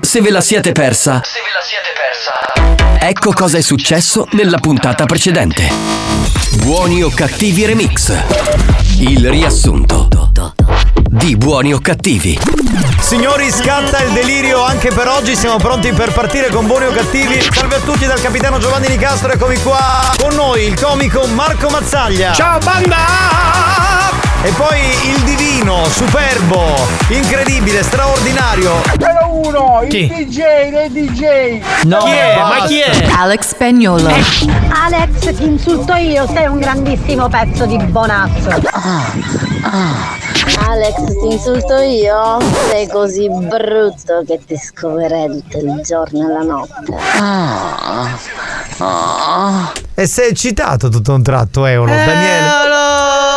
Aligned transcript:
Se 0.00 0.20
ve 0.20 0.30
la 0.30 0.40
siete 0.40 0.72
persa, 0.72 1.20
Se 1.24 1.40
ve 1.40 1.50
la 1.52 1.62
siete 1.62 1.88
persa. 1.94 3.06
ecco 3.06 3.32
cosa 3.32 3.58
è 3.58 3.60
successo 3.60 4.26
nella 4.32 4.58
puntata 4.58 5.04
precedente. 5.06 5.70
Buoni 6.62 7.02
o 7.02 7.10
cattivi 7.10 7.64
remix. 7.64 8.12
Il 8.98 9.28
riassunto 9.30 10.08
di 11.08 11.36
Buoni 11.36 11.72
o 11.72 11.80
cattivi. 11.80 12.38
Signori, 13.00 13.50
scatta 13.50 14.02
il 14.02 14.12
delirio 14.12 14.62
anche 14.62 14.90
per 14.90 15.08
oggi. 15.08 15.34
Siamo 15.36 15.56
pronti 15.56 15.92
per 15.92 16.12
partire 16.12 16.50
con 16.50 16.66
buoni 16.66 16.86
o 16.86 16.90
cattivi. 16.92 17.40
Salve 17.52 17.76
a 17.76 17.80
tutti 17.80 18.04
dal 18.06 18.20
capitano 18.20 18.58
Giovanni 18.58 18.88
Nicastro. 18.88 19.32
Eccomi 19.32 19.56
qua 19.62 20.12
con 20.18 20.34
noi 20.34 20.64
il 20.66 20.78
comico 20.80 21.26
Marco 21.26 21.68
Mazzaglia. 21.68 22.32
Ciao 22.32 22.58
banda! 22.58 24.15
E 24.46 24.50
poi 24.50 24.78
il 25.10 25.22
divino, 25.24 25.84
superbo, 25.86 26.76
incredibile, 27.08 27.82
straordinario. 27.82 28.80
Però 28.96 29.28
uno, 29.32 29.80
il 29.82 29.88
Chi? 29.88 30.06
DJ, 30.06 30.84
il 30.84 30.92
DJ. 30.92 31.60
No, 31.82 31.98
Chi 31.98 32.10
è? 32.10 32.36
Ma 32.38 32.64
chi 32.66 32.78
è? 32.78 33.08
Alex 33.10 33.48
Spagnolo. 33.48 34.08
Alex, 34.08 35.36
ti 35.36 35.46
insulto 35.46 35.94
io, 35.94 36.28
sei 36.32 36.46
un 36.46 36.60
grandissimo 36.60 37.28
pezzo 37.28 37.66
di 37.66 37.76
bonazzo. 37.86 38.50
Alex, 40.64 40.94
ti 40.94 41.32
insulto 41.32 41.78
io? 41.78 42.38
Sei 42.68 42.86
così 42.86 43.28
brutto 43.28 44.22
che 44.24 44.38
ti 44.46 44.56
scoverei 44.56 45.26
tutto 45.26 45.58
il 45.58 45.80
giorno 45.82 46.28
e 46.28 46.32
la 46.32 46.42
notte. 46.42 46.94
E 49.96 50.06
sei 50.06 50.28
eccitato 50.30 50.88
tutto 50.88 51.10
a 51.10 51.14
un 51.16 51.24
tratto, 51.24 51.66
Eolo, 51.66 51.90
Daniele. 51.90 53.35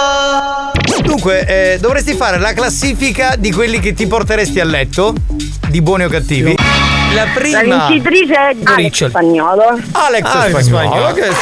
Dunque, 1.19 1.73
eh, 1.73 1.77
dovresti 1.79 2.13
fare 2.13 2.39
la 2.39 2.53
classifica 2.53 3.35
di 3.37 3.51
quelli 3.51 3.81
che 3.81 3.93
ti 3.93 4.07
porteresti 4.07 4.61
a 4.61 4.63
letto, 4.63 5.13
di 5.67 5.81
buoni 5.81 6.05
o 6.05 6.07
cattivi. 6.07 6.55
La 7.13 7.25
prima. 7.33 7.61
La 7.61 7.87
vincitrice 7.87 8.33
è 8.33 8.55
Alex. 8.63 9.09
Spagnolo. 9.09 9.81
Alex, 9.91 10.23
Alex 10.23 10.59
Spagnolo. 10.61 11.09
Spagnolo. 11.09 11.35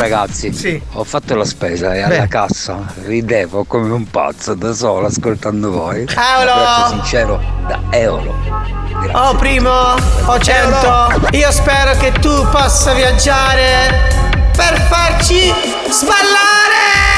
Ragazzi, 0.00 0.82
ho 0.94 1.04
fatto 1.04 1.36
la 1.36 1.44
spesa 1.44 1.94
e 1.94 2.04
Beh. 2.04 2.16
alla 2.16 2.26
cassa 2.26 2.92
ridevo 3.04 3.62
come 3.62 3.92
un 3.92 4.10
pazzo 4.10 4.54
da 4.54 4.72
solo 4.72 5.06
ascoltando 5.06 5.70
voi. 5.70 6.04
Eolo! 6.08 6.88
Sincero 6.88 7.40
da 7.68 7.78
Eolo. 7.90 8.34
Grazie. 9.00 9.12
Oh 9.14 9.36
primo, 9.36 9.70
oh 9.70 10.38
cento, 10.40 11.28
io 11.30 11.52
spero 11.52 11.96
che 11.98 12.10
tu 12.18 12.48
possa 12.48 12.94
viaggiare 12.94 14.10
per 14.56 14.80
farci 14.88 15.54
sballare! 15.88 17.11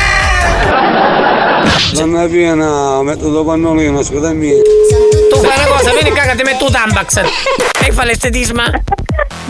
Donna 1.93 2.27
piena, 2.27 3.03
metto 3.03 3.31
dopo 3.31 3.51
pannolino, 3.51 4.03
scusami. 4.03 4.53
Tu 5.31 5.37
fai 5.37 5.59
una 5.59 5.77
cosa, 5.77 5.93
vieni 5.93 6.11
qua 6.11 6.23
che 6.23 6.37
ti 6.37 6.43
metto 6.43 6.65
un 6.67 6.73
tambax. 6.73 7.23
Lei 7.85 7.93
fa 7.93 8.05
l'estetisma? 8.05 8.65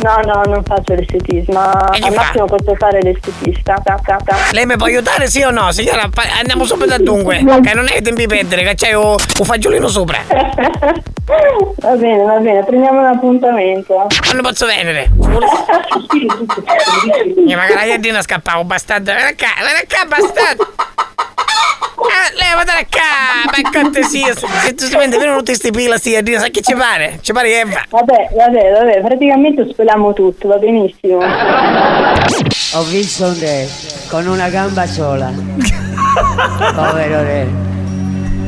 No, 0.03 0.21
no, 0.25 0.43
non 0.47 0.65
faccio 0.65 0.95
l'estetismo. 0.95 1.61
Al 1.61 2.01
fa? 2.01 2.11
massimo 2.11 2.47
posso 2.47 2.75
fare 2.77 3.01
l'estetista. 3.01 3.81
Ta, 3.81 3.97
ta, 4.05 4.19
ta. 4.25 4.37
Lei 4.51 4.67
mi 4.67 4.77
può 4.77 4.87
aiutare 4.87 5.29
sì 5.29 5.43
o 5.43 5.51
no? 5.51 5.71
Signora, 5.71 6.11
andiamo 6.41 6.65
subito 6.65 6.95
a 6.95 6.99
dunque. 6.99 7.45
Che 7.63 7.75
non 7.75 7.87
è 7.87 7.93
che 7.93 8.03
tempi 8.03 8.27
perdere, 8.27 8.65
che 8.65 8.75
c'è 8.75 8.93
un, 8.95 9.15
un 9.39 9.45
fagiolino 9.45 9.87
sopra. 9.87 10.19
Va 10.27 11.91
bene, 11.95 12.25
va 12.25 12.39
bene, 12.39 12.65
prendiamo 12.65 12.99
un 12.99 13.07
appuntamento. 13.07 14.09
Quando 14.25 14.43
posso 14.43 14.67
venire? 14.67 15.09
Mi 17.37 17.55
magari 17.55 17.75
la 17.75 17.85
iardina 17.85 18.21
scappavo, 18.21 18.65
bastardo. 18.65 19.13
Vieni 19.15 19.37
qua, 19.37 19.47
vieni 19.65 19.87
qua, 19.89 20.05
bastardo. 20.09 20.75
Ah, 21.97 22.31
levatela 22.33 22.87
qua, 22.91 23.51
per 23.51 23.83
cortesia. 23.83 24.35
Se 24.35 24.75
tu 24.75 24.85
si 24.85 24.97
vende 24.97 25.17
vengono 25.17 25.39
tutti 25.39 25.55
sti 25.55 25.71
pila, 25.71 25.97
sti 25.97 26.11
iardini, 26.11 26.39
sai 26.39 26.51
che 26.51 26.61
ci 26.61 26.75
pare? 26.75 27.19
Ci 27.23 27.33
pare 27.33 27.61
Eva. 27.61 27.83
Vabbè, 27.89 28.24
vabbè, 28.33 28.73
vabbè, 28.73 29.01
praticamente 29.01 29.69
speliamo 29.71 30.13
tutto, 30.13 30.49
va 30.49 30.57
benissimo. 30.57 31.19
Ho 32.75 32.83
visto 32.85 33.27
un 33.27 33.39
re 33.39 33.67
con 34.09 34.27
una 34.27 34.49
gamba 34.49 34.87
sola. 34.87 35.31
Povero 36.75 37.23
re. 37.23 37.47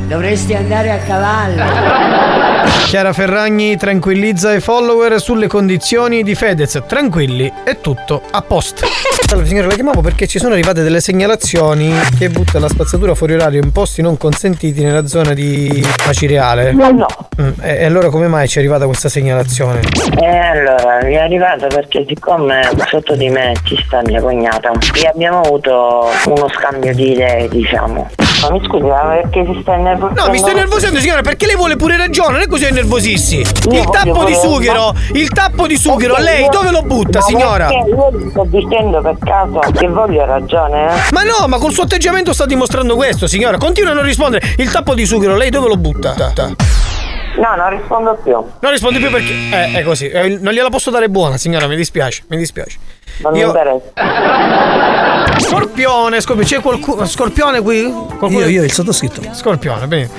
Dovresti 0.07 0.53
andare 0.53 0.91
a 0.91 0.97
cavallo. 0.99 1.63
Chiara 2.87 3.11
Ferragni 3.11 3.75
tranquillizza 3.75 4.53
i 4.53 4.61
follower 4.61 5.19
sulle 5.19 5.47
condizioni 5.47 6.23
di 6.23 6.33
Fedez. 6.33 6.81
Tranquilli, 6.87 7.51
è 7.65 7.81
tutto 7.81 8.21
a 8.31 8.41
posto. 8.41 8.85
Allora, 9.29 9.45
signore, 9.45 9.67
la 9.67 9.73
chiamavo 9.73 9.99
perché 9.99 10.25
ci 10.25 10.39
sono 10.39 10.53
arrivate 10.53 10.81
delle 10.83 11.01
segnalazioni 11.01 11.93
che 12.17 12.29
butta 12.29 12.59
la 12.59 12.69
spazzatura 12.69 13.13
fuori 13.15 13.33
orario 13.33 13.61
in 13.61 13.73
posti 13.73 14.01
non 14.01 14.15
consentiti 14.17 14.81
nella 14.81 15.05
zona 15.05 15.33
di 15.33 15.85
Macireale. 16.05 16.71
No. 16.71 17.05
Mm, 17.41 17.49
E, 17.61 17.83
allora 17.83 18.09
come 18.09 18.27
mai 18.27 18.47
ci 18.47 18.57
è 18.57 18.61
arrivata 18.61 18.85
questa 18.85 19.09
segnalazione? 19.09 19.81
E 20.21 20.25
allora, 20.25 20.99
mi 21.03 21.15
è 21.15 21.19
arrivato 21.19 21.67
perché 21.67 22.05
siccome 22.07 22.61
sotto 22.87 23.15
di 23.15 23.27
me 23.27 23.53
ci 23.63 23.75
sta 23.85 23.99
mia 24.05 24.21
cognata 24.21 24.71
e 24.95 25.07
abbiamo 25.07 25.41
avuto 25.41 26.09
uno 26.27 26.47
scambio 26.47 26.93
di 26.93 27.11
idee, 27.11 27.49
diciamo. 27.49 28.09
Ma 28.41 28.51
mi 28.51 28.61
scusi, 28.65 28.85
ma 28.85 28.99
perché 29.01 29.45
si 29.51 29.59
sta 29.61 29.75
nervosendo? 29.75 30.23
No, 30.23 30.29
mi 30.29 30.37
sto 30.37 30.53
nervosendo, 30.53 30.99
signora, 30.99 31.21
perché 31.21 31.45
lei 31.47 31.55
vuole 31.55 31.75
pure 31.75 31.97
ragione, 31.97 32.33
non 32.33 32.41
è 32.41 32.47
così 32.47 32.69
nervosissi. 32.71 33.37
Il 33.37 33.87
tappo 33.89 34.23
di 34.25 34.35
sughero, 34.35 34.93
il 35.13 35.29
tappo 35.29 35.65
di 35.67 35.75
sughero, 35.77 36.13
Ok, 36.13 36.19
lei 36.19 36.47
dove 36.49 36.71
lo 36.71 36.81
butta, 36.81 37.21
signora? 37.21 37.67
perché 37.67 37.89
Io 37.89 38.11
gli 38.11 38.29
sto 38.29 38.43
dicendo 38.47 39.01
per 39.01 39.17
caso 39.23 39.59
che 39.73 39.87
voglio 39.87 40.25
ragione, 40.25 40.87
eh? 40.87 40.91
Ma 41.11 41.23
no, 41.23 41.47
ma 41.47 41.57
col 41.57 41.71
suo 41.71 41.83
atteggiamento 41.83 42.33
sta 42.33 42.45
dimostrando 42.45 42.95
questo, 42.95 43.25
signora. 43.27 43.57
Continua 43.57 43.91
a 43.91 43.95
non 43.95 44.03
rispondere. 44.03 44.53
Il 44.57 44.69
tappo 44.69 44.93
di 44.93 45.05
sughero, 45.05 45.35
lei 45.35 45.49
dove 45.49 45.67
lo 45.67 45.77
butta? 45.77 46.13
No, 47.37 47.55
non 47.55 47.69
rispondo 47.69 48.17
più. 48.23 48.31
Non 48.33 48.71
rispondi 48.71 48.99
più 48.99 49.09
perché. 49.11 49.31
Eh, 49.51 49.71
è 49.79 49.83
così. 49.83 50.07
Eh, 50.09 50.37
non 50.41 50.53
gliela 50.53 50.69
posso 50.69 50.89
dare 50.89 51.07
buona, 51.09 51.37
signora, 51.37 51.67
mi 51.67 51.75
dispiace, 51.75 52.23
mi 52.29 52.37
dispiace. 52.37 52.77
Non 53.19 53.31
mi 53.33 53.39
Io- 53.39 53.47
interessa. 53.47 53.85
Scorpione, 55.39 56.19
scorpione, 56.19 56.43
c'è 56.49 56.61
qualcuno. 56.61 57.05
Scorpione 57.05 57.61
qui? 57.61 57.83
Qualcuno- 57.91 58.39
Io, 58.39 58.47
io, 58.47 58.63
il 58.63 58.71
sottoscritto. 58.71 59.21
Scorpione, 59.33 59.85
bene. 59.87 60.09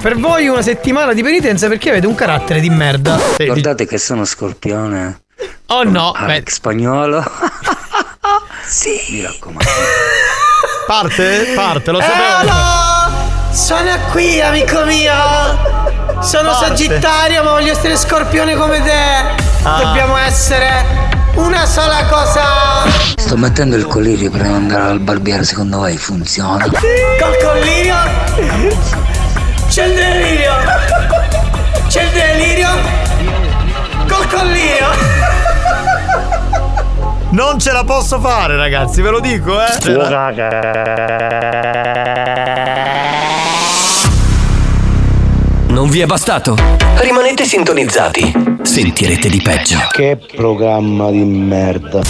Per 0.00 0.16
voi 0.18 0.46
una 0.48 0.62
settimana 0.62 1.12
di 1.12 1.22
penitenza 1.22 1.66
perché 1.68 1.90
avete 1.90 2.06
un 2.06 2.14
carattere 2.14 2.60
di 2.60 2.70
merda. 2.70 3.18
Ricordate 3.36 3.86
che 3.86 3.98
sono 3.98 4.24
scorpione. 4.24 5.22
Oh 5.68 5.82
no, 5.82 6.12
Alex 6.12 6.54
spagnolo. 6.54 7.22
sì. 8.64 8.98
Mi 9.10 9.22
raccomando. 9.22 9.70
Parte? 10.86 11.52
Parte, 11.54 11.90
lo 11.90 12.00
sapevo. 12.00 12.50
Eolo! 12.50 13.52
Sono 13.52 13.90
qui, 14.12 14.40
amico 14.40 14.84
mio! 14.84 15.97
Sono 16.20 16.50
Parte. 16.50 16.66
Sagittario, 16.66 17.42
ma 17.42 17.50
voglio 17.52 17.72
essere 17.72 17.96
scorpione 17.96 18.54
come 18.56 18.82
te! 18.82 19.46
Ah. 19.62 19.82
Dobbiamo 19.82 20.16
essere 20.16 20.84
una 21.34 21.64
sola 21.64 22.04
cosa! 22.06 22.42
Sto 23.16 23.36
mettendo 23.36 23.76
il 23.76 23.86
collirio 23.86 24.30
per 24.30 24.42
andare 24.42 24.90
al 24.90 25.00
barbiere, 25.00 25.44
secondo 25.44 25.78
voi 25.78 25.96
funziona? 25.96 26.64
Col 26.64 27.36
collirio! 27.42 27.96
C'è 29.68 29.86
il 29.86 29.94
delirio! 29.94 30.52
C'è 31.88 32.02
il 32.02 32.10
delirio! 32.10 32.68
Col 34.08 34.26
collirio! 34.28 34.86
Non 37.30 37.58
ce 37.58 37.72
la 37.72 37.84
posso 37.84 38.18
fare, 38.18 38.56
ragazzi, 38.56 39.02
ve 39.02 39.10
lo 39.10 39.20
dico, 39.20 39.60
eh. 39.62 39.66
Non 45.88 45.96
vi 45.96 46.02
è 46.02 46.06
bastato? 46.06 46.54
Rimanete 46.96 47.46
sintonizzati. 47.46 48.30
Sentirete 48.60 49.30
di 49.30 49.40
peggio. 49.40 49.78
Che 49.90 50.18
programma 50.36 51.10
di 51.10 51.24
merda. 51.24 52.02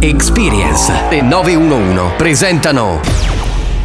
Experience 0.00 0.92
e 1.08 1.20
911 1.22 2.14
presentano 2.16 3.00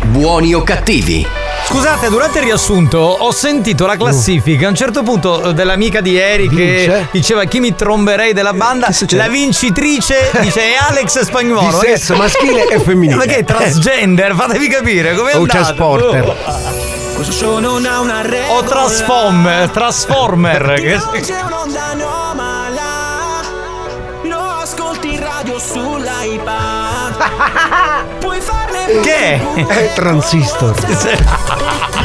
Buoni 0.06 0.56
o 0.56 0.64
cattivi? 0.64 1.24
Scusate, 1.68 2.10
durante 2.10 2.40
il 2.40 2.46
riassunto 2.46 2.98
ho 2.98 3.32
sentito 3.32 3.86
la 3.86 3.96
classifica 3.96 4.66
a 4.66 4.70
un 4.70 4.76
certo 4.76 5.04
punto 5.04 5.50
eh, 5.50 5.54
dell'amica 5.54 6.02
di 6.02 6.10
ieri 6.14 6.50
che 6.50 6.56
Vince? 6.56 7.08
diceva 7.12 7.44
chi 7.44 7.60
mi 7.60 7.76
tromberei 7.76 8.34
della 8.34 8.54
banda. 8.54 8.92
succede? 8.92 9.22
La 9.22 9.30
vincitrice 9.30 10.32
dice 10.42 10.62
è 10.62 10.78
Alex 10.90 11.20
Spagnolo. 11.22 11.80
Di 11.80 11.86
sesso 11.86 12.16
maschile 12.16 12.70
e 12.70 12.80
femminile. 12.80 13.18
Ma 13.18 13.26
che 13.26 13.38
è 13.38 13.44
transgender? 13.44 14.34
Fatevi 14.34 14.68
capire 14.68 15.14
come 15.14 15.30
è 15.30 15.36
O 15.36 15.42
andato. 15.42 15.58
trasporter. 15.64 16.95
Questo 17.16 17.32
show 17.34 17.60
non 17.60 17.86
ha 17.86 18.00
una 18.02 18.22
regola. 18.22 18.60
O 18.60 18.64
Transformer, 18.64 19.70
Transformer. 19.70 20.74
che- 20.74 21.22
C'è 21.22 21.42
un'onda 21.42 21.84
anomala. 21.86 22.84
Lo 24.24 24.40
ascolti 24.62 25.14
in 25.14 25.20
radio 25.24 25.58
sull'iPad. 25.58 27.16
Puoi 28.20 28.42
farne 28.42 29.00
Che? 29.02 29.66
È 29.68 29.94
transistor. 29.94 30.76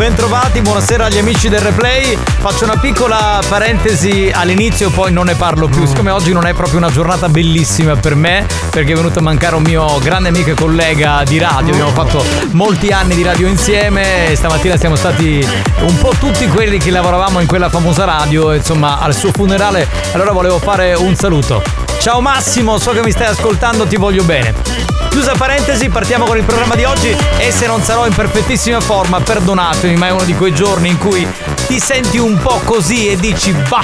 bentrovati, 0.00 0.62
buonasera 0.62 1.04
agli 1.04 1.18
amici 1.18 1.50
del 1.50 1.60
replay. 1.60 2.16
Faccio 2.16 2.64
una 2.64 2.78
piccola 2.78 3.38
parentesi 3.46 4.30
all'inizio, 4.32 4.88
poi 4.88 5.12
non 5.12 5.26
ne 5.26 5.34
parlo 5.34 5.68
più. 5.68 5.84
Siccome 5.84 6.10
oggi 6.10 6.32
non 6.32 6.46
è 6.46 6.54
proprio 6.54 6.78
una 6.78 6.90
giornata 6.90 7.28
bellissima 7.28 7.96
per 7.96 8.14
me, 8.14 8.46
perché 8.70 8.92
è 8.92 8.94
venuto 8.94 9.18
a 9.18 9.22
mancare 9.22 9.56
un 9.56 9.62
mio 9.62 9.98
grande 9.98 10.30
amico 10.30 10.48
e 10.48 10.54
collega 10.54 11.22
di 11.26 11.38
radio. 11.38 11.74
Abbiamo 11.74 11.90
fatto 11.90 12.24
molti 12.52 12.88
anni 12.88 13.14
di 13.14 13.22
radio 13.22 13.46
insieme 13.46 14.32
stamattina 14.34 14.78
siamo 14.78 14.96
stati 14.96 15.46
un 15.80 15.98
po' 15.98 16.14
tutti 16.18 16.48
quelli 16.48 16.78
che 16.78 16.90
lavoravamo 16.90 17.40
in 17.40 17.46
quella 17.46 17.68
famosa 17.68 18.06
radio, 18.06 18.54
insomma, 18.54 19.00
al 19.00 19.14
suo 19.14 19.30
funerale. 19.32 19.86
Allora 20.12 20.32
volevo 20.32 20.58
fare 20.58 20.94
un 20.94 21.14
saluto. 21.14 21.62
Ciao 22.00 22.22
Massimo, 22.22 22.78
so 22.78 22.92
che 22.92 23.02
mi 23.02 23.10
stai 23.10 23.26
ascoltando, 23.26 23.84
ti 23.84 23.96
voglio 23.96 24.24
bene. 24.24 24.79
Chiusa 25.10 25.34
parentesi, 25.36 25.88
partiamo 25.88 26.24
con 26.24 26.36
il 26.36 26.44
programma 26.44 26.76
di 26.76 26.84
oggi 26.84 27.14
e 27.36 27.50
se 27.50 27.66
non 27.66 27.82
sarò 27.82 28.06
in 28.06 28.14
perfettissima 28.14 28.80
forma, 28.80 29.20
perdonatemi, 29.20 29.96
ma 29.96 30.06
è 30.06 30.10
uno 30.10 30.22
di 30.22 30.34
quei 30.34 30.54
giorni 30.54 30.88
in 30.88 30.98
cui 30.98 31.26
ti 31.70 31.78
senti 31.78 32.18
un 32.18 32.36
po' 32.36 32.60
così 32.64 33.10
e 33.10 33.16
dici, 33.16 33.52
bah, 33.52 33.80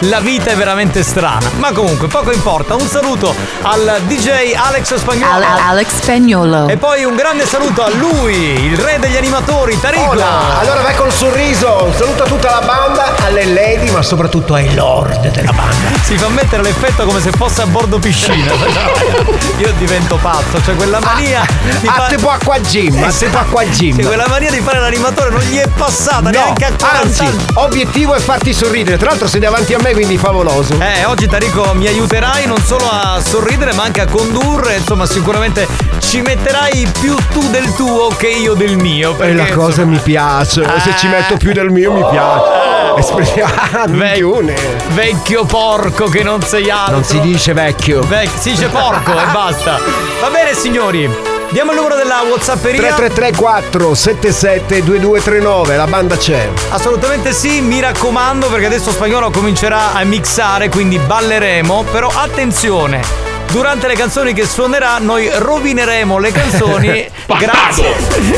la 0.00 0.18
vita 0.18 0.50
è 0.50 0.56
veramente 0.56 1.04
strana. 1.04 1.48
Ma 1.58 1.70
comunque, 1.70 2.08
poco 2.08 2.32
importa. 2.32 2.74
Un 2.74 2.88
saluto 2.88 3.32
al 3.62 4.00
DJ 4.08 4.54
Alex 4.56 4.96
Spagnolo. 4.96 5.44
Alex 5.68 5.86
Spagnolo. 6.00 6.66
E 6.66 6.76
poi 6.76 7.04
un 7.04 7.14
grande 7.14 7.46
saluto 7.46 7.84
a 7.84 7.90
lui, 7.90 8.34
il 8.34 8.76
re 8.76 8.98
degli 8.98 9.16
animatori, 9.16 9.78
Tarico. 9.78 10.10
Hola, 10.10 10.58
allora 10.58 10.80
vai 10.82 10.96
col 10.96 11.12
sorriso. 11.12 11.84
Un 11.84 11.94
saluto 11.94 12.24
a 12.24 12.26
tutta 12.26 12.50
la 12.50 12.66
banda, 12.66 13.14
alle 13.24 13.44
lady, 13.44 13.88
ma 13.90 14.02
soprattutto 14.02 14.54
ai 14.54 14.74
lord 14.74 15.28
della 15.30 15.52
banda. 15.52 15.96
Si 16.02 16.16
fa 16.16 16.26
mettere 16.30 16.62
l'effetto 16.64 17.04
come 17.04 17.20
se 17.20 17.30
fosse 17.30 17.62
a 17.62 17.66
bordo 17.66 18.00
piscina. 18.00 18.50
Io 19.58 19.72
divento 19.78 20.16
pazzo, 20.20 20.60
cioè 20.64 20.74
quella 20.74 20.98
mania 20.98 21.46
di 21.80 21.86
Ah, 21.86 21.92
fare- 21.92 22.16
tipo 22.16 22.30
acqua 22.30 22.58
gym, 22.58 23.00
ah, 23.00 23.12
tipo 23.12 23.38
acqua 23.38 23.64
gym. 23.64 23.94
Sì, 23.94 24.02
quella 24.02 24.26
mania 24.26 24.50
di 24.50 24.58
fare 24.60 24.80
l'animatore 24.80 25.30
non 25.30 25.40
gli 25.42 25.56
è 25.56 25.68
passata 25.68 26.20
No, 26.22 26.30
neanche 26.30 26.64
a 26.64 26.72
40 26.76 26.98
anzi. 27.00 27.26
Obiettivo 27.54 28.14
è 28.14 28.18
farti 28.18 28.52
sorridere. 28.52 28.96
Tra 28.96 29.10
l'altro 29.10 29.26
sei 29.26 29.40
davanti 29.40 29.74
a 29.74 29.78
me, 29.80 29.92
quindi 29.92 30.16
favoloso. 30.18 30.74
Eh, 30.80 31.04
oggi 31.04 31.26
Tarico 31.26 31.72
mi 31.74 31.86
aiuterai 31.86 32.46
non 32.46 32.60
solo 32.62 32.88
a 32.88 33.20
sorridere 33.24 33.72
ma 33.74 33.82
anche 33.84 34.00
a 34.00 34.06
condurre, 34.06 34.76
insomma 34.76 35.06
sicuramente 35.06 35.66
ci 36.00 36.20
metterai 36.20 36.88
più 37.00 37.14
tu 37.32 37.48
del 37.50 37.74
tuo 37.74 38.08
che 38.16 38.28
io 38.28 38.54
del 38.54 38.76
mio. 38.76 39.12
E 39.12 39.14
Perché, 39.16 39.34
la 39.34 39.54
cosa 39.54 39.84
mi 39.84 39.98
piace. 39.98 40.62
Se 40.82 40.94
ci 40.98 41.06
Eh. 41.06 41.10
metto 41.10 41.36
più 41.36 41.52
del 41.52 41.70
mio 41.70 41.92
mi 41.92 42.04
piace. 42.10 42.96
Espressione. 42.98 43.52
Ah, 43.72 43.86
minchione. 43.86 44.54
Vecchio 44.94 45.44
porco 45.44 46.06
che 46.06 46.22
non 46.22 46.42
sei 46.42 46.70
altro. 46.70 46.94
Non 46.94 47.04
si 47.04 47.20
dice 47.20 47.52
vecchio. 47.52 48.00
Vec- 48.02 48.38
si 48.38 48.50
dice 48.50 48.66
porco 48.68 49.12
e 49.12 49.24
basta. 49.32 49.78
Va 50.20 50.30
bene 50.30 50.54
signori, 50.54 51.08
diamo 51.50 51.72
il 51.72 51.76
numero 51.76 51.94
della 51.94 52.22
Whatsapperia. 52.22 52.94
3334 52.94 53.94
77 53.94 54.84
2239, 54.84 55.76
la 55.76 55.86
banda 55.86 56.16
c'è. 56.16 56.48
Assolutamente 56.70 57.32
sì, 57.32 57.60
mi 57.60 57.80
raccomando 57.80 58.48
perché 58.48 58.66
adesso 58.66 58.90
spagnolo 58.90 59.30
comincerà 59.30 59.92
a 59.92 60.04
mixare, 60.04 60.68
quindi 60.68 60.98
balleremo, 60.98 61.84
però 61.90 62.10
attenzione. 62.12 63.27
Durante 63.50 63.86
le 63.86 63.94
canzoni 63.94 64.32
che 64.32 64.46
suonerà 64.46 64.98
noi 64.98 65.28
rovineremo 65.32 66.18
le 66.18 66.32
canzoni 66.32 67.08
grazie, 67.38 67.96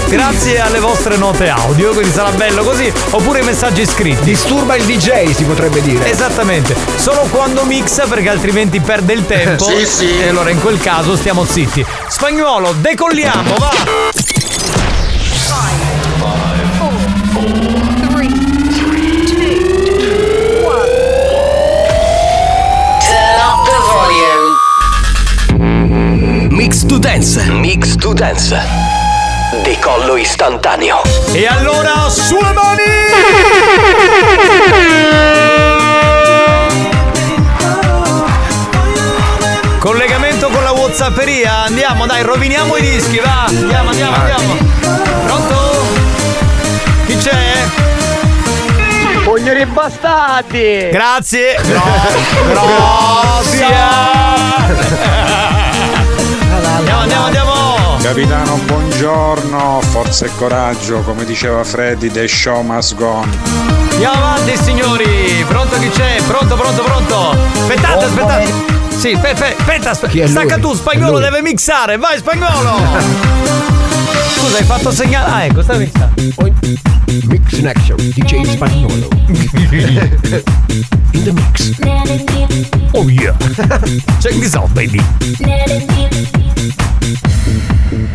grazie 0.08 0.60
alle 0.60 0.78
vostre 0.78 1.16
note 1.16 1.48
audio, 1.48 1.92
quindi 1.92 2.12
sarà 2.12 2.30
bello 2.30 2.62
così, 2.62 2.92
oppure 3.10 3.40
i 3.40 3.42
messaggi 3.42 3.84
scritti. 3.86 4.24
Disturba 4.24 4.76
il 4.76 4.84
DJ, 4.84 5.32
si 5.32 5.44
potrebbe 5.44 5.82
dire. 5.82 6.10
Esattamente, 6.10 6.76
solo 6.96 7.26
quando 7.30 7.64
mixa 7.64 8.06
perché 8.06 8.28
altrimenti 8.28 8.80
perde 8.80 9.12
il 9.12 9.26
tempo. 9.26 9.64
Sì, 9.64 9.84
sì. 9.84 10.18
E 10.18 10.28
allora 10.28 10.50
in 10.50 10.60
quel 10.60 10.78
caso 10.80 11.16
stiamo 11.16 11.44
zitti. 11.44 11.84
Spagnolo, 12.08 12.72
decolliamo, 12.78 13.54
va! 13.58 13.70
Mix 26.60 26.84
to 26.84 26.98
dance. 26.98 27.40
Mix 27.48 27.96
to 27.96 28.12
dance. 28.12 28.54
Decollo 29.62 30.18
istantaneo. 30.18 31.00
E 31.32 31.46
allora 31.46 32.06
sulle 32.10 32.52
mani! 32.52 32.82
Collegamento 39.78 40.50
con 40.50 40.62
la 40.62 40.72
Whatsapperia, 40.72 41.62
andiamo, 41.64 42.04
dai, 42.04 42.22
roviniamo 42.22 42.76
i 42.76 42.82
dischi, 42.82 43.18
va! 43.20 43.46
Andiamo, 43.46 43.88
andiamo, 43.88 44.16
andiamo! 44.16 44.54
Pronto? 45.24 45.56
Chi 47.06 47.16
c'è? 47.16 47.54
Cogliere 49.24 49.64
bastardi! 49.64 50.90
Grazie! 50.90 51.56
Grazie! 53.56 53.68
Andiamo, 56.80 57.00
andiamo, 57.02 57.24
andiamo! 57.26 57.96
Capitano, 58.00 58.56
buongiorno, 58.64 59.80
forza 59.82 60.24
e 60.24 60.30
coraggio, 60.36 61.02
come 61.02 61.26
diceva 61.26 61.62
Freddy, 61.62 62.10
the 62.10 62.26
show 62.26 62.62
must 62.62 62.94
go 62.94 63.06
on. 63.06 63.30
Andiamo 63.90 64.14
avanti 64.14 64.56
signori! 64.56 65.44
Pronto 65.46 65.78
chi 65.78 65.90
c'è? 65.90 66.22
Pronto, 66.26 66.56
pronto, 66.56 66.82
pronto! 66.82 67.36
Aspettate, 67.60 68.04
aspettate! 68.06 68.52
Sì, 68.96 69.12
aspetta, 69.12 69.90
aspetta? 69.90 70.26
Stacca 70.26 70.56
tu, 70.56 70.72
spagnolo 70.72 71.18
deve 71.18 71.42
mixare, 71.42 71.98
vai 71.98 72.16
spagnolo! 72.16 72.80
Scusa, 74.36 74.56
hai 74.56 74.64
fatto 74.64 74.90
segnale. 74.90 75.30
Ah, 75.30 75.44
ecco, 75.44 75.62
mixando. 75.76 76.14
Mix 77.26 77.52
in 77.58 77.66
action, 77.66 77.96
DJ 77.98 78.42
spagnolo. 78.52 79.06
In 81.12 81.24
the 81.24 81.32
mix. 81.32 81.78
Oh 82.92 83.06
yeah! 83.08 83.36
Check 84.20 84.32
this 84.40 84.54
out, 84.54 84.72
baby! 84.72 85.00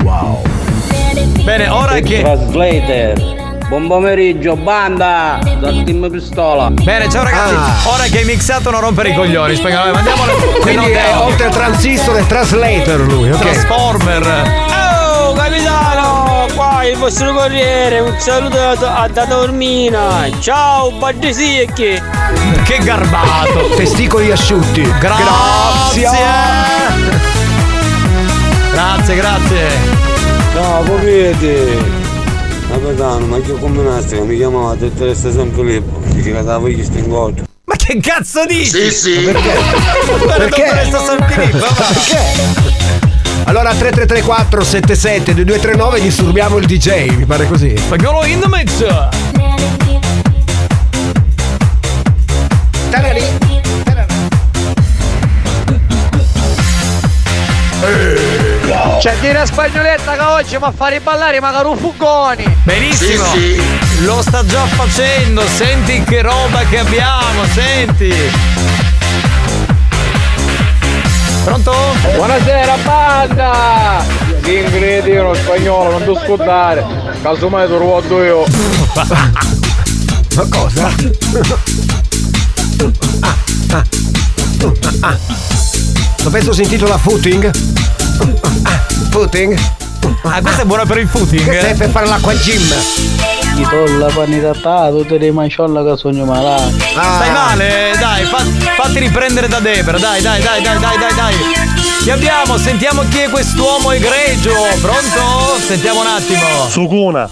Wow. 0.04 0.42
Bene, 1.44 1.68
ora 1.70 2.00
che. 2.00 2.22
Translator. 2.22 3.44
Buon 3.68 3.88
pomeriggio, 3.88 4.56
banda! 4.56 5.40
Dal 5.60 5.82
team 5.84 6.08
pistola. 6.12 6.70
Bene, 6.70 7.10
ciao 7.10 7.24
ragazzi! 7.24 7.88
Ora 7.88 8.04
che 8.04 8.20
hai 8.20 8.26
mixato 8.26 8.70
non 8.70 8.80
rompere 8.80 9.10
i 9.10 9.16
coglioni, 9.16 9.56
spagnolo, 9.56 9.92
mandiamo 9.92 10.24
le 10.26 10.34
Quindi 10.60 10.92
è, 10.92 11.18
oltre 11.18 11.48
al 11.48 11.52
transistor 11.52 12.18
è 12.18 12.28
translator 12.28 13.00
lui, 13.00 13.32
ok? 13.32 13.40
Transformer! 13.40 14.24
Oh, 15.24 15.34
capitano! 15.34 16.46
Qua 16.54 16.86
il 16.86 16.96
vostro 16.98 17.34
corriere, 17.34 18.02
un 18.02 18.14
saluto 18.20 18.60
a, 18.60 19.08
da 19.12 19.26
Dormina! 19.26 20.30
Ciao, 20.40 20.92
Baddi 20.92 21.34
Secchi! 21.34 22.00
Che 22.64 22.78
garbato! 22.84 23.70
Testicoli 23.76 24.32
asciutti. 24.32 24.84
Grazie! 25.00 26.02
Grazie, 26.02 26.75
grazie! 28.76 29.68
Ciao, 30.52 30.84
popete! 30.84 31.78
Capitano, 32.70 33.26
ma 33.26 33.40
che 33.40 33.54
combinastica 33.54 34.22
mi 34.24 34.36
chiamava 34.36 34.76
dottoressa 34.76 35.32
San 35.32 35.52
Filippo, 35.54 36.02
che 36.14 36.44
da 36.44 36.58
voglio 36.58 36.84
stingotto. 36.84 37.44
Ma 37.64 37.76
che 37.76 38.00
cazzo 38.02 38.46
dici? 38.46 38.90
Sì, 38.90 38.92
sì. 38.92 39.20
Perché? 39.24 39.54
Guarda, 40.24 40.46
Perché? 40.46 40.90
San 40.92 41.26
Filippo, 41.30 41.58
va. 41.60 41.68
Perché? 41.94 42.74
Allora 43.46 43.70
3334 43.70 44.64
77 44.64 45.34
2239 45.36 46.02
disturbiamo 46.02 46.58
il 46.58 46.66
DJ, 46.66 47.16
mi 47.16 47.26
pare 47.26 47.48
così. 47.48 47.78
Spagnolo 47.78 48.26
in 48.26 48.40
the 48.40 48.48
mix! 48.48 48.84
Tarari. 52.90 53.35
C'è 59.06 59.16
di 59.20 59.28
una 59.28 59.46
spagnoletta 59.46 60.14
che 60.14 60.22
oggi 60.22 60.58
mi 60.60 60.68
fa 60.76 60.88
riballare 60.88 61.40
magari 61.40 61.68
un 61.68 61.78
fugoni! 61.78 62.58
Benissimo! 62.64 63.24
Lo 64.00 64.20
sta 64.24 64.44
già 64.44 64.66
facendo, 64.66 65.44
senti 65.46 66.04
che 66.04 66.24
roba 66.24 66.64
che 66.64 66.80
abbiamo, 66.80 67.46
senti! 67.54 68.12
Pronto? 71.44 71.72
Buonasera 72.16 72.78
banda! 72.84 74.04
Ti 74.42 74.56
ingredi 74.56 75.14
lo 75.18 75.36
spagnolo, 75.36 76.00
non 76.00 76.04
ti 76.04 76.20
scordare! 76.24 76.84
Casomai 77.22 77.68
te 77.68 77.78
lo 77.78 77.86
vado 77.86 78.24
io! 78.24 78.44
Ma 80.34 80.48
cosa? 80.50 80.88
Ah, 83.20 83.36
ah, 83.70 83.84
ah. 85.02 85.18
Lo 86.24 86.30
penso 86.32 86.54
si 86.54 86.64
intitola 86.64 86.98
Footing? 86.98 87.52
Ah, 88.96 89.08
Footing? 89.12 89.58
Ah, 90.24 90.42
questa 90.42 90.62
è 90.62 90.66
buona 90.66 90.86
per 90.86 90.98
il 91.00 91.08
footing? 91.08 91.44
Questa 91.44 91.68
è 91.68 91.76
per 91.76 91.90
fare 91.90 92.08
l'acqua 92.08 92.34
gym. 92.34 92.64
Ti 93.56 93.68
do 93.70 93.98
la 93.98 94.08
panità, 94.08 94.90
tutte 94.90 95.18
le 95.18 95.32
manciolla 95.32 95.84
che 95.84 95.98
sogno 95.98 96.26
malato. 96.26 96.72
Stai 96.78 97.32
male? 97.32 97.94
Dai, 98.00 98.24
fa- 98.26 98.46
fatti 98.76 99.00
riprendere 99.00 99.48
da 99.48 99.60
Debra, 99.60 99.98
dai, 99.98 100.22
dai, 100.22 100.42
dai, 100.42 100.62
dai, 100.62 100.80
dai, 100.80 100.98
dai, 100.98 101.16
dai. 101.16 101.36
Chi 102.02 102.10
abbiamo? 102.12 102.58
Sentiamo 102.58 103.04
chi 103.10 103.20
è 103.20 103.30
quest'uomo 103.30 103.92
egregio. 103.92 104.54
Pronto? 104.82 105.60
Sentiamo 105.66 106.02
un 106.02 106.08
attimo. 106.08 106.68
Sukuna. 106.70 107.30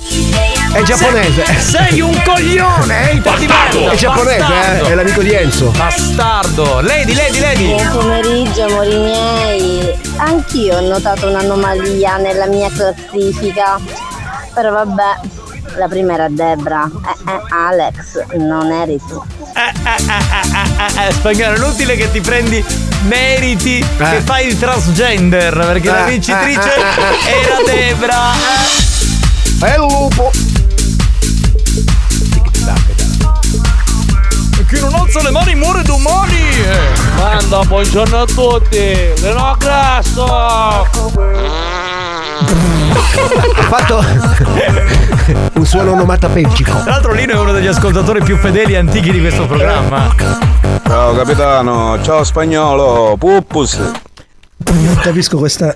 È 0.74 0.82
giapponese. 0.82 1.46
Sei 1.60 2.02
un 2.02 2.20
coglione, 2.24 3.12
eh, 3.12 3.22
merda. 3.22 3.92
È 3.92 3.96
giapponese, 3.96 4.38
Bastardo. 4.40 4.86
eh? 4.86 4.92
È 4.92 4.96
l'amico 4.96 5.22
di 5.22 5.32
Enzo. 5.34 5.70
Bastardo. 5.70 6.82
Lady, 6.82 7.14
lady, 7.14 7.40
lady. 7.40 7.68
Buon 7.68 7.90
pomeriggio 7.92 8.64
amori 8.66 8.96
miei. 8.98 10.00
Anch'io 10.18 10.78
ho 10.78 10.82
notato 10.82 11.30
un'anomalia 11.30 12.18
nella 12.18 12.48
mia 12.48 12.70
classifica. 12.72 13.80
Però 14.54 14.72
vabbè, 14.72 15.20
la 15.78 15.88
prima 15.88 16.14
era 16.14 16.28
Debra. 16.30 16.90
Eh, 17.06 17.32
eh, 17.32 17.42
Alex, 17.50 18.26
non 18.38 18.72
eri 18.72 19.00
tu. 19.08 19.22
Eh, 19.56 21.08
eh, 21.08 21.14
spagnolo, 21.14 21.54
è 21.54 21.58
inutile 21.58 21.96
che 21.96 22.12
ti 22.12 22.20
prendi 22.20 22.66
meriti 23.04 23.86
che 23.98 24.22
fai 24.26 24.48
il 24.48 24.58
transgender 24.58 25.56
perché 25.56 25.90
la 25.92 26.08
Eh, 26.08 26.10
vincitrice 26.10 26.76
eh, 26.76 26.80
eh, 26.80 27.30
eh. 27.30 27.46
era 27.46 27.58
Debra. 27.64 28.20
È 29.60 29.70
il 29.76 29.80
lupo. 29.80 30.32
Non 34.84 34.96
alza 34.96 35.22
le 35.22 35.32
mani 35.32 35.56
muore 35.56 35.82
domani. 35.82 36.42
Manda, 37.16 37.64
buongiorno 37.64 38.20
a 38.20 38.26
tutti. 38.26 38.78
Veno 39.22 39.56
grasso. 39.58 40.26
Ha 40.26 40.84
fatto 43.70 44.04
un 45.54 45.66
suono 45.66 45.94
onomatopeico. 45.94 46.64
Tra 46.64 46.84
l'altro 46.84 47.14
Lino 47.14 47.32
è 47.32 47.38
uno 47.38 47.54
degli 47.54 47.68
ascoltatori 47.68 48.22
più 48.24 48.38
fedeli 48.38 48.74
e 48.74 48.78
antichi 48.78 49.12
di 49.12 49.22
questo 49.22 49.46
programma. 49.46 50.14
Ciao 50.86 51.16
capitano, 51.16 51.98
ciao 52.04 52.26
spagnolo, 52.26 53.16
puppus. 53.18 53.80
Non 54.72 54.96
capisco 55.02 55.38
questa. 55.38 55.74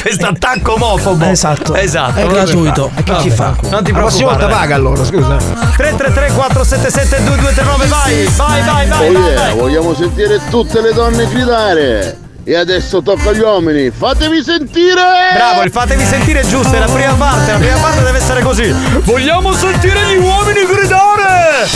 Questo 0.00 0.26
attacco 0.26 0.74
omofobo. 0.74 1.24
Esatto. 1.24 1.74
Esatto. 1.74 2.18
È 2.20 2.26
gratuito. 2.26 2.90
E 2.94 3.02
chi 3.02 3.12
ci 3.22 3.30
fa? 3.30 3.54
Non 3.70 3.82
ti 3.82 3.92
La 3.92 3.98
prossima 3.98 4.34
preoccupare. 4.34 4.38
volta 4.38 4.46
paga 4.48 4.74
allora, 4.74 5.04
scusa. 5.04 5.36
333 5.76 6.32
477 6.32 7.24
2239 7.24 7.86
vai, 7.86 8.24
vai, 8.36 8.62
vai, 8.62 8.88
vai, 8.88 9.08
Oh 9.08 9.12
vai, 9.12 9.22
yeah, 9.22 9.40
vai. 9.40 9.54
vogliamo 9.58 9.94
sentire 9.94 10.40
tutte 10.50 10.80
le 10.80 10.92
donne 10.92 11.26
gridare. 11.28 12.18
E 12.48 12.54
adesso 12.54 13.02
tocca 13.02 13.30
agli 13.30 13.40
uomini, 13.40 13.90
fatevi 13.90 14.40
sentire! 14.40 15.02
Bravo, 15.34 15.62
il 15.62 15.72
fatevi 15.72 16.04
sentire 16.04 16.42
è 16.42 16.46
giusto, 16.46 16.76
è 16.76 16.78
la 16.78 16.86
prima 16.86 17.14
parte, 17.14 17.50
la 17.50 17.58
prima 17.58 17.76
parte 17.78 18.04
deve 18.04 18.18
essere 18.18 18.40
così. 18.40 18.72
Vogliamo 19.00 19.52
sentire 19.52 19.98
gli 20.06 20.18
uomini 20.18 20.64
gridare! 20.64 21.66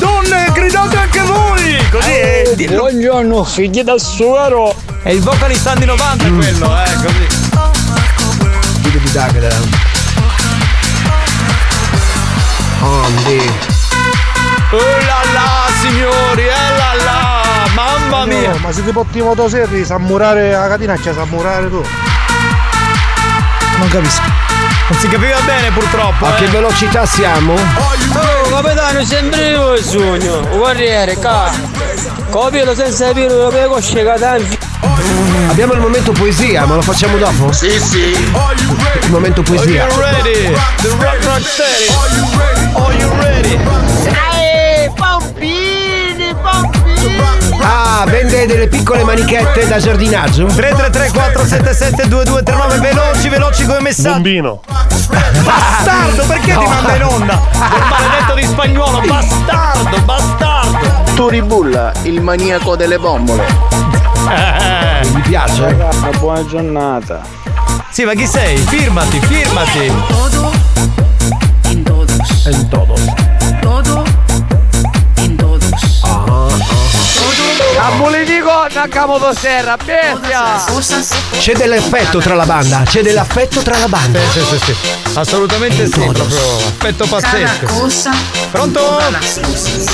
Donne, 0.00 0.50
gridate 0.52 0.96
anche 0.96 1.20
voi! 1.20 1.88
Così 1.92 2.10
è. 2.10 2.54
Buongiorno, 2.70 3.44
figli 3.44 3.82
del 3.82 4.00
suero. 4.00 4.74
È 5.04 5.10
il 5.10 5.20
vocalist 5.20 5.68
anni 5.68 5.84
90 5.84 6.28
quello, 6.32 6.82
eh, 6.82 6.94
così. 6.94 7.26
Oh 14.72 14.98
là 15.06 15.22
là, 15.32 15.66
signori, 15.80 16.42
eh! 16.48 16.79
Mamma 18.10 18.26
mia! 18.26 18.56
ma 18.58 18.72
se 18.72 18.84
ti 18.84 18.90
porti 18.90 19.22
motoserri, 19.22 19.84
sa 19.84 19.96
murare 19.98 20.50
la 20.50 20.66
catinaccia, 20.66 21.14
sa 21.14 21.24
murare 21.26 21.70
tu. 21.70 21.80
Non 23.78 23.88
capisco. 23.88 24.22
Non 24.88 24.98
si 24.98 25.08
capiva 25.08 25.38
bene 25.46 25.70
purtroppo. 25.70 26.26
A 26.26 26.34
che 26.34 26.44
eh. 26.44 26.48
velocità 26.48 27.06
siamo? 27.06 27.54
Oh, 27.54 28.48
capitano, 28.48 29.04
sempre 29.04 29.50
io 29.50 29.74
il 29.74 29.84
sogno. 29.84 30.40
Guerriere, 30.48 31.16
ca. 31.20 31.52
Capito 32.30 32.74
senza 32.74 33.06
capire 33.06 33.28
dove 33.28 33.66
cosce 33.66 34.02
catanti. 34.02 34.58
Abbiamo 35.48 35.74
il 35.74 35.80
momento 35.80 36.10
poesia, 36.10 36.66
ma 36.66 36.74
lo 36.74 36.82
facciamo 36.82 37.16
dopo? 37.16 37.52
Sì, 37.52 37.70
sì. 37.78 38.10
Il 39.02 39.10
momento 39.10 39.42
poesia. 39.42 39.84
Are 39.84 39.92
you 39.92 40.00
ready? 40.00 40.52
The 40.82 40.88
rock 40.98 41.24
rock 41.24 41.42
steady. 41.42 41.86
Are 42.74 42.94
you 42.96 43.10
ready? 43.20 43.58
Ehi, 44.34 44.90
pompini. 44.96 45.59
Ah, 47.62 48.04
vende 48.06 48.46
delle 48.46 48.68
piccole 48.68 49.04
manichette 49.04 49.66
da 49.68 49.78
giardinaggio? 49.78 50.46
333 50.46 51.10
477 51.10 52.08
2239 52.08 52.78
veloci 52.80 53.28
veloci 53.28 53.66
come 53.66 53.80
messaggio 53.80 54.12
Bombino. 54.14 54.60
bastardo 55.42 56.24
perché 56.26 56.56
ti 56.56 56.64
manda 56.66 56.94
in 56.96 57.02
onda 57.04 57.36
quel 57.36 57.82
maledetto 57.88 58.34
di 58.34 58.42
spagnolo 58.44 59.00
bastardo 59.00 60.00
bastardo 60.02 60.88
Turibulla, 61.14 61.92
il 62.04 62.20
maniaco 62.22 62.76
delle 62.76 62.98
bombole. 62.98 63.44
Eh, 64.30 65.06
Mi 65.12 65.20
piace. 65.20 65.62
Una 65.64 66.16
buona 66.18 66.46
giornata. 66.46 67.20
sì 67.90 68.04
ma 68.04 68.14
chi 68.14 68.26
sei 68.26 68.56
firmati 68.56 69.20
firmati 69.20 69.92
Todo 70.08 70.52
en 71.64 71.82
todos. 71.82 72.46
En 72.46 72.68
todos. 72.68 73.00
Todo 73.04 73.29
A 77.82 77.92
Bolitico, 77.96 78.50
a 78.50 78.88
Camotosserra, 78.88 79.78
bestia! 79.82 80.62
C'è 81.38 81.54
dell'affetto 81.54 82.18
tra 82.18 82.34
la 82.34 82.44
banda, 82.44 82.82
c'è 82.84 83.00
dell'affetto 83.00 83.62
tra 83.62 83.78
la 83.78 83.88
banda. 83.88 84.20
sì 84.32 84.40
sì 84.40 84.58
sì 84.58 84.74
assolutamente 85.14 85.86
sì 85.86 85.98
proprio 85.98 86.26
aspetto 86.58 87.06
cada 87.06 87.26
pazzesco 87.26 88.10
pronto. 88.50 89.00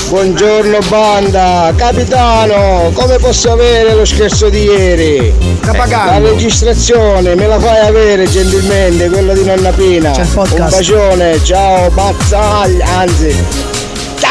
Buongiorno 0.09 0.79
banda, 0.89 1.71
capitano, 1.77 2.91
come 2.93 3.19
posso 3.19 3.53
avere 3.53 3.93
lo 3.95 4.03
scherzo 4.03 4.49
di 4.49 4.63
ieri? 4.63 5.33
La 5.61 6.17
registrazione 6.17 7.35
me 7.35 7.47
la 7.47 7.57
fai 7.57 7.87
avere 7.87 8.29
gentilmente, 8.29 9.09
quella 9.09 9.33
di 9.33 9.45
nonna 9.45 9.71
Pina. 9.71 10.11
C'è 10.11 10.21
il 10.23 10.27
Un 10.27 10.33
podcast. 10.33 10.75
bacione, 10.75 11.41
ciao, 11.41 11.89
Mazzaglia, 11.91 12.85
anzi. 12.97 13.45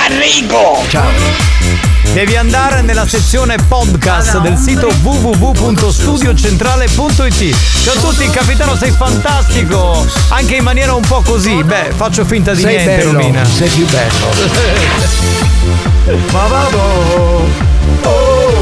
Enrico! 0.09 0.85
Ciao. 0.89 1.11
Devi 2.13 2.37
andare 2.37 2.83
nella 2.83 3.07
sezione 3.07 3.57
podcast 3.69 4.39
del 4.39 4.57
sito 4.57 4.89
www.studiocentrale.it 5.03 7.57
Ciao 7.85 7.95
a 7.95 8.01
tutti, 8.01 8.29
capitano 8.31 8.75
sei 8.75 8.91
fantastico. 8.91 10.05
Anche 10.29 10.57
in 10.57 10.65
maniera 10.65 10.95
un 10.95 11.03
po' 11.07 11.21
così. 11.23 11.63
Beh, 11.63 11.93
faccio 11.95 12.25
finta 12.25 12.53
di 12.55 12.63
Sei 12.63 12.75
niente 12.77 12.97
bello, 12.97 13.13
Romina. 13.13 13.45
sei 13.45 13.69
più 13.69 13.85
bello. 13.87 14.31
Ma 16.33 16.47
vado. 16.47 17.45
Todo 18.01 18.55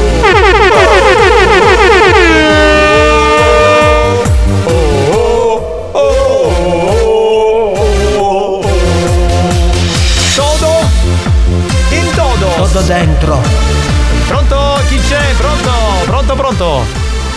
Todo 12.75 12.87
dentro. 12.87 13.39
Pronto? 14.27 14.81
Chi 14.89 14.99
c'è? 14.99 15.33
Pronto? 15.37 15.71
Pronto, 16.03 16.35
pronto? 16.35 16.85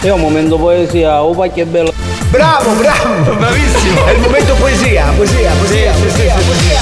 È 0.00 0.10
un 0.10 0.18
momento 0.20 0.56
poesia, 0.56 1.22
un 1.22 1.36
pacchio 1.36 1.64
bello. 1.64 1.92
Bravo, 2.30 2.72
bravo. 2.72 3.36
Bravissimo 3.36 4.04
È 4.04 4.10
il 4.10 4.18
momento 4.18 4.54
poesia, 4.54 5.12
poesia, 5.14 5.52
poesia, 5.52 5.92
poesia, 5.92 6.34
poesia. 6.34 6.80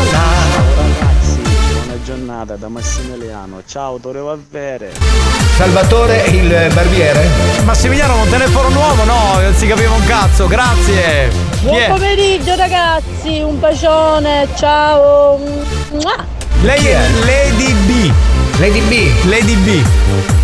Ragazzi, 0.00 1.42
buona 1.74 2.02
giornata 2.02 2.56
da 2.56 2.68
Massimiliano. 2.68 3.62
Ciao, 3.64 3.98
Tore 3.98 4.18
Valvere. 4.18 4.94
Salvatore 5.56 6.24
il 6.26 6.70
barbiere? 6.74 7.28
Massimiliano, 7.62 8.20
un 8.20 8.28
telefono 8.28 8.70
nuovo? 8.70 9.04
No, 9.04 9.38
non 9.40 9.54
si 9.54 9.68
capiva 9.68 9.92
un 9.92 10.04
cazzo, 10.06 10.48
grazie 10.48 11.30
Buon 11.62 11.76
è? 11.76 11.86
pomeriggio 11.86 12.56
ragazzi, 12.56 13.38
un 13.38 13.60
bacione, 13.60 14.48
ciao. 14.56 15.38
Mua. 15.92 16.42
Lei 16.64 16.86
è 16.86 16.98
Lady 17.26 17.74
B 17.74 18.12
Lady 18.58 18.80
B, 18.80 19.26
Lady 19.26 19.54
B 19.56 19.82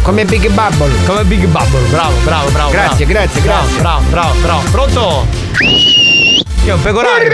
come 0.02 0.24
Big 0.24 0.48
Bubble. 0.50 0.92
Come 1.06 1.24
Big 1.24 1.44
Bubble, 1.46 1.86
bravo, 1.88 2.14
bravo, 2.24 2.50
bravo. 2.50 2.70
Grazie, 2.70 3.06
bravo. 3.06 3.26
grazie, 3.26 3.40
bravo, 3.42 3.66
grazie. 3.66 3.80
Bravo, 3.80 4.04
bravo, 4.10 4.34
bravo. 4.40 4.70
Pronto? 4.70 5.26
È 6.64 6.72
un 6.72 6.82
pecorario? 6.82 7.30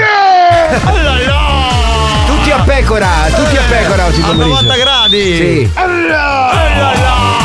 Tutti 2.26 2.50
a 2.50 2.58
pecora, 2.60 3.08
tutti 3.34 3.56
a 3.56 3.62
pecora 3.68 4.06
oggi 4.06 4.20
A 4.20 4.26
pomeriggio. 4.26 4.62
90 4.62 4.76
gradi! 4.76 5.36
Sì. 5.36 5.70
Oh 5.74 5.86
là 6.08 7.35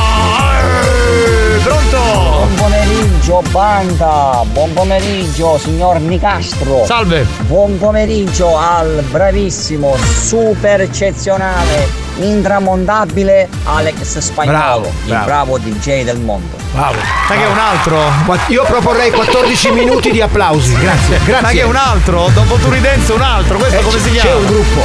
pomeriggio 3.22 3.42
banda, 3.52 4.42
buon 4.52 4.74
pomeriggio 4.74 5.58
signor 5.60 6.00
Nicastro. 6.00 6.86
Salve! 6.86 7.26
Buon 7.42 7.78
pomeriggio 7.78 8.58
al 8.58 9.04
bravissimo, 9.12 9.96
super 9.98 10.82
eccezionale, 10.82 11.88
intramontabile 12.20 13.48
Alex 13.66 14.18
Spagnolo, 14.18 14.58
Bravo, 14.58 14.86
il 14.88 15.08
bravo. 15.08 15.26
bravo 15.26 15.58
DJ 15.60 16.04
del 16.04 16.20
mondo. 16.20 16.56
Bravo. 16.72 16.96
Sai 17.28 17.38
che 17.38 17.44
è 17.44 17.48
un 17.48 17.58
altro? 17.60 18.00
Io 18.48 18.64
proporrei 18.64 19.12
14 19.12 19.70
minuti 19.72 20.10
di 20.12 20.22
applausi. 20.22 20.74
Grazie, 20.80 21.20
grazie. 21.24 21.46
Sai 21.46 21.56
che 21.56 21.62
è 21.62 21.66
un 21.66 21.76
altro? 21.76 22.28
Dopo 22.34 22.56
Turidenzo 22.56 23.14
un 23.16 23.22
altro, 23.22 23.58
questo 23.60 23.78
Eh, 23.80 23.84
come 23.84 24.00
si 24.00 24.10
c'è 24.10 24.20
chiama? 24.22 24.38
un 24.40 24.46
gruppo. 24.48 24.82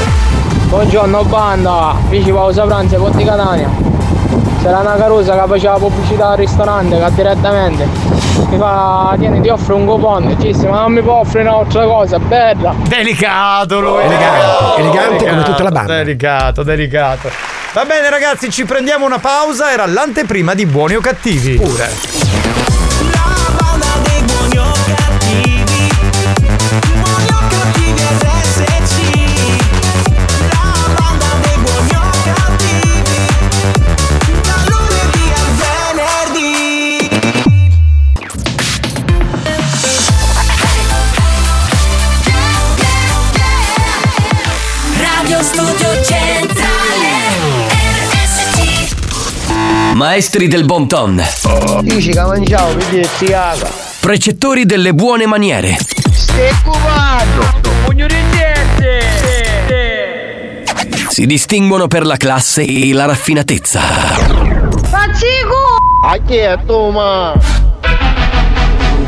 Buongiorno 0.68 1.24
banda, 1.24 1.94
feci 2.10 2.30
pausa 2.30 2.64
pranzo 2.64 2.96
Ponte 2.96 3.24
Catania. 3.24 3.94
C'era 4.62 4.78
una 4.80 4.96
carusa 4.96 5.38
che 5.40 5.46
faceva 5.46 5.74
pubblicità 5.76 6.30
al 6.30 6.36
ristorante 6.38 6.98
che 6.98 7.14
direttamente. 7.14 8.15
Mi 8.48 8.58
fa, 8.58 9.14
tieni, 9.18 9.40
ti 9.40 9.48
offro 9.48 9.76
un 9.76 9.86
coupon, 9.86 10.34
dicesse, 10.34 10.66
ma 10.68 10.80
non 10.80 10.92
mi 10.92 11.02
può 11.02 11.20
offrire 11.20 11.48
un'altra 11.48 11.84
cosa, 11.84 12.18
bella. 12.18 12.74
Delicato 12.86 13.80
lui. 13.80 14.02
Elegante, 14.02 14.80
elegante 14.80 15.26
come 15.26 15.42
tutta 15.42 15.62
la 15.62 15.70
banda. 15.70 15.94
Delicato, 15.94 16.62
delicato. 16.62 17.30
Va 17.72 17.84
bene 17.84 18.08
ragazzi, 18.08 18.50
ci 18.50 18.64
prendiamo 18.64 19.04
una 19.04 19.18
pausa, 19.18 19.70
era 19.70 19.86
l'anteprima 19.86 20.54
di 20.54 20.66
buoni 20.66 20.94
o 20.94 21.00
cattivi. 21.00 21.56
Pure. 21.56 22.85
Maestri 49.96 50.46
del 50.46 50.66
bon 50.66 50.86
ton. 50.86 51.22
Precettori 53.98 54.66
delle 54.66 54.92
buone 54.92 55.24
maniere. 55.24 55.78
Si 61.08 61.24
distinguono 61.24 61.86
per 61.86 62.04
la 62.04 62.18
classe 62.18 62.60
e 62.60 62.92
la 62.92 63.06
raffinatezza. 63.06 63.80
Pazzico! 64.90 65.78
A 66.04 66.18
chi 66.26 66.36
è 66.36 66.58
tu, 66.66 66.90
ma? 66.90 67.32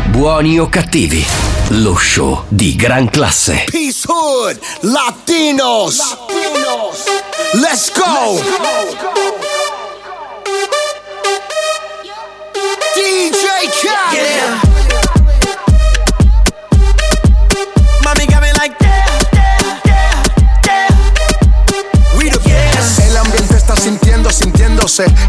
Buoni 0.06 0.58
o 0.58 0.70
cattivi. 0.70 1.22
Lo 1.68 1.96
show 1.96 2.44
di 2.48 2.74
gran 2.76 3.10
classe. 3.10 3.64
Peace 3.70 4.06
Hood, 4.06 4.58
Latinos. 4.80 6.16
Let's 7.52 7.92
go. 7.92 8.40
DJ 8.40 8.96
Khaled. 8.96 9.67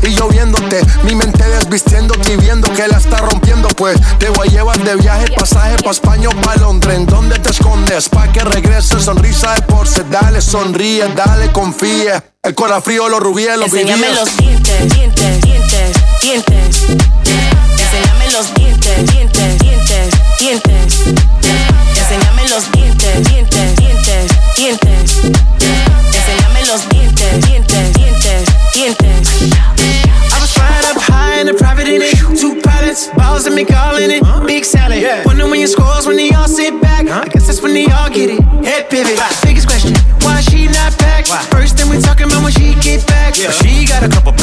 Y 0.01 0.13
yo 0.13 0.27
viéndote. 0.29 0.81
Mi 1.03 1.15
mente 1.15 1.43
desvistiéndote 1.43 2.33
y 2.33 2.38
viendo 2.38 2.71
que 2.73 2.88
la 2.88 2.97
está 2.97 3.17
rompiendo. 3.17 3.67
Pues 3.69 3.99
te 4.17 4.29
voy 4.29 4.47
a 4.47 4.51
llevar 4.51 4.79
de 4.83 4.95
viaje, 4.95 5.25
pasaje 5.35 5.75
pa' 5.83 5.91
España 5.91 6.29
o 6.29 6.41
pa' 6.41 6.55
Londres. 6.55 6.95
¿En 6.97 7.05
dónde 7.05 7.38
te 7.39 7.49
escondes? 7.49 8.09
Pa' 8.09 8.31
que 8.31 8.39
regrese, 8.41 8.99
sonrisa 8.99 9.53
de 9.53 9.61
porce. 9.63 10.03
Dale, 10.09 10.41
sonríe, 10.41 11.07
dale, 11.15 11.51
confía. 11.51 12.23
El 12.41 12.55
corazón 12.55 12.83
frío, 12.83 13.09
los 13.09 13.19
rubíes, 13.19 13.57
los 13.57 13.67
Enséñame 13.67 14.07
vivíes. 14.07 14.19
los 14.19 14.38
dientes, 14.38 14.93
dientes, 14.95 15.41
dientes, 15.41 15.97
dientes. 16.21 17.49
Enséñame 19.00 19.07
los 19.07 19.14
dientes, 19.14 19.59
dientes, 19.59 20.14
dientes, 20.40 21.00
dientes. 21.00 21.16
Enséñame 21.96 22.50
los 22.50 22.72
dientes, 22.72 23.29
dientes, 23.29 23.75
dientes, 23.77 24.31
dientes. 24.57 25.16
Enséñame 26.12 26.66
los 26.68 26.90
dientes, 26.90 27.46
dientes, 27.46 27.94
dientes, 27.94 28.50
dientes. 28.74 29.29
I 29.79 30.42
was 30.42 30.51
flying 30.51 30.85
up 30.92 31.01
high 31.01 31.40
in 31.40 31.48
the 31.48 31.53
private 31.53 31.88
in 31.88 32.01
it. 32.01 32.18
Two 32.38 32.59
pilots, 32.62 33.09
balls 33.16 33.46
and 33.46 33.55
me 33.55 33.64
calling 33.64 34.12
it. 34.12 34.22
Big 34.46 34.66
salad. 34.66 35.25
Wonder 35.25 35.48
when 35.48 35.59
your 35.62 35.70
scores 35.70 36.05
when 36.05 36.18
they 36.18 36.31
all 36.31 36.50
sit 36.50 36.81
back. 36.81 37.07
I 37.07 37.25
guess 37.29 37.48
that's 37.48 37.62
when 37.62 37.74
they 37.74 37.85
all 37.85 38.09
get 38.09 38.29
it. 38.29 38.42
Head 38.66 38.90
pivot. 38.90 39.18
Biggest 39.44 39.68
question, 39.68 39.96
why 40.24 40.42
she 40.42 40.68
not 40.68 40.98
back? 41.00 41.25
First 41.51 41.77
thing 41.77 41.90
we 41.90 42.01
talking 42.01 42.27
about 42.27 42.44
when 42.44 42.51
she 42.51 42.75
get 42.81 43.07
back. 43.07 43.35
But 43.38 43.53
she 43.64 43.85
got 43.85 44.03
a 44.03 44.09
couple 44.09 44.33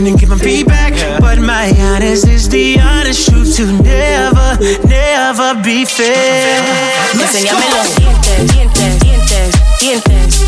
position 0.00 0.06
and 0.06 0.18
give 0.18 0.28
them 0.28 0.38
feedback. 0.38 0.92
But 1.20 1.38
my 1.38 1.72
honest 1.78 2.26
is 2.26 2.48
the 2.48 2.78
honest 2.80 3.28
truth 3.28 3.56
to 3.56 3.66
never, 3.82 4.58
never 4.86 5.62
be 5.62 5.84
fair. 5.84 6.62
Enséñame 7.12 7.66
los 7.70 7.96
dientes, 7.96 8.52
dientes, 8.52 8.98
dientes, 9.00 9.54
dientes. 9.80 10.44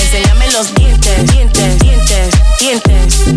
Enséñame 0.00 0.52
los 0.52 0.74
dientes, 0.74 1.32
dientes, 1.32 1.78
dientes, 1.78 2.34
dientes. 2.60 3.31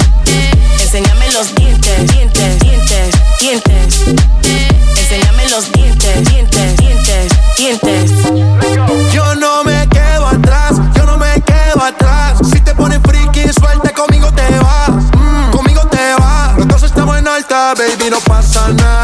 Baby, 17.76 18.10
no 18.10 18.20
pasa 18.22 18.70
nada. 18.70 19.04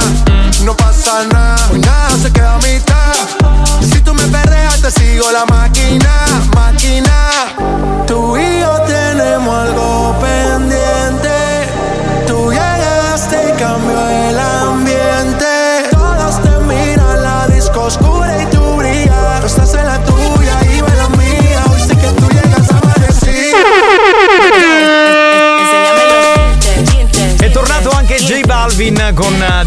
No 0.64 0.76
pasa 0.76 1.26
nada, 1.26 1.70
hoy 1.72 1.80
nada 1.80 2.10
se 2.22 2.32
queda 2.32 2.56
a 2.56 2.60
mitad. 2.60 3.14
Si 3.82 4.02
tú 4.02 4.14
me 4.14 4.24
perreas, 4.28 4.82
te 4.82 4.92
sigo 4.92 5.32
la 5.32 5.46
máquina, 5.46 5.71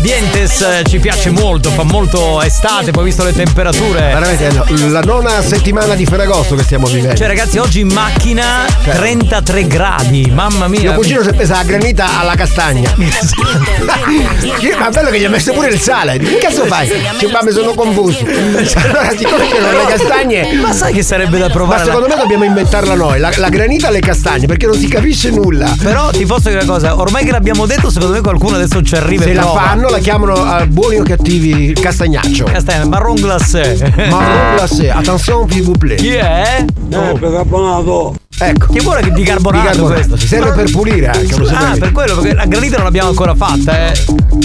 Dientes, 0.04 0.60
eh, 0.60 0.82
ci 0.86 0.98
piace 0.98 1.30
molto, 1.30 1.70
fa 1.70 1.82
molto 1.82 2.42
estate, 2.42 2.90
poi 2.90 3.04
visto 3.04 3.24
le 3.24 3.32
temperature. 3.32 4.00
Veramente 4.00 4.50
no, 4.52 4.66
la 4.90 5.00
nona 5.00 5.40
settimana 5.40 5.94
di 5.94 6.04
Ferragosto 6.04 6.54
che 6.56 6.62
stiamo 6.62 6.86
vivendo. 6.88 7.14
Cioè 7.16 7.26
ragazzi, 7.26 7.56
oggi 7.56 7.80
in 7.80 7.88
macchina 7.90 8.66
33 8.82 9.66
gradi, 9.66 10.30
mamma 10.30 10.68
mia. 10.68 10.80
Mio 10.80 10.92
cugino 10.92 11.22
si 11.22 11.30
è 11.30 11.32
presa 11.32 11.54
la 11.54 11.62
granita 11.62 12.18
alla 12.20 12.34
castagna. 12.34 12.92
Che- 12.94 14.76
Ma 14.78 14.90
bello 14.90 15.08
che 15.08 15.18
gli 15.20 15.24
ha 15.24 15.30
messo 15.30 15.52
pure 15.54 15.68
il 15.68 15.80
sale. 15.80 16.18
Che 16.18 16.36
cazzo 16.36 16.66
fai? 16.66 16.86
Cioè, 16.86 17.30
ma 17.32 17.38
mi 17.42 17.50
sono 17.52 17.72
confuso. 17.72 18.18
Allora, 18.26 19.08
siccome 19.16 19.48
c'erano 19.48 19.78
le 19.78 19.86
castagne. 19.96 20.52
Ma 20.60 20.72
sai 20.74 20.92
che 20.92 21.02
sarebbe 21.02 21.38
da 21.38 21.48
provare? 21.48 21.78
Ma 21.80 21.86
secondo 21.86 22.08
me 22.08 22.16
dobbiamo 22.20 22.44
inventarla 22.44 22.94
noi. 22.94 23.18
La, 23.18 23.32
la 23.36 23.48
granita 23.48 23.88
alle 23.88 24.00
castagne, 24.00 24.44
perché 24.44 24.66
non 24.66 24.76
si 24.76 24.86
capisce 24.86 25.30
nulla. 25.30 25.74
Però 25.82 26.10
ti 26.10 26.26
posso 26.26 26.50
dire 26.50 26.62
una 26.62 26.70
cosa, 26.70 27.00
ormai 27.00 27.24
che 27.24 27.30
l'abbiamo 27.30 27.64
detto, 27.64 27.88
secondo 27.88 28.12
me 28.14 28.20
qualcuno 28.20 28.56
adesso 28.56 28.82
ci 28.82 28.94
arriva 28.96 29.22
Se 29.24 29.30
e 29.30 29.34
la 29.34 29.40
prova. 29.40 29.60
fanno, 29.60 29.92
la 29.94 30.00
chiamano 30.00 30.58
eh, 30.58 30.66
buoni 30.66 30.96
o 30.98 31.02
cattivi 31.04 31.72
castagnaccio. 31.72 32.44
Castagna, 32.44 32.86
marron 32.86 33.14
glacé. 33.14 33.92
Marron 34.10 34.54
glacé, 34.56 34.90
attenzione, 34.90 35.46
s'il 35.52 35.62
vous 35.62 35.76
plaît. 35.78 35.96
Chi 35.96 36.14
è? 36.14 36.64
Eh, 36.90 37.12
bicarbonato. 37.14 38.14
Ecco. 38.36 38.72
Chi 38.72 38.80
vuole 38.80 39.00
che 39.02 39.12
bicarbonato, 39.12 39.62
Bicarbonato, 39.62 39.94
questo? 39.94 40.16
si 40.16 40.26
serve 40.26 40.50
per 40.52 40.68
pulire 40.72 41.06
anche, 41.06 41.36
lo 41.36 41.48
Ah, 41.54 41.76
per 41.78 41.92
quello, 41.92 42.16
perché 42.16 42.34
la 42.34 42.46
granita 42.46 42.74
non 42.76 42.84
l'abbiamo 42.86 43.08
ancora 43.10 43.34
fatta, 43.36 43.92
eh. 43.92 44.04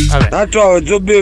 Vabbè. 0.10 0.48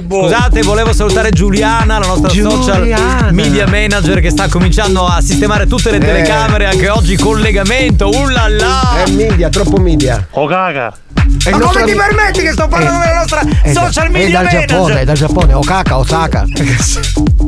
Scusate, 0.06 0.62
volevo 0.64 0.92
salutare 0.92 1.30
Giuliana, 1.30 1.98
la 2.00 2.06
nostra 2.08 2.30
social 2.30 2.76
Giuliana. 2.80 3.30
media 3.32 3.66
manager 3.68 4.20
che 4.20 4.30
sta 4.32 4.50
cominciando 4.50 5.06
a 5.06 5.22
sistemare 5.22 5.66
tutte 5.66 5.92
le 5.92 5.98
Eh. 5.98 6.02
telecamere, 6.02 6.66
anche 6.66 6.90
oggi 6.90 7.16
collegamento. 7.16 8.10
Ullala! 8.10 9.04
È 9.06 9.10
media, 9.12 9.48
troppo 9.48 9.78
media. 9.78 10.28
Oh 10.32 10.46
caga! 10.48 10.94
È 11.44 11.50
Ma 11.52 11.60
come 11.60 11.84
ti 11.84 11.94
permetti 11.96 12.42
che 12.42 12.52
sto 12.52 12.68
parlando 12.68 13.04
Eh, 13.04 13.08
della 13.08 13.20
nostra 13.20 13.42
È 13.62 13.72
da- 13.72 13.86
social 13.86 14.06
È 14.08 14.10
media 14.10 14.30
dal 14.42 14.44
manager? 14.46 14.66
Giappone, 14.68 15.00
è 15.00 15.04
dal 15.06 15.16
Giappone, 15.16 15.54
Okaka, 15.54 15.98
Osaka. 15.98 16.46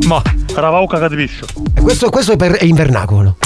Ma 0.07 0.21
Ravauca 0.55 0.99
capisci. 0.99 1.39
E 1.75 1.81
questo, 1.81 2.09
questo 2.09 2.31
è, 2.33 2.35
per, 2.35 2.53
è 2.53 2.65
in 2.65 2.75
vernacolo. 2.75 3.37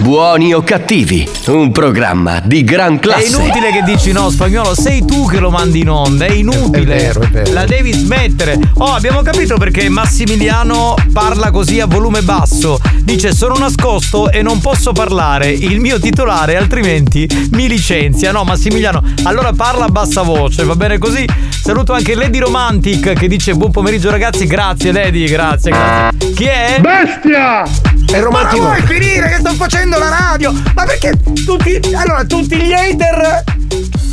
Buoni 0.00 0.52
o 0.54 0.62
cattivi, 0.62 1.28
un 1.46 1.72
programma 1.72 2.40
di 2.42 2.64
gran 2.64 2.96
È 2.96 2.98
classe. 2.98 3.36
inutile 3.36 3.70
che 3.70 3.82
dici 3.84 4.12
no, 4.12 4.30
spagnolo, 4.30 4.74
sei 4.74 5.04
tu 5.04 5.26
che 5.26 5.38
lo 5.38 5.50
mandi 5.50 5.80
in 5.80 5.90
onda, 5.90 6.24
è 6.26 6.32
inutile. 6.32 6.94
È 6.96 7.00
vero, 7.06 7.20
è 7.22 7.28
vero. 7.28 7.52
La 7.52 7.64
devi 7.66 7.92
smettere. 7.92 8.58
Oh, 8.78 8.92
abbiamo 8.94 9.22
capito 9.22 9.56
perché 9.58 9.88
Massimiliano 9.88 10.94
parla 11.12 11.50
così 11.50 11.80
a 11.80 11.86
volume 11.86 12.22
basso. 12.22 12.78
Dice 13.00 13.32
sono 13.34 13.56
nascosto 13.56 14.30
e 14.30 14.42
non 14.42 14.60
posso 14.60 14.92
parlare, 14.92 15.50
il 15.50 15.80
mio 15.80 15.98
titolare 16.00 16.56
altrimenti 16.56 17.28
mi 17.52 17.68
licenzia. 17.68 18.32
No, 18.32 18.44
Massimiliano, 18.44 19.02
allora 19.24 19.52
parla 19.52 19.88
bassa 19.90 20.22
voce, 20.22 20.64
va 20.64 20.74
bene 20.74 20.98
così? 20.98 21.26
Saluto 21.62 21.92
anche 21.92 22.14
Lady 22.14 22.38
Romantic 22.38 23.12
che 23.12 23.28
dice 23.28 23.54
buon 23.54 23.70
pomeriggio 23.70 24.10
ragazzi, 24.10 24.46
grazie 24.46 24.92
Lady, 24.92 25.26
grazie, 25.26 25.70
grazie. 25.70 26.32
Chi 26.32 26.44
è? 26.44 26.78
Bestia! 26.80 27.64
È 28.10 28.20
romantico. 28.20 28.62
Ma 28.62 28.76
vuoi 28.76 28.82
finire 28.82 29.28
che 29.28 29.36
sto 29.38 29.52
facendo 29.52 29.98
la 29.98 30.08
radio? 30.08 30.52
Ma 30.74 30.84
perché 30.84 31.12
tutti. 31.44 31.80
Allora, 31.94 32.24
tutti 32.24 32.56
gli 32.56 32.72
hater 32.72 33.44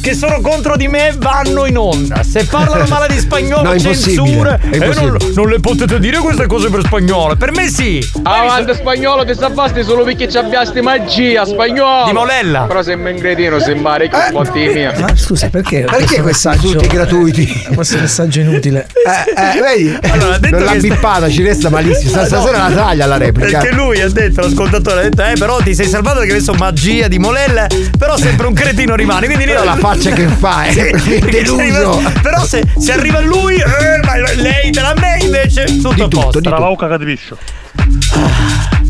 che 0.07 0.13
sono 0.13 0.39
contro 0.39 0.77
di 0.77 0.87
me 0.87 1.13
vanno 1.17 1.65
in 1.65 1.77
onda. 1.77 2.23
Se 2.23 2.45
parlano 2.45 2.85
male 2.87 3.07
di 3.09 3.19
spagnolo, 3.19 3.73
No, 3.73 3.79
censure. 3.79 4.59
E 4.69 4.77
non, 4.77 4.87
impossibile. 4.87 5.33
non 5.33 5.49
le 5.49 5.59
potete 5.59 5.99
dire 5.99 6.19
queste 6.19 6.47
cose 6.47 6.69
per 6.69 6.85
spagnolo. 6.85 7.35
Per 7.35 7.51
me 7.51 7.67
sì. 7.67 7.99
Avanti 8.23 8.73
spagnolo 8.75 9.25
ti 9.25 9.33
salvasti 9.33 9.83
solo 9.83 10.03
perché 10.03 10.29
ci 10.29 10.37
abbiasti 10.37 10.79
magia 10.79 11.43
spagnolo 11.43 12.05
Di 12.05 12.13
Molella. 12.13 12.61
Però 12.61 12.81
sembra 12.83 13.11
un 13.11 13.17
cretino 13.17 13.59
sembra 13.59 13.97
che 13.97 14.09
sponti 14.29 14.59
mia 14.67 14.93
Ma 14.97 15.15
scusa, 15.15 15.49
perché? 15.61 15.81
Perché 15.81 16.21
questo 16.21 16.21
questi 16.21 16.47
messaggio- 16.49 16.71
tutti 16.79 16.87
gratuiti? 16.87 17.67
Questo 17.73 17.97
messaggio 17.97 18.39
inutile. 18.41 18.87
Eh, 19.05 19.57
eh, 19.57 19.61
vedi? 19.61 19.97
Allora, 20.11 20.37
non 20.49 20.63
l'ha 20.63 20.75
bippata, 20.75 21.29
ci 21.29 21.43
resta 21.43 21.69
malissimo. 21.69 22.09
Sta- 22.09 22.25
Stasera 22.25 22.67
la 22.69 22.75
taglia 22.75 23.05
la 23.05 23.17
replica. 23.17 23.59
Perché 23.59 23.75
lui 23.75 24.01
ha 24.01 24.09
detto, 24.09 24.41
l'ascoltatore 24.41 24.99
ha 24.99 25.03
detto, 25.03 25.23
eh, 25.23 25.33
però 25.37 25.59
ti 25.61 25.73
sei 25.73 25.87
salvato 25.87 26.19
perché 26.19 26.33
adesso 26.33 26.53
magia 26.53 27.07
di 27.07 27.17
Molella, 27.19 27.67
però 27.97 28.17
sempre 28.17 28.47
un 28.47 28.53
cretino 28.53 28.95
rimane. 28.95 29.25
Quindi 29.27 29.45
Però 29.45 29.63
la 29.63 29.75
faccia 29.75 30.11
che 30.11 30.27
fa 30.27 30.63
è 30.67 30.73
perché 30.73 31.45
sei 31.45 31.71
deluso. 31.71 32.01
Però 32.21 32.45
se, 32.45 32.63
se 32.77 32.91
arriva 32.91 33.19
lui, 33.21 33.55
eh, 33.55 34.35
lei 34.35 34.71
te 34.71 34.81
la 34.81 34.93
me 34.99 35.17
invece, 35.21 35.65
tutto 35.81 36.03
a 36.03 36.07
posto. 36.07 36.39
Ravauca 36.43 36.87
capisci. 36.87 37.33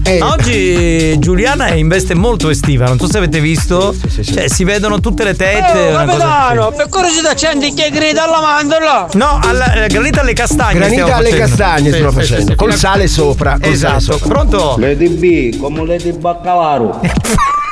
Eh, 0.07 0.19
Ma 0.19 0.31
oggi 0.31 1.19
Giuliana 1.19 1.65
è 1.67 1.73
in 1.73 1.89
veste 1.89 2.15
molto 2.15 2.49
estiva, 2.49 2.85
non 2.85 2.97
so 2.97 3.07
se 3.09 3.17
avete 3.17 3.41
visto. 3.41 3.93
Cioè, 4.23 4.47
si 4.47 4.63
vedono 4.63 5.01
tutte 5.01 5.25
le 5.25 5.35
tette. 5.35 5.77
Oh, 5.77 5.89
una 5.89 6.05
cosa- 6.05 6.17
capitano, 6.27 6.71
per 6.71 6.87
curiosità 6.89 7.33
c'è 7.33 7.57
che 7.57 7.89
grida 7.91 8.23
alla 8.23 8.39
mandorla. 8.39 9.07
No, 9.13 9.39
alla, 9.43 9.73
eh, 9.83 9.87
granita 9.87 10.21
alle 10.21 10.31
castagne. 10.33 10.79
Granita 10.79 11.15
alle 11.15 11.29
facendo. 11.29 11.45
castagne 11.45 11.83
Sì, 11.89 11.91
stiamo 11.91 12.09
sì, 12.11 12.15
facendo. 12.15 12.41
sì, 12.43 12.47
sì. 12.51 12.55
Col 12.55 12.73
sale 12.73 13.07
sopra. 13.07 13.51
col 13.59 13.61
sale 13.61 13.73
Esatto. 13.73 13.99
sopra. 13.99 14.27
Pronto? 14.29 14.75
Lady 14.79 15.09
B, 15.09 15.57
come 15.59 15.85
Lady 15.85 16.11
Baccalaro. 16.13 17.01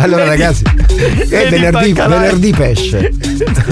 Allora 0.00 0.24
ragazzi, 0.24 0.62
è 1.28 1.48
venerdì, 1.48 1.92
venerdì 1.92 2.52
pesce. 2.52 3.10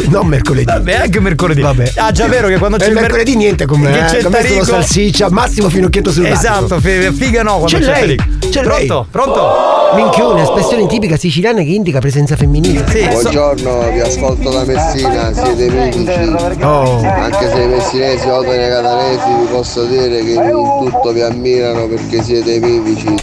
Non 0.09 0.27
mercoledì. 0.27 0.65
Vabbè, 0.65 0.95
anche 0.95 1.21
mercoledì. 1.21 1.61
Vabbè. 1.61 1.93
Ah, 1.97 2.11
già 2.11 2.27
vero 2.27 2.49
che 2.49 2.59
quando 2.59 2.77
c'è 2.79 2.85
E 2.85 2.89
il 2.89 2.93
mer- 2.95 3.03
mercoledì 3.05 3.37
niente 3.37 3.65
con 3.67 3.81
me, 3.81 3.91
che 3.93 3.99
eh. 3.99 4.05
c'è 4.23 4.23
tarico- 4.29 4.65
salsiccia, 4.65 5.31
massimo 5.31 5.69
finocchietto 5.69 6.11
sul 6.11 6.27
Esatto, 6.27 6.81
fi- 6.81 7.11
figa 7.13 7.43
no 7.43 7.59
quando 7.59 7.79
C'è 7.79 7.79
c'è, 7.79 8.07
lei, 8.07 8.17
tarico. 8.17 8.49
c'è 8.51 8.65
lei. 8.65 8.87
Pronto? 8.87 9.07
Pronto? 9.11 9.51
Minchione, 9.95 10.43
espressione 10.43 10.87
tipica 10.87 11.17
siciliana 11.17 11.63
che 11.63 11.71
indica 11.71 11.99
presenza 12.01 12.37
femminile. 12.37 12.85
Sì, 12.89 13.03
so- 13.03 13.21
Buongiorno, 13.21 13.91
vi 13.93 14.01
ascolto 14.01 14.51
da 14.51 14.65
Messina, 14.65 15.33
siete 15.33 15.71
mitici. 15.71 16.63
Oh. 16.63 17.03
Anche 17.05 17.51
se 17.55 17.63
i 17.63 17.67
messinesi 17.69 18.29
o 18.29 18.43
i 18.43 18.47
catanesi 18.69 19.29
vi 19.41 19.47
posso 19.51 19.85
dire 19.85 20.25
che 20.25 20.31
in 20.33 20.53
tutto 20.91 21.13
vi 21.13 21.21
ammirano 21.23 21.87
perché 21.89 22.23
siete 22.23 22.59
mitici. 22.61 23.15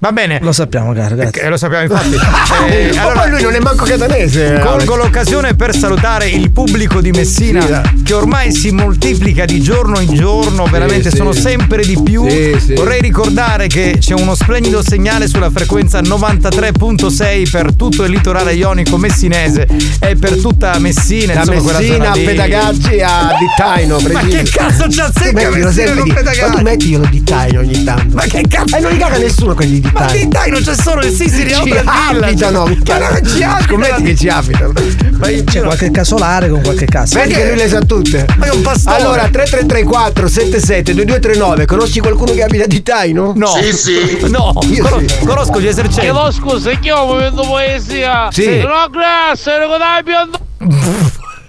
Va 0.00 0.12
bene. 0.12 0.38
Lo 0.42 0.52
sappiamo, 0.52 0.92
caro, 0.92 1.16
grazie. 1.16 1.42
Eh, 1.42 1.48
lo 1.48 1.56
sappiamo 1.56 1.82
infatti. 1.82 2.16
Eh, 2.68 2.90
Ma 2.94 3.02
allora, 3.02 3.20
poi 3.20 3.30
lui 3.30 3.42
non 3.42 3.54
è 3.54 3.58
manco 3.60 3.84
catanese. 3.84 4.60
Colgo 4.62 4.96
l'occasione 4.96 5.54
per 5.54 5.74
salutare 5.74 6.28
il 6.28 6.50
pubblico 6.50 7.00
di 7.00 7.10
Messina 7.12 7.60
Sì, 7.62 7.72
eh. 7.72 7.82
che 8.04 8.14
ormai 8.14 8.52
si 8.52 8.70
moltiplica 8.70 9.44
di 9.44 9.60
giorno 9.60 9.98
in 10.00 10.12
giorno, 10.12 10.66
veramente 10.66 11.10
sì. 11.10 11.16
sono 11.16 11.32
sempre 11.32 11.82
di 11.82 11.98
più. 12.02 12.28
Sì, 12.28 12.56
sì. 12.64 12.74
Vorrei 12.74 13.00
ricordare 13.00 13.68
che 13.68 13.96
c'è 13.98 14.14
uno 14.14 14.34
splendido 14.34 14.82
segnale 14.82 15.28
sulla 15.28 15.50
frequenza 15.50 16.00
93.6 16.00 17.50
per 17.50 17.74
tutto 17.74 18.04
il 18.04 18.10
litorale 18.10 18.52
ionico 18.54 18.96
messinese 18.98 19.66
e 20.00 20.16
per 20.16 20.36
tutta 20.40 20.78
Messina, 20.78 21.34
Da 21.34 21.40
insomma, 21.52 21.78
Messina 21.78 22.10
a 22.10 22.14
lì. 22.14 22.24
Pedagaggi 22.24 23.00
a 23.00 23.30
Dittaino. 23.38 23.98
Ma 24.12 24.20
che 24.20 24.42
cazzo 24.42 24.86
c'ha 24.88 25.10
secca 25.14 25.50
Messina 25.50 25.94
non 25.94 26.08
Pedagaggi? 26.08 26.40
Ma 26.40 26.50
tu 26.50 26.62
mettiglielo 26.62 27.06
Dittaino 27.06 27.60
ogni 27.60 27.84
tanto. 27.84 28.16
Ma 28.16 28.22
che 28.22 28.42
cazzo? 28.48 28.76
E 28.76 28.80
non 28.80 28.92
li 28.92 28.98
caga 28.98 29.16
nessuno 29.18 29.54
quelli 29.54 29.80
di 29.80 29.87
Ma 29.92 30.04
che 30.06 30.26
dai, 30.28 30.50
non 30.50 30.62
c'è 30.62 30.74
solo 30.74 31.00
il 31.04 31.12
Sicily 31.12 31.50
Ci 31.52 31.72
abitano, 31.84 32.64
Ma 32.64 32.70
non 32.70 33.26
ci 33.26 33.42
abitano. 33.42 33.60
Scommetti 33.62 34.02
che 34.02 34.16
ci 34.16 34.28
abitano. 34.28 34.72
Ma 35.18 35.28
io- 35.30 35.44
C'è 35.44 35.60
qualche 35.62 35.90
casolare 35.90 36.48
con 36.48 36.60
qualche 36.62 36.84
casa. 36.86 37.18
Vedi 37.20 37.34
che 37.34 37.46
lui 37.48 37.56
le 37.56 37.68
sa 37.68 37.80
tutte. 37.80 38.26
Ma 38.36 38.46
è 38.46 38.50
un 38.50 38.62
pastore. 38.62 38.96
Allora, 38.96 39.28
3334 39.28 40.28
77 40.28 40.94
2239, 40.94 41.64
conosci 41.66 42.00
qualcuno 42.00 42.32
che 42.32 42.42
abita 42.42 42.64
a 42.64 42.66
Dittaino? 42.66 43.32
No. 43.34 43.46
Sì, 43.48 43.72
sì. 43.72 44.18
No, 44.28 44.52
Io 44.70 44.86
Cono- 44.88 45.08
sì. 45.08 45.24
conosco 45.24 45.60
gli 45.60 45.66
esercenti. 45.66 46.00
Chiedo 46.00 46.30
scusa, 46.30 46.70
che 46.78 46.92
ho 46.92 47.14
vedo 47.14 47.42
poesia. 47.42 48.28
Sì. 48.30 48.58
No, 48.60 48.88
grazie, 48.90 49.52
ero 49.52 49.68
con 49.68 49.78
la 49.78 50.00
bionda. 50.04 50.38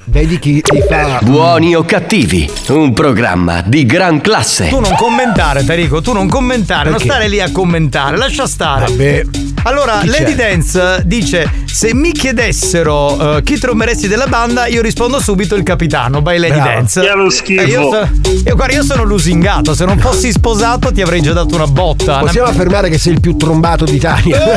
Vedi 0.10 0.40
chi 0.40 0.60
ti 0.62 0.82
fa. 0.88 1.20
Buoni 1.22 1.76
o 1.76 1.84
cattivi, 1.84 2.50
un 2.70 2.94
programma 2.94 3.62
di 3.64 3.86
gran 3.86 4.22
classe. 4.22 4.68
Tu 4.68 4.80
non 4.80 4.96
commentare, 4.96 5.64
Tarico, 5.64 6.02
tu 6.02 6.14
non 6.14 6.28
commentare, 6.28 6.90
Perché? 6.90 7.06
non 7.06 7.16
stare 7.16 7.28
lì 7.30 7.40
a 7.40 7.52
commentare, 7.52 8.18
lascia 8.18 8.48
stare. 8.48 8.86
Vabbè. 8.88 9.26
Allora, 9.64 10.00
Chi 10.02 10.08
Lady 10.08 10.36
c'è? 10.36 10.50
Dance 10.50 11.02
dice: 11.06 11.52
Se 11.66 11.94
mi 11.94 12.12
chiedessero 12.12 13.38
eh, 13.38 13.44
chi 13.44 13.60
tromberesti 13.60 14.08
della 14.08 14.26
banda, 14.28 14.66
io 14.68 14.82
rispondo 14.82 15.20
subito 15.20 15.54
il 15.56 15.64
capitano, 15.64 16.22
by 16.22 16.38
Lady 16.40 16.54
Brava. 16.56 16.70
Dance. 16.74 17.02
Che 17.02 17.10
è 17.12 17.14
lo 17.14 17.30
schifo. 17.30 17.62
Eh, 17.62 17.66
io, 17.68 17.90
so- 17.92 18.10
io- 18.46 18.56
guarda, 18.56 18.74
io 18.74 18.84
sono 18.84 19.04
lusingato. 19.04 19.76
Se 19.76 19.86
non 19.86 20.00
fossi 20.00 20.32
sposato, 20.32 20.92
ti 20.92 21.02
avrei 21.02 21.22
già 21.22 21.34
dato 21.34 21.54
una 21.56 21.68
botta. 21.68 22.20
Possiamo 22.20 22.48
affermare 22.48 22.90
che 22.90 22.98
sei 22.98 23.14
il 23.14 23.20
più 23.20 23.36
trombato 23.36 23.86
d'Italia. 23.86 24.40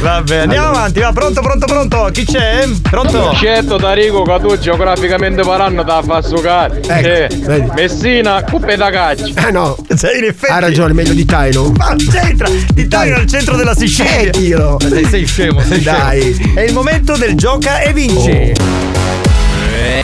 Vabbè, 0.00 0.36
andiamo 0.36 0.68
avanti. 0.68 1.00
Va, 1.00 1.12
pronto, 1.12 1.40
pronto, 1.42 1.66
pronto. 1.66 2.08
Chi 2.12 2.24
c'è? 2.24 2.66
Pronto? 2.88 3.32
Certo 3.58 3.74
Tarico 3.76 4.22
che 4.22 4.38
tu 4.40 4.56
geograficamente 4.56 5.42
parlando 5.42 5.82
da 5.82 6.00
fa 6.00 6.22
succare 6.22 6.80
Ecco, 6.80 7.34
vedi. 7.44 7.68
Messina, 7.74 8.44
cuppe 8.44 8.76
da 8.76 8.88
caccia 8.88 9.48
Eh 9.48 9.50
no, 9.50 9.76
Sei 9.96 10.18
in 10.18 10.24
effetti. 10.26 10.52
ha 10.52 10.60
ragione, 10.60 10.92
meglio 10.92 11.12
di 11.12 11.24
Taino. 11.24 11.72
Ma 11.76 11.96
c'entra! 11.96 12.46
L'Italia 12.76 13.16
è 13.16 13.18
al 13.18 13.26
centro 13.26 13.56
della 13.56 13.74
Sicilia! 13.74 14.20
Eh, 14.20 14.30
Dio. 14.30 14.76
Sei, 14.78 15.04
sei 15.06 15.26
scemo, 15.26 15.60
sei 15.60 15.82
Dai. 15.82 16.34
scemo. 16.34 16.54
È 16.54 16.60
il 16.60 16.72
momento 16.72 17.16
del 17.16 17.34
gioca 17.34 17.80
e 17.80 17.92
vinci! 17.92 18.52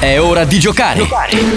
È 0.00 0.18
ora 0.18 0.42
di 0.44 0.58
giocare. 0.58 1.06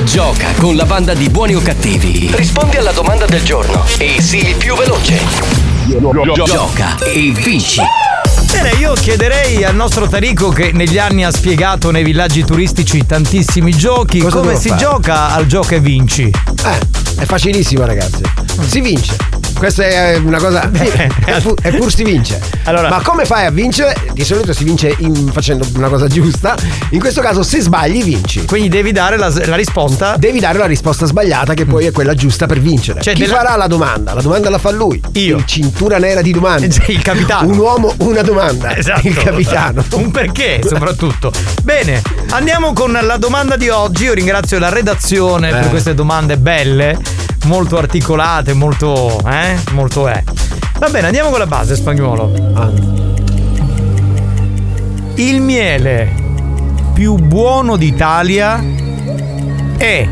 Gioca 0.04 0.50
con 0.58 0.76
la 0.76 0.86
banda 0.86 1.16
di 1.16 1.28
buoni 1.30 1.56
o 1.56 1.62
cattivi. 1.64 2.30
Rispondi 2.32 2.78
alla 2.78 2.92
domanda 2.92 3.26
del 3.26 3.42
giorno 3.42 3.84
e 3.98 4.22
sii 4.22 4.50
il 4.50 4.56
più 4.56 4.76
veloce. 4.76 5.18
Gioca 6.46 6.96
e 7.04 7.32
vinci. 7.34 7.82
Bene, 8.52 8.70
io 8.80 8.94
chiederei 8.94 9.64
al 9.64 9.76
nostro 9.76 10.08
Tarico 10.08 10.50
che 10.50 10.72
negli 10.74 10.98
anni 10.98 11.24
ha 11.24 11.32
spiegato 11.32 11.92
nei 11.92 12.04
villaggi 12.04 12.44
turistici 12.44 13.06
tantissimi 13.06 13.72
giochi 13.76 14.20
Cosa 14.20 14.38
come 14.38 14.56
si 14.56 14.70
fare? 14.70 14.82
gioca 14.82 15.34
al 15.34 15.46
gioca 15.46 15.76
e 15.76 15.80
vinci. 15.80 16.24
Eh, 16.24 16.80
è 17.22 17.26
facilissimo, 17.26 17.86
ragazzi. 17.86 18.22
Si 18.68 18.82
vince. 18.82 19.16
Questa 19.58 19.84
è 19.86 20.16
una 20.18 20.38
cosa. 20.38 20.70
sì, 20.74 20.86
è, 21.26 21.42
pur, 21.42 21.56
è 21.62 21.76
pur 21.76 21.92
si 21.92 22.04
vince. 22.04 22.40
Allora- 22.66 22.90
Ma 22.90 23.02
come 23.02 23.26
fai 23.26 23.46
a 23.46 23.50
vincere? 23.52 23.96
Di 24.14 24.24
solito 24.24 24.54
si 24.54 24.64
vince 24.64 24.96
in- 25.00 25.30
facendo 25.32 25.66
una 25.76 25.90
cosa 25.90 26.08
giusta. 26.08 26.56
In 26.92 27.00
questo 27.00 27.22
caso, 27.22 27.42
se 27.44 27.60
sbagli, 27.62 28.04
vinci. 28.04 28.46
Quindi 28.46 28.70
devi 28.70 28.92
dare 28.92 29.18
la, 29.18 29.32
la 29.46 29.56
risposta. 29.56 30.16
Devi 30.18 30.40
dare 30.40 30.58
la 30.60 30.66
risposta 30.68 31.06
sbagliata, 31.08 31.54
che 31.56 31.66
poi 31.66 31.86
è 31.86 31.92
quella 31.92 32.14
giusta 32.14 32.46
per 32.46 32.60
vincere. 32.60 33.02
Cioè, 33.02 33.14
Chi 33.16 33.22
della- 33.22 33.36
farà 33.38 33.56
la 33.56 33.68
domanda? 33.68 34.14
La 34.14 34.22
domanda 34.22 34.50
la 34.50 34.60
fa 34.60 34.70
lui. 34.72 35.02
Io. 35.14 35.38
Il 35.38 35.46
cintura 35.46 35.98
nera 35.98 36.22
di 36.22 36.32
domande. 36.32 36.66
Il 36.88 37.02
capitano. 37.02 37.50
Un 37.52 37.58
uomo, 37.58 37.94
una 38.00 38.22
domanda. 38.22 38.76
Esatto. 38.78 39.08
Il 39.08 39.16
capitano. 39.18 39.84
Un 39.94 40.12
perché, 40.12 40.62
soprattutto. 40.64 41.32
Bene, 41.64 42.02
andiamo 42.30 42.74
con 42.74 42.92
la 43.02 43.18
domanda 43.18 43.56
di 43.58 43.70
oggi. 43.70 44.04
Io 44.04 44.14
ringrazio 44.14 44.60
la 44.60 44.70
redazione 44.70 45.50
per 45.50 45.64
Eh. 45.66 45.70
queste 45.70 45.94
domande 45.96 46.38
belle, 46.38 46.98
molto 47.48 47.78
articolate, 47.78 48.54
molto. 48.54 49.20
eh? 49.28 49.58
Molto 49.72 50.08
eh. 50.08 50.24
Va 50.80 50.90
bene, 50.90 51.08
andiamo 51.08 51.30
con 51.30 51.40
la 51.40 51.48
base, 51.48 51.76
spagnolo. 51.76 52.32
Il 55.16 55.42
miele 55.42 56.14
più 56.94 57.16
buono 57.16 57.76
d'Italia 57.76 58.64
è 59.78 60.08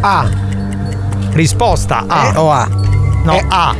A. 0.00 0.28
Risposta 1.32 2.04
A. 2.08 2.32
Eh, 2.32 2.36
o 2.36 2.50
A? 2.50 2.68
No, 3.22 3.34
Eh. 3.34 3.44
A. 3.48 3.74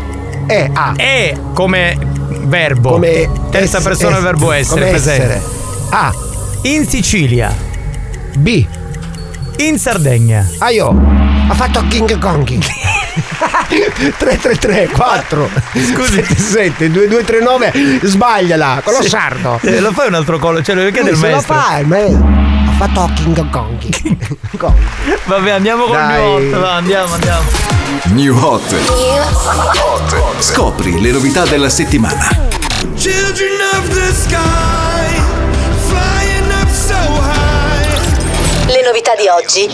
È 0.46 0.70
A. 0.72 0.92
È 0.94 1.34
come 1.52 1.96
verbo. 2.44 2.90
Come 2.92 3.28
terza 3.50 3.78
ess- 3.78 3.84
persona 3.84 4.16
del 4.16 4.24
ess- 4.26 4.30
verbo 4.30 4.52
essere 4.52 4.80
come 4.80 4.90
presente. 4.92 5.24
essere. 5.34 5.42
A. 5.90 6.12
In 6.62 6.86
Sicilia, 6.86 7.52
B. 8.36 8.64
in 9.56 9.78
Sardegna, 9.78 10.46
A 10.58 10.70
io. 10.70 11.29
Ha 11.50 11.54
fatto 11.54 11.84
King 11.88 12.18
Kong. 12.18 12.46
333 13.70 14.88
4 14.92 15.50
Scusi 15.92 16.22
7 16.24 16.90
2239 16.90 18.00
sbagliala 18.02 18.80
con 18.84 18.94
lo 18.94 19.02
Sì. 19.02 19.08
sardo. 19.08 19.58
Eh, 19.62 19.80
lo 19.80 19.90
fai 19.92 20.06
un 20.08 20.14
altro 20.14 20.38
collo, 20.38 20.62
cioè 20.62 20.74
lo 20.76 20.82
chiedere 20.90 21.10
Lui 21.10 21.14
il 21.14 21.18
se 21.18 21.26
lo 21.26 21.32
maestro. 21.32 21.54
fa, 21.54 21.78
il 21.78 21.86
maestro. 21.86 22.28
Ha 22.68 22.72
fatto 22.86 23.12
King 23.14 23.50
Kong. 23.50 24.74
Vabbè, 25.24 25.50
andiamo 25.50 25.84
con 25.84 25.96
Dai. 25.96 26.22
New 26.22 26.52
Hot, 26.52 26.60
va, 26.60 26.74
andiamo, 26.74 27.14
andiamo. 27.14 27.42
New 28.04 28.36
Hot. 28.38 28.74
Scopri 30.38 31.00
le 31.00 31.10
novità 31.10 31.44
della 31.44 31.68
settimana. 31.68 32.28
Children 32.96 33.60
of 33.74 33.88
the 33.88 34.12
sky, 34.14 35.20
flying 35.88 36.50
up 36.62 36.70
so 36.70 36.94
high. 36.94 38.66
Le 38.66 38.82
novità 38.86 39.12
di 39.16 39.26
oggi. 39.28 39.68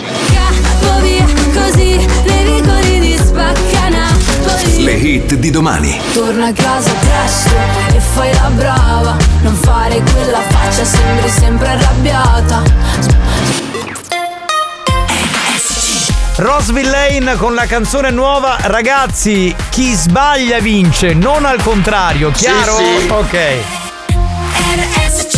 Via 1.01 1.25
così 1.57 2.05
nei 2.25 2.43
vicoli 2.43 2.99
di 2.99 3.17
Spaccanapoli 3.17 4.83
Le 4.83 4.93
hit 4.93 5.33
di 5.35 5.49
domani. 5.49 5.99
Torna 6.13 6.47
a 6.47 6.53
casa 6.53 6.91
presto 6.91 7.55
e 7.95 7.99
fai 7.99 8.33
la 8.33 8.49
brava 8.53 9.17
Non 9.41 9.53
fare 9.55 10.01
quella 10.13 10.39
faccia, 10.49 10.83
sembri 10.85 11.29
sempre 11.29 11.67
arrabbiata 11.69 12.63
Roseville 16.37 16.89
Lane 16.91 17.35
con 17.35 17.55
la 17.55 17.65
canzone 17.65 18.11
nuova. 18.11 18.57
Ragazzi, 18.61 19.55
chi 19.69 19.93
sbaglia 19.93 20.59
vince, 20.59 21.13
non 21.13 21.45
al 21.45 21.59
contrario, 21.63 22.29
chiaro? 22.29 22.77
sì. 22.77 23.07
Ok. 23.09 23.37
RSC 24.75 25.37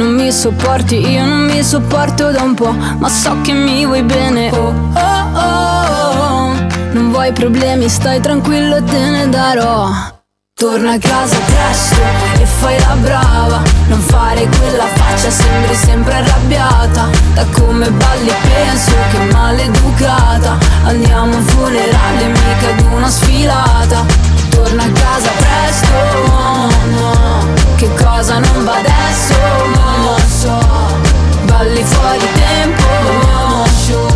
Non 0.00 0.14
mi 0.14 0.32
sopporti, 0.32 0.96
io 0.96 1.26
non 1.26 1.40
mi 1.44 1.62
sopporto 1.62 2.30
da 2.30 2.40
un 2.40 2.54
po' 2.54 2.72
Ma 2.72 3.06
so 3.10 3.38
che 3.42 3.52
mi 3.52 3.84
vuoi 3.84 4.02
bene. 4.02 4.50
Oh 4.50 4.72
oh 4.94 5.38
oh. 5.38 6.52
Non 6.92 7.10
vuoi 7.10 7.30
problemi, 7.34 7.86
stai 7.90 8.18
tranquillo 8.18 8.82
te 8.82 8.98
ne 8.98 9.28
darò. 9.28 9.90
Torna 10.54 10.92
a 10.92 10.98
casa 10.98 11.36
presto 11.36 12.00
e 12.40 12.46
fai 12.46 12.78
la 12.78 12.96
brava. 12.98 13.62
Non 13.88 14.00
fare 14.00 14.48
quella 14.56 14.86
faccia, 14.86 15.28
sembri 15.28 15.74
sempre 15.74 16.14
arrabbiata. 16.14 17.10
Da 17.34 17.44
come 17.52 17.90
balli 17.90 18.32
penso 18.40 18.92
che 19.10 19.18
maleducata. 19.34 20.56
Andiamo 20.84 21.34
a 21.34 21.36
un 21.36 21.42
funerale, 21.42 22.26
mica 22.26 22.70
ad 22.70 22.86
una 22.90 23.08
sfilata. 23.10 24.30
Torna 24.48 24.82
a 24.82 24.90
casa 24.92 25.30
presto, 25.38 25.92
no, 26.26 26.68
no 26.98 27.46
Che 27.76 27.88
cosa 27.94 28.38
non 28.38 28.64
va 28.64 28.76
adesso, 28.76 29.34
so 29.34 29.89
Balli 31.60 31.84
fuori 31.84 32.26
tempo, 32.32 32.82
no, 33.02 33.66
show 33.66 34.08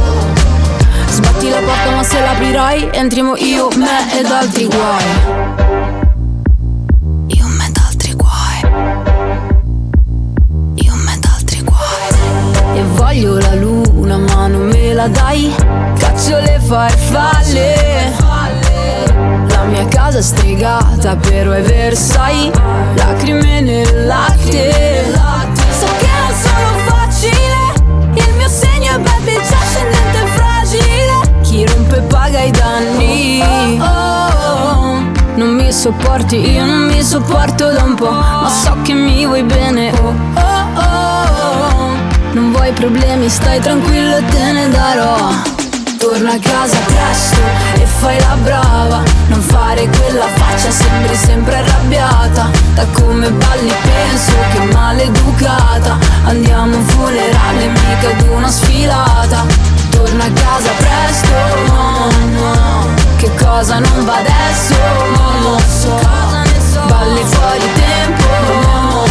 Sbatti 1.11 1.50
la 1.50 1.59
porta 1.59 1.90
ma 1.90 2.02
se 2.02 2.18
l'aprirai 2.18 2.88
Entriamo 2.90 3.37
io, 3.37 3.68
me 3.76 4.18
ed 4.18 4.24
altri 4.24 4.64
guai. 4.64 5.04
Voglio 12.94 13.38
la 13.38 13.54
luna 13.54 14.16
ma 14.16 14.46
non 14.46 14.62
me 14.62 14.94
la 14.94 15.09
dai. 15.09 15.54
Caccio 15.98 16.38
le 16.38 16.59
farfalle. 16.61 18.12
La 19.48 19.64
mia 19.64 19.87
casa 19.88 20.18
è 20.18 20.22
stregata 20.22 21.14
però 21.16 21.52
è 21.52 21.62
Versailles. 21.62 22.52
Lacrime 22.94 23.61
nel 23.61 24.07
latte 24.07 25.11
rompe 32.44 32.50
paga 32.50 32.50
i 32.50 32.50
danni. 32.50 33.42
Oh, 33.78 33.85
oh, 33.85 34.87
oh. 34.87 35.12
Non 35.37 35.54
mi 35.54 35.72
sopporti, 35.72 36.37
io 36.37 36.64
non 36.64 36.87
mi 36.87 37.02
sopporto 37.02 37.70
da 37.72 37.83
un 37.83 37.94
po' 37.94 38.09
Ma 38.11 38.48
so 38.48 38.76
che 38.83 38.92
mi 38.92 39.26
vuoi 39.26 39.42
bene 39.42 39.90
Oh, 40.00 40.14
oh, 40.35 40.80
oh. 40.80 41.96
Non 42.33 42.52
vuoi 42.52 42.72
problemi, 42.72 43.28
stai 43.28 43.61
tranquillo 43.61 44.16
e 44.16 44.24
te 44.26 44.52
ne 44.52 44.68
darò. 44.68 45.33
Torna 45.98 46.33
a 46.33 46.38
casa 46.38 46.76
presto 46.85 47.40
e 47.80 47.87
fai 47.87 48.18
la 48.20 48.37
brava. 48.42 49.02
Non 49.28 49.40
fare 49.40 49.88
quella 49.88 50.26
faccia, 50.35 50.70
sembri 50.70 51.16
sempre 51.16 51.57
arrabbiata. 51.57 52.50
Da 52.74 52.87
come 52.92 53.30
balli 53.30 53.72
penso 53.83 54.33
che 54.52 54.64
maleducata. 54.72 55.96
Andiamo 56.24 56.74
a 56.74 56.76
un 56.76 56.85
funerale, 56.85 57.68
mica 57.68 58.11
ad 58.11 58.28
una 58.28 58.48
sfilata 58.48 59.74
Torna 59.94 60.24
a 60.24 60.33
casa 60.33 60.70
presto, 60.83 61.35
no, 61.72 62.11
no. 62.38 62.94
Che 63.16 63.30
cosa 63.37 63.78
non 63.78 64.04
va 64.04 64.16
adesso, 64.16 64.74
non 65.16 65.42
lo 65.42 65.59
so. 65.59 65.98
Balli 66.87 67.22
fuori 67.24 67.72
tempo, 67.74 68.26
no, 68.50 69.04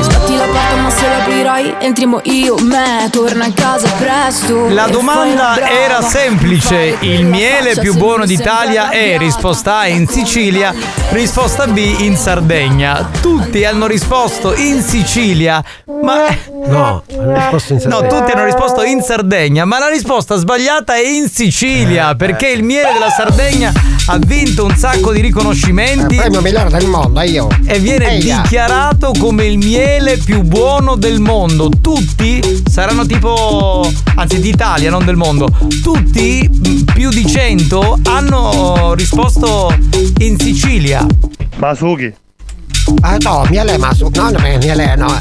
Sbatti 0.00 0.36
la 0.36 0.44
porta 0.44 0.76
ma 0.76 0.90
se 0.90 1.08
l'aprirai 1.08 1.73
Entriamo 1.84 2.20
io, 2.24 2.56
me, 2.62 3.08
torna 3.10 3.44
a 3.44 3.52
casa 3.52 3.90
presto 3.98 4.70
La 4.70 4.86
domanda 4.86 5.52
brava. 5.54 5.70
era 5.70 6.00
semplice, 6.00 6.96
il 7.00 7.26
miele 7.26 7.74
più 7.78 7.94
buono 7.94 8.24
d'Italia 8.24 8.88
è 8.88 9.18
risposta 9.18 9.80
A 9.80 9.86
in 9.88 10.08
Sicilia, 10.08 10.72
risposta 11.10 11.66
B 11.66 11.76
in 11.98 12.16
Sardegna. 12.16 13.06
Tutti 13.20 13.66
hanno 13.66 13.86
risposto 13.86 14.54
in 14.54 14.80
Sicilia, 14.82 15.62
ma 16.02 16.52
No, 16.66 17.02
hanno 17.18 17.34
risposto 17.34 17.74
in 17.74 17.80
No, 17.84 17.90
Sardegna. 17.98 18.18
tutti 18.20 18.30
hanno 18.32 18.44
risposto 18.46 18.82
in 18.82 19.02
Sardegna, 19.02 19.64
ma 19.66 19.78
la 19.78 19.88
risposta 19.88 20.36
sbagliata 20.36 20.94
è 20.94 21.06
in 21.06 21.28
Sicilia, 21.28 22.14
perché 22.14 22.48
il 22.48 22.62
miele 22.62 22.94
della 22.94 23.10
Sardegna 23.10 23.70
ha 24.06 24.16
vinto 24.18 24.64
un 24.64 24.74
sacco 24.74 25.12
di 25.12 25.20
riconoscimenti. 25.20 26.14
Il 26.14 26.20
premio 26.20 26.40
migliore 26.40 26.70
del 26.70 26.86
mondo, 26.86 27.20
io. 27.20 27.48
E 27.66 27.78
viene 27.78 28.08
Eia. 28.12 28.40
dichiarato 28.42 29.12
come 29.18 29.44
il 29.44 29.58
miele 29.58 30.16
più 30.16 30.40
buono 30.40 30.96
del 30.96 31.20
mondo. 31.20 31.72
Tutti 31.80 32.62
saranno 32.70 33.04
tipo. 33.06 33.90
anzi, 34.16 34.40
d'Italia, 34.40 34.90
non 34.90 35.04
del 35.04 35.16
mondo. 35.16 35.48
Tutti, 35.82 36.48
mh, 36.48 36.92
più 36.92 37.10
di 37.10 37.26
100, 37.26 38.00
hanno 38.04 38.94
risposto 38.94 39.74
in 40.18 40.38
Sicilia. 40.38 41.06
Masuki. 41.56 42.12
Ah 43.00 43.16
no, 43.20 43.46
miele 43.48 43.78
masu. 43.78 44.10
No, 44.14 44.30
no, 44.30 44.38
miele 44.40 44.94
no. 44.96 45.12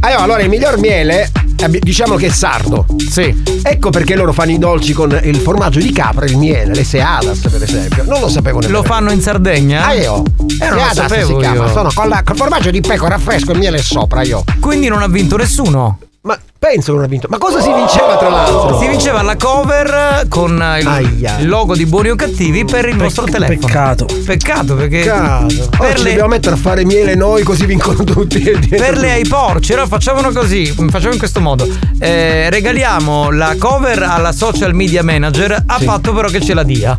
Ah, 0.00 0.16
allora 0.16 0.40
il 0.40 0.48
miglior 0.48 0.78
miele 0.78 1.30
eh, 1.56 1.68
diciamo 1.80 2.16
che 2.16 2.26
è 2.26 2.30
sardo. 2.30 2.86
Sì. 3.08 3.42
Ecco 3.62 3.90
perché 3.90 4.16
loro 4.16 4.32
fanno 4.32 4.50
i 4.52 4.58
dolci 4.58 4.92
con 4.92 5.18
il 5.22 5.36
formaggio 5.36 5.78
di 5.78 5.92
capra 5.92 6.24
e 6.24 6.30
il 6.30 6.38
miele, 6.38 6.74
le 6.74 6.84
seadas 6.84 7.38
per 7.40 7.62
esempio. 7.62 8.04
Non 8.04 8.20
lo 8.20 8.28
sapevo 8.28 8.60
nemmeno. 8.60 8.80
Lo 8.80 8.84
fanno 8.84 9.12
in 9.12 9.20
Sardegna? 9.20 9.86
Ah 9.86 9.92
io. 9.92 10.22
Eh, 10.60 10.68
non 10.68 10.74
lo 10.76 10.84
Seadas 10.84 10.94
sapevo 10.94 11.26
si 11.28 11.36
chiama. 11.36 11.66
io. 11.66 11.72
Sono 11.72 11.90
con, 11.94 12.08
la, 12.08 12.22
col 12.24 12.36
formaggio 12.36 12.70
di 12.70 12.80
pecora 12.80 13.18
fresco 13.18 13.50
e 13.50 13.52
il 13.54 13.58
miele 13.58 13.78
sopra 13.82 14.22
io. 14.22 14.42
Quindi 14.58 14.88
non 14.88 15.02
ha 15.02 15.08
vinto 15.08 15.36
nessuno. 15.36 15.98
Ma 16.22 16.38
penso 16.58 16.90
che 16.90 16.96
non 16.98 17.04
ha 17.04 17.08
vinto. 17.08 17.28
Ma 17.30 17.38
cosa 17.38 17.62
si 17.62 17.72
vinceva 17.72 18.18
tra 18.18 18.28
l'altro? 18.28 18.78
Si 18.78 18.86
vinceva 18.88 19.22
la 19.22 19.36
cover 19.36 20.26
con 20.28 20.52
il, 20.52 20.86
Aia. 20.86 21.38
logo 21.44 21.74
di 21.74 21.86
Buoni 21.86 22.10
o 22.10 22.14
Cattivi 22.14 22.66
per 22.66 22.86
il 22.88 22.96
vostro 22.98 23.24
telefono. 23.24 23.58
Peccato. 23.58 24.06
Peccato 24.26 24.74
perché 24.74 25.00
Cazzo. 25.02 25.68
per 25.70 25.80
Ora 25.80 25.94
ci 25.94 26.02
le, 26.02 26.08
dobbiamo 26.10 26.28
mettere 26.28 26.54
a 26.56 26.58
fare 26.58 26.84
miele 26.84 27.14
noi 27.14 27.42
così 27.42 27.64
vincono 27.64 28.04
tutti. 28.04 28.38
per 28.68 28.98
le 28.98 29.12
ai 29.12 29.26
porci, 29.26 29.72
allora 29.72 29.86
facciamolo 29.88 30.30
così, 30.32 30.66
facciamo 30.90 31.12
in 31.14 31.18
questo 31.18 31.40
modo. 31.40 31.66
Eh, 31.98 32.50
regaliamo 32.50 33.30
la 33.30 33.56
cover 33.58 34.02
alla 34.02 34.32
social 34.32 34.74
media 34.74 35.02
manager, 35.02 35.62
a 35.64 35.78
Sì. 35.78 35.84
patto 35.86 36.12
però 36.12 36.28
che 36.28 36.42
ce 36.42 36.52
la 36.52 36.64
dia. 36.64 36.94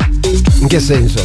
In 0.60 0.66
che 0.66 0.80
senso? 0.80 1.24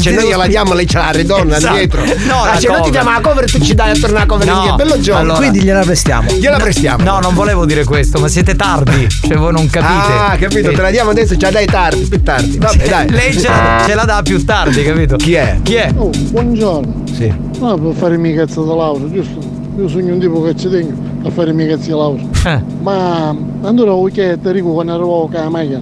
Cioè 0.00 0.12
noi 0.14 0.26
gliela 0.28 0.46
diamo, 0.46 0.74
lei 0.74 0.86
ce 0.86 0.98
la 0.98 1.10
ritorna 1.10 1.56
Esatto. 1.56 1.72
indietro. 1.74 2.04
No, 2.26 2.42
ah, 2.42 2.58
se 2.58 2.68
noi 2.68 2.82
ti 2.82 2.90
diamo 2.90 3.10
la 3.10 3.20
cover 3.20 3.44
e 3.44 3.46
tu 3.46 3.58
ci 3.60 3.74
dai 3.74 3.90
a 3.90 3.94
tornare 3.98 4.24
a 4.24 4.26
cover 4.26 4.46
No, 4.46 4.52
indietro. 4.54 4.76
Bello 4.76 5.00
gioco. 5.00 5.18
allora- 5.18 5.38
Quindi 5.38 5.62
gliela 5.62 5.80
prestiamo. 5.80 6.30
Gliela 6.32 6.56
prestiamo. 6.58 7.04
No, 7.04 7.18
non 7.20 7.34
volevo 7.34 7.64
dire 7.64 7.84
questo, 7.84 8.18
ma 8.18 8.28
siete 8.28 8.54
tardi. 8.56 9.06
Cioè, 9.08 9.36
voi 9.36 9.52
non 9.52 9.68
capite. 9.68 10.12
Ah, 10.12 10.36
capito, 10.38 10.70
Eh, 10.70 10.74
te 10.74 10.82
la 10.82 10.90
diamo 10.90 11.10
adesso, 11.10 11.34
ce 11.36 11.46
la 11.46 11.50
dai 11.52 11.66
tardi, 11.66 12.06
più 12.06 12.22
tardi. 12.22 12.58
Vabbè, 12.58 12.88
dai. 12.88 13.08
Lei 13.10 13.32
ce 13.32 13.48
la, 13.48 13.82
ce 13.86 13.94
la 13.94 14.04
dà 14.04 14.20
più 14.22 14.44
tardi, 14.44 14.82
capito? 14.82 15.16
Chi 15.16 15.34
è? 15.34 15.58
Chi 15.62 15.74
è? 15.74 15.90
Oh, 15.96 16.10
buongiorno. 16.30 17.02
Sì. 17.12 17.32
No, 17.58 17.76
per 17.78 17.94
fare 17.94 18.14
i 18.14 18.18
miei 18.18 18.34
cazzi 18.36 18.54
da 18.64 18.74
laurea, 18.74 19.10
giusto? 19.10 19.38
Io 19.78 19.88
sono 19.88 20.04
un 20.12 20.18
tipo 20.18 20.42
che 20.42 20.56
ci 20.56 20.68
tengo 20.68 20.92
a 21.24 21.30
fare 21.30 21.50
i 21.50 21.54
miei 21.54 21.68
cazzi 21.70 21.90
da 21.90 21.96
laurea. 21.96 22.24
Eh. 22.46 22.60
Ma 22.82 23.34
allora 23.62 23.92
ho 23.92 24.04
chiesto 24.06 24.50
Rico 24.50 24.72
quando 24.72 24.92
arrivavo 24.92 25.28
con 25.30 25.40
la 25.40 25.48
macchina. 25.48 25.80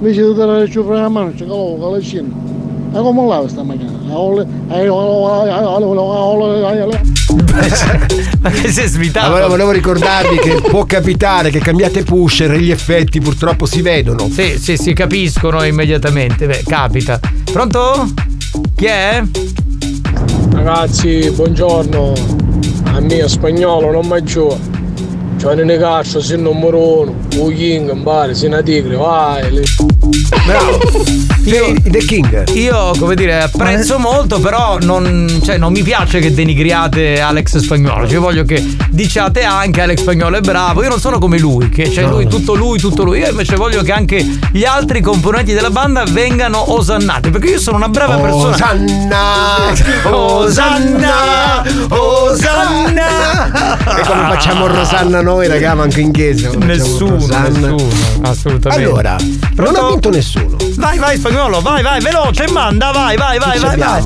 Invece 0.00 0.22
di 0.22 0.34
dare 0.34 0.62
il 0.62 0.70
ciuffo 0.70 0.92
la 0.92 1.08
mano, 1.08 1.32
con 1.36 1.92
la 1.92 2.00
scena. 2.00 2.28
Ma 2.90 3.00
come 3.00 3.26
lava 3.26 3.48
sta 3.48 3.62
macchina? 3.62 3.92
Ma 8.40 8.50
che 8.50 8.70
sei 8.70 8.88
svitato? 8.88 9.26
Allora 9.26 9.46
volevo 9.46 9.70
ricordarvi 9.70 10.38
che 10.38 10.62
può 10.68 10.84
capitare 10.84 11.50
che 11.50 11.58
cambiate 11.58 12.02
pusher 12.02 12.52
e 12.52 12.60
gli 12.60 12.70
effetti 12.70 13.20
purtroppo 13.20 13.66
si 13.66 13.82
vedono. 13.82 14.28
Sì, 14.30 14.58
sì, 14.58 14.76
si 14.76 14.94
capiscono 14.94 15.62
immediatamente. 15.62 16.46
Beh, 16.46 16.62
capita. 16.66 17.20
Pronto? 17.52 18.08
Chi 18.74 18.86
è? 18.86 19.22
Ragazzi, 20.52 21.30
buongiorno. 21.30 22.12
A 22.94 23.00
me 23.00 23.28
spagnolo 23.28 23.92
non 23.92 24.06
mi 24.06 24.22
giù. 24.22 24.48
Cioè 25.38 25.54
ne 25.54 25.76
cazzo, 25.76 26.20
sei 26.20 26.36
il 26.36 26.42
numero 26.42 27.00
uno. 27.00 27.14
O 27.36 27.48
King, 27.48 27.92
in 27.92 28.02
bar, 28.02 28.34
sei 28.34 28.48
una 28.48 28.62
tigre, 28.62 28.96
vai. 28.96 29.62
Bravo. 30.46 31.27
Io, 31.48 31.74
The 31.82 31.98
King. 31.98 32.50
Io, 32.54 32.92
come 32.98 33.14
dire, 33.14 33.42
apprezzo 33.42 33.98
molto, 33.98 34.38
però 34.38 34.76
non, 34.80 35.40
cioè, 35.42 35.56
non 35.56 35.72
mi 35.72 35.82
piace 35.82 36.20
che 36.20 36.32
denigriate 36.34 37.20
Alex 37.20 37.58
Spagnolo. 37.58 38.06
Cioè, 38.06 38.18
voglio 38.18 38.44
che 38.44 38.62
diciate 38.90 39.42
anche 39.42 39.80
Alex 39.80 40.00
Spagnolo 40.00 40.36
è 40.36 40.40
bravo. 40.40 40.82
Io 40.82 40.88
non 40.90 41.00
sono 41.00 41.18
come 41.18 41.38
lui, 41.38 41.70
che 41.70 41.88
c'è 41.88 42.02
lui, 42.02 42.26
tutto 42.26 42.54
lui, 42.54 42.78
tutto 42.78 43.02
lui. 43.02 43.20
Io 43.20 43.30
invece 43.30 43.56
voglio 43.56 43.82
che 43.82 43.92
anche 43.92 44.24
gli 44.52 44.64
altri 44.64 45.00
componenti 45.00 45.54
della 45.54 45.70
banda 45.70 46.04
vengano 46.04 46.72
osannati. 46.72 47.30
Perché 47.30 47.48
io 47.48 47.60
sono 47.60 47.78
una 47.78 47.88
brava 47.88 48.16
persona. 48.16 48.54
Osanna! 48.54 49.16
Osanna! 50.04 51.62
Osanna! 51.88 53.78
E 53.98 54.02
come 54.06 54.22
facciamo 54.28 54.66
Rosanna 54.66 55.22
noi, 55.22 55.48
raga, 55.48 55.74
manco 55.74 56.00
in 56.00 56.12
chiesa. 56.12 56.48
come 56.48 56.76
facciamo 56.76 57.10
Nessuno, 57.10 57.16
nessuno, 57.16 57.76
assolutamente. 58.22 58.84
Allora, 58.84 59.16
non 59.56 59.76
ha 59.76 59.88
vinto 59.88 60.10
nessuno. 60.10 60.56
Vai, 60.76 60.98
vai, 60.98 61.16
spagnolo, 61.16 61.37
vai, 61.46 61.82
vai, 61.82 62.00
veloce, 62.00 62.50
manda, 62.50 62.90
vai, 62.90 63.16
vai, 63.16 63.38
vai, 63.38 63.58
vai, 63.58 63.76
vai. 63.76 64.02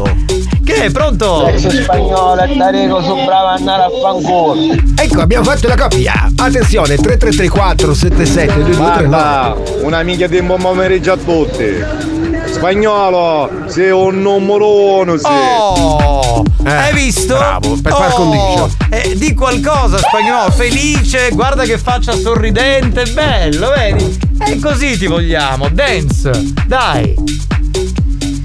Che 0.65 0.75
è 0.75 0.91
pronto? 0.91 1.51
spagnolo 1.57 2.43
e 2.43 2.57
Tarico 2.57 3.03
su 3.03 3.15
bravo 3.25 3.47
a 3.47 3.55
andare 3.55 3.85
a 3.85 3.91
fanculo. 4.01 4.75
Ecco, 4.97 5.21
abbiamo 5.21 5.45
fatto 5.45 5.67
la 5.67 5.77
coppia. 5.77 6.31
Attenzione, 6.37 6.97
3334 6.97 7.95
77 7.95 8.55
2239. 8.55 9.07
Guarda, 9.07 9.57
una 9.83 10.03
minchia 10.03 10.29
di 10.29 10.43
buon 10.43 10.61
pomeriggio 10.61 11.13
a 11.13 11.17
tutti. 11.17 12.12
Spagnolo, 12.53 13.51
sei 13.67 13.91
un 13.91 14.21
numero 14.21 14.99
uno, 15.01 15.17
sì. 15.17 15.25
Oh, 15.27 16.45
hai 16.65 16.93
visto? 16.95 17.35
bravo, 17.35 17.77
per 17.81 17.93
oh, 17.93 18.09
condicio. 18.11 18.71
eh, 18.91 19.17
di 19.17 19.35
qualcosa 19.35 19.99
spagnolo, 19.99 20.51
felice, 20.51 21.31
guarda 21.33 21.65
che 21.65 21.79
faccia 21.79 22.15
sorridente, 22.15 23.05
bello, 23.07 23.71
vedi? 23.77 24.19
E 24.47 24.59
così 24.61 24.97
ti 24.99 25.07
vogliamo, 25.07 25.69
dance, 25.71 26.53
dai. 26.67 27.15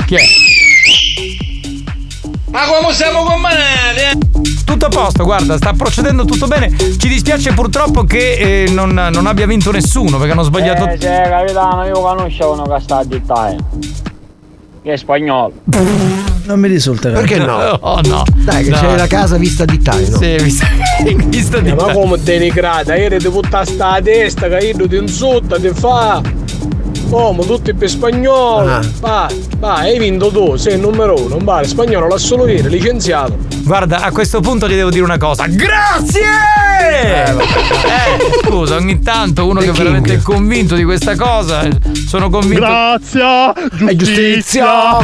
Chi 0.05 0.15
è? 0.15 0.36
Ma 2.57 2.63
come 2.65 2.91
siamo 2.91 3.19
combinati? 3.21 3.99
eh? 3.99 4.63
Tutto 4.65 4.87
a 4.87 4.89
posto, 4.89 5.23
guarda, 5.25 5.57
sta 5.57 5.73
procedendo 5.73 6.25
tutto 6.25 6.47
bene. 6.47 6.75
Ci 6.75 7.07
dispiace 7.07 7.53
purtroppo 7.53 8.03
che 8.03 8.63
eh, 8.63 8.69
non, 8.71 8.89
non 9.13 9.27
abbia 9.27 9.45
vinto 9.45 9.71
nessuno 9.71 10.17
perché 10.17 10.31
hanno 10.31 10.41
sbagliato. 10.41 10.87
Eh, 10.89 10.97
cioè, 10.99 11.27
capitano, 11.29 11.85
io 11.85 12.01
conoscevo 12.01 12.53
uno 12.53 12.63
che 12.63 12.79
sta 12.81 12.97
a 12.97 13.03
dittare. 13.03 13.57
Che 14.81 14.91
è 14.91 14.97
spagnolo. 14.97 15.53
Non 16.45 16.59
mi 16.59 16.67
risulta. 16.67 17.11
Perché 17.11 17.37
no? 17.37 17.57
Oh 17.79 17.99
no. 18.05 18.23
Dai, 18.33 18.63
che 18.63 18.71
No. 18.71 18.77
c'è 18.79 18.95
la 18.95 19.07
casa 19.07 19.37
vista 19.37 19.63
di 19.63 19.79
taglio. 19.79 20.17
Sì, 20.17 20.35
vista, 20.41 20.67
vista 21.27 21.59
di 21.59 21.69
Eh, 21.69 21.75
ma 21.75 21.91
come 21.93 22.17
denigrata? 22.19 22.95
Ieri 22.95 23.19
ti 23.19 23.29
butta 23.29 23.65
sta 23.65 23.91
a 23.91 24.01
testa, 24.01 24.47
che 24.47 24.73
io 24.75 24.87
ti 24.87 24.95
insulta, 24.95 25.59
ti 25.59 25.69
fa. 25.75 26.21
Come 27.09 27.45
tutti 27.45 27.73
per 27.73 27.89
spagnolo. 27.89 28.69
Ah. 28.69 28.81
Vai, 28.99 29.47
vai, 29.59 29.91
hai 29.91 29.99
vinto 29.99 30.27
tu, 30.29 30.55
sei 30.57 30.73
il 30.75 30.79
numero 30.79 31.15
uno. 31.19 31.37
Vai, 31.41 31.65
spagnolo 31.65 32.07
l'ha 32.07 32.17
solo 32.17 32.47
ieri, 32.47 32.69
licenziato. 32.69 33.37
Guarda, 33.63 34.01
a 34.01 34.11
questo 34.11 34.39
punto 34.41 34.67
gli 34.67 34.75
devo 34.75 34.89
dire 34.89 35.03
una 35.03 35.17
cosa. 35.17 35.45
Grazie! 35.47 36.21
Eh, 36.79 37.35
scusa, 38.45 38.75
ogni 38.75 39.01
tanto 39.01 39.45
uno 39.47 39.59
che 39.59 39.71
veramente 39.71 40.13
è 40.13 40.21
convinto 40.21 40.75
di 40.75 40.83
questa 40.83 41.15
cosa. 41.15 41.63
eh, 41.63 41.71
Sono 42.07 42.29
convinto. 42.29 42.61
Grazie! 42.65 43.53
E 43.89 43.95
giustizia! 43.95 44.97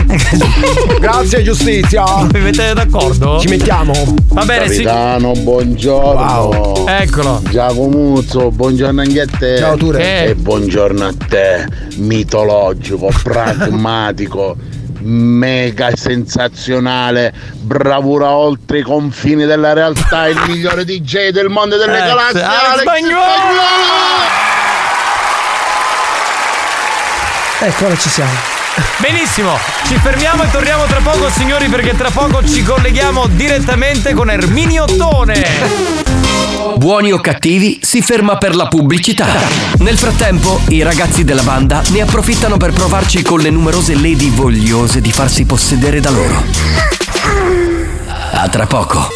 Grazie, 1.00 1.42
giustizia! 1.44 2.04
Vi 2.32 2.40
mettete 2.40 2.74
d'accordo? 2.74 3.40
Ci 3.40 3.48
mettiamo. 3.48 3.92
Va 4.30 4.46
bene, 4.46 4.70
sì. 4.70 4.84
Capitano, 4.84 5.32
buongiorno. 5.34 6.22
Wow. 6.22 6.88
Eccolo. 6.88 7.42
Giacomuzzo, 7.50 8.52
buongiorno 8.52 9.02
anche 9.02 9.22
a 9.22 9.28
te. 9.28 9.58
Ciao, 9.58 9.76
Ture. 9.76 9.98
Che? 9.98 10.24
E 10.26 10.36
buongiorno 10.36 11.06
a 11.06 11.14
te, 11.28 11.68
mitologico, 11.98 13.12
pragmatico, 13.22 14.56
mega 15.02 15.96
sensazionale, 15.96 17.34
bravura 17.60 18.30
oltre 18.30 18.80
i 18.80 18.82
confini 18.82 19.46
della 19.46 19.74
realtà, 19.74 20.28
il 20.28 20.42
migliore 20.48 20.86
DJ 20.86 21.30
del 21.30 21.50
mondo 21.50 21.78
delle 21.78 22.00
Alex- 22.00 22.08
galassie, 22.08 22.42
Alex 22.42 22.64
Alex 22.64 22.82
Spagnolo! 22.82 23.22
Ecco, 27.60 27.86
ora 27.86 27.98
ci 27.98 28.10
siamo. 28.10 28.32
Benissimo, 28.98 29.58
ci 29.86 29.98
fermiamo 29.98 30.44
e 30.44 30.52
torniamo 30.52 30.86
tra 30.86 31.00
poco 31.00 31.30
signori 31.30 31.68
perché 31.68 31.96
tra 31.96 32.10
poco 32.10 32.44
ci 32.46 32.64
colleghiamo 32.64 33.28
direttamente 33.28 34.14
con 34.14 34.30
Erminio 34.32 34.84
Ottone. 34.84 36.03
Buoni 36.78 37.12
o 37.12 37.20
cattivi 37.20 37.80
si 37.82 38.02
ferma 38.02 38.38
per 38.38 38.56
la 38.56 38.68
pubblicità. 38.68 39.28
Nel 39.80 39.98
frattempo, 39.98 40.62
i 40.70 40.82
ragazzi 40.82 41.24
della 41.24 41.44
banda 41.44 41.82
ne 41.90 42.02
approfittano 42.02 42.58
per 42.58 42.72
provarci 42.72 43.22
con 43.22 43.40
le 43.40 43.50
numerose 43.50 43.96
lady 43.96 44.30
vogliose 44.30 45.02
di 45.02 45.12
farsi 45.12 45.46
possedere 45.46 46.00
da 46.00 46.10
loro. 46.10 46.44
A 48.32 48.48
tra 48.50 48.66
poco. 48.66 49.12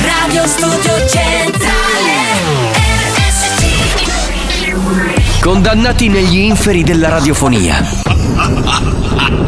Radio 0.00 0.46
Studio 0.46 1.08
Centrale 1.08 1.76
Condannati 5.40 6.08
negli 6.08 6.36
inferi 6.36 6.82
della 6.82 7.08
radiofonia. 7.08 9.47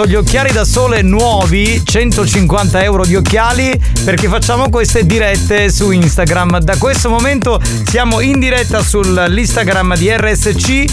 Comprato 0.00 0.06
gli 0.06 0.14
occhiali 0.14 0.52
da 0.52 0.64
sole 0.64 1.02
nuovi, 1.02 1.82
150 1.84 2.82
euro 2.82 3.04
di 3.04 3.16
occhiali, 3.16 3.78
perché 4.04 4.28
facciamo 4.28 4.68
queste 4.68 5.04
dirette 5.04 5.70
su 5.70 5.90
Instagram. 5.90 6.60
Da 6.60 6.76
questo 6.76 7.08
momento 7.08 7.60
siamo 7.88 8.20
in 8.20 8.38
diretta 8.38 8.82
sull'Instagram 8.82 9.96
di 9.96 10.10
RSC. 10.10 10.84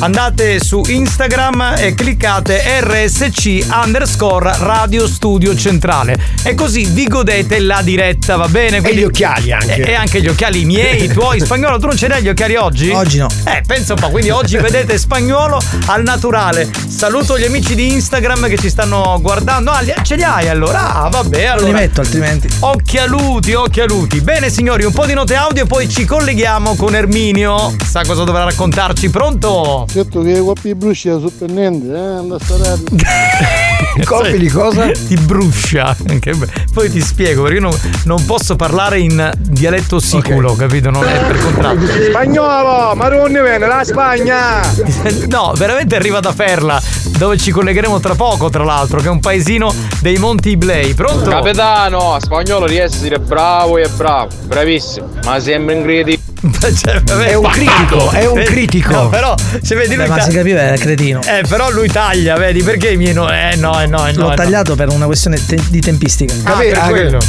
Andate 0.00 0.60
su 0.60 0.84
Instagram 0.86 1.74
e 1.76 1.94
cliccate 1.94 2.62
RSC 2.80 3.66
underscore 3.84 4.56
Radio 4.58 5.08
Studio 5.08 5.56
Centrale 5.56 6.16
e 6.44 6.54
così 6.54 6.84
vi 6.84 7.08
godete 7.08 7.58
la 7.58 7.80
diretta, 7.82 8.36
va 8.36 8.46
bene? 8.46 8.76
E 8.76 8.94
gli 8.94 9.02
occhiali 9.02 9.50
anche. 9.50 9.74
E, 9.74 9.90
e 9.90 9.94
anche 9.94 10.20
gli 10.20 10.28
occhiali 10.28 10.64
miei, 10.64 11.04
i 11.04 11.08
tuoi. 11.12 11.40
Spagnolo, 11.40 11.78
tu 11.78 11.86
non 11.86 11.96
ce 11.96 12.06
li 12.06 12.12
hai 12.12 12.22
gli 12.22 12.28
occhiali 12.28 12.54
oggi? 12.54 12.90
Oggi 12.90 13.18
no. 13.18 13.28
Eh, 13.44 13.62
pensa 13.66 13.94
un 13.94 14.00
po', 14.00 14.10
quindi 14.10 14.30
oggi 14.30 14.56
vedete 14.62 14.96
spagnolo 14.98 15.60
al 15.86 16.02
naturale. 16.04 16.70
Saluto 16.98 17.38
gli 17.38 17.44
amici 17.44 17.76
di 17.76 17.92
Instagram 17.92 18.48
che 18.48 18.58
ci 18.58 18.68
stanno 18.68 19.18
guardando. 19.20 19.70
Ah, 19.70 19.82
li- 19.82 19.94
ce 20.02 20.16
li 20.16 20.24
hai 20.24 20.48
allora? 20.48 20.96
Ah, 21.04 21.08
vabbè, 21.08 21.44
allora. 21.44 21.66
li 21.68 21.72
metto 21.72 22.00
altrimenti. 22.00 22.48
Occhialuti, 22.58 23.52
occhialuti. 23.52 24.20
Bene, 24.20 24.50
signori, 24.50 24.82
un 24.82 24.90
po' 24.92 25.06
di 25.06 25.14
note 25.14 25.36
audio 25.36 25.62
e 25.62 25.66
poi 25.66 25.88
ci 25.88 26.04
colleghiamo 26.04 26.74
con 26.74 26.96
Erminio. 26.96 27.72
Sa 27.88 28.02
cosa 28.04 28.24
dovrà 28.24 28.42
raccontarci? 28.42 29.10
Pronto? 29.10 29.86
Certo 29.88 30.22
che 30.22 30.40
qua 30.40 30.54
più 30.60 30.74
bruscia 30.74 31.16
è 31.16 31.20
sorprendente, 31.20 31.86
eh? 31.86 31.96
Anda 31.96 32.34
a. 32.34 33.67
Colpi 34.04 34.38
di 34.38 34.48
cosa? 34.48 34.90
Ti 34.90 35.16
bruscia. 35.16 35.96
Che 36.18 36.32
be- 36.34 36.48
Poi 36.72 36.90
ti 36.90 37.00
spiego 37.00 37.42
perché 37.42 37.56
io 37.58 37.62
non, 37.62 37.78
non 38.04 38.24
posso 38.24 38.56
parlare 38.56 38.98
in 39.00 39.30
dialetto 39.38 39.98
siculo, 40.00 40.54
capito? 40.54 40.90
Non 40.90 41.04
è 41.04 41.24
per 41.24 41.38
contratto. 41.38 41.86
Spagnolo, 41.86 42.94
ma 42.94 43.08
non 43.08 43.30
ne 43.30 43.42
viene 43.42 43.66
la 43.66 43.82
Spagna! 43.84 44.60
No, 45.28 45.52
veramente 45.56 45.94
arriva 45.96 46.20
da 46.20 46.32
Ferla, 46.32 46.80
dove 47.16 47.36
ci 47.36 47.50
collegheremo 47.50 48.00
tra 48.00 48.14
poco, 48.14 48.48
tra 48.50 48.64
l'altro, 48.64 49.00
che 49.00 49.06
è 49.06 49.10
un 49.10 49.20
paesino 49.20 49.72
dei 50.00 50.16
Monti 50.16 50.50
Iblei. 50.50 50.94
Pronto? 50.94 51.28
Capitano, 51.28 52.16
spagnolo 52.20 52.66
riesce 52.66 52.82
a 52.82 52.98
essere 52.98 53.18
bravo 53.18 53.76
e 53.78 53.88
bravo, 53.88 54.28
bravissimo, 54.44 55.08
ma 55.24 55.38
sembra 55.40 55.74
incredibile. 55.74 56.22
Cioè, 56.78 57.00
vabbè, 57.02 57.26
È 57.26 57.34
un 57.34 57.42
ma- 57.42 57.50
critico, 57.50 58.10
è 58.10 58.26
un 58.26 58.42
critico. 58.44 58.92
No, 58.92 59.08
però, 59.08 59.34
se 59.62 59.74
vedi 59.74 59.94
lui 59.94 60.04
Beh, 60.04 60.10
ma 60.10 60.16
ta- 60.16 60.22
si 60.22 60.30
capiva 60.30 60.60
era 60.60 60.76
cretino. 60.76 61.20
Eh, 61.22 61.42
però 61.48 61.70
lui 61.70 61.88
taglia, 61.88 62.36
vedi? 62.36 62.62
Perché 62.62 62.90
i 62.90 62.96
miei 62.96 63.14
no? 63.14 63.30
Eh, 63.30 63.56
no, 63.56 63.80
eh, 63.80 63.86
no, 63.86 64.06
eh, 64.06 64.12
no. 64.12 64.20
L'ho 64.22 64.26
eh, 64.26 64.30
no. 64.30 64.34
tagliato 64.34 64.74
per 64.74 64.90
una 64.90 65.06
questione 65.06 65.44
te- 65.44 65.60
di 65.68 65.80
tempistica. 65.80 66.34
Ah, 66.44 66.52
per 66.58 66.78
quello. 66.88 67.20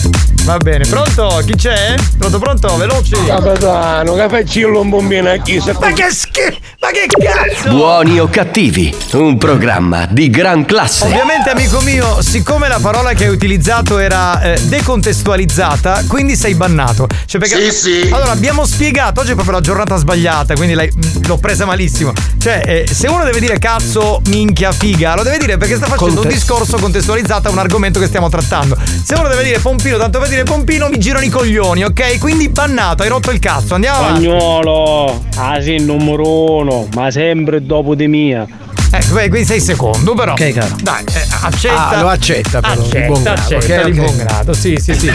Va 0.43 0.57
bene, 0.57 0.85
pronto? 0.85 1.41
Chi 1.45 1.55
c'è? 1.55 1.95
Pronto, 2.17 2.39
pronto? 2.39 2.75
Veloci. 2.77 3.13
Capitano, 3.25 4.13
che 4.15 4.27
faccillo 4.29 4.81
un 4.81 4.89
bombino 4.89 5.29
a 5.29 5.35
chi 5.37 5.59
se 5.61 5.73
Ma 5.79 5.91
che 5.91 6.09
schifo! 6.09 6.57
Ma 6.79 6.89
che 6.91 7.05
cazzo! 7.07 7.69
Buoni 7.69 8.19
o 8.19 8.27
cattivi, 8.29 8.93
un 9.13 9.37
programma 9.37 10.07
di 10.09 10.29
gran 10.29 10.65
classe. 10.65 11.05
Ovviamente, 11.05 11.49
amico 11.49 11.81
mio, 11.81 12.21
siccome 12.21 12.67
la 12.67 12.79
parola 12.81 13.13
che 13.13 13.25
hai 13.25 13.29
utilizzato 13.29 13.99
era 13.99 14.41
eh, 14.41 14.59
decontestualizzata, 14.63 16.03
quindi 16.07 16.35
sei 16.35 16.55
bannato. 16.55 17.07
Cioè, 17.25 17.39
perché, 17.39 17.71
Sì, 17.71 18.01
sì. 18.03 18.09
Allora, 18.11 18.31
abbiamo 18.31 18.65
spiegato, 18.65 19.18
oggi 19.19 19.31
è 19.31 19.33
proprio 19.33 19.55
la 19.55 19.61
giornata 19.61 19.97
sbagliata, 19.97 20.53
quindi 20.55 20.75
mh, 20.75 21.27
l'ho 21.27 21.37
presa 21.37 21.65
malissimo. 21.65 22.13
Cioè, 22.39 22.85
eh, 22.87 22.93
se 22.93 23.07
uno 23.07 23.23
deve 23.25 23.39
dire 23.39 23.59
cazzo, 23.59 24.21
minchia, 24.27 24.71
figa, 24.71 25.15
lo 25.15 25.23
deve 25.23 25.37
dire 25.37 25.57
perché 25.57 25.75
sta 25.75 25.87
facendo 25.87 26.13
Conte- 26.13 26.27
un 26.27 26.33
discorso 26.33 26.77
contestualizzato 26.77 27.49
a 27.49 27.51
un 27.51 27.57
argomento 27.57 27.99
che 27.99 28.07
stiamo 28.07 28.29
trattando. 28.29 28.77
Se 29.03 29.15
uno 29.15 29.27
deve 29.27 29.43
dire 29.43 29.59
pompino, 29.59 29.97
tanto 29.97 30.19
per 30.19 30.29
dire 30.29 30.43
pompino, 30.43 30.87
mi 30.89 30.97
girano 30.99 31.25
i 31.25 31.29
coglioni, 31.29 31.83
ok? 31.83 32.17
Quindi 32.17 32.47
bannato, 32.49 33.03
hai 33.03 33.09
rotto 33.09 33.31
il 33.31 33.39
cazzo, 33.39 33.75
andiamo 33.75 33.97
avanti. 33.99 34.23
Spagnolo, 34.23 35.23
ah 35.35 35.61
sì, 35.61 35.77
numero 35.79 36.51
uno, 36.53 36.87
ma 36.95 37.11
sempre 37.11 37.61
dopo 37.63 37.95
di 37.95 38.07
mia. 38.07 38.47
Eh, 38.91 39.05
beh, 39.11 39.29
quindi 39.29 39.45
sei 39.45 39.59
secondo, 39.61 40.15
però. 40.15 40.31
Ok, 40.31 40.51
caro. 40.51 40.75
Dai, 40.81 41.03
eh, 41.13 41.27
accetta. 41.43 41.87
Ah, 41.89 42.01
lo 42.01 42.07
accetta 42.09 42.59
però, 42.59 42.73
di 42.73 42.87
Accetta, 42.87 43.05
buon 43.07 43.21
grado, 43.23 43.39
accetta 43.41 43.73
ok, 43.81 43.83
di 43.89 43.99
ok. 43.99 44.03
buon 44.05 44.17
grado, 44.17 44.53
sì, 44.53 44.77
sì, 44.81 44.93
sì. 44.95 45.11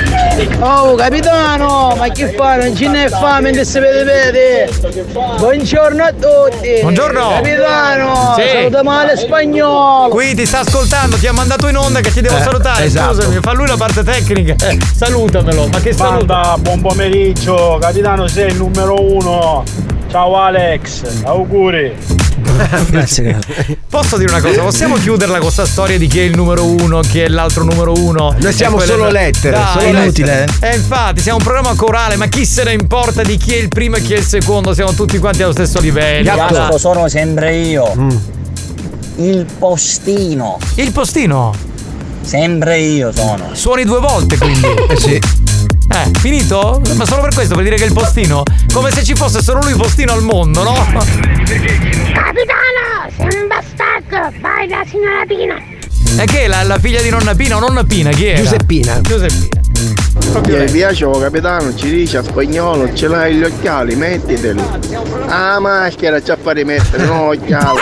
Oh 0.61 0.95
capitano, 0.95 1.95
ma 1.99 2.09
che 2.11 2.33
fa? 2.37 2.57
Non 2.57 2.77
ce 2.77 2.87
n'è 2.89 3.09
fame 3.09 3.51
che 3.51 3.65
si 3.65 3.81
vede 3.81 4.05
vede. 4.05 4.71
Buongiorno 5.39 6.05
a 6.05 6.13
tutti. 6.13 6.79
Buongiorno. 6.83 7.29
Capitano, 7.31 8.35
Sì. 8.37 8.49
saluta 8.53 8.83
male 8.85 9.17
spagnolo. 9.17 10.09
Qui 10.09 10.35
ti 10.35 10.47
sta 10.47 10.61
ascoltando, 10.61 11.17
ti 11.17 11.27
ha 11.27 11.33
mandato 11.33 11.67
in 11.67 11.77
onda 11.77 12.01
che 12.01 12.13
ti 12.13 12.21
devo 12.21 12.37
Eh, 12.37 12.43
salutare. 12.43 12.85
esatto. 12.85 13.15
Scusami, 13.15 13.39
fa 13.41 13.53
lui 13.55 13.67
la 13.67 13.77
parte 13.77 14.05
tecnica. 14.05 14.55
Eh, 14.69 14.79
salutamelo, 14.95 15.67
ma 15.67 15.81
che 15.81 15.93
saluta? 15.93 16.25
Banda, 16.35 16.57
buon 16.59 16.81
pomeriggio, 16.81 17.79
capitano 17.81 18.29
sei 18.29 18.51
il 18.51 18.57
numero 18.57 18.95
uno. 19.01 19.65
Ciao 20.11 20.37
Alex, 20.39 21.03
auguri. 21.25 21.93
Grazie, 22.91 23.25
caro. 23.33 23.77
Posso 23.89 24.17
dire 24.17 24.31
una 24.31 24.41
cosa? 24.41 24.63
Possiamo 24.63 24.97
chiuderla 24.97 25.35
con 25.35 25.45
questa 25.45 25.67
storia 25.67 25.99
di 25.99 26.07
chi 26.07 26.21
è 26.21 26.23
il 26.23 26.37
numero 26.37 26.65
uno, 26.65 27.01
chi 27.01 27.21
è 27.21 27.29
l'altro 27.29 27.65
numero 27.65 27.93
uno? 27.93 28.35
Noi 28.39 28.53
siamo 28.53 28.77
quelle- 28.77 28.93
solo 28.93 29.11
lettere, 29.11 29.57
Dai, 29.57 29.67
solo 29.73 29.99
inutile, 29.99 30.47
Eh, 30.61 30.75
infatti, 30.77 31.21
siamo 31.23 31.39
un 31.39 31.45
programma 31.45 31.75
corale, 31.75 32.17
ma 32.17 32.27
chi 32.27 32.45
se 32.47 32.65
ne 32.65 32.73
importa 32.73 33.23
di 33.23 33.37
chi 33.37 33.55
è 33.55 33.57
il 33.57 33.69
primo 33.69 33.97
e 33.97 34.03
chi 34.03 34.15
è 34.15 34.19
il 34.19 34.25
secondo? 34.25 34.75
Siamo 34.75 34.93
tutti 34.93 35.19
quanti 35.19 35.43
allo 35.43 35.53
stesso 35.53 35.81
livello. 35.81 36.25
Gatto. 36.35 36.79
Sono 36.79 37.09
sempre 37.09 37.57
io. 37.57 37.93
Il 39.17 39.47
postino. 39.59 40.59
Il 40.77 40.91
postino? 40.93 41.53
Sempre 42.23 42.79
io 42.81 43.13
sono. 43.13 43.51
Suoni 43.53 43.85
due 43.85 44.01
volte 44.01 44.37
quindi. 44.39 44.67
Eh 44.89 44.97
sì. 44.99 45.21
Eh, 45.95 46.11
finito? 46.19 46.83
Ma 46.97 47.07
solo 47.07 47.23
per 47.23 47.33
questo, 47.33 47.55
per 47.55 47.63
dire 47.63 47.77
che 47.77 47.85
è 47.85 47.87
il 47.87 47.93
postino? 47.93 48.43
Come 48.73 48.91
se 48.91 49.05
ci 49.05 49.15
fosse 49.15 49.41
solo 49.41 49.61
lui 49.63 49.75
postino 49.75 50.13
al 50.13 50.23
mondo, 50.23 50.65
no? 50.65 50.75
Capitano, 50.75 51.13
sei 53.17 53.41
un 53.41 53.47
bastardo, 53.47 54.33
vai 54.41 54.67
da 54.67 54.83
signora 54.89 55.25
Pina. 55.25 55.55
E 56.21 56.25
che 56.27 56.43
è 56.43 56.47
la, 56.49 56.65
la 56.65 56.79
figlia 56.79 57.01
di 57.01 57.11
nonna 57.11 57.37
Pina 57.37 57.59
o 57.59 57.61
nonna 57.61 57.85
Pina? 57.85 58.11
Chi 58.11 58.27
era? 58.27 58.43
Giuseppina. 58.43 59.01
Giuseppina. 59.03 59.63
Proprio 60.33 60.57
lei. 60.57 60.71
piace 60.71 61.09
capitano, 61.09 61.73
ci 61.77 61.89
dice 61.89 62.19
a 62.19 62.23
spagnolo, 62.25 62.93
ce 62.93 63.07
l'hai 63.07 63.37
gli 63.37 63.45
occhiali, 63.45 63.95
mettiteli. 63.95 64.63
Ah 65.29 65.61
maschera 65.61 66.21
c'ha 66.21 66.37
a 66.43 66.53
rimettere, 66.53 67.05
no 67.05 67.29
occhiali. 67.29 67.79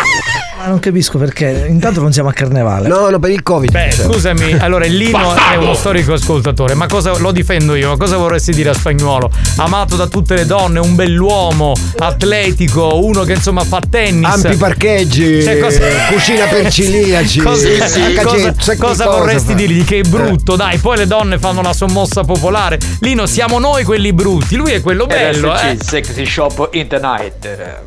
Ma 0.62 0.68
non 0.68 0.78
capisco 0.78 1.18
perché. 1.18 1.66
Intanto 1.68 2.00
non 2.00 2.12
siamo 2.12 2.28
a 2.28 2.32
carnevale. 2.32 2.86
No, 2.86 3.10
no, 3.10 3.18
per 3.18 3.30
il 3.30 3.42
Covid. 3.42 3.72
Beh, 3.72 3.90
scusami, 3.90 4.52
allora 4.60 4.84
il 4.86 4.96
Lino 4.96 5.34
è 5.34 5.56
uno 5.56 5.74
storico 5.74 6.12
ascoltatore, 6.12 6.74
ma 6.74 6.86
cosa 6.86 7.16
lo 7.18 7.32
difendo 7.32 7.74
io? 7.74 7.88
Ma 7.90 7.96
cosa 7.96 8.16
vorresti 8.16 8.52
dire 8.52 8.70
a 8.70 8.74
spagnolo? 8.74 9.28
Amato 9.56 9.96
da 9.96 10.06
tutte 10.06 10.36
le 10.36 10.46
donne, 10.46 10.78
un 10.78 10.94
bell'uomo, 10.94 11.72
atletico, 11.98 13.04
uno 13.04 13.24
che 13.24 13.32
insomma 13.32 13.64
fa 13.64 13.80
tennis. 13.90 14.44
Ampi 14.44 14.56
parcheggi, 14.56 15.42
Cioè, 15.42 15.58
cosa- 15.58 15.80
cucina 16.12 16.44
per 16.50 16.70
ciliaci. 16.70 17.40
Cosa, 17.40 17.86
Sì, 17.88 18.14
cosa- 18.22 18.76
cosa 18.76 19.04
vorresti 19.06 19.50
fa. 19.50 19.54
dirgli? 19.58 19.84
Che 19.84 19.98
è 19.98 20.02
brutto, 20.08 20.54
dai, 20.54 20.78
poi 20.78 20.96
le 20.98 21.08
donne 21.08 21.40
fanno 21.40 21.58
una 21.58 21.72
sommossa 21.72 22.22
popolare. 22.22 22.78
Lino, 23.00 23.26
siamo 23.26 23.58
noi 23.58 23.82
quelli 23.82 24.12
brutti, 24.12 24.54
lui 24.54 24.70
è 24.70 24.80
quello 24.80 25.06
bello, 25.06 25.58
eh. 25.58 25.76
Sexy 25.80 26.24
Shop 26.24 26.68
in 26.72 26.86
the 26.86 27.00
Night. 27.00 27.80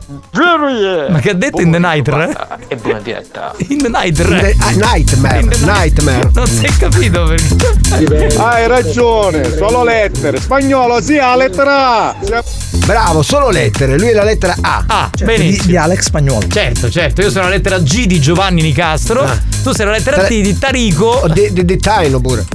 Ma 1.10 1.20
che 1.20 1.30
ha 1.30 1.34
detto 1.34 1.62
in 1.62 1.72
the 1.72 1.80
night? 1.80 2.04
E 2.68 2.76
buona 2.78 3.00
diretta. 3.00 3.54
In 3.68 3.78
the 3.78 3.90
night, 3.90 4.18
In 4.20 4.26
the- 4.26 4.56
ah, 4.58 4.70
nightmare, 4.72 5.40
In 5.40 5.50
the 5.50 5.58
night. 5.60 6.00
nightmare. 6.02 6.30
Non 6.34 6.48
si 6.48 6.66
è 6.66 6.72
capito 6.78 7.26
perché. 7.26 8.36
Hai 8.38 8.68
ragione, 8.68 9.56
solo 9.56 9.84
lettere. 9.84 10.40
Spagnolo, 10.40 11.00
sì, 11.02 11.16
la 11.18 11.36
lettera 11.36 12.10
A. 12.10 12.16
Bravo, 12.86 13.22
solo 13.22 13.50
lettere, 13.52 13.98
lui 14.00 14.10
è 14.10 14.14
la 14.14 14.24
lettera 14.24 14.56
A. 14.62 14.84
Ah, 14.88 15.10
Cioè, 15.14 15.26
benissimo. 15.28 15.62
Di, 15.64 15.68
di 15.70 15.78
Alex 15.78 16.02
Spagnolo. 16.06 16.48
Certo, 16.48 16.90
certo, 16.90 17.22
io 17.22 17.30
sono 17.30 17.44
la 17.44 17.50
lettera 17.52 17.78
G 17.80 18.06
di 18.06 18.20
Giovanni 18.20 18.62
Nicastro, 18.64 19.22
Ah. 19.22 19.38
tu 19.62 19.72
sei 19.72 19.86
la 19.86 19.92
lettera 19.92 20.24
T 20.24 20.28
di 20.30 20.58
Tarico. 20.58 21.06
O 21.06 21.28
de, 21.28 21.54
de, 21.54 21.66
de 21.66 21.78
Taino 21.78 22.20
pure. 22.20 22.46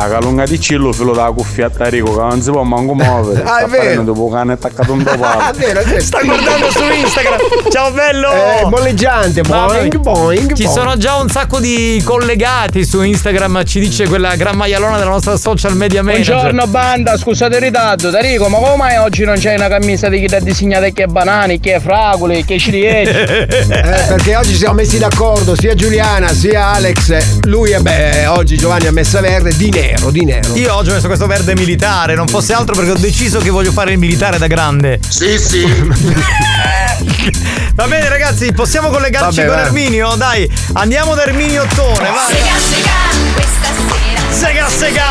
A 0.00 0.06
calunga 0.06 0.44
di 0.46 0.60
cillo 0.60 0.92
filo 0.92 1.10
della 1.12 1.32
cuffietta 1.32 1.82
a 1.86 1.88
Rico 1.88 2.12
che 2.14 2.20
non 2.20 2.40
si 2.40 2.52
può 2.52 2.62
manco 2.62 2.94
muovere. 2.94 3.42
Ah, 3.42 3.58
è 3.64 3.66
Sta 3.66 3.80
vero. 3.80 4.02
dopo 4.04 4.28
cane 4.28 4.52
attaccato 4.52 4.92
un 4.92 5.00
Ah, 5.04 5.16
dopo. 5.16 5.24
è 5.50 5.52
vero, 5.54 5.80
è 5.80 5.84
vero. 5.86 6.00
Sta 6.00 6.22
guardando 6.22 6.70
su 6.70 6.82
Instagram. 6.84 7.38
Ciao 7.68 7.90
bello! 7.90 8.30
Eh, 8.30 8.66
molleggiante, 8.88 9.42
Vabbè. 9.42 9.88
boing, 9.88 9.96
boing, 9.98 10.52
Ci 10.54 10.64
boing. 10.64 10.78
sono 10.78 10.96
già 10.96 11.16
un 11.16 11.28
sacco 11.28 11.60
di 11.60 12.00
collegati 12.04 12.84
su 12.86 13.02
Instagram, 13.02 13.64
ci 13.64 13.80
dice 13.80 14.08
quella 14.08 14.34
gran 14.34 14.56
maialona 14.56 14.96
della 14.96 15.10
nostra 15.10 15.36
social 15.36 15.76
media 15.76 16.02
manager. 16.02 16.34
Buongiorno 16.34 16.66
banda, 16.68 17.16
scusate 17.16 17.56
il 17.56 17.62
ritardo, 17.62 18.10
Tarico, 18.10 18.48
ma 18.48 18.58
come 18.58 18.76
mai 18.76 18.96
oggi 18.96 19.24
non 19.24 19.36
c'hai 19.38 19.56
una 19.56 19.68
camisa 19.68 20.08
di 20.08 20.20
chi 20.20 20.26
ti 20.26 20.36
disegnata 20.42 20.88
che 20.88 21.04
è 21.04 21.06
banani, 21.06 21.60
che 21.60 21.74
è 21.74 21.80
fragole, 21.80 22.44
che 22.44 22.58
ciliegie? 22.58 23.66
Eh, 23.78 24.04
perché 24.08 24.36
oggi 24.36 24.54
siamo 24.54 24.74
messi 24.74 24.98
d'accordo 24.98 25.54
sia 25.54 25.74
Giuliana 25.74 26.32
sia 26.32 26.72
Alex. 26.72 27.40
Lui, 27.44 27.72
vabbè, 27.72 28.24
oggi 28.28 28.56
Giovanni 28.56 28.86
ha 28.86 28.92
messa 28.92 29.20
verde 29.20 29.54
di 29.56 29.70
nero, 29.70 30.10
di 30.10 30.24
nero. 30.24 30.54
Io 30.56 30.74
oggi 30.74 30.90
ho 30.90 30.94
messo 30.94 31.06
questo 31.06 31.26
verde 31.26 31.54
militare, 31.54 32.14
non 32.14 32.28
fosse 32.28 32.52
altro 32.52 32.74
perché 32.74 32.92
ho 32.92 32.96
deciso 32.98 33.38
che 33.40 33.50
voglio 33.50 33.72
fare 33.72 33.92
il 33.92 33.98
militare 33.98 34.38
da 34.38 34.46
grande. 34.46 35.00
Sì, 35.08 35.38
sì. 35.38 35.64
Va 37.74 37.86
bene 37.86 38.08
ragazzi, 38.08 38.52
possiamo 38.52 38.77
collegarci 38.86 39.40
Vabbè, 39.40 39.48
con 39.48 39.56
vai. 39.56 39.66
Erminio? 39.66 40.14
Dai, 40.16 40.50
andiamo 40.74 41.14
da 41.14 41.22
Erminio 41.24 41.62
Ottone, 41.62 42.08
vai! 42.10 42.36
Sega 44.30 44.68
sega! 44.68 45.04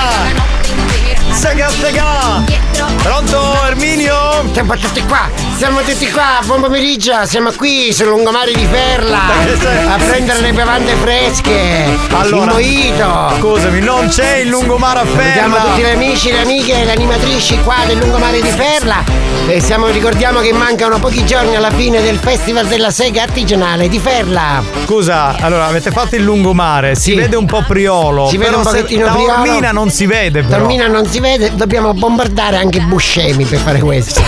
Sega 1.34 1.70
Sega! 1.70 2.77
Pronto 2.86 3.64
Erminio? 3.66 4.16
Siamo 4.54 4.76
tutti 4.76 5.04
qua, 5.06 5.30
siamo 5.56 5.82
tutti 5.82 6.10
qua, 6.12 6.40
buon 6.46 6.62
pomeriggio, 6.62 7.26
siamo 7.26 7.52
qui 7.52 7.92
sul 7.92 8.08
lungomare 8.08 8.52
di 8.54 8.66
Perla 8.70 9.22
a 9.94 9.98
prendere 9.98 10.42
le 10.42 10.52
bevande 10.54 10.94
fresche. 10.96 11.86
Allora. 12.12 12.54
Scusami, 13.40 13.80
non 13.80 14.08
c'è 14.10 14.38
il 14.38 14.50
lungomare 14.50 15.00
a 15.00 15.06
Salutiamo 15.06 15.56
Ferla. 15.56 15.70
tutti 15.70 15.82
gli 15.82 15.86
amici, 15.86 16.32
le 16.32 16.42
amiche 16.42 16.84
le 16.84 16.92
animatrici 16.92 17.60
qua 17.64 17.76
del 17.88 17.98
lungomare 17.98 18.42
di 18.42 18.50
Perla. 18.50 19.04
E 19.48 19.62
siamo, 19.62 19.88
ricordiamo 19.88 20.40
che 20.42 20.52
mancano 20.52 21.00
pochi 21.00 21.26
giorni 21.26 21.56
alla 21.56 21.72
fine 21.72 22.02
del 22.02 22.18
Festival 22.18 22.68
della 22.68 22.92
Sega 22.92 23.24
Artigianale 23.24 23.88
di 23.88 23.98
Ferla. 24.00 24.62
Scusa, 24.86 25.36
allora 25.40 25.66
avete 25.68 25.90
fatto 25.92 26.16
il 26.16 26.24
lungomare, 26.24 26.96
si 26.96 27.16
vede 27.16 27.36
un 27.38 27.46
po' 27.46 27.64
priolo. 27.66 28.28
Si 28.28 28.38
vede 28.38 28.56
un 28.56 28.64
pochettino 28.64 29.06
Taormina 29.06 29.42
priolo. 29.42 29.72
non 29.72 29.90
si 29.90 30.06
vede 30.06 30.42
però. 30.44 30.58
Taormina 30.58 30.88
non 30.88 31.06
si 31.08 31.20
vede, 31.20 31.56
dobbiamo 31.56 31.94
bombardare 31.94 32.58
anche 32.58 32.67
Buscemi 32.70 33.46
per 33.46 33.60
fare 33.60 33.80
questo. 33.80 34.22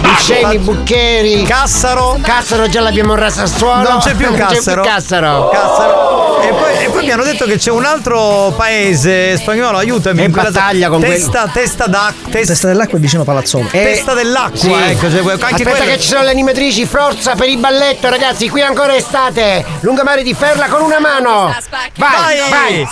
Buscemi, 0.00 0.58
Buccheri. 0.58 1.42
Cassaro. 1.44 2.18
Cassaro 2.22 2.68
già 2.68 2.80
l'abbiamo 2.80 3.14
rasa 3.14 3.42
a 3.42 3.46
suolo. 3.46 3.88
Non 3.88 3.98
c'è 3.98 4.14
più 4.14 4.32
Cassaro. 4.34 4.82
Cassaro. 4.82 5.48
Cassaro. 5.50 6.40
E 6.42 6.48
poi, 6.48 6.76
e 6.84 6.88
poi 6.90 7.04
mi 7.04 7.10
hanno 7.10 7.22
detto 7.24 7.46
che 7.46 7.56
c'è 7.56 7.70
un 7.70 7.84
altro 7.84 8.52
paese 8.56 9.36
spagnolo, 9.38 9.78
aiutami. 9.78 10.20
È 10.20 10.24
in 10.24 10.32
quella- 10.32 10.50
battaglia 10.50 10.88
con 10.90 11.00
testa, 11.00 11.48
testa 11.52 11.86
d'acqua. 11.86 12.30
Testa, 12.30 12.66
dell'acqua 12.66 12.98
è 12.98 13.00
vicino 13.00 13.24
Palazzolo. 13.24 13.66
testa 13.70 14.12
dell'acqua, 14.14 14.58
Sì. 14.58 14.70
ecco. 14.72 15.10
Cioè, 15.10 15.20
anche 15.20 15.44
Aspetta 15.44 15.70
quello- 15.70 15.84
che 15.84 15.98
ci 16.00 16.08
sono 16.08 16.22
le 16.22 16.30
animatrici, 16.30 16.84
forza 16.86 17.34
per 17.34 17.48
il 17.48 17.56
balletto 17.58 18.08
ragazzi, 18.10 18.48
qui 18.50 18.60
ancora 18.60 18.94
estate. 18.94 19.64
Lungomare 19.80 20.22
di 20.22 20.34
Ferla 20.34 20.66
con 20.66 20.82
una 20.82 20.98
mano. 21.00 21.54
Vai, 21.96 22.38
vai. 22.50 22.86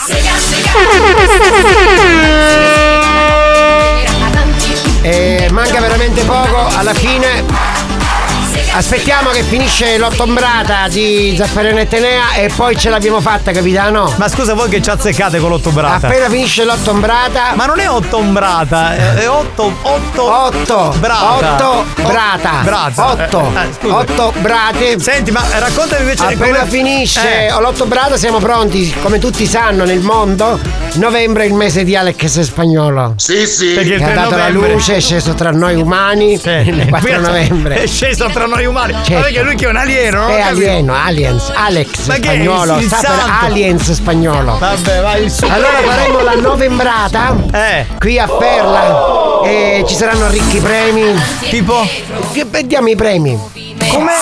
E 5.05 5.49
manca 5.51 5.81
veramente 5.81 6.23
poco, 6.23 6.65
alla 6.77 6.95
fine 6.95 7.72
aspettiamo 8.75 9.31
che 9.31 9.43
finisce 9.43 9.99
l'ottombrata 9.99 10.89
di 10.89 11.35
Zaffarano 11.37 11.79
e 11.79 11.89
Tenea 11.89 12.35
e 12.35 12.51
poi 12.55 12.77
ce 12.77 12.89
l'abbiamo 12.91 13.21
fatta 13.21 13.53
capitano. 13.53 14.13
Ma 14.17 14.29
scusa, 14.29 14.55
voi 14.55 14.69
che 14.69 14.81
ci 14.81 14.91
azzeccate 14.91 15.39
con 15.39 15.51
l'ottombrata? 15.51 16.07
Appena 16.07 16.29
finisce 16.29 16.65
l'ottombrata. 16.65 17.53
Ma 17.55 17.67
non 17.67 17.79
è 17.81 17.89
ottombrata, 17.91 18.95
è 18.95 19.15
è 19.23 19.29
otto. 19.29 19.73
Otto. 19.83 20.23
Otto. 20.23 20.95
Brata. 20.99 21.55
Otto 21.55 21.85
brata. 22.03 22.51
Brata. 22.63 23.11
Otto. 23.11 23.53
Eh, 23.55 23.87
eh. 23.87 23.91
Otto 23.91 24.33
brate. 24.41 24.99
Senti, 24.99 25.31
ma 25.31 25.43
raccontami 25.59 26.01
invece 26.03 26.25
Appena 26.25 26.59
come- 26.59 26.71
finisce 26.71 27.47
Eh. 27.47 27.61
l'otto 27.61 27.85
brata 27.87 28.17
siamo 28.17 28.39
pronti, 28.39 28.93
come 29.03 29.19
tutti 29.19 29.47
sanno 29.47 29.85
nel 29.85 30.01
mondo. 30.01 30.59
Novembre 30.95 31.45
è 31.45 31.47
il 31.47 31.55
mese 31.55 31.85
di 31.85 31.95
Alex 31.97 32.41
Spagnolo. 32.41 33.15
Sì, 33.17 33.47
sì. 33.47 33.69
Perché 33.73 33.97
ha 33.97 33.99
3 33.99 34.15
dato 34.15 34.31
la 34.37 34.49
novembre. 34.49 34.73
luce, 34.73 34.97
è 34.97 35.01
sceso 35.01 35.35
tra 35.35 35.51
noi 35.51 35.75
umani 35.81 36.33
il 36.33 36.87
4 36.89 37.21
novembre. 37.21 37.83
È 37.83 37.87
sceso 37.87 38.29
tra 38.29 38.47
noi 38.47 38.62
umani. 38.67 38.93
Certo. 38.95 39.13
Ma 39.15 39.21
perché 39.21 39.43
lui 39.43 39.55
che 39.55 39.65
è 39.65 39.69
un 39.69 39.77
alieno, 39.77 40.29
È 40.29 40.41
alieno, 40.41 40.95
aliens, 40.95 41.53
Alex 41.55 42.07
Ma 42.07 42.15
che 42.15 42.21
è 42.21 42.23
spagnolo, 42.35 42.79
il 42.79 42.87
sta 42.87 43.01
per 43.01 43.35
aliens 43.43 43.93
spagnolo. 43.93 44.59
Vabbè, 44.59 45.01
vai 45.01 45.25
il. 45.25 45.35
Allora 45.49 45.79
faremo 45.85 46.21
la 46.21 46.35
novembrata 46.35 47.37
Eh. 47.53 47.87
qui 47.99 48.19
a 48.19 48.27
Perla 48.29 49.41
e 49.45 49.85
ci 49.87 49.95
saranno 49.95 50.29
ricchi 50.29 50.59
premi. 50.59 51.15
Tipo? 51.51 51.87
Che 52.33 52.45
beh, 52.45 52.67
diamo 52.67 52.89
i 52.89 52.97
premi. 52.97 53.39
Come? 53.93 54.13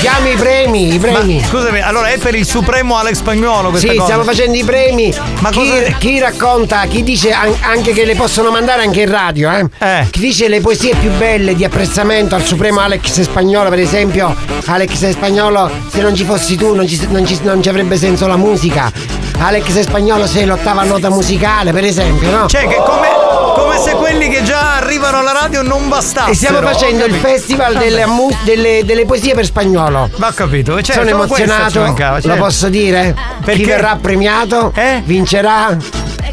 Diamo 0.00 0.28
i 0.28 0.34
premi, 0.36 0.94
i 0.94 0.98
premi. 0.98 1.40
Ma, 1.40 1.46
scusami, 1.46 1.80
allora 1.80 2.08
è 2.08 2.18
per 2.18 2.34
il 2.34 2.44
supremo 2.44 2.98
Alex 2.98 3.16
Spagnolo 3.16 3.70
questa 3.70 3.88
Sì, 3.88 3.94
cosa? 3.96 4.04
stiamo 4.04 4.22
facendo 4.24 4.56
i 4.58 4.64
premi. 4.64 5.14
Ma 5.40 5.48
chi, 5.50 5.58
cosa- 5.60 5.96
chi 5.98 6.18
racconta, 6.18 6.84
chi 6.86 7.02
dice 7.02 7.32
an- 7.32 7.56
anche 7.62 7.92
che 7.92 8.04
le 8.04 8.14
possono 8.14 8.50
mandare 8.50 8.82
anche 8.82 9.00
in 9.02 9.10
radio, 9.10 9.50
eh? 9.78 10.06
Chi 10.10 10.20
dice 10.20 10.48
le 10.48 10.60
poesie 10.60 10.94
più 10.96 11.10
belle 11.12 11.54
di 11.54 11.64
apprezzamento 11.64 12.34
al 12.34 12.44
supremo 12.44 12.80
Alex 12.80 13.22
Spagnolo, 13.22 13.70
per 13.70 13.78
esempio, 13.78 14.34
Alex 14.66 15.08
Spagnolo, 15.10 15.70
se 15.90 16.02
non 16.02 16.14
ci 16.14 16.24
fossi 16.24 16.56
tu 16.56 16.74
non 16.74 16.86
ci, 16.86 17.00
non 17.10 17.26
ci- 17.26 17.38
non 17.42 17.62
ci 17.62 17.68
avrebbe 17.70 17.96
senso 17.96 18.26
la 18.26 18.36
musica. 18.36 18.92
Alex 19.38 19.80
Spagnolo 19.80 20.26
sei 20.26 20.44
l'ottava 20.44 20.82
nota 20.84 21.08
musicale, 21.08 21.72
per 21.72 21.84
esempio, 21.84 22.30
no? 22.30 22.46
Cioè, 22.46 22.66
che 22.68 22.76
come, 22.84 23.08
come 23.54 23.78
se 23.78 23.92
quelli 23.92 24.28
che 24.28 24.42
già 24.42 24.76
arrivano 24.76 25.18
alla 25.18 25.32
radio 25.32 25.62
non 25.62 25.88
bastassero. 25.88 26.30
E 26.32 26.34
stiamo 26.34 26.60
facendo 26.60 27.04
il 27.04 27.14
festival 27.14 27.76
delle, 27.76 28.02
ammu- 28.02 28.36
delle- 28.44 28.84
delle 28.84 29.04
poesie 29.06 29.34
per 29.34 29.44
spagnolo. 29.44 30.10
Ma 30.16 30.28
ho 30.28 30.32
capito, 30.32 30.80
cioè, 30.82 30.96
Sono 30.96 31.08
emozionato, 31.08 31.80
mancava, 31.80 32.16
lo 32.16 32.22
certo. 32.22 32.42
posso 32.42 32.68
dire? 32.68 33.14
Perché? 33.44 33.62
Chi 33.62 33.68
verrà 33.68 33.96
premiato 34.00 34.72
vincerà 35.04 35.76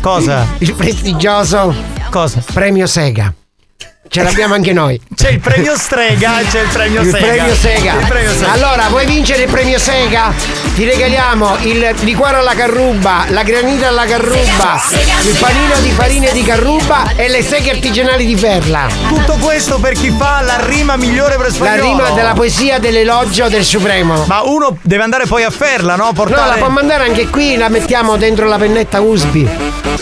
Cosa? 0.01 0.45
il 0.59 0.74
prestigioso 0.74 1.74
Cosa? 2.09 2.41
premio 2.53 2.88
Sega. 2.88 3.34
Ce 4.14 4.22
l'abbiamo 4.22 4.55
anche 4.55 4.74
noi. 4.74 4.99
C'è 5.16 5.30
il 5.30 5.39
premio 5.39 5.78
Strega 5.78 6.32
c'è 6.49 6.62
il 6.64 6.68
premio 6.70 7.01
Il 7.01 7.12
Sega. 7.12 7.26
premio 7.26 7.55
Sega. 7.55 7.93
Il 7.93 8.05
premio 8.07 8.32
Sega. 8.34 8.51
Allora, 8.51 8.88
vuoi 8.89 9.05
vincere 9.05 9.43
il 9.43 9.49
premio 9.49 9.80
Sega? 9.80 10.34
Ti 10.76 10.84
regaliamo 10.84 11.55
il 11.62 11.93
liquore 12.01 12.36
alla 12.38 12.53
carruba, 12.53 13.26
la 13.30 13.43
granita 13.43 13.88
alla 13.88 14.03
carruba, 14.05 14.82
il 15.24 15.38
panino 15.39 15.80
di 15.80 15.91
farina 15.91 16.30
di 16.32 16.43
carruba 16.43 17.12
e 17.16 17.30
le 17.30 17.41
seghe 17.41 17.72
artigianali 17.72 18.26
di 18.26 18.36
perla. 18.36 18.88
Tutto 19.07 19.38
questo 19.38 19.80
per 19.80 19.93
chi 19.93 20.09
fa 20.09 20.41
la 20.41 20.57
rima 20.66 20.97
migliore 20.97 21.36
per 21.38 21.45
La 21.47 21.51
spagnolo. 21.53 21.82
rima 21.82 22.09
della 22.09 22.34
poesia 22.34 22.80
dell'elogio 22.80 23.47
del 23.47 23.64
Supremo. 23.64 24.26
Ma 24.28 24.41
uno 24.43 24.76
deve 24.82 25.03
andare 25.03 25.26
poi 25.26 25.43
a 25.43 25.49
Ferla, 25.51 25.95
no? 25.95 26.05
No, 26.05 26.14
Portare... 26.14 26.49
la 26.49 26.55
può 26.55 26.70
mandare 26.70 27.05
anche 27.05 27.28
qui, 27.28 27.55
la 27.55 27.70
mettiamo 27.70 28.18
dentro 28.18 28.47
la 28.47 28.57
pennetta 28.57 28.99
USB. 28.99 29.47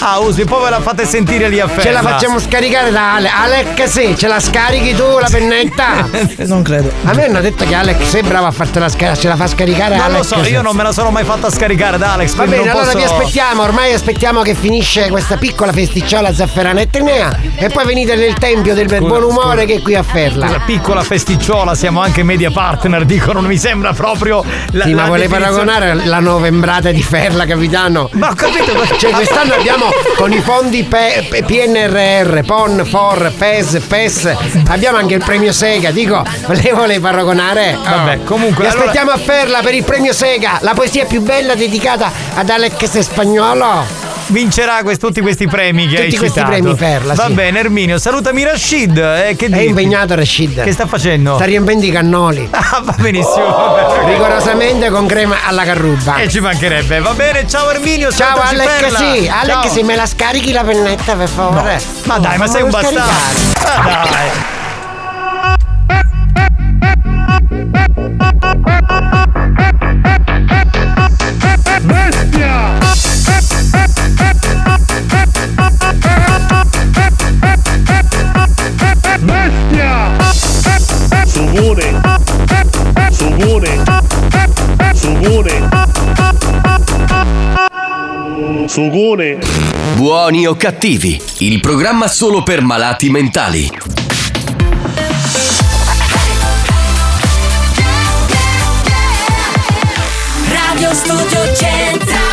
Ah, 0.02 0.20
usi, 0.20 0.46
poi 0.46 0.64
ve 0.64 0.70
la 0.70 0.80
fate 0.80 1.06
sentire 1.06 1.50
lì 1.50 1.60
a 1.60 1.68
Ferla. 1.68 1.84
Ce 1.84 1.92
la 1.92 2.02
facciamo 2.02 2.40
scaricare 2.40 2.90
da 2.90 3.16
Ale. 3.16 3.30
Alec, 3.30 3.84
sì, 4.00 4.16
ce 4.18 4.28
la 4.28 4.40
scarichi 4.40 4.96
tu 4.96 5.04
la 5.20 5.28
pennetta? 5.30 6.08
Non 6.50 6.64
credo. 6.64 6.92
A 7.04 7.14
me 7.14 7.26
hanno 7.26 7.42
detto 7.42 7.66
che 7.66 7.76
Alex 7.76 8.16
è 8.16 8.22
bravo 8.22 8.46
a 8.48 8.52
fartela 8.52 8.88
scaricare, 8.88 9.18
ce 9.20 9.28
la 9.28 9.36
fa 9.36 9.48
scaricare 9.48 9.96
Non 9.98 10.08
lo 10.12 10.16
Alex. 10.18 10.26
so, 10.28 10.48
io 10.48 10.62
non 10.62 10.76
me 10.76 10.84
la 10.84 10.92
sono 10.92 11.12
mai 11.12 11.24
fatta 11.24 11.50
scaricare 11.50 11.98
da 11.98 12.14
Alex. 12.14 12.34
Va 12.34 12.46
bene, 12.46 12.58
non 12.66 12.70
allora 12.70 12.86
posso... 12.92 12.98
vi 12.98 13.04
aspettiamo, 13.04 13.62
ormai 13.64 13.94
aspettiamo 13.94 14.42
che 14.42 14.54
finisce 14.56 15.10
questa 15.10 15.38
piccola 15.38 15.72
festicciola 15.74 16.34
zafferana 16.34 16.80
e 16.82 16.90
tenea 16.90 17.38
e 17.56 17.70
poi 17.70 17.86
venite 17.86 18.16
nel 18.16 18.34
tempio 18.36 18.74
del 18.74 18.88
Scusa, 18.88 19.00
buon 19.02 19.24
umore 19.24 19.62
scusa. 19.62 19.66
che 19.66 19.74
è 19.76 19.82
qui 19.82 19.96
a 19.96 20.04
Ferla. 20.04 20.48
Scusa, 20.48 20.60
piccola 20.66 21.02
festicciola, 21.04 21.76
siamo 21.76 22.02
anche 22.02 22.24
media 22.24 22.52
partner, 22.52 23.04
dicono, 23.06 23.42
non 23.42 23.50
mi 23.50 23.58
sembra 23.58 23.94
proprio 23.94 24.44
la, 24.72 24.86
sì, 24.86 24.92
la 24.92 25.02
ma 25.02 25.06
vuole 25.08 25.28
definizione- 25.28 25.66
paragonare 25.66 26.06
la 26.06 26.20
novembrata 26.20 26.92
di 26.92 27.04
Ferla, 27.04 27.46
capitano? 27.46 28.10
Ma 28.14 28.30
ho 28.30 28.34
capito, 28.34 28.72
Cioè, 28.98 29.12
quest'anno 29.14 29.54
abbiamo 29.56 29.86
con 30.16 30.32
i 30.32 30.40
fondi 30.40 30.84
P- 30.84 31.28
P- 31.28 31.44
PNRR, 31.44 32.42
PON, 32.46 32.84
FOR, 32.86 33.32
PES, 33.38 33.80
PES, 33.90 34.36
abbiamo 34.68 34.98
anche 35.00 35.16
il 35.16 35.24
premio 35.24 35.52
Sega, 35.52 35.90
dico, 35.90 36.24
le 36.48 36.72
vuole 36.74 37.00
paragonare? 37.00 37.76
Vabbè, 37.84 38.24
comunque, 38.24 38.64
Vi 38.66 38.70
allora- 38.70 38.90
aspettiamo 38.90 39.12
a 39.12 39.18
Ferla 39.18 39.62
per 39.62 39.74
il 39.74 39.84
premio 39.84 40.14
Sega, 40.14 40.60
la 40.62 40.74
poesia 40.74 41.06
più 41.06 41.22
bella 41.22 41.56
dedicata 41.56 42.12
ad 42.36 42.50
Alex 42.50 43.00
Spagnolo. 43.00 44.08
Vincerà 44.32 44.84
quest- 44.84 45.02
tutti 45.02 45.22
questi 45.22 45.48
premi 45.48 45.88
che 45.88 45.96
Tutti 45.96 46.02
hai 46.14 46.18
questi 46.18 46.40
citato. 46.40 46.52
premi 46.52 46.76
Ferla, 46.78 47.14
Va 47.16 47.26
sì. 47.26 47.34
bene, 47.34 47.60
Erminio, 47.60 47.98
salutami 47.98 48.44
Rashid. 48.44 48.96
Eh, 48.98 49.36
che 49.36 49.48
È 49.48 49.50
dici? 49.50 49.66
impegnato 49.66 50.14
Rashid. 50.14 50.62
Che 50.64 50.72
sta 50.72 50.86
facendo? 50.86 51.34
Sta 51.36 51.46
riempendo 51.46 51.86
i 51.86 51.92
cannoli. 51.92 52.48
Ah, 52.72 52.82
va 52.84 52.94
benissimo. 53.00 53.74
bene. 53.74 54.12
Rigorosamente 54.14 54.90
con 54.92 55.08
crema 55.08 55.38
alla 55.48 55.64
carruba. 55.64 56.18
E 56.18 56.30
ci 56.30 56.40
mancherebbe. 56.40 57.00
Va 57.00 57.14
bene, 57.14 57.48
ciao 57.48 57.72
Erminio. 57.72 58.12
Ciao 58.12 58.40
Alec, 58.40 58.68
Ferla. 58.70 58.98
sì, 59.00 59.28
Alec, 59.28 59.62
Ciao. 59.64 59.68
se 59.74 59.84
me 59.84 59.96
la 59.96 60.06
scarichi 60.06 60.52
la 60.52 60.64
pennetta 60.64 61.16
per 61.16 61.28
favore. 61.28 61.82
Ma 62.04 62.20
dai, 62.20 62.38
ma 62.38 62.46
sei 62.48 62.62
un 62.62 62.70
bastardo. 62.70 63.00
Ah, 63.66 64.08
dai. 64.12 64.30
Sugone! 81.40 82.02
Sugone! 83.12 83.84
Sugone! 84.94 85.70
Sugone! 88.68 89.38
Buoni 89.96 90.46
o 90.46 90.56
cattivi, 90.58 91.18
il 91.38 91.62
programma 91.62 92.10
solo 92.10 92.44
per 92.44 92.62
malati 92.62 93.10
mentali. 93.10 93.72
Radio 100.52 100.94
Studio 100.94 101.56
Centrale 101.56 102.29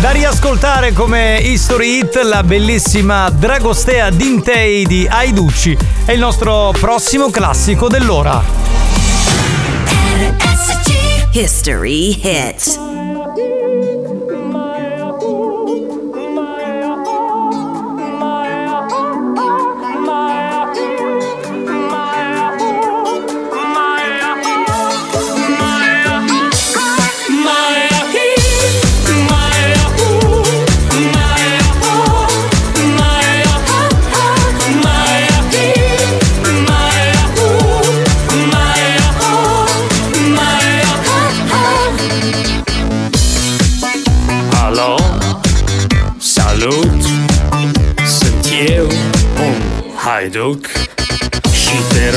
Da 0.00 0.10
riascoltare 0.10 0.92
come 0.92 1.38
History 1.38 1.98
Hit 1.98 2.22
la 2.22 2.44
bellissima 2.44 3.30
Dragostea 3.30 4.10
Dintei 4.10 4.86
di 4.86 5.08
Aiducci. 5.10 5.76
È 6.04 6.12
il 6.12 6.20
nostro 6.20 6.72
prossimo 6.78 7.30
classico 7.30 7.88
dell'ora. 7.88 8.40
History 11.32 12.16
Hit 12.22 12.87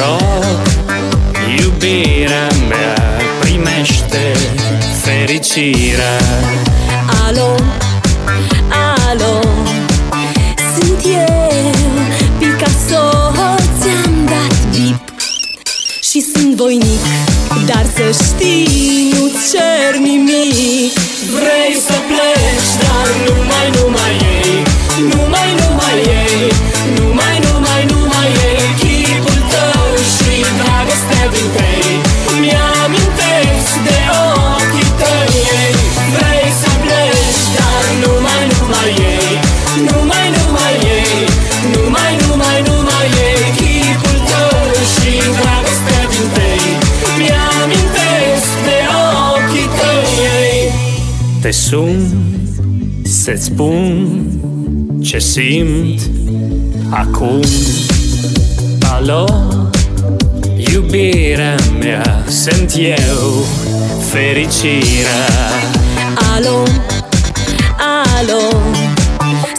Shitero 0.01 0.17
Iubirea 1.59 2.47
primește 3.39 4.31
fericirea. 5.03 6.19
Alo, 7.27 7.55
alo 9.09 9.39
Sunt 10.75 11.03
eu, 11.05 11.73
Picasso 12.37 13.33
Ți-am 13.81 14.25
dat 14.25 14.57
bip. 14.69 15.13
Și 16.01 16.25
sunt 16.33 16.55
voinic 16.55 17.01
Dar 17.65 17.85
să 17.95 18.23
știi, 18.23 19.13
nu 19.19 19.31
cer 19.51 19.99
nimic. 19.99 20.93
Vrei 21.31 21.75
să 21.87 21.93
pleci, 22.07 22.71
dar 22.81 23.07
numai, 23.25 23.69
numai 23.81 24.17
ei 24.21 24.30
sun 51.71 51.99
să-ți 53.03 53.43
spun 53.43 54.21
ce 55.01 55.19
simt 55.19 56.01
acum. 56.89 57.39
Alo, 58.93 59.25
iubirea 60.73 61.55
mea, 61.79 62.23
sunt 62.27 62.73
eu, 62.77 63.45
fericirea. 64.09 65.27
Alo, 66.33 66.63
alo 67.77 68.41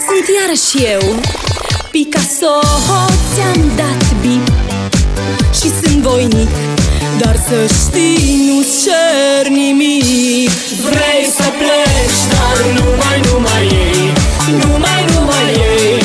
Sunt 0.05 0.25
iarăși 0.41 0.91
eu. 0.91 1.15
Picasso 1.91 2.59
Ți-am 3.33 3.71
dat 3.75 4.21
bip 4.21 4.47
Și 5.53 5.71
sunt 5.81 6.01
voinic 6.01 6.49
Dar 7.17 7.35
să 7.47 7.73
știi, 7.73 8.45
nu 8.47 8.65
cer 8.83 9.47
nimic 9.47 10.72
Vrei 10.89 11.25
să 11.37 11.43
pleci, 11.57 12.21
dar 12.33 12.57
nu 12.75 12.89
mai, 13.01 13.19
nu 13.31 13.39
mai 13.39 13.65
ei. 13.65 14.13
Nu 14.61 14.77
mai, 14.77 15.05
nu 15.13 15.21
mai 15.25 15.53
ei. 15.53 16.02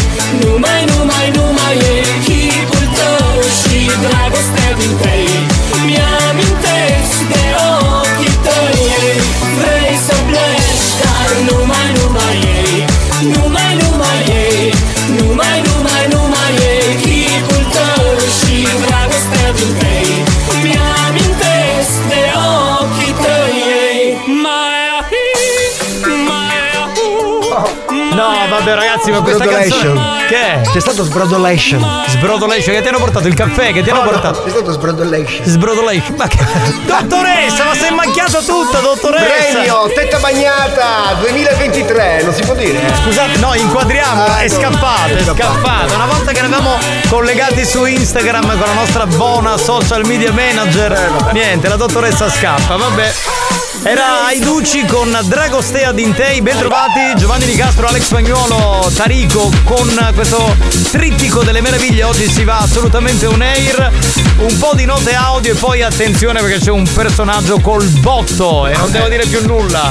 Vabbè, 28.59 28.75
ragazzi, 28.75 29.11
ma 29.11 29.21
questa 29.21 29.47
canzone. 29.47 30.27
Che 30.29 30.37
è? 30.37 30.61
C'è 30.73 30.81
stato 30.81 31.05
sbrodolation. 31.05 32.03
Sbrodolation, 32.09 32.75
che 32.75 32.83
ti 32.83 32.89
hanno 32.89 32.99
portato 32.99 33.29
il 33.29 33.35
caffè? 33.35 33.73
Che 33.73 33.83
ti 33.83 33.91
hanno 33.91 34.01
No, 34.01 34.05
no, 34.05 34.11
portato? 34.11 34.43
C'è 34.45 34.51
stato 34.51 34.73
sbrodolation. 34.73 35.47
Sbrodolation. 35.47 36.15
Ma 36.17 36.27
che. 36.27 36.39
Dottoressa, 36.85 37.65
ma 37.65 37.75
sei 37.75 37.91
macchiato 37.93 38.39
tutto, 38.45 38.79
dottoressa! 38.81 39.53
Premio, 39.53 39.91
tetta 39.95 40.19
bagnata 40.19 41.15
2023, 41.21 42.23
non 42.25 42.35
si 42.35 42.43
può 42.43 42.55
dire. 42.55 42.79
eh? 42.79 42.95
Scusate, 43.03 43.39
no, 43.39 43.55
inquadriamo, 43.55 44.25
Ah, 44.25 44.39
è 44.41 44.49
scappata, 44.49 45.07
è 45.09 45.23
scappata. 45.23 45.95
Una 45.95 46.07
volta 46.07 46.33
che 46.33 46.39
eravamo 46.39 46.77
collegati 47.09 47.65
su 47.65 47.85
Instagram 47.85 48.47
con 48.49 48.59
la 48.67 48.73
nostra 48.75 49.07
buona 49.07 49.57
social 49.57 50.05
media 50.07 50.33
manager, 50.33 51.31
niente, 51.33 51.69
la 51.69 51.77
dottoressa 51.77 52.29
scappa, 52.31 52.77
vabbè. 52.77 53.58
Era 53.83 54.27
Aiducci 54.27 54.85
con 54.85 55.17
Dragostea 55.27 55.93
Dintei, 55.93 56.43
ben 56.43 56.59
trovati 56.59 57.15
Giovanni 57.17 57.47
Di 57.47 57.55
Castro, 57.55 57.87
Alex 57.87 58.03
Spagnuolo, 58.03 58.91
Tarico 58.95 59.51
con 59.65 59.89
questo 60.15 60.55
trittico 60.91 61.43
delle 61.43 61.61
meraviglie. 61.61 62.03
Oggi 62.05 62.29
si 62.29 62.45
va 62.45 62.59
assolutamente 62.59 63.27
on 63.27 63.41
air. 63.41 63.91
Un 64.39 64.59
po' 64.59 64.73
di 64.75 64.85
note 64.85 65.15
audio 65.15 65.53
e 65.53 65.55
poi 65.57 65.83
attenzione 65.83 66.41
perché 66.41 66.59
c'è 66.59 66.71
un 66.71 66.87
personaggio 66.93 67.61
col 67.61 67.87
botto 68.01 68.67
e 68.67 68.77
non 68.77 68.91
devo 68.91 69.09
dire 69.09 69.25
più 69.27 69.47
nulla. 69.47 69.91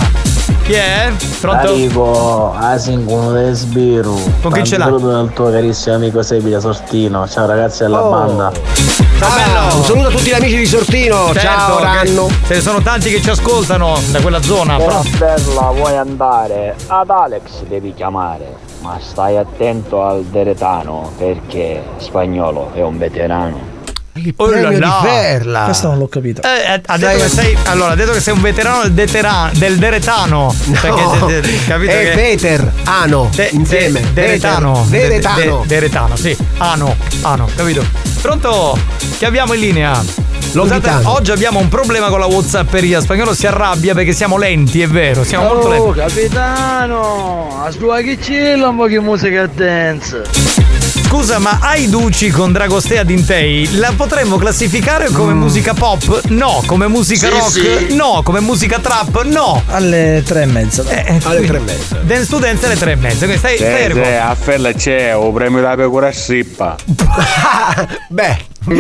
Chi 0.63 0.73
è? 0.73 1.11
Pronto? 1.39 1.67
Arrivo, 1.67 2.53
Asincuno 2.55 3.31
del 3.31 3.55
Sbiru. 3.55 4.33
Con 4.41 4.51
chi 4.51 4.63
ce 4.65 4.77
l'ha? 4.77 4.85
Saluto 4.85 5.09
dal 5.09 5.31
tuo 5.33 5.49
carissimo 5.49 5.95
amico 5.95 6.21
Sebile 6.21 6.59
Sortino. 6.59 7.27
Ciao 7.27 7.45
ragazzi 7.47 7.83
della 7.83 8.03
Oh. 8.03 8.09
banda. 8.09 8.51
Ah, 9.20 9.74
un 9.74 9.84
saluto 9.84 10.07
a 10.07 10.11
tutti 10.11 10.30
gli 10.30 10.34
amici 10.34 10.57
di 10.57 10.65
Sortino. 10.65 11.34
Certo, 11.34 11.39
Ciao 11.39 11.80
Ranno. 11.82 12.28
Ce 12.45 12.53
ne 12.53 12.61
sono 12.61 12.82
tanti 12.82 13.09
che 13.09 13.20
ci 13.22 13.30
ascoltano 13.30 13.97
da 14.11 14.22
quella 14.22 14.41
zona. 14.41 14.78
Però 14.78 15.01
Però... 15.01 15.01
Stella 15.03 15.72
vuoi 15.72 15.97
andare? 15.97 16.76
Ad 16.88 17.09
Alex 17.09 17.63
devi 17.68 17.93
chiamare. 17.93 18.55
Ma 18.82 18.97
stai 19.01 19.38
attento 19.38 20.03
al 20.03 20.24
Deretano 20.26 21.11
perché 21.18 21.84
spagnolo 21.97 22.72
è 22.74 22.82
un 22.84 22.97
veterano. 22.97 23.76
Oh 24.36 24.49
là 24.49 25.39
là. 25.43 25.61
Questo 25.65 25.88
non 25.88 25.97
l'ho 25.97 26.07
capito. 26.07 26.41
Eh, 26.41 26.82
ha 26.86 26.97
detto 26.97 27.18
che 27.24 27.30
sei, 27.30 27.57
allora, 27.65 27.91
ha 27.91 27.95
detto 27.95 28.11
che 28.11 28.20
sei 28.20 28.34
un 28.34 28.41
veterano 28.41 28.82
del, 28.84 28.91
detera- 28.93 29.49
del 29.53 29.78
Deretano. 29.78 30.53
Perché, 30.82 30.89
No, 30.89 31.26
de- 31.28 31.41
de- 31.41 31.59
capito 31.68 31.91
è 31.91 32.03
che- 32.09 32.15
Veter, 32.15 32.72
Ano, 32.86 33.30
De- 33.34 33.49
insieme. 33.51 33.99
de- 34.01 34.13
Deretano. 34.13 34.86
Veter, 34.88 35.07
De- 35.09 35.15
de- 35.15 35.22
Deretano. 35.22 35.63
Deretano, 35.65 36.15
sì. 36.15 36.38
Ano, 36.57 36.95
ano, 37.22 37.49
capito? 37.55 37.84
Pronto? 38.22 38.78
Che 39.18 39.26
abbiamo 39.26 39.53
in 39.53 39.59
linea? 39.59 40.03
Scusate, 40.49 40.89
oggi 41.03 41.32
abbiamo 41.32 41.59
un 41.59 41.68
problema 41.68 42.07
con 42.09 42.20
la 42.20 42.26
Whatsapperia. 42.26 43.01
Spagnolo 43.01 43.34
si 43.34 43.45
arrabbia 43.45 43.93
perché 43.93 44.13
siamo 44.13 44.38
lenti, 44.38 44.82
è 44.82 44.88
vero, 44.88 45.24
siamo 45.24 45.45
molto 45.53 45.68
Oh, 45.68 45.91
lenti. 45.93 45.99
capitano, 45.99 47.61
a 47.63 47.70
sua 47.72 47.97
che 48.01 48.18
c'è 48.18 48.55
po' 48.76 48.86
che 48.86 48.99
musica 48.99 49.45
dance. 49.47 50.22
Scusa, 51.07 51.39
ma 51.39 51.57
Aiduci 51.61 52.29
con 52.29 52.51
Dragostea 52.51 53.03
Dintei 53.03 53.77
la 53.77 53.93
potremmo 53.95 54.35
classificare 54.37 55.09
come 55.09 55.33
musica 55.33 55.73
pop? 55.73 56.23
No. 56.27 56.61
Come 56.65 56.87
musica 56.87 57.27
Sì, 57.27 57.33
rock? 57.61 57.85
sì. 57.87 57.95
No. 57.95 58.21
Come 58.23 58.41
musica 58.41 58.79
trap? 58.79 59.23
No. 59.23 59.63
Alle 59.67 60.21
tre 60.25 60.41
e 60.41 60.45
mezza. 60.45 60.83
alle 61.23 61.45
tre 61.45 61.57
e 61.57 61.61
mezza. 61.61 61.95
Dance 62.01 62.27
to 62.29 62.39
dance 62.39 62.65
alle 62.65 62.75
tre 62.75 62.91
e 62.91 62.95
mezza. 62.95 63.19
Quindi 63.19 63.37
stai, 63.37 63.53
Eh, 63.55 63.57
fermo. 63.57 64.03
sì, 64.03 64.09
a 64.11 64.35
Fella 64.35 64.73
c'è 64.73 65.15
o 65.15 65.31
premio 65.31 65.61
da 65.61 65.75
pecora 65.75 66.11
strippa. 66.11 66.75
Beh, 68.09 68.37
Beh, 68.65 68.75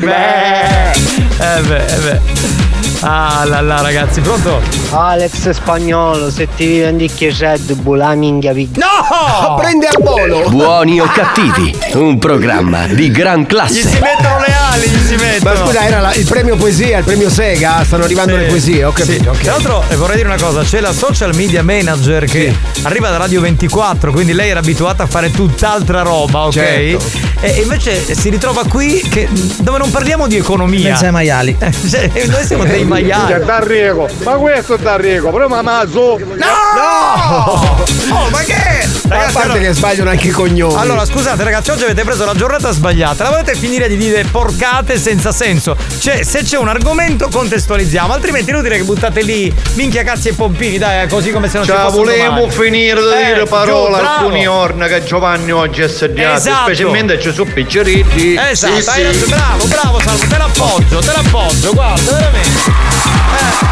beh. 0.00 0.90
Eh 1.38 1.60
beh, 1.60 1.84
eh 1.84 1.98
beh. 2.00 2.57
Ah 3.00 3.44
là 3.46 3.60
là 3.60 3.80
ragazzi, 3.80 4.20
pronto? 4.20 4.60
Alex 4.90 5.50
Spagnolo, 5.50 6.30
se 6.30 6.48
ti 6.56 6.80
vendi 6.80 7.08
che 7.08 7.32
Red 7.38 7.74
Bull, 7.74 7.98
la 7.98 8.14
minchia 8.14 8.52
piccola. 8.52 8.86
No! 8.86 9.54
Prende 9.54 9.86
al 9.86 10.02
volo! 10.02 10.48
Buoni 10.50 10.98
o 11.00 11.06
cattivi, 11.06 11.76
un 11.92 12.18
programma 12.18 12.86
di 12.88 13.08
gran 13.12 13.42
Gli 13.42 13.46
classe. 13.46 13.86
si 13.86 13.98
mettono 14.00 14.38
le 14.40 14.52
ali, 14.78 14.88
gli 14.88 15.06
si 15.06 15.14
mettono. 15.16 15.54
Ma 15.60 15.66
scusa, 15.66 15.86
era 15.86 16.00
la- 16.00 16.14
il 16.14 16.24
premio 16.26 16.56
poesia, 16.56 16.98
il 16.98 17.04
premio 17.04 17.28
Sega, 17.30 17.82
stanno 17.84 18.04
arrivando 18.04 18.32
Sì, 18.34 18.38
le 18.40 18.46
poesie, 18.46 18.84
ho 18.84 18.92
capito. 18.92 19.22
sì. 19.22 19.28
ok. 19.28 19.40
Tra 19.42 19.52
l'altro 19.52 19.84
eh, 19.88 19.96
vorrei 19.96 20.16
dire 20.16 20.28
una 20.28 20.40
cosa, 20.40 20.62
c'è 20.62 20.80
la 20.80 20.92
social 20.92 21.34
media 21.34 21.62
manager 21.62 22.24
che 22.24 22.54
arriva 22.82 23.10
da 23.10 23.16
Radio 23.18 23.40
24, 23.40 24.10
quindi 24.12 24.32
lei 24.32 24.50
era 24.50 24.60
abituata 24.60 25.02
a 25.04 25.06
fare 25.06 25.30
tutt'altra 25.30 26.02
roba, 26.02 26.46
ok? 26.46 26.52
Certo. 26.52 27.26
E 27.40 27.60
invece 27.62 28.02
si 28.16 28.30
ritrova 28.30 28.64
qui 28.64 29.00
che, 29.08 29.28
dove 29.58 29.78
non 29.78 29.90
parliamo 29.90 30.26
di 30.26 30.36
economia. 30.36 30.90
Mezzo 30.92 31.04
ai 31.04 31.12
maiali. 31.12 31.56
Cioè, 31.88 32.10
noi 32.26 32.44
siamo 32.44 32.64
dei 32.64 32.84
maiali. 32.84 33.32
Cioè, 33.32 33.40
D'Arrigo, 33.44 34.08
ma 34.24 34.32
questo 34.32 34.74
è 34.74 34.78
D'Arrigo, 34.78 35.30
però 35.30 35.46
Mamazo. 35.48 36.18
No! 36.18 37.86
Oh, 38.10 38.28
ma 38.30 38.38
che? 38.40 38.54
a 38.54 39.08
Ragazzi, 39.08 39.32
parte 39.32 39.48
allora- 39.50 39.58
che 39.66 39.72
sbagliano 39.72 40.10
anche 40.10 40.28
i 40.28 40.30
cognomi. 40.30 40.74
Allora, 40.74 41.04
scusate, 41.04 41.42
ragazzi, 41.44 41.70
oggi 41.70 41.84
avete 41.84 42.02
preso 42.04 42.24
la 42.24 42.34
giornata 42.34 42.70
sbagliata. 42.72 43.22
La 43.24 43.30
volete 43.30 43.54
finire 43.54 43.88
di 43.88 43.96
dire 43.96 44.24
porcate 44.68 44.98
senza 44.98 45.32
senso. 45.32 45.76
Cioè, 45.98 46.22
se 46.22 46.42
c'è 46.42 46.58
un 46.58 46.68
argomento, 46.68 47.28
contestualizziamo. 47.28 48.12
Altrimenti 48.12 48.50
è 48.50 48.52
inutile 48.52 48.76
che 48.76 48.82
buttate 48.84 49.22
lì 49.22 49.52
minchia 49.74 50.02
cazzi 50.04 50.28
e 50.28 50.34
pompini, 50.34 50.76
dai, 50.78 51.04
eh, 51.04 51.06
così 51.08 51.30
come 51.30 51.48
se 51.48 51.56
non 51.58 51.66
ci 51.66 51.72
Cioè, 51.72 51.80
fosse 51.82 51.96
un 51.98 52.04
volevo 52.04 52.34
domani. 52.34 52.50
finire 52.50 53.00
di 53.00 53.06
Eh, 53.08 53.24
dire 53.24 53.38
giù, 53.44 53.48
parole 53.48 53.96
a 53.96 54.16
alcuni 54.16 54.46
orna 54.46 54.86
che 54.86 55.02
Giovanni 55.04 55.50
oggi 55.52 55.80
è 55.80 55.84
assediato, 55.84 56.36
Esatto. 56.36 56.64
specialmente 56.66 57.18
ci 57.20 57.32
sono 57.32 57.50
picceriti. 57.52 58.34
Esatto, 58.38 58.74
Sì, 58.74 58.82
sì. 58.82 59.02
ragione, 59.02 59.26
bravo, 59.26 59.64
bravo 59.66 60.00
Salvo, 60.00 60.26
te 60.28 60.36
l'appoggio, 60.38 60.98
te 61.00 61.12
l'appoggio, 61.14 61.72
guarda, 61.72 62.12
veramente. 62.12 62.58
Eh, 62.58 63.64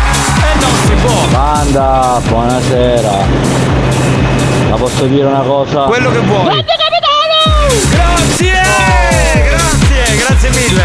eh 0.42 0.60
non 0.60 0.70
si 0.86 0.92
può. 1.04 1.26
Banda, 1.30 2.20
buonasera. 2.26 3.10
Ma 4.70 4.76
posso 4.76 5.04
dire 5.04 5.26
una 5.26 5.40
cosa? 5.40 5.82
Quello 5.82 6.10
che 6.10 6.18
vuoi. 6.20 6.64
capitano! 6.64 7.74
Grazie! 7.90 9.05
Grazie, 10.26 10.50
mille. 10.50 10.84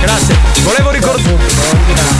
Grazie. 0.00 0.36
Volevo 0.62 0.90
ricordare. 0.90 1.36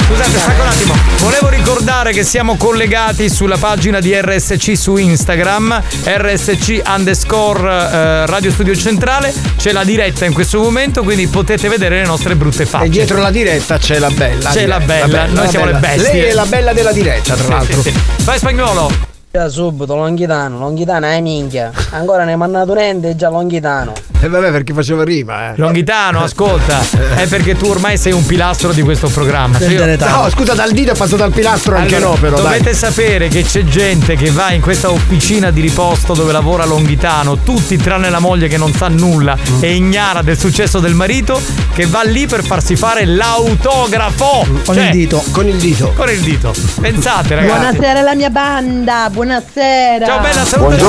Scusate, 0.06 0.38
stacco 0.38 0.62
un 0.62 0.68
attimo. 0.68 0.94
Volevo 1.18 1.48
ricordare 1.48 2.12
che 2.12 2.24
siamo 2.24 2.56
collegati 2.56 3.28
sulla 3.28 3.56
pagina 3.56 4.00
di 4.00 4.12
RSC 4.20 4.76
su 4.76 4.96
Instagram, 4.96 5.80
RSC 6.04 6.82
underscore 6.86 7.60
eh, 7.70 8.26
Radio 8.26 8.50
Studio 8.50 8.74
Centrale. 8.74 9.32
C'è 9.56 9.70
la 9.70 9.84
diretta 9.84 10.24
in 10.24 10.32
questo 10.32 10.58
momento, 10.60 11.02
quindi 11.04 11.28
potete 11.28 11.68
vedere 11.68 12.00
le 12.00 12.06
nostre 12.06 12.34
brutte 12.34 12.66
facce. 12.66 12.86
E 12.86 12.88
dietro 12.88 13.18
la 13.18 13.30
diretta 13.30 13.78
c'è 13.78 13.98
la 14.00 14.10
bella. 14.10 14.50
C'è 14.50 14.66
la 14.66 14.78
diretta, 14.78 15.06
bella, 15.06 15.26
noi 15.26 15.34
la 15.44 15.48
siamo 15.48 15.64
bella. 15.66 15.78
le 15.80 15.86
bestie. 15.86 16.12
Lei 16.20 16.30
è 16.30 16.32
la 16.32 16.46
bella 16.46 16.72
della 16.72 16.92
diretta, 16.92 17.34
tra 17.34 17.44
Sì, 17.44 17.50
l'altro. 17.50 17.82
sì, 17.82 17.90
sì. 17.92 18.00
Vai 18.24 18.38
spagnolo. 18.38 19.14
Già 19.32 19.48
subito, 19.50 19.94
Longhitano, 19.94 20.58
Longhitano 20.58 21.04
è 21.06 21.20
minchia. 21.20 21.70
Ancora 21.90 22.24
ne 22.24 22.30
hai 22.32 22.36
mandato 22.38 22.72
niente 22.72 23.10
e 23.10 23.16
già 23.16 23.28
Longhitano. 23.28 23.92
E 24.22 24.28
vabbè, 24.28 24.50
perché 24.50 24.72
faceva 24.72 25.04
rima, 25.04 25.50
eh. 25.50 25.52
Longhitano, 25.56 26.22
ascolta, 26.22 26.78
è 27.16 27.26
perché 27.26 27.54
tu 27.54 27.66
ormai 27.66 27.98
sei 27.98 28.12
un 28.12 28.24
pilastro 28.24 28.72
di 28.72 28.80
questo 28.80 29.08
programma. 29.08 29.58
Cioè 29.58 29.68
io- 29.68 29.96
No, 30.08 30.30
scusa, 30.30 30.54
dal 30.54 30.70
dito 30.72 30.92
è 30.92 30.96
passato 30.96 31.22
al 31.22 31.32
pilastro 31.32 31.76
anche 31.76 31.96
Allora, 31.96 32.12
no, 32.14 32.18
però. 32.18 32.36
dovete 32.36 32.64
dai. 32.64 32.74
sapere 32.74 33.28
che 33.28 33.42
c'è 33.42 33.62
gente 33.64 34.16
che 34.16 34.30
va 34.30 34.52
in 34.52 34.62
questa 34.62 34.90
officina 34.90 35.50
di 35.50 35.60
riposto 35.60 36.14
dove 36.14 36.32
lavora 36.32 36.64
Longhitano, 36.64 37.40
tutti 37.42 37.76
tranne 37.76 38.08
la 38.08 38.20
moglie 38.20 38.48
che 38.48 38.56
non 38.56 38.72
sa 38.72 38.88
nulla 38.88 39.36
Mm. 39.36 39.62
e 39.62 39.74
ignara 39.74 40.22
del 40.22 40.38
successo 40.38 40.78
del 40.80 40.94
marito, 40.94 41.38
che 41.74 41.84
va 41.84 42.00
lì 42.04 42.26
per 42.26 42.42
farsi 42.42 42.74
fare 42.74 43.04
l'autografo. 43.04 44.46
Con 44.64 44.78
il 44.78 44.90
dito. 44.92 45.22
Con 45.30 45.46
il 45.46 45.56
dito. 45.56 45.92
Con 45.94 46.08
il 46.08 46.20
dito. 46.20 46.54
Pensate, 46.80 47.34
ragazzi. 47.34 47.58
Buonasera 47.76 47.98
alla 48.00 48.14
mia 48.14 48.30
banda, 48.30 49.10
buonasera. 49.10 49.24
Ciao 49.26 50.20
bella, 50.20 50.44
salutaci, 50.44 50.84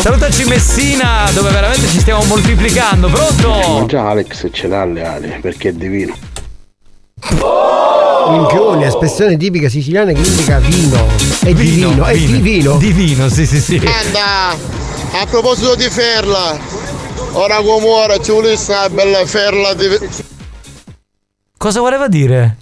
salutaci 0.00 0.44
Messina, 0.44 1.28
dove 1.34 1.50
veramente 1.50 1.86
ci 1.88 2.00
stiamo 2.00 2.24
moltiplicando. 2.24 3.08
Pronto? 3.08 3.84
Già 3.86 4.08
Alex 4.08 4.48
ce 4.50 4.68
l'ha 4.68 4.86
le 4.86 5.06
ali 5.06 5.28
perché 5.42 5.68
è 5.68 5.72
divino. 5.72 6.16
Minchione, 8.30 8.86
espressione 8.86 9.36
tipica 9.36 9.68
siciliana 9.68 10.12
che 10.12 10.26
indica 10.26 10.58
vino. 10.60 11.08
È 11.42 11.52
divino, 11.52 12.04
è 12.06 12.16
divino. 12.16 12.78
Divino, 12.78 13.28
sì, 13.28 13.44
sì, 13.44 13.60
sì. 13.60 13.76
Anda, 13.76 14.56
a 15.20 15.26
proposito 15.26 15.74
di 15.74 15.90
ferla, 15.90 16.56
ora 17.32 17.56
come 17.56 17.86
ora 17.86 18.18
ci 18.18 18.30
volesse 18.30 18.72
una 18.72 18.88
bella 18.88 19.26
ferla 19.26 19.74
di... 19.74 19.86
Cosa 21.58 21.80
voleva 21.80 22.08
dire? 22.08 22.56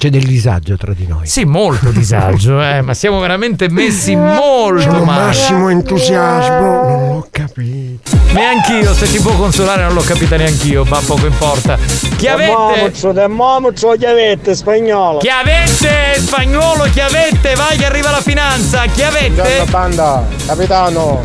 C'è 0.00 0.08
del 0.08 0.24
disagio 0.24 0.78
tra 0.78 0.94
di 0.94 1.06
noi. 1.06 1.26
Sì, 1.26 1.44
molto 1.44 1.90
disagio, 1.90 2.58
eh, 2.62 2.80
ma 2.80 2.94
siamo 2.94 3.20
veramente 3.20 3.68
messi 3.68 4.16
molto 4.16 4.80
C'è 4.80 4.96
un 4.96 5.04
male. 5.04 5.24
massimo 5.26 5.68
entusiasmo, 5.68 6.58
non 6.58 7.08
l'ho 7.16 7.28
capito. 7.30 8.16
Neanch'io, 8.32 8.94
se 8.94 9.10
ti 9.10 9.20
può 9.20 9.32
consolare 9.32 9.82
non 9.82 9.92
l'ho 9.92 10.00
capita 10.00 10.38
neanch'io, 10.38 10.84
ma 10.84 11.00
poco 11.04 11.26
importa. 11.26 11.76
Chiavette! 12.16 12.92
Termometro, 13.12 13.92
chiavette, 13.98 14.54
spagnolo. 14.54 15.18
Chiavette, 15.18 16.14
spagnolo, 16.16 16.84
chiavette, 16.84 17.54
vai 17.56 17.76
che 17.76 17.84
arriva 17.84 18.10
la 18.10 18.22
finanza, 18.22 18.86
chiavette! 18.86 19.32
Buongiorno 19.32 19.64
banda, 19.66 20.26
capitano, 20.46 21.20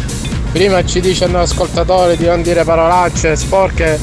prima 0.51 0.83
ci 0.83 0.99
dice 0.99 1.27
l'ascoltatore 1.27 2.17
di 2.17 2.25
non 2.25 2.41
dire 2.41 2.65
parolacce 2.65 3.37
sporche 3.37 3.97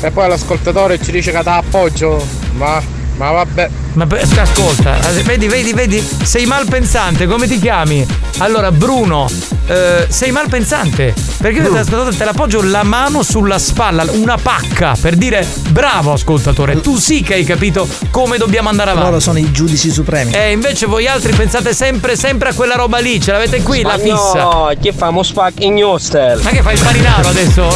e 0.00 0.10
poi 0.10 0.28
l'ascoltatore 0.28 0.98
ci 0.98 1.12
dice 1.12 1.30
che 1.30 1.42
dà 1.42 1.58
appoggio, 1.58 2.24
ma, 2.52 2.80
ma 3.16 3.30
vabbè. 3.30 3.82
Ma 3.94 4.06
ascolta, 4.38 4.98
eh, 5.08 5.22
vedi, 5.22 5.46
vedi, 5.46 5.72
vedi, 5.72 6.08
sei 6.24 6.46
malpensante, 6.46 7.26
come 7.26 7.46
ti 7.46 7.60
chiami? 7.60 8.04
Allora, 8.38 8.72
Bruno, 8.72 9.28
eh, 9.66 10.06
sei 10.08 10.32
malpensante. 10.32 11.14
Perché 11.38 11.60
ascoltatore 11.60 12.16
te 12.16 12.24
l'appoggio 12.24 12.62
la 12.62 12.82
mano 12.82 13.22
sulla 13.22 13.58
spalla, 13.58 14.04
una 14.12 14.36
pacca, 14.36 14.96
per 15.00 15.14
dire 15.14 15.46
bravo 15.68 16.12
ascoltatore, 16.12 16.80
tu 16.80 16.96
sì 16.96 17.22
che 17.22 17.34
hai 17.34 17.44
capito 17.44 17.86
come 18.10 18.36
dobbiamo 18.38 18.68
andare 18.68 18.90
avanti. 18.90 19.08
Loro 19.08 19.20
sono 19.20 19.38
i 19.38 19.50
giudici 19.52 19.90
supremi. 19.90 20.32
E 20.32 20.50
invece 20.50 20.86
voi 20.86 21.06
altri 21.06 21.32
pensate 21.32 21.72
sempre, 21.72 22.16
sempre 22.16 22.48
a 22.48 22.54
quella 22.54 22.74
roba 22.74 22.98
lì, 22.98 23.20
ce 23.20 23.30
l'avete 23.30 23.62
qui, 23.62 23.82
la 23.82 23.98
fissa. 23.98 24.42
No, 24.42 24.70
che 24.80 24.92
famo 24.92 25.22
spac 25.22 25.60
in 25.60 25.84
hostel. 25.84 26.40
Ma 26.42 26.50
che 26.50 26.62
fai 26.62 26.74
il 26.74 26.82
marinaro 26.82 27.28
adesso? 27.28 27.68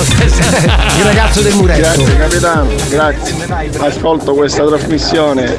Il 0.96 1.04
ragazzo 1.04 1.42
del 1.42 1.54
muretto. 1.54 2.02
Grazie 2.02 2.16
capitano, 2.16 2.70
grazie. 2.88 3.34
Ascolto 3.78 4.34
questa 4.34 4.64
trasmissione 4.64 5.56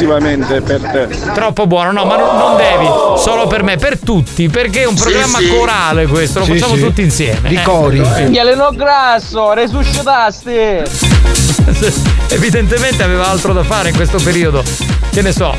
esclusivamente 0.00 0.60
per 0.62 0.80
te. 0.80 1.08
Troppo 1.34 1.66
buono, 1.66 1.92
no, 1.92 2.04
ma 2.04 2.16
non, 2.16 2.36
non 2.36 2.56
devi, 2.56 2.86
solo 3.18 3.46
per 3.46 3.62
me, 3.62 3.76
per 3.76 3.98
tutti, 3.98 4.48
perché 4.48 4.82
è 4.82 4.86
un 4.86 4.96
Sì, 4.96 5.02
programma 5.04 5.38
sì. 5.38 5.48
corale 5.48 6.06
questo, 6.06 6.38
lo 6.40 6.46
Sì, 6.46 6.52
facciamo 6.52 6.76
sì. 6.76 6.80
tutti 6.82 7.02
insieme. 7.02 7.48
Di 7.48 7.56
eh. 7.56 7.62
cori. 7.62 8.00
Galeno 8.30 8.70
grasso, 8.72 9.52
resuscitasti. 9.52 10.56
Evidentemente 12.28 13.02
aveva 13.02 13.28
altro 13.28 13.52
da 13.52 13.62
fare 13.62 13.90
in 13.90 13.96
questo 13.96 14.18
periodo. 14.18 14.62
Che 15.10 15.22
ne 15.22 15.32
so. 15.32 15.54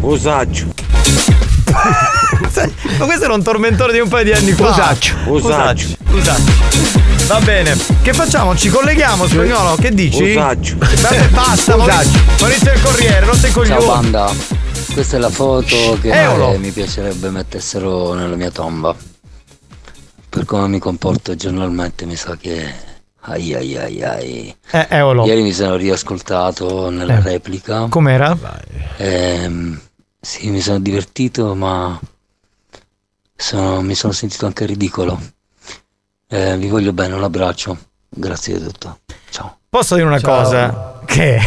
Usaggio. 0.00 0.66
Ma 2.98 3.04
questo 3.04 3.24
era 3.24 3.34
un 3.34 3.42
tormentore 3.42 3.92
di 3.92 4.00
un 4.00 4.08
paio 4.08 4.24
di 4.24 4.32
anni 4.32 4.52
fa. 4.52 4.68
Usaccio. 4.70 5.14
Usaccio. 5.26 5.88
Usaccio. 6.10 6.87
Va 7.28 7.40
bene. 7.40 7.76
Che 8.02 8.12
facciamo? 8.14 8.56
Ci 8.56 8.70
colleghiamo, 8.70 9.26
spagnolo? 9.26 9.76
Che 9.76 9.90
dici? 9.90 10.22
Usaccio. 10.30 10.76
Vabbè, 10.78 11.28
basta, 11.28 11.76
Maurizio. 11.76 12.20
Maurizio 12.40 12.72
il 12.72 12.80
Corriere, 12.82 13.26
non 13.26 13.34
sei 13.34 13.52
coglione. 13.52 13.80
Ciao 13.80 13.86
banda, 14.00 14.32
questa 14.94 15.16
è 15.16 15.20
la 15.20 15.28
foto 15.28 15.98
che 16.00 16.10
Eolo. 16.10 16.56
mi 16.58 16.70
piacerebbe 16.70 17.28
mettessero 17.28 18.14
nella 18.14 18.34
mia 18.34 18.50
tomba. 18.50 18.94
Per 20.30 20.44
come 20.46 20.68
mi 20.68 20.78
comporto 20.78 21.34
giornalmente 21.34 22.06
mi 22.06 22.16
sa 22.16 22.36
che... 22.36 22.86
Ai 23.22 23.52
ai 23.52 23.76
ai 23.76 24.02
ai. 24.02 24.56
Eh, 24.70 24.86
Eolo. 24.90 25.26
Ieri 25.26 25.42
mi 25.42 25.52
sono 25.52 25.76
riascoltato 25.76 26.88
nella 26.88 27.18
Eh. 27.18 27.20
replica. 27.22 27.86
Com'era? 27.90 28.34
Ehm, 28.96 29.78
sì, 30.18 30.48
mi 30.48 30.60
sono 30.62 30.78
divertito, 30.78 31.54
ma 31.54 31.98
sono- 33.36 33.82
mi 33.82 33.94
sono 33.94 34.12
sentito 34.14 34.46
anche 34.46 34.64
ridicolo. 34.64 35.20
Eh, 36.30 36.56
vi 36.58 36.68
voglio 36.68 36.92
bene, 36.92 37.14
un 37.14 37.22
abbraccio. 37.22 37.76
Grazie 38.08 38.58
di 38.58 38.64
tutto. 38.64 38.98
Ciao. 39.30 39.58
Posso 39.68 39.94
dire 39.94 40.06
una 40.06 40.18
Ciao. 40.18 40.42
cosa? 40.42 41.00
Che. 41.06 41.40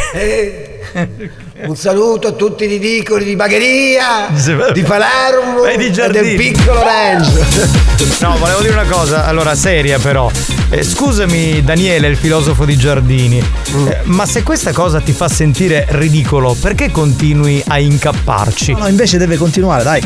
Un 1.62 1.76
saluto 1.76 2.30
a 2.30 2.32
tutti 2.32 2.64
i 2.64 2.68
ridicoli 2.68 3.24
di 3.24 3.36
Bagheria, 3.36 4.30
di 4.74 4.82
Palermo 4.82 5.62
Vai 5.62 5.78
di 5.78 5.84
e 5.86 5.90
del 5.90 5.94
Giardini. 5.94 6.36
piccolo 6.36 6.82
Renzo. 6.84 7.46
No, 8.22 8.38
volevo 8.38 8.62
dire 8.62 8.74
una 8.74 8.86
cosa, 8.86 9.26
allora 9.26 9.54
seria 9.54 10.00
però. 10.00 10.30
Eh, 10.72 10.84
scusami 10.84 11.64
Daniele, 11.64 12.08
il 12.08 12.18
filosofo 12.18 12.66
di 12.66 12.76
Giardini, 12.76 13.38
eh, 13.38 14.00
ma 14.06 14.26
se 14.26 14.42
questa 14.42 14.72
cosa 14.74 15.00
ti 15.00 15.12
fa 15.12 15.28
sentire 15.28 15.86
ridicolo, 15.90 16.56
perché 16.60 16.90
continui 16.90 17.64
a 17.68 17.78
incapparci? 17.78 18.74
No, 18.74 18.88
invece 18.88 19.20
deve 19.20 19.38
continuare, 19.38 19.84
dai. 19.84 20.02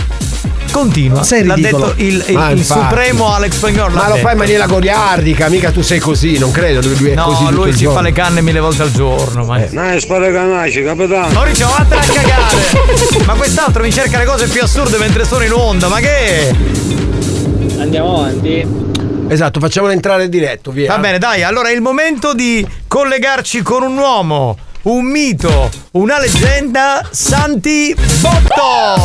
Continua. 0.75 1.23
Sei 1.23 1.45
L'ha 1.45 1.53
ridicolo. 1.53 1.85
detto 1.87 2.01
il, 2.03 2.23
il- 2.27 2.51
il 2.57 2.65
supremo 2.65 3.33
Alex 3.33 3.53
Spagnolo. 3.53 3.93
Ma 3.95 4.07
lo 4.07 4.13
detto. 4.15 4.23
fai 4.25 4.31
in 4.33 4.37
maniera 4.39 4.65
goliardica, 4.65 5.47
mica 5.47 5.71
tu 5.71 5.81
sei 5.81 5.99
così, 5.99 6.37
non 6.37 6.51
credo, 6.51 6.81
lui, 6.81 6.97
lui 6.97 7.09
è 7.11 7.15
così 7.15 7.43
No, 7.45 7.51
lui 7.51 7.71
si 7.71 7.79
giorno. 7.83 7.95
fa 7.97 8.01
le 8.03 8.11
canne 8.11 8.41
mille 8.41 8.59
volte 8.59 8.81
al 8.81 8.91
giorno. 8.91 9.45
Ma... 9.45 9.57
No, 9.69 9.99
spara 9.99 10.29
canaci, 10.31 10.83
capitano. 10.83 11.29
Maurizio, 11.33 11.67
vattene 11.67 12.01
a 12.01 12.05
cagare! 12.05 13.23
ma 13.25 13.33
quest'altro 13.35 13.83
mi 13.83 13.91
cerca 13.93 14.17
le 14.17 14.25
cose 14.25 14.47
più 14.47 14.61
assurde 14.61 14.97
mentre 14.97 15.23
sono 15.25 15.43
in 15.45 15.53
onda, 15.53 15.87
ma 15.87 15.99
che? 15.99 16.53
Andiamo 17.79 18.17
avanti. 18.19 18.67
Esatto, 19.29 19.59
facciamolo 19.61 19.93
entrare 19.93 20.27
diretto, 20.29 20.71
via. 20.71 20.87
Va 20.91 20.97
bene, 20.99 21.17
dai, 21.17 21.41
allora 21.43 21.69
è 21.69 21.73
il 21.73 21.81
momento 21.81 22.33
di 22.33 22.65
collegarci 22.87 23.61
con 23.61 23.81
un 23.81 23.97
uomo, 23.97 24.57
un 24.83 25.05
mito, 25.05 25.69
una 25.91 26.19
leggenda, 26.19 27.01
Santi 27.11 27.95
Botto! 28.19 29.04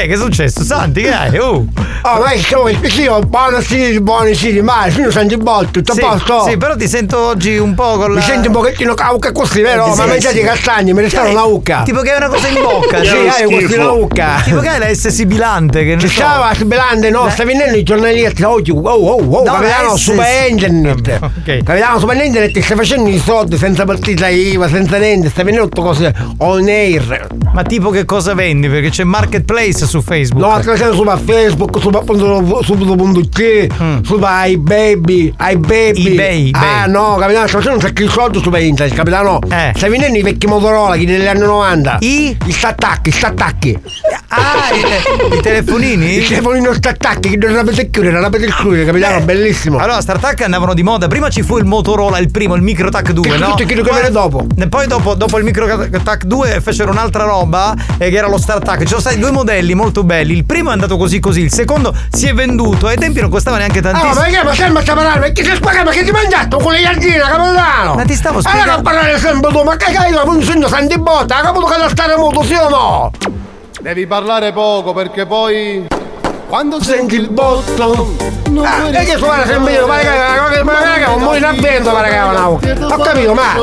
Che 0.00 0.06
è? 0.06 0.08
Che 0.08 0.14
è 0.14 0.16
successo? 0.16 0.64
Santi, 0.64 1.02
che 1.02 1.12
hai? 1.12 1.36
Uh. 1.36 1.68
Oh, 2.02 2.18
ma 2.20 2.32
insomma, 2.32 2.70
io 2.70 3.18
buono 3.20 3.60
sì, 3.60 4.00
buoni 4.00 4.34
sì, 4.34 4.60
ma 4.62 4.86
io 4.86 5.10
sento 5.10 5.34
il 5.34 5.42
botto, 5.42 5.70
tutto 5.70 5.92
Sì, 5.92 6.00
a 6.00 6.06
posto. 6.08 6.44
sì, 6.48 6.56
però 6.56 6.74
ti 6.74 6.88
sento 6.88 7.18
oggi 7.18 7.58
un 7.58 7.74
po' 7.74 7.98
con 7.98 8.14
la... 8.14 8.20
Mi 8.20 8.24
sento 8.24 8.48
un 8.48 8.54
pochettino 8.54 8.94
cauca 8.94 9.32
così, 9.32 9.60
vero? 9.60 9.84
Sì, 9.84 9.98
ma 9.98 10.02
sì, 10.04 10.08
mangiate 10.08 10.34
sì. 10.36 10.40
i 10.40 10.44
castagni, 10.44 10.92
mi 10.94 11.02
restano 11.02 11.28
una 11.28 11.42
ucca. 11.44 11.82
Tipo 11.82 12.00
che 12.00 12.12
hai 12.12 12.16
una 12.16 12.28
cosa 12.28 12.48
in 12.48 12.54
bocca, 12.62 13.00
Sì, 13.02 13.06
sì. 13.08 13.14
hai 13.16 13.44
questa 13.44 13.74
una 13.80 13.90
ucca. 13.90 14.40
Tipo 14.42 14.60
che 14.60 14.68
hai 14.68 14.78
la 14.78 14.94
S 14.94 15.08
sibilante, 15.08 15.84
che 15.84 15.94
ne 15.96 16.00
Ci 16.00 16.06
so. 16.08 16.14
stava 16.14 16.54
sbelando, 16.54 17.10
no? 17.10 17.28
Sta 17.28 17.44
venendo 17.44 17.76
i 17.76 17.82
giornalisti 17.82 18.42
oggi. 18.44 18.70
Oh, 18.70 18.80
oh, 18.80 19.22
oh, 19.22 19.42
No, 19.44 19.52
capitano 19.52 19.88
la 19.90 19.96
S- 19.96 20.00
super 20.00 20.48
internet. 20.48 21.18
Ok. 21.20 21.62
Capitano 21.62 21.98
super 21.98 22.16
internet 22.16 22.58
sta 22.60 22.74
facendo 22.76 23.10
i 23.10 23.18
soldi 23.18 23.58
senza 23.58 23.84
partita 23.84 24.28
IVA, 24.28 24.68
senza 24.68 24.96
niente. 24.96 25.28
Sta 25.28 25.42
venendo 25.42 25.68
tutte 25.68 25.82
cose 25.82 26.14
on 26.38 26.66
air. 26.66 27.26
Ma 27.52 27.62
tipo 27.62 27.90
che 27.90 28.06
cosa 28.06 28.32
vendi? 28.32 28.68
Perché 28.70 28.88
c'è 28.88 29.04
Marketplace 29.04 29.84
su 29.90 30.00
Facebook. 30.02 30.40
No, 30.46 30.58
che 30.60 30.76
siamo 30.76 30.92
su 30.92 31.04
Facebook, 31.24 31.80
su 31.80 31.90
subito.it, 32.62 33.66
su 34.04 34.18
iBaby, 34.20 35.34
iBaby. 35.38 36.06
eBay, 36.12 36.50
Ah 36.54 36.82
eBay. 36.84 36.90
no, 36.90 37.16
capitano, 37.18 37.46
sto 37.48 37.58
facendo 37.58 37.76
un 37.78 37.82
sacco 37.82 38.02
di 38.02 38.08
soldi 38.08 38.40
su 38.40 38.50
internet, 38.54 38.94
capitano. 38.94 39.38
Eh. 39.50 39.72
Stai 39.74 39.90
vendendo 39.90 40.18
i 40.18 40.22
vecchi 40.22 40.46
Motorola, 40.46 40.96
chi 40.96 41.04
degli 41.04 41.26
anni 41.26 41.40
90. 41.40 41.96
I? 42.00 42.36
I 42.46 42.52
stattacchi, 42.52 43.10
stattacchi. 43.10 43.76
Ah, 44.28 44.68
i, 44.72 45.36
i 45.36 45.40
telefonini? 45.40 46.18
I 46.18 46.24
telefonini 46.26 46.68
stattacchi, 46.72 47.30
che 47.30 47.36
non 47.36 47.56
sapete 47.56 47.90
chiudere, 47.90 48.14
non 48.14 48.22
sapete 48.22 48.46
chiudere, 48.52 48.84
capitano, 48.84 49.20
bellissimo. 49.24 49.78
Allora, 49.78 50.00
StarTac 50.00 50.42
andavano 50.42 50.72
di 50.74 50.82
moda. 50.82 51.08
Prima 51.08 51.28
ci 51.28 51.42
fu 51.42 51.58
il 51.58 51.64
Motorola, 51.64 52.18
il 52.18 52.30
primo, 52.30 52.54
il 52.54 52.62
MicroTac 52.62 53.10
2, 53.10 53.28
Che 53.28 53.36
no? 53.38 53.54
chiedono 53.54 53.82
che 53.82 53.92
viene 53.92 54.10
dopo. 54.10 54.46
E 54.56 54.68
poi 54.68 54.86
dopo, 54.86 55.14
dopo 55.14 55.38
il 55.38 55.44
MicroTac 55.44 56.24
2 56.24 56.60
fecero 56.60 56.90
un'altra 56.92 57.24
roba 57.24 57.74
eh, 57.98 58.08
che 58.10 58.16
era 58.16 58.28
lo 58.28 58.38
StarTac. 58.38 58.80
Ci 58.80 58.86
sono 58.86 59.00
stati 59.00 59.18
due 59.18 59.30
modelli 59.32 59.74
molto 59.80 60.04
belli. 60.04 60.34
Il 60.34 60.44
primo 60.44 60.70
è 60.70 60.72
andato 60.72 60.96
così 60.96 61.18
così, 61.20 61.40
il 61.40 61.50
secondo 61.52 61.94
si 62.10 62.26
è 62.26 62.32
venduto. 62.34 62.86
Ai 62.86 62.96
tempi 62.96 63.20
non 63.20 63.30
costava 63.30 63.56
neanche 63.56 63.78
Ah, 63.78 63.82
tantissimo. 63.82 64.14
ma 64.14 64.20
perché 64.20 64.44
ma 64.44 64.54
sempre 64.54 64.82
sta 64.82 64.94
parlando? 64.94 65.20
Perché 65.32 65.58
ma 65.84 65.90
che 65.90 66.04
ti 66.04 66.10
mangiato 66.10 66.56
con 66.58 66.72
le 66.72 66.80
iardine, 66.80 67.18
capitano? 67.18 67.94
Ma 67.94 68.04
ti 68.04 68.14
stavo 68.14 68.40
spiegando- 68.40 68.72
Allora 68.72 68.82
parlare 68.82 69.18
sempre 69.18 69.50
tu, 69.50 69.62
ma 69.62 69.76
che 69.76 69.92
cazzo, 69.92 70.12
ma 70.24 70.32
un 70.32 70.42
segno 70.42 70.68
santi 70.68 70.98
botta, 70.98 71.38
ha 71.38 71.40
capito 71.40 71.64
che 71.64 71.78
da 71.78 71.88
stare 71.88 72.16
molto, 72.16 72.42
sì 72.42 72.54
o 72.54 72.68
no? 72.68 73.10
Devi 73.80 74.06
parlare 74.06 74.52
poco 74.52 74.92
perché 74.92 75.24
poi. 75.26 75.86
Quando 76.50 76.82
Senti 76.82 77.14
il 77.14 77.30
botto. 77.30 78.16
Ah, 78.64 78.88
e 78.88 79.04
che 79.04 79.16
suona 79.16 79.46
sempre 79.46 79.74
io, 79.74 79.86
ma 79.86 79.98
che 79.98 80.08
ma 80.64 80.72
che 80.98 81.04
un 81.14 81.22
mulino 81.22 81.46
a 81.46 81.52
vento, 81.52 81.92
ma 81.92 82.00
una 82.00 82.48
Ho 82.48 82.98
capito, 82.98 83.34
ma. 83.34 83.54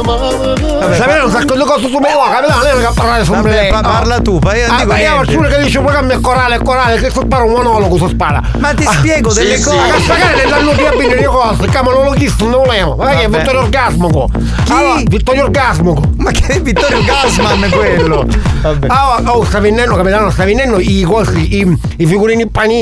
Sapete 0.96 1.20
un 1.20 1.30
sacco 1.30 1.56
di 1.56 1.64
cose 1.66 1.90
su 1.90 1.98
me, 1.98 2.08
capitano, 2.08 2.64
non 2.64 2.82
è 2.82 2.88
che 2.88 2.94
parlare 2.96 3.26
su 3.26 3.34
me. 3.34 3.68
pa- 3.70 3.82
parla 3.82 4.22
tu, 4.22 4.40
non 4.42 4.54
Ah, 4.70 4.78
dico 4.78 4.86
ma 4.86 5.00
io 5.00 5.16
faccio 5.18 5.40
che 5.42 5.60
dice 5.64 5.80
programma 5.82 6.14
è 6.14 6.22
corale, 6.22 6.56
è 6.56 6.62
corale, 6.64 6.98
che 6.98 7.10
spara 7.10 7.44
un 7.44 7.52
monologo 7.52 7.98
su 7.98 8.08
spara. 8.08 8.42
Ma 8.58 8.74
ti 8.74 8.86
spiego 8.90 9.32
sì, 9.32 9.44
delle 9.44 9.58
sì. 9.58 9.64
cose. 9.64 9.76
Ma 9.76 9.84
che 9.84 10.02
spiegare 10.02 10.36
nell'anno 10.36 10.72
di 10.72 10.86
abbino 10.86 11.16
di 11.16 11.24
cose, 11.24 11.68
che 11.68 11.82
monologhista 11.84 12.44
non 12.46 12.64
volevo. 12.64 12.96
Ma 12.96 13.10
che 13.10 13.24
è. 13.24 13.28
Vittorio 13.28 13.60
Orgasmico. 13.60 14.30
Allora, 14.70 15.02
Vittorio 15.06 15.44
Orgasmico. 15.44 16.02
Ma 16.18 16.32
che 16.32 16.46
è 16.46 16.62
Vittorio 16.62 17.02
Gasman 17.04 17.70
quello? 17.70 18.26
Vabbè. 18.62 18.88
Ah, 18.90 19.22
oh, 19.26 19.46
sta 19.46 19.60
venendo, 19.60 19.96
capitano, 19.96 20.30
sta 20.30 20.44
venendo 20.44 20.78
i 20.80 21.04
cosi, 21.04 21.58
i, 21.58 21.78
i 21.98 22.06
figurini 22.06 22.48
panini. 22.48 22.76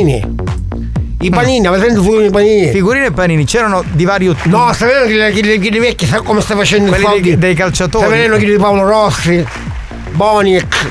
I 1.21 1.29
panini, 1.29 1.65
avete 1.65 1.85
sentito 1.85 2.01
i 2.01 2.03
figurini 2.05 2.29
panini? 2.29 2.67
Figurini 2.71 3.05
e 3.05 3.11
panini 3.11 3.45
c'erano 3.45 3.83
di 3.93 4.03
vario 4.03 4.35
No, 4.43 4.71
venendo 4.77 5.31
chi, 5.33 5.41
chi, 5.41 5.59
chi 5.59 5.69
di 5.69 5.79
vecchi, 5.79 6.05
sa 6.05 6.21
come 6.21 6.41
sta 6.41 6.55
facendo 6.55 6.89
Quelli 6.89 7.03
i 7.03 7.07
soldi? 7.07 7.21
dei- 7.29 7.37
dei 7.37 7.53
calciatori. 7.55 8.03
Sta 8.03 8.13
venendo 8.13 8.37
chi 8.37 8.45
di 8.45 8.57
Paolo 8.57 8.85
Rossi, 8.87 9.45
Boniek, 10.11 10.87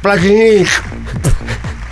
Platini. 0.00 0.64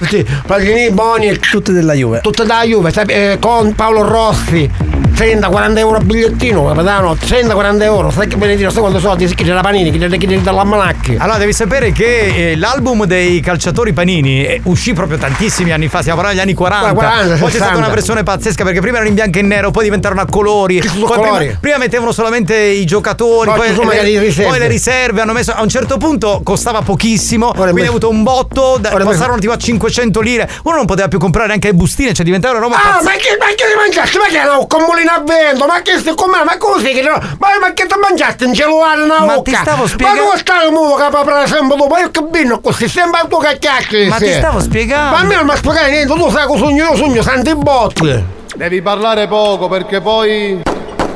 Sì, 0.09 0.27
Platini, 0.47 0.91
Boniek. 0.91 1.51
Tutte 1.51 1.73
della 1.73 1.93
Juve. 1.95 2.21
Tutte 2.23 2.45
da 2.45 2.63
Juve, 2.65 2.91
sai, 2.93 3.05
eh, 3.09 3.37
con 3.41 3.75
Paolo 3.75 4.03
Rossi. 4.09 4.71
30-40 5.13 5.79
euro 5.79 5.97
a 5.97 6.01
bigliettino, 6.01 6.65
capitano, 6.67 7.13
30-40 7.15 7.83
euro, 7.83 8.11
sai 8.11 8.27
che 8.29 8.37
benedito, 8.37 8.71
sai 8.71 8.81
quanto 8.81 8.99
soldi 8.99 9.29
si 9.29 9.35
chiede 9.35 9.53
la 9.53 9.61
panini, 9.61 9.91
chiede, 9.91 10.17
chiede 10.17 10.41
dall'almanacchi. 10.43 11.17
Allora, 11.19 11.39
devi 11.39 11.53
sapere 11.53 11.93
che 11.93 12.51
eh, 12.53 12.57
l'album 12.57 13.05
dei 13.05 13.41
calciatori 13.41 13.93
panini 13.93 14.45
eh, 14.45 14.61
uscì 14.65 14.93
proprio 14.95 15.19
tantissimi 15.19 15.71
anni 15.73 15.89
fa, 15.89 16.01
stiamo 16.01 16.21
parlando 16.21 16.41
degli 16.43 16.51
anni 16.51 16.59
40. 16.59 16.93
40, 16.95 17.23
poi 17.23 17.29
c'è 17.37 17.37
60. 17.39 17.65
stata 17.65 17.79
una 17.79 17.89
versione 17.89 18.23
pazzesca 18.23 18.65
perché 18.65 18.81
prima 18.81 18.95
erano 18.97 19.09
in 19.11 19.15
bianco 19.15 19.39
e 19.39 19.43
nero, 19.43 19.71
poi 19.71 19.85
diventarono 19.85 20.21
a 20.23 20.27
colori. 20.29 20.81
Poi 20.81 21.01
colori? 21.03 21.45
Prima, 21.47 21.59
prima 21.61 21.79
mettevano 21.79 22.13
solamente 22.13 22.57
i 22.57 22.85
giocatori, 22.85 23.51
Poi 23.53 23.73
poi, 23.73 23.87
le 24.03 24.19
riserve. 24.21 24.51
poi 24.51 24.59
le 24.59 24.69
riserve 24.69 25.21
hanno 25.21 25.33
messo. 25.33 25.53
A 25.53 25.63
un 25.63 25.69
certo 25.69 25.97
punto 25.99 26.41
costava 26.43 26.81
pochissimo, 26.83 27.53
quindi 27.53 27.73
messo- 27.73 27.87
ha 27.87 27.89
avuto 27.91 28.09
un 28.09 28.23
botto, 28.23 28.77
da- 28.81 28.95
Ora 28.95 29.05
passarono 29.05 29.39
tipo 29.39 29.53
a 29.53 29.57
500 29.59 30.21
lire. 30.21 30.49
Uno 30.65 30.77
non 30.77 30.87
poteva 30.87 31.09
più 31.09 31.19
comprare 31.19 31.49
neanche 31.49 31.69
le 31.69 31.75
bustine, 31.75 32.13
cioè 32.13 32.25
diventava 32.25 32.57
una 32.57 32.65
roba 32.67 32.77
Ah, 32.77 32.81
pazzesca. 32.99 33.05
ma 33.05 33.11
che, 33.17 33.37
ma 33.39 33.47
che? 33.47 33.65
Ma 33.77 34.03
che? 34.03 34.19
Ma 34.19 34.27
che 34.27 34.67
stai 35.99 36.15
com'è? 36.15 36.43
Ma 36.45 36.57
così 36.57 36.93
che 36.93 37.03
no? 37.03 37.19
Ma, 37.39 37.49
ma 37.61 37.73
che 37.73 37.87
ti 37.87 37.95
mangiaste 38.01 38.45
in 38.45 38.55
cellulare 38.55 39.03
una 39.03 39.21
Ma 39.21 39.35
bocca? 39.35 39.51
ti 39.51 39.57
stavo 39.57 39.87
spiegando- 39.87 40.21
Ma 40.21 40.27
dove 40.29 40.39
sta 40.39 40.63
il 40.65 40.73
muovo 40.73 40.95
che 40.97 41.03
apre 41.03 41.47
sempre 41.47 41.77
dopo? 41.77 41.99
Io 41.99 42.11
che 42.11 42.23
binno 42.23 42.61
così, 42.61 42.89
sembra 42.89 43.25
tu 43.29 43.39
che 43.39 43.59
chiacchieri. 43.59 44.09
Ma 44.09 44.17
ti 44.17 44.33
stavo 44.33 44.61
spiegando. 44.61 45.11
Ma 45.17 45.19
a 45.21 45.25
me 45.25 45.35
non 45.37 45.47
mi 45.47 45.57
spiegare 45.57 45.91
niente, 45.91 46.15
tu 46.15 46.31
sai 46.31 46.47
cosa 46.47 46.65
sogno 46.65 46.85
io, 46.91 46.97
sogno 46.97 47.23
santi 47.23 47.55
botti. 47.55 48.25
Devi 48.55 48.83
parlare 48.83 49.27
poco 49.29 49.69
perché 49.69 50.01
poi. 50.01 50.63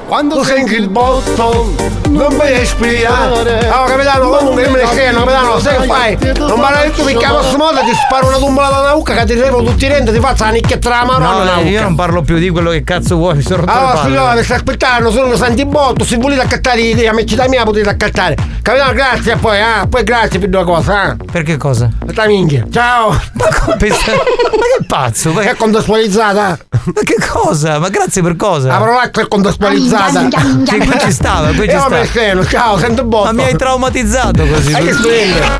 Quando 0.07 0.45
senti 0.45 0.75
il 0.77 0.89
botto, 0.89 1.75
non 2.11 2.33
mi 2.35 2.49
respirare. 2.49 3.69
Ah, 3.69 3.85
capitano, 3.87 4.29
comunque 4.29 4.63
io 4.63 4.71
me 4.71 4.83
ne 4.83 4.87
sceno, 4.87 5.19
capitano, 5.25 5.59
sai 5.59 5.81
che 5.81 5.87
fai? 5.87 6.19
Non 6.39 6.61
parlare 6.61 6.93
tu 6.93 7.03
perché 7.03 7.25
a 7.25 7.33
questo 7.33 7.57
modo 7.57 7.81
ti 7.81 7.93
sparo 7.93 8.29
una 8.29 8.37
tumbola 8.37 8.69
da 8.69 8.81
una 8.83 8.95
ucca 8.95 9.15
che 9.15 9.25
ti 9.27 9.35
levo 9.35 9.65
tutti 9.65 9.85
i 9.85 9.89
denti, 9.89 10.13
ti 10.13 10.21
faccio 10.21 10.45
la 10.45 10.51
nicchietta 10.51 10.89
la 10.89 11.05
maronna 11.05 11.55
No, 11.55 11.61
una 11.61 11.69
io 11.69 11.83
non 11.83 11.97
parlo 11.97 12.23
più 12.23 12.39
di 12.39 12.49
quello 12.51 12.71
che 12.71 12.85
cazzo 12.85 13.17
vuoi, 13.17 13.35
mi 13.35 13.43
sono 13.43 13.63
rotto 13.63 13.73
Allora, 13.73 14.03
signore, 14.03 14.45
sta 14.45 14.55
aspettando, 14.55 15.11
sono 15.11 15.35
santi 15.35 15.67
botto, 15.67 16.05
se 16.05 16.17
volete 16.19 16.43
accattare 16.43 16.81
i 16.81 17.07
amicità 17.09 17.49
mia 17.49 17.65
potete 17.65 17.89
accattare. 17.89 18.37
Capitano, 18.63 18.93
grazie 18.93 19.33
e 19.33 19.37
poi, 19.37 19.61
ah, 19.61 19.87
poi 19.91 20.05
grazie 20.05 20.39
per 20.39 20.49
due 20.49 20.63
cose, 20.63 20.93
ah. 20.93 21.17
Per 21.33 21.43
che 21.43 21.57
cosa? 21.57 21.91
Aspetta 21.99 22.27
minchia. 22.27 22.65
Ciao. 22.71 23.11
Ma 23.33 23.49
come 23.61 23.77
Ma 23.91 24.77
che 24.79 24.85
pazzo? 24.87 25.33
Ma 25.33 25.43
È 25.43 25.57
contestualizzata. 25.57 26.59
Ma 26.85 27.01
che 27.05 27.17
cosa? 27.29 27.81
Ma 27.81 27.89
grazie 27.89 28.23
per 28.23 28.37
cosa? 28.37 28.69
La 28.69 28.79
parolaccia 28.79 29.21
è 29.21 29.29
contestualizzata. 29.29 29.96
Sì, 30.65 30.79
qui 30.79 30.99
ci 31.01 31.13
stava, 31.13 31.49
qui 31.49 31.69
ci 31.69 31.75
Io 31.75 31.81
sta. 31.81 31.89
me 31.89 32.05
sceno, 32.07 32.47
ciao, 32.47 32.79
sento 32.79 33.05
botto. 33.05 33.25
Ma 33.25 33.33
mi 33.33 33.45
hai 33.45 33.57
traumatizzato 33.57 34.47
così. 34.47 34.73
Che 34.73 34.93
stelle? 34.93 35.59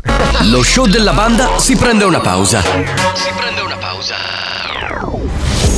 Lo 0.49 0.61
show 0.63 0.85
della 0.85 1.13
banda 1.13 1.57
si 1.57 1.75
prende 1.75 2.03
una 2.03 2.19
pausa. 2.19 2.61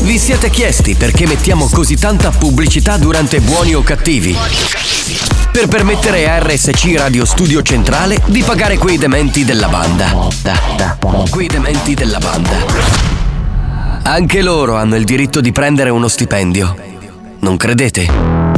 Vi 0.02 0.18
siete 0.18 0.50
chiesti 0.50 0.96
perché 0.96 1.28
mettiamo 1.28 1.70
così 1.72 1.96
tanta 1.96 2.32
pubblicità 2.32 2.98
durante 2.98 3.42
Buoni 3.42 3.76
o 3.76 3.82
Cattivi? 3.84 4.36
Per 5.52 5.68
permettere 5.68 6.30
a 6.30 6.40
RSC 6.40 6.94
Radio 6.96 7.26
Studio 7.26 7.62
Centrale 7.62 8.20
di 8.26 8.42
pagare 8.44 8.78
quei 8.78 8.98
dementi 8.98 9.44
della 9.46 9.68
banda. 9.68 10.28
Quei 11.30 11.48
dementi 11.48 11.94
della 11.94 12.20
banda. 12.20 12.58
Anche 14.04 14.42
loro 14.42 14.76
hanno 14.78 14.96
il 14.96 15.04
diritto 15.04 15.42
di 15.42 15.52
prendere 15.52 15.90
uno 15.90 16.08
stipendio. 16.08 16.89
Non 17.42 17.56
credete? 17.56 18.06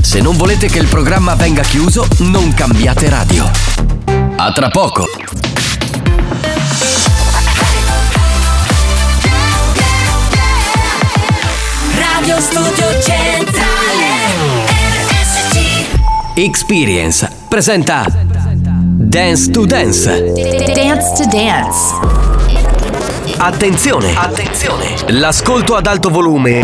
Se 0.02 0.22
non 0.22 0.36
volete 0.36 0.68
che 0.68 0.80
il 0.80 0.88
programma 0.88 1.36
venga 1.36 1.62
chiuso, 1.62 2.08
non 2.20 2.52
cambiate 2.54 3.10
radio. 3.10 3.50
A 4.38 4.52
tra 4.52 4.70
poco. 4.70 5.08
Radio 11.96 12.40
Studio 12.40 13.02
Centrale 13.02 14.08
RSC 15.10 16.36
Experience 16.36 17.30
presenta 17.48 18.06
Dance 18.08 19.52
to 19.52 19.66
Dance. 19.66 20.32
Dance 20.74 21.14
to 21.16 21.26
Dance 21.30 22.20
Attenzione! 23.38 24.14
Attenzione! 24.16 24.96
L'ascolto 25.08 25.76
ad 25.76 25.88
alto 25.88 26.10
volume 26.10 26.64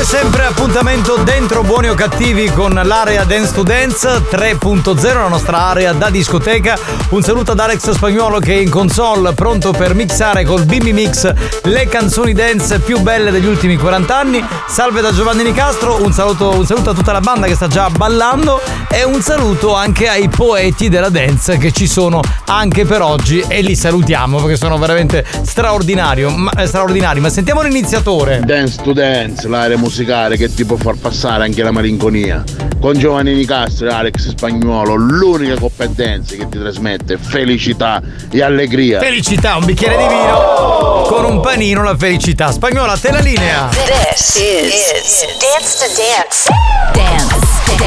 Come 0.00 0.12
sempre 0.12 0.46
appuntamento 0.46 1.16
dentro 1.16 1.62
Buoni 1.62 1.90
o 1.90 1.94
Cattivi 1.94 2.50
con 2.50 2.72
l'area 2.72 3.24
Dance 3.24 3.52
to 3.52 3.62
Dance 3.62 4.08
3.0, 4.30 5.12
la 5.12 5.28
nostra 5.28 5.58
area 5.58 5.92
da 5.92 6.08
discoteca. 6.08 6.78
Un 7.10 7.20
saluto 7.20 7.52
ad 7.52 7.60
Alex 7.60 7.90
Spagnuolo 7.90 8.38
che 8.38 8.54
è 8.54 8.60
in 8.60 8.70
console 8.70 9.34
pronto 9.34 9.72
per 9.72 9.94
mixare 9.94 10.46
col 10.46 10.64
Bimbi 10.64 10.94
Mix 10.94 11.30
le 11.64 11.86
canzoni 11.86 12.32
dance 12.32 12.78
più 12.78 13.00
belle 13.00 13.30
degli 13.30 13.44
ultimi 13.44 13.76
40 13.76 14.16
anni. 14.16 14.42
Salve 14.66 15.02
da 15.02 15.12
Giovanni 15.12 15.42
Nicastro, 15.42 16.02
un 16.02 16.14
saluto, 16.14 16.48
un 16.48 16.64
saluto 16.64 16.90
a 16.90 16.94
tutta 16.94 17.12
la 17.12 17.20
banda 17.20 17.46
che 17.46 17.54
sta 17.54 17.66
già 17.66 17.90
ballando 17.90 18.58
e 18.88 19.04
un 19.04 19.20
saluto 19.20 19.74
anche 19.74 20.08
ai 20.08 20.30
poeti 20.30 20.88
della 20.88 21.10
dance 21.10 21.58
che 21.58 21.72
ci 21.72 21.86
sono 21.86 22.22
anche 22.50 22.84
per 22.84 23.00
oggi 23.00 23.44
e 23.46 23.62
li 23.62 23.76
salutiamo 23.76 24.38
perché 24.38 24.56
sono 24.56 24.76
veramente 24.76 25.24
straordinari. 25.42 26.24
Ma, 26.24 26.50
eh, 26.52 26.66
straordinari. 26.66 27.20
Ma 27.20 27.30
sentiamo 27.30 27.62
l'iniziatore. 27.62 28.40
Dance 28.44 28.82
to 28.82 28.92
dance, 28.92 29.46
l'area 29.46 29.76
musicale 29.76 30.36
che 30.36 30.52
ti 30.52 30.64
può 30.64 30.76
far 30.76 30.96
passare 30.96 31.44
anche 31.44 31.62
la 31.62 31.70
malinconia. 31.70 32.42
Con 32.80 32.98
Giovanni 32.98 33.34
Nicastro 33.34 33.88
e 33.88 33.92
Alex 33.92 34.30
Spagnuolo, 34.30 34.94
l'unica 34.94 35.58
coppa 35.58 35.86
dance 35.86 36.36
che 36.36 36.48
ti 36.48 36.58
trasmette 36.58 37.18
felicità 37.18 38.02
e 38.30 38.42
allegria. 38.42 39.00
Felicità, 39.00 39.56
un 39.56 39.64
bicchiere 39.64 39.96
di 39.96 40.08
vino 40.08 41.04
con 41.06 41.24
un 41.24 41.40
panino, 41.40 41.82
la 41.82 41.96
felicità. 41.96 42.50
Spagnola, 42.50 42.96
te 42.96 43.12
la 43.12 43.20
linea. 43.20 43.68
This 43.68 44.34
is, 44.36 45.26
Dance 45.38 45.76
to 45.78 45.86
Dance. 45.96 46.48
Dance. 46.94 47.36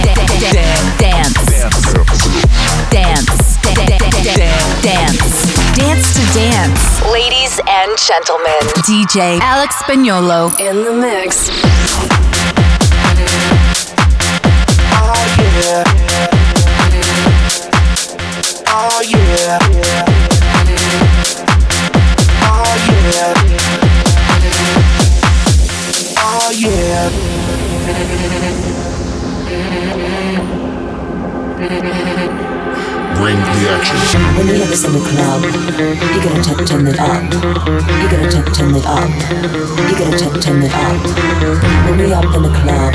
Dance. 0.02 0.34
Dance. 0.98 1.42
Dance. 2.90 3.28
Dance 3.76 3.93
to 4.24 4.32
Dance. 6.34 7.02
Ladies 7.12 7.60
and 7.68 7.98
gentlemen, 7.98 8.62
DJ 8.88 9.38
Alex 9.42 9.76
Spagnolo 9.76 10.58
in 10.62 10.84
the 10.86 10.94
mix. 10.94 11.50
Oh 14.96 15.42
yeah. 15.60 15.84
Oh 18.70 20.13
action. 33.74 34.22
When 34.38 34.48
you 34.48 34.56
have 34.62 34.70
this 34.70 34.86
in 34.86 34.94
the 34.94 35.02
club, 35.02 35.42
you 35.42 36.20
gotta 36.22 36.42
turn, 36.46 36.66
turn 36.66 36.86
it 36.88 37.00
up. 37.00 37.24
You 37.34 38.08
gotta 38.12 38.30
turn, 38.30 38.46
turn 38.54 38.72
it 38.76 38.86
up. 38.86 39.10
You 39.90 39.96
gotta 39.98 40.18
turn, 40.18 40.34
turn 40.42 40.62
it 40.62 40.74
up. 40.74 41.02
When 41.86 41.98
we 41.98 42.14
up 42.14 42.30
in 42.38 42.42
the 42.44 42.54
club, 42.54 42.94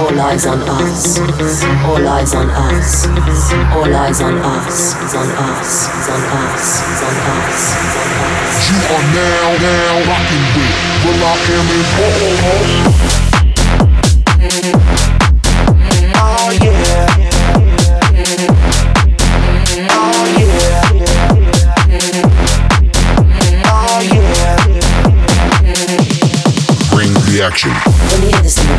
all 0.00 0.20
eyes 0.20 0.44
on 0.46 0.60
us. 0.60 1.18
All 1.88 2.04
eyes 2.04 2.34
on 2.34 2.48
us. 2.50 3.06
All 3.72 3.94
eyes 3.94 4.20
on 4.20 4.36
us. 4.36 4.94
It's 5.00 5.14
on 5.14 5.30
us. 5.32 5.88
It's 5.96 6.08
on 6.12 6.22
us. 6.44 6.76
It's 6.88 7.02
on 7.06 7.16
us. 7.32 7.60
It's 7.80 7.96
on 7.96 8.10
us. 8.20 8.56
You 8.68 8.78
are 8.94 9.06
now, 9.16 9.48
now 9.64 9.94
rocking 10.10 10.46
with 10.56 10.86
Will 11.04 11.22
I 11.22 11.34
am 11.56 11.68
in 11.76 13.55
Satisfaction. 27.56 28.75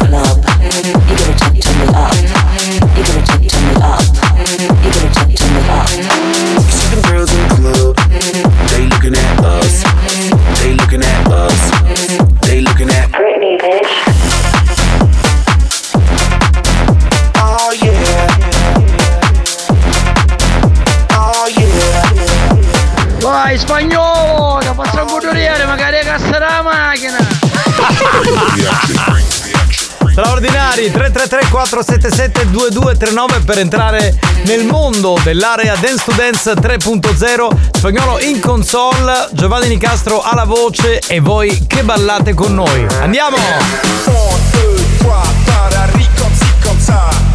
33477 31.27 32.49
2239 32.49 33.39
per 33.41 33.57
entrare 33.57 34.17
nel 34.45 34.65
mondo 34.65 35.19
dell'area 35.23 35.75
Dance 35.75 36.03
to 36.05 36.13
Dance 36.13 36.53
3.0 36.53 37.49
spagnolo 37.73 38.19
in 38.19 38.39
console 38.39 39.27
Giovanni 39.31 39.67
Nicastro 39.67 40.21
alla 40.21 40.45
voce 40.45 40.99
e 40.99 41.19
voi 41.19 41.65
che 41.67 41.83
ballate 41.83 42.33
con 42.33 42.53
noi. 42.53 42.85
Andiamo! 43.01 43.35
1, 43.35 44.15
2, 44.53 44.75
3, 44.99 45.05
4, 45.05 45.85
ricom, 45.93 46.33
si, 46.33 46.51
com, 46.63 46.79
sa. 46.79 47.26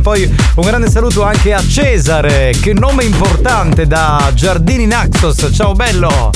Poi 0.00 0.24
un 0.54 0.64
grande 0.64 0.90
saluto 0.90 1.22
anche 1.22 1.52
a 1.52 1.60
Cesare, 1.60 2.54
che 2.60 2.72
nome 2.72 3.04
importante 3.04 3.86
da 3.86 4.30
Giardini 4.34 4.86
Naxos. 4.86 5.50
Ciao 5.52 5.72
bello! 5.72 6.30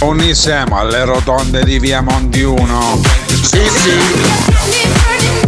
Unissemo 0.00 0.78
alle 0.78 1.04
rotonde 1.04 1.64
di 1.64 1.78
via 1.78 2.00
Monti 2.00 2.42
1. 2.42 3.00
Sì, 3.42 3.60
sì. 3.68 5.43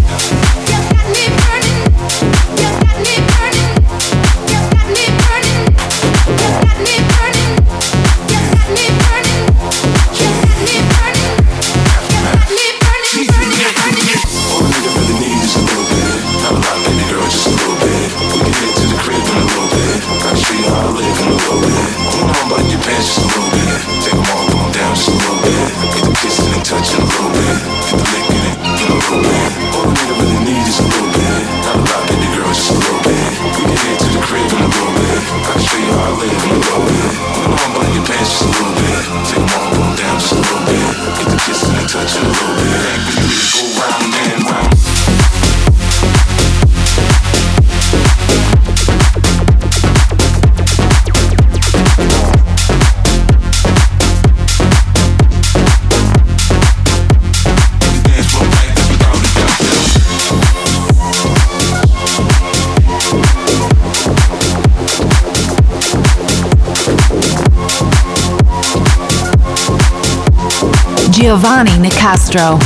Giovanni 71.37 71.77
Nicastro, 71.79 72.59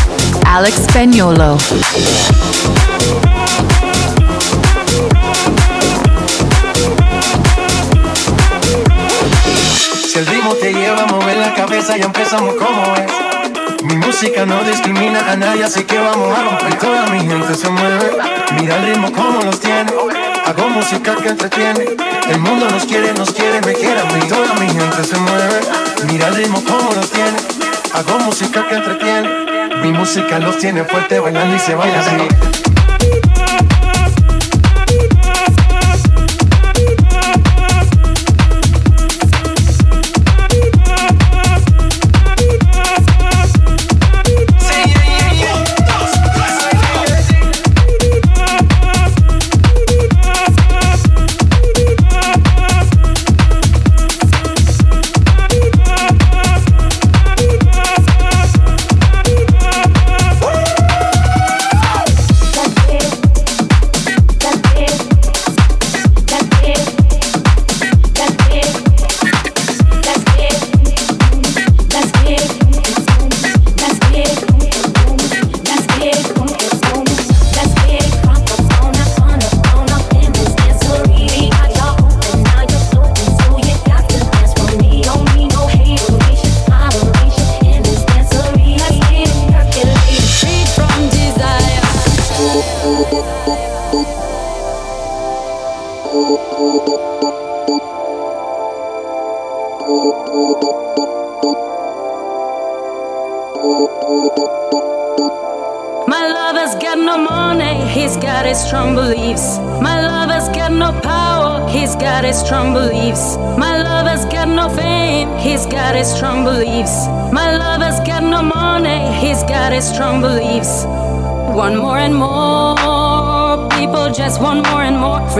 Alex 0.46 0.84
Spagnolo. 0.84 1.58
Si 10.06 10.18
el 10.20 10.26
ritmo 10.26 10.54
te 10.54 10.72
lleva 10.72 11.02
a 11.02 11.06
mover 11.06 11.38
la 11.38 11.52
cabeza, 11.52 11.96
ya 11.96 12.04
empezamos 12.04 12.54
como 12.54 12.94
es. 12.94 13.82
Mi 13.82 13.96
música 13.96 14.46
no 14.46 14.62
discrimina 14.62 15.18
a 15.32 15.34
nadie, 15.34 15.64
así 15.64 15.82
que 15.82 15.98
vamos 15.98 16.38
a 16.38 16.44
romper. 16.44 16.78
Toda 16.78 17.06
mi 17.08 17.26
gente 17.26 17.52
se 17.56 17.68
mueve. 17.68 18.18
Mira 18.60 18.76
el 18.76 18.86
ritmo 18.86 19.10
como 19.10 19.42
los 19.42 19.58
tiene. 19.58 19.90
Hago 20.46 20.68
música 20.68 21.16
que 21.16 21.30
entretiene. 21.30 21.86
El 22.28 22.38
mundo 22.38 22.70
nos 22.70 22.84
quiere, 22.84 23.12
nos 23.14 23.32
quiere, 23.32 23.60
me 23.62 23.72
quiere 23.72 24.00
a 24.00 24.04
mí. 24.04 24.20
Toda 24.28 24.54
mi 24.60 24.68
gente 24.68 25.02
se 25.02 25.16
mueve. 25.16 25.60
Mira 26.06 26.28
el 26.28 26.36
ritmo 26.36 26.62
como 26.62 26.92
los 26.92 27.10
tiene. 27.10 27.69
Hago 27.92 28.18
música 28.20 28.66
que 28.68 28.76
entretiene. 28.76 29.28
Mi 29.82 29.92
música 29.92 30.38
los 30.38 30.58
tiene 30.58 30.84
fuerte 30.84 31.18
bailando 31.18 31.56
y 31.56 31.58
se 31.58 31.74
baila 31.74 32.00
así. 32.00 32.69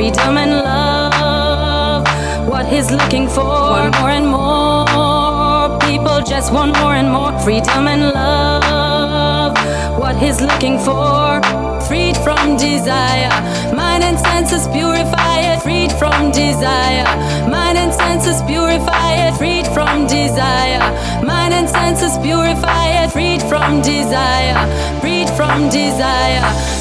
Freedom 0.00 0.38
and 0.38 0.52
love. 0.52 2.06
What 2.48 2.64
he's 2.64 2.90
looking 2.90 3.28
for, 3.28 3.44
one 3.44 3.90
more 4.00 4.08
and 4.08 4.26
more, 4.26 5.78
people 5.80 6.22
just 6.22 6.50
want 6.54 6.72
more 6.78 6.94
and 6.94 7.10
more 7.12 7.38
freedom 7.40 7.86
and 7.86 8.04
love. 8.14 9.52
What 9.98 10.16
he's 10.16 10.40
looking 10.40 10.78
for, 10.78 11.42
freed 11.86 12.16
from 12.16 12.56
desire. 12.56 13.36
Mind 13.76 14.02
and 14.02 14.18
senses 14.18 14.66
purify 14.68 15.40
it, 15.52 15.60
freed 15.62 15.92
from 15.92 16.32
desire. 16.32 17.04
Mind 17.50 17.76
and 17.76 17.92
senses 17.92 18.40
purify 18.44 19.12
it, 19.26 19.36
freed 19.36 19.66
from 19.66 20.06
desire. 20.06 20.80
Mind 21.22 21.52
and 21.52 21.68
senses 21.68 22.16
purify 22.16 22.86
it, 23.04 23.12
freed 23.12 23.42
from 23.42 23.82
desire. 23.82 24.60
Freed 25.02 25.28
from 25.28 25.68
desire. 25.68 26.79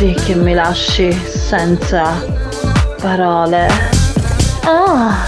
Sì 0.00 0.16
che 0.24 0.34
mi 0.34 0.54
lasci 0.54 1.12
senza 1.12 2.24
parole. 3.02 3.68
Ah. 4.64 5.26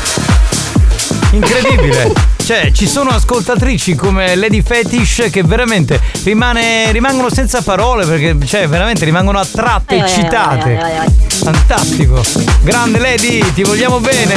Incredibile! 1.32 2.12
Cioè, 2.42 2.72
ci 2.72 2.88
sono 2.88 3.10
ascoltatrici 3.10 3.94
come 3.94 4.34
Lady 4.34 4.62
Fetish 4.62 5.28
che 5.30 5.44
veramente 5.44 6.00
rimane- 6.24 6.90
rimangono 6.90 7.30
senza 7.30 7.62
parole 7.62 8.04
perché, 8.04 8.36
cioè, 8.44 8.66
veramente 8.66 9.04
rimangono 9.04 9.38
attratte, 9.38 9.98
eccitate. 9.98 10.76
Fantastico! 11.28 12.20
Grande 12.62 12.98
Lady, 12.98 13.52
ti 13.52 13.62
vogliamo 13.62 14.00
bene! 14.00 14.34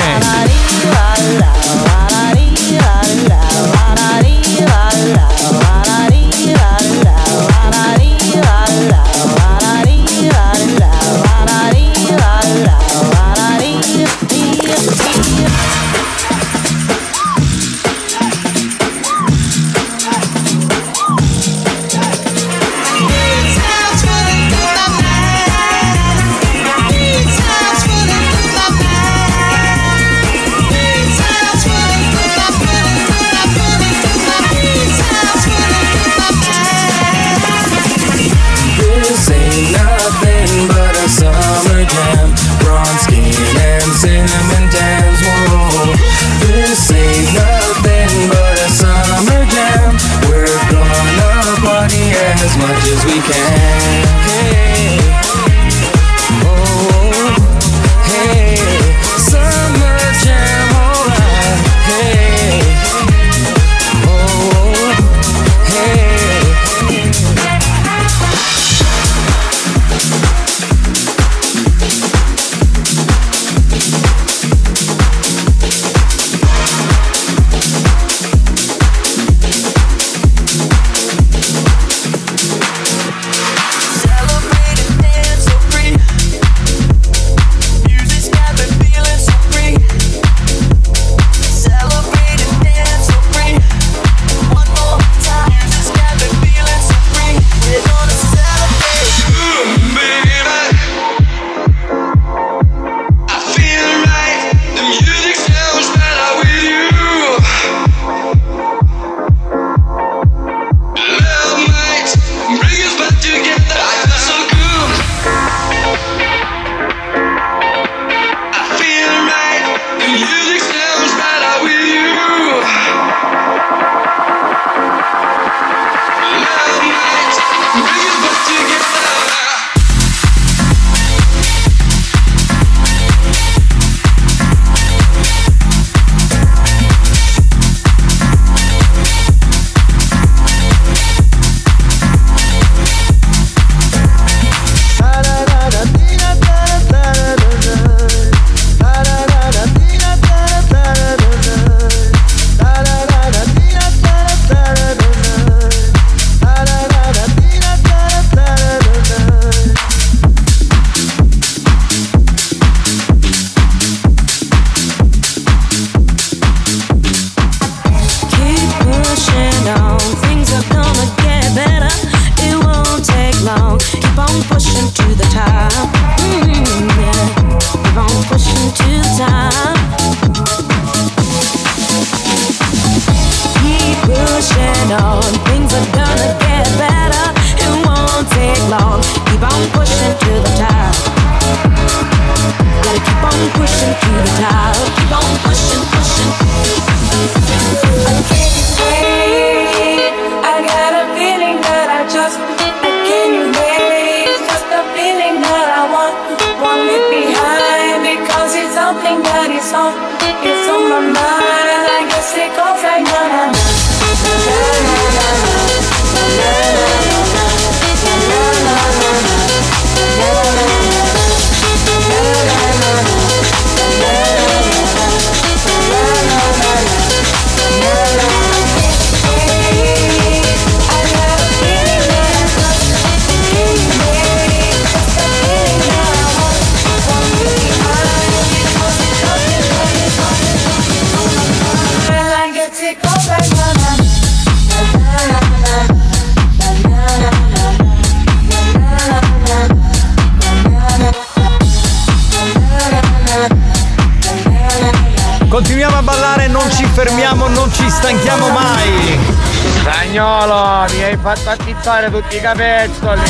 Capezzoli. 262.45 263.22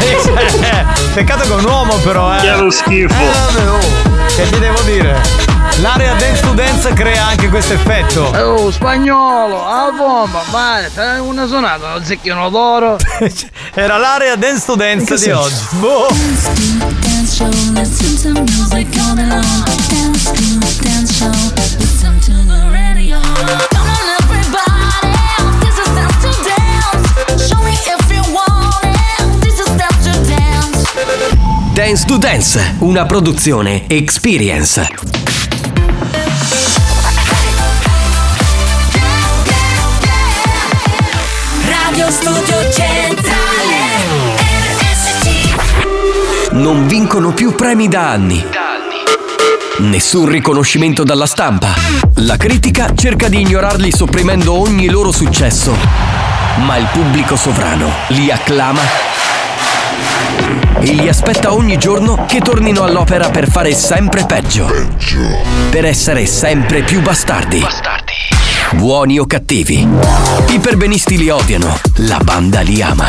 Eh, 0.00 0.86
Peccato 1.12 1.42
che 1.42 1.50
è 1.50 1.54
un 1.54 1.64
uomo 1.64 1.94
però, 1.96 2.34
eh. 2.34 2.40
Che 2.40 2.52
è 2.52 2.56
lo 2.56 2.70
schifo. 2.70 3.12
Eh, 3.12 3.26
vabbè, 3.26 3.70
oh. 3.70 4.24
Che 4.34 4.48
ti 4.48 4.58
devo 4.58 4.80
dire? 4.82 5.20
L'area 5.80 6.14
dance 6.14 6.40
to 6.40 6.52
dance 6.52 6.92
crea 6.94 7.26
anche 7.26 7.48
questo 7.48 7.74
effetto. 7.74 8.22
Oh, 8.34 8.70
spagnolo, 8.70 9.66
a 9.66 9.90
bomba, 9.90 10.42
vai, 10.50 10.88
fai 10.88 11.20
una 11.20 11.46
sonata, 11.46 11.94
un 11.96 12.04
zecchino 12.04 12.48
d'oro. 12.48 12.96
Era 13.74 13.98
l'area 13.98 14.36
dance 14.36 14.64
to 14.64 14.74
dance 14.74 15.16
di 15.16 15.30
oggi. 15.30 15.66
Boh. 15.72 16.08
Dance. 31.72 32.04
To 32.04 32.18
Dance, 32.18 32.74
una 32.80 33.06
produzione 33.06 33.88
Experience. 33.88 34.90
Radio 41.64 42.10
Studio 42.10 42.70
Centrale. 42.70 43.76
RSC. 44.76 46.52
Non 46.52 46.86
vincono 46.86 47.32
più 47.32 47.54
premi 47.54 47.88
da 47.88 48.10
anni. 48.10 48.44
Nessun 49.78 50.28
riconoscimento 50.28 51.04
dalla 51.04 51.26
stampa. 51.26 51.74
La 52.16 52.36
critica 52.36 52.94
cerca 52.94 53.28
di 53.28 53.40
ignorarli 53.40 53.90
sopprimendo 53.90 54.52
ogni 54.52 54.90
loro 54.90 55.10
successo. 55.10 55.74
Ma 56.66 56.76
il 56.76 56.86
pubblico 56.92 57.36
sovrano 57.36 57.90
li 58.08 58.30
acclama 58.30 59.11
e 60.82 60.94
gli 60.94 61.08
aspetta 61.08 61.52
ogni 61.52 61.78
giorno 61.78 62.24
che 62.26 62.40
tornino 62.40 62.82
all'opera 62.82 63.30
per 63.30 63.48
fare 63.48 63.72
sempre 63.72 64.26
peggio. 64.26 64.66
Peggio. 64.66 65.20
Per 65.70 65.84
essere 65.84 66.26
sempre 66.26 66.82
più 66.82 67.00
bastardi. 67.00 67.60
Bastardi. 67.60 68.12
Buoni 68.72 69.18
o 69.18 69.26
cattivi. 69.26 69.86
I 70.48 70.58
perbenisti 70.58 71.16
li 71.16 71.28
odiano, 71.28 71.78
la 71.98 72.18
banda 72.18 72.60
li 72.60 72.82
ama. 72.82 73.06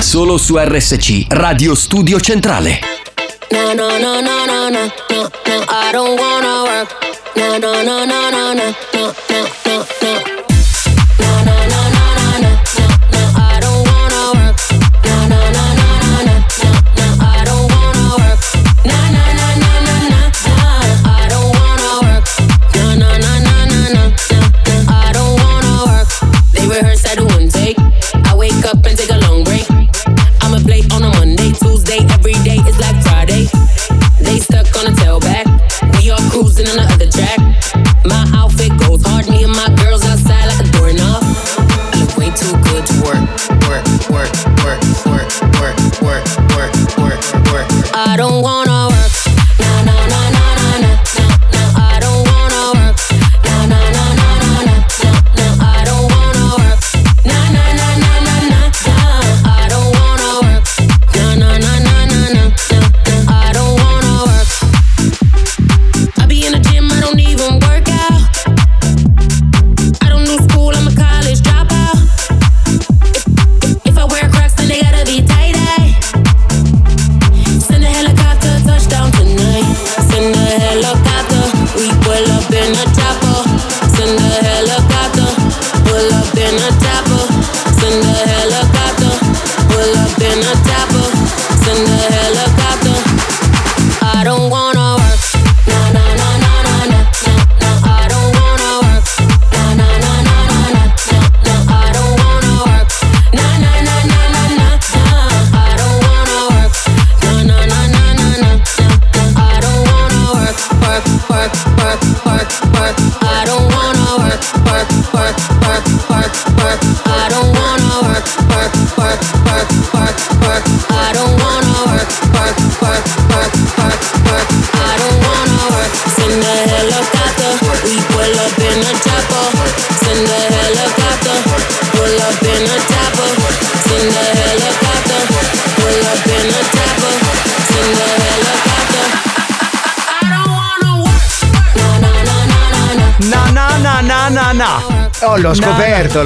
Solo 0.00 0.36
su 0.36 0.58
RSC, 0.58 1.26
Radio 1.28 1.74
Studio 1.74 2.20
Centrale. 2.20 2.78
No, 3.50 3.72
no, 3.72 3.98
no, 3.98 4.20
no, 4.20 4.44
no, 4.44 4.68
no, 4.68 4.92
no, 5.10 5.30
I 5.48 5.92
don't 5.92 6.18
wanna 6.18 6.62
work. 6.62 6.96
No, 7.36 7.56
no, 7.58 7.82
no, 7.82 8.04
no, 8.04 8.30
no, 8.30 8.52
no. 8.52 8.91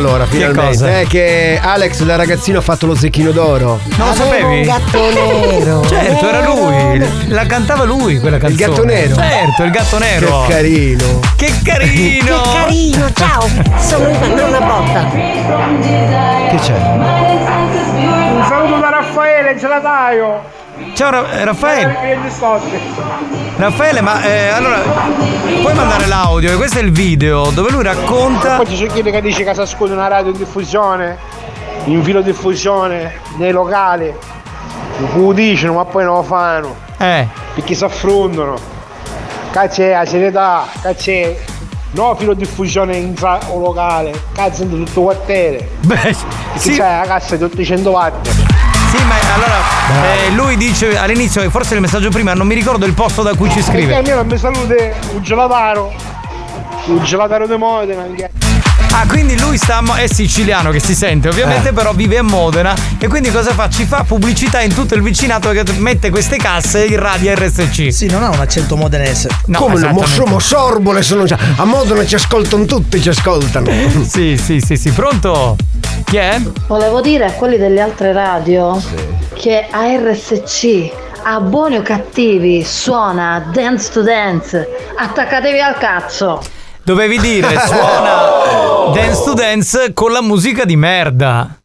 Allora, 0.06 0.24
Che 0.24 0.30
finalmente. 0.36 0.66
cosa? 0.68 1.00
È 1.00 1.06
che 1.06 1.58
Alex 1.62 2.02
da 2.04 2.16
ragazzino 2.16 2.58
ha 2.58 2.62
fatto 2.62 2.86
lo 2.86 2.94
zecchino 2.94 3.30
d'oro. 3.32 3.80
Non 3.96 4.08
lo 4.08 4.14
sapevi? 4.14 4.44
un 4.44 4.62
gatto 4.62 5.12
nero. 5.12 5.84
Certo, 5.96 6.28
era 6.28 6.44
lui. 6.46 7.28
La 7.28 7.46
cantava 7.46 7.84
lui 7.84 8.18
quella 8.20 8.38
canzone. 8.38 8.68
gatto 8.68 8.84
nero? 8.84 9.14
Certo, 9.16 9.62
il 9.64 9.70
gatto 9.70 9.98
nero. 9.98 10.44
Che 10.46 10.52
carino. 10.52 11.20
Che 11.36 11.52
carino. 11.64 12.40
Che 12.40 12.48
carino, 12.54 13.12
ciao! 13.12 13.48
Sono 13.78 14.08
nonna 14.34 14.60
Botta. 14.60 15.08
Che 15.10 16.56
c'è? 16.62 16.74
Un 16.74 18.44
saluto 18.48 18.78
da 18.80 18.88
Raffaele, 18.90 19.50
il 19.52 19.58
gelataio. 19.58 20.42
Ciao 20.94 21.10
Ra- 21.10 21.44
Raffaele. 21.44 22.18
Eh. 23.56 23.60
Raffaele, 23.60 24.02
ma 24.02 24.22
eh, 24.22 24.48
allora 24.48 24.78
puoi 25.62 25.72
mandare 25.74 26.06
l'audio? 26.06 26.52
E 26.52 26.56
questo 26.56 26.78
è 26.78 26.82
il 26.82 26.92
video 26.92 27.50
dove 27.50 27.70
lui 27.70 27.82
racconta. 27.82 28.56
Poi 28.56 28.66
ci 28.66 28.76
sono 28.76 28.92
chi 28.92 29.02
che 29.02 29.22
dice 29.22 29.44
che 29.44 29.54
si 29.54 29.60
ascolta 29.60 29.94
una 29.94 30.08
radio 30.08 30.30
in 30.30 30.36
diffusione, 30.36 31.16
in 31.84 32.02
filo 32.04 32.20
diffusione, 32.20 33.20
nei 33.38 33.52
locali. 33.52 34.12
Lo 35.14 35.32
dicono 35.32 35.72
ma 35.72 35.84
poi 35.86 36.04
non 36.04 36.16
lo 36.16 36.22
fanno. 36.22 36.76
Eh. 36.98 37.26
Perché 37.54 37.74
si 37.74 37.84
affrontano. 37.84 38.56
Cazzo 39.50 39.86
la 39.86 40.04
serietà, 40.04 40.66
cazzo 40.82 41.10
No 41.92 42.14
filo 42.14 42.34
diffusione 42.34 42.96
in 42.96 43.16
sa- 43.16 43.40
o 43.48 43.58
locale, 43.58 44.12
cazzo 44.34 44.64
in 44.64 44.84
tutto 44.84 45.00
quartiere. 45.00 45.70
Beh, 45.80 46.14
sì. 46.56 46.74
c'è 46.74 46.98
la 46.98 47.06
cassa 47.06 47.36
di 47.36 47.44
800 47.44 47.90
watt. 47.90 48.28
Sì, 48.28 49.02
ma 49.04 49.14
allora 49.34 49.65
eh, 49.88 50.30
lui 50.34 50.56
dice 50.56 50.98
all'inizio, 50.98 51.48
forse 51.50 51.74
il 51.74 51.80
messaggio 51.80 52.10
prima, 52.10 52.34
non 52.34 52.46
mi 52.46 52.54
ricordo 52.54 52.86
il 52.86 52.92
posto 52.92 53.22
da 53.22 53.34
cui 53.34 53.48
ci 53.50 53.60
Perché 53.60 53.70
scrive. 53.72 53.94
almeno 53.94 54.24
mi 54.24 54.36
salute 54.36 54.94
un 55.12 55.22
gelataro. 55.22 55.92
il 56.86 57.02
gelataro 57.02 57.46
di 57.46 57.56
Modena 57.56 58.02
anche. 58.02 58.30
Ah, 58.92 59.06
quindi 59.06 59.38
lui 59.38 59.58
sta 59.58 59.82
è 59.96 60.06
siciliano 60.06 60.70
che 60.70 60.80
si 60.80 60.94
sente, 60.94 61.28
ovviamente, 61.28 61.68
Eh. 61.68 61.72
però 61.72 61.92
vive 61.92 62.16
a 62.18 62.22
Modena 62.22 62.74
e 62.98 63.08
quindi 63.08 63.30
cosa 63.30 63.52
fa? 63.52 63.68
Ci 63.68 63.84
fa 63.84 64.04
pubblicità 64.06 64.60
in 64.62 64.72
tutto 64.72 64.94
il 64.94 65.02
vicinato 65.02 65.50
che 65.50 65.64
mette 65.76 66.08
queste 66.10 66.36
casse 66.36 66.84
in 66.86 66.98
radio 66.98 67.34
RSC. 67.34 67.92
Sì, 67.92 68.06
non 68.06 68.22
ha 68.22 68.30
un 68.30 68.40
accento 68.40 68.74
modenese. 68.76 69.28
No, 69.46 69.58
Come 69.58 69.72
no? 69.72 69.78
esattamente. 69.78 70.20
Mo, 70.20 70.26
mo 70.26 70.38
sorbole 70.38 71.02
sono 71.02 71.24
già. 71.24 71.36
A 71.56 71.64
Modena 71.64 72.06
ci 72.06 72.14
ascoltano 72.14 72.64
tutti, 72.64 73.00
ci 73.00 73.08
ascoltano. 73.10 73.70
Sì, 74.06 74.36
sì, 74.42 74.60
sì, 74.60 74.76
sì, 74.76 74.90
pronto? 74.90 75.56
Chi 76.04 76.16
è? 76.16 76.40
Volevo 76.66 77.00
dire 77.00 77.26
a 77.26 77.32
quelli 77.32 77.58
delle 77.58 77.80
altre 77.80 78.12
radio 78.12 78.80
che 79.34 79.66
a 79.70 79.82
RSC, 79.96 80.90
a 81.24 81.40
buoni 81.40 81.76
o 81.76 81.82
cattivi, 81.82 82.64
suona 82.64 83.44
Dance 83.52 83.90
to 83.92 84.02
Dance. 84.02 84.66
Attaccatevi 84.96 85.60
al 85.60 85.76
cazzo. 85.78 86.40
Dovevi 86.86 87.18
dire 87.18 87.48
suona 87.66 88.92
Dance 88.94 89.24
to 89.24 89.34
Dance 89.34 89.92
con 89.92 90.12
la 90.12 90.22
musica 90.22 90.64
di 90.64 90.76
merda. 90.76 91.58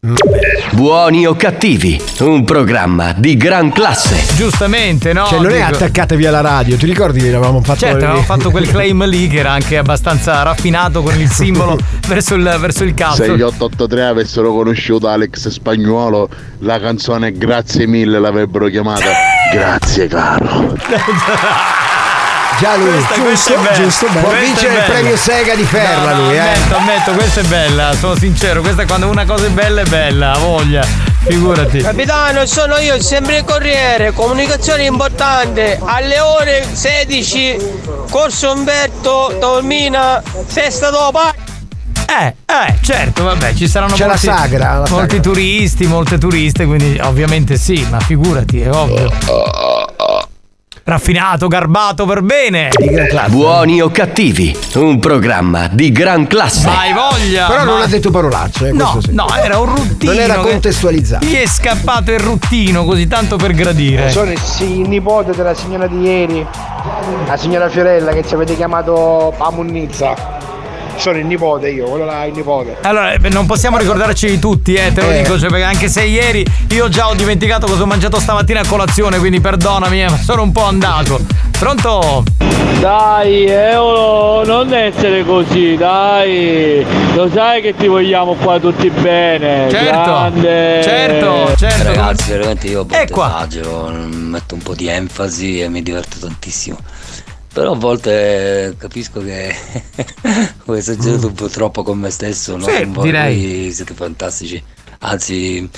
Buoni 0.71 1.27
o 1.27 1.35
cattivi, 1.35 2.01
un 2.21 2.43
programma 2.43 3.13
di 3.15 3.37
gran 3.37 3.71
classe. 3.71 4.19
Giustamente, 4.35 5.13
no? 5.13 5.27
Cioè, 5.27 5.37
non 5.39 5.51
è 5.51 5.57
Dico- 5.57 5.75
attaccatevi 5.75 6.25
alla 6.25 6.41
radio, 6.41 6.75
ti 6.75 6.87
ricordi 6.87 7.19
che 7.19 7.27
avevamo 7.27 7.61
fatto 7.61 7.81
Certo, 7.81 7.97
avevamo 7.97 8.23
fatto 8.23 8.49
quel 8.49 8.65
claim 8.73 9.05
lì 9.07 9.27
che 9.27 9.37
era 9.37 9.51
anche 9.51 9.77
abbastanza 9.77 10.41
raffinato 10.41 11.03
con 11.03 11.13
il 11.19 11.29
simbolo 11.29 11.77
verso 12.07 12.33
il, 12.33 12.57
verso 12.59 12.83
il 12.83 12.95
cazzo. 12.95 13.23
Se 13.23 13.35
gli 13.35 13.41
883 13.43 14.03
avessero 14.03 14.51
conosciuto 14.51 15.07
Alex 15.07 15.49
Spagnuolo, 15.49 16.29
la 16.61 16.79
canzone 16.79 17.31
Grazie 17.33 17.85
mille 17.85 18.17
l'avrebbero 18.17 18.65
chiamata 18.69 19.05
Grazie 19.53 20.07
caro. 20.07 20.75
Già 22.61 22.75
lui, 22.75 22.91
Questa- 22.91 23.21
questa 23.21 23.53
è 23.53 23.57
bella. 23.57 23.71
giusto, 23.73 24.05
bene. 24.05 24.19
Può 24.19 24.29
Questa 24.29 24.45
vincere 24.45 24.75
il 24.75 24.83
premio 24.83 25.17
Sega 25.17 25.55
di 25.55 25.63
Ferla 25.63 26.11
No, 26.11 26.15
no, 26.15 26.25
lui, 26.27 26.35
eh. 26.35 26.39
Ammetto, 26.39 26.75
ammetto, 26.75 27.11
questa 27.13 27.39
è 27.39 27.43
bella, 27.45 27.93
sono 27.99 28.15
sincero. 28.15 28.61
Questa 28.61 28.83
è 28.83 28.85
quando 28.85 29.09
una 29.09 29.25
cosa 29.25 29.45
è 29.47 29.49
bella 29.49 29.81
è 29.81 29.85
bella, 29.85 30.33
ha 30.33 30.37
voglia. 30.37 30.85
Figurati. 31.23 31.79
Capitano, 31.81 32.45
sono 32.45 32.77
io, 32.77 33.01
sempre 33.01 33.37
il 33.37 33.43
Corriere, 33.45 34.11
comunicazione 34.11 34.83
importante, 34.83 35.79
alle 35.83 36.19
ore 36.19 36.67
16, 36.71 37.57
Corso 38.11 38.51
Umberto, 38.51 39.35
Taormina, 39.39 40.21
Festa 40.45 40.91
dopo. 40.91 41.19
Eh, 42.07 42.35
eh, 42.45 42.75
certo, 42.83 43.23
vabbè, 43.23 43.53
ci 43.55 43.67
saranno 43.67 43.93
C'è 43.95 44.01
la 44.05 44.09
molti, 44.09 44.25
sagra, 44.27 44.73
la 44.79 44.87
molti 44.89 45.15
sagra. 45.15 45.19
turisti, 45.19 45.87
molte 45.87 46.17
turiste, 46.19 46.65
quindi 46.65 46.99
ovviamente 47.01 47.57
sì, 47.57 47.87
ma 47.89 47.99
figurati, 47.99 48.61
è 48.61 48.69
ovvio. 48.69 49.09
Raffinato, 50.91 51.47
garbato 51.47 52.05
per 52.05 52.21
bene. 52.21 52.67
Buoni 53.29 53.79
o 53.81 53.89
cattivi, 53.91 54.53
un 54.75 54.99
programma 54.99 55.69
di 55.71 55.89
gran 55.89 56.27
classe. 56.27 56.65
Vai 56.65 56.91
voglia! 56.91 57.47
Però 57.47 57.63
non 57.63 57.79
ha 57.81 57.87
detto 57.87 58.11
parolacce, 58.11 58.67
eh, 58.67 58.71
No, 58.73 58.99
sì. 58.99 59.13
no, 59.13 59.33
era 59.33 59.57
un 59.59 59.73
ruttino. 59.73 60.11
Non 60.11 60.21
era 60.21 60.35
contestualizzato. 60.39 61.25
Gli 61.25 61.35
è 61.35 61.47
scappato 61.47 62.11
il 62.11 62.19
ruttino 62.19 62.83
così 62.83 63.07
tanto 63.07 63.37
per 63.37 63.53
gradire. 63.53 64.09
Sono 64.09 64.31
il 64.31 64.89
nipote 64.89 65.31
della 65.33 65.53
signora 65.53 65.87
di 65.87 66.01
ieri, 66.01 66.45
la 67.25 67.37
signora 67.37 67.69
Fiorella 67.69 68.11
che 68.11 68.27
ci 68.27 68.33
avete 68.33 68.57
chiamato 68.57 69.33
Pamunnizza. 69.37 70.13
Sono 71.01 71.17
il 71.17 71.25
nipote 71.25 71.67
io, 71.69 71.85
quello 71.85 72.05
là 72.05 72.25
è 72.25 72.27
il 72.27 72.33
nipote. 72.33 72.77
Allora, 72.81 73.13
eh, 73.13 73.29
non 73.29 73.47
possiamo 73.47 73.79
ricordarci 73.79 74.27
di 74.27 74.37
tutti, 74.37 74.75
eh, 74.75 74.93
te 74.93 75.01
lo 75.01 75.09
Eh. 75.09 75.23
dico, 75.23 75.39
cioè, 75.39 75.49
perché 75.49 75.63
anche 75.65 75.87
se 75.89 76.03
ieri 76.03 76.45
io 76.69 76.89
già 76.89 77.07
ho 77.09 77.15
dimenticato 77.15 77.65
cosa 77.65 77.81
ho 77.81 77.85
mangiato 77.87 78.19
stamattina 78.19 78.59
a 78.59 78.67
colazione, 78.67 79.17
quindi 79.17 79.41
perdonami, 79.41 80.03
eh, 80.03 80.09
sono 80.23 80.43
un 80.43 80.51
po' 80.51 80.63
andato. 80.63 81.19
Pronto? 81.57 82.23
Dai, 82.79 83.45
Eolo, 83.47 84.43
non 84.45 84.71
essere 84.75 85.25
così, 85.25 85.75
dai. 85.75 86.85
Lo 87.15 87.27
sai 87.33 87.61
che 87.63 87.75
ti 87.75 87.87
vogliamo 87.87 88.35
qua 88.35 88.59
tutti 88.59 88.87
bene. 88.91 89.69
Certo, 89.71 89.85
grande. 90.11 90.81
certo, 90.83 91.55
certo. 91.57 91.83
Ragazzi, 91.83 92.29
veramente 92.31 92.67
io 92.67 92.81
a 92.81 92.83
volte 92.83 93.01
E 93.01 93.09
qua. 93.09 93.27
esagero, 93.39 93.89
metto 94.11 94.53
un 94.53 94.61
po' 94.61 94.75
di 94.75 94.87
enfasi 94.87 95.61
e 95.61 95.67
mi 95.69 95.81
diverto 95.81 96.17
tantissimo. 96.19 96.77
Però 97.53 97.73
a 97.73 97.75
volte 97.75 98.75
capisco 98.77 99.21
che 99.21 99.53
ho 100.65 100.75
esagerato 100.75 101.27
un 101.27 101.33
po' 101.33 101.49
troppo 101.49 101.83
con 101.83 101.99
me 101.99 102.09
stesso, 102.09 102.55
no? 102.55 102.65
Sì, 102.65 102.89
direi. 103.01 103.71
siete 103.73 103.93
fantastici. 103.93 104.63
Anzi, 104.99 105.69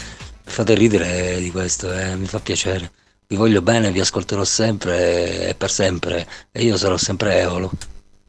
fate 0.44 0.76
ridere 0.76 1.40
di 1.40 1.50
questo, 1.50 1.92
eh, 1.92 2.16
mi 2.16 2.28
fa 2.28 2.40
piacere. 2.40 2.92
Vi 3.26 3.36
voglio 3.36 3.64
bene, 3.64 3.92
vi 3.92 4.00
ascolterò 4.00 4.44
sempre 4.44 5.48
e 5.50 5.56
per 5.56 5.72
sempre. 5.72 6.28
E 6.52 6.64
io 6.64 6.78
sarò 6.78 6.98
sempre 6.98 7.40
Eolo. 7.40 7.72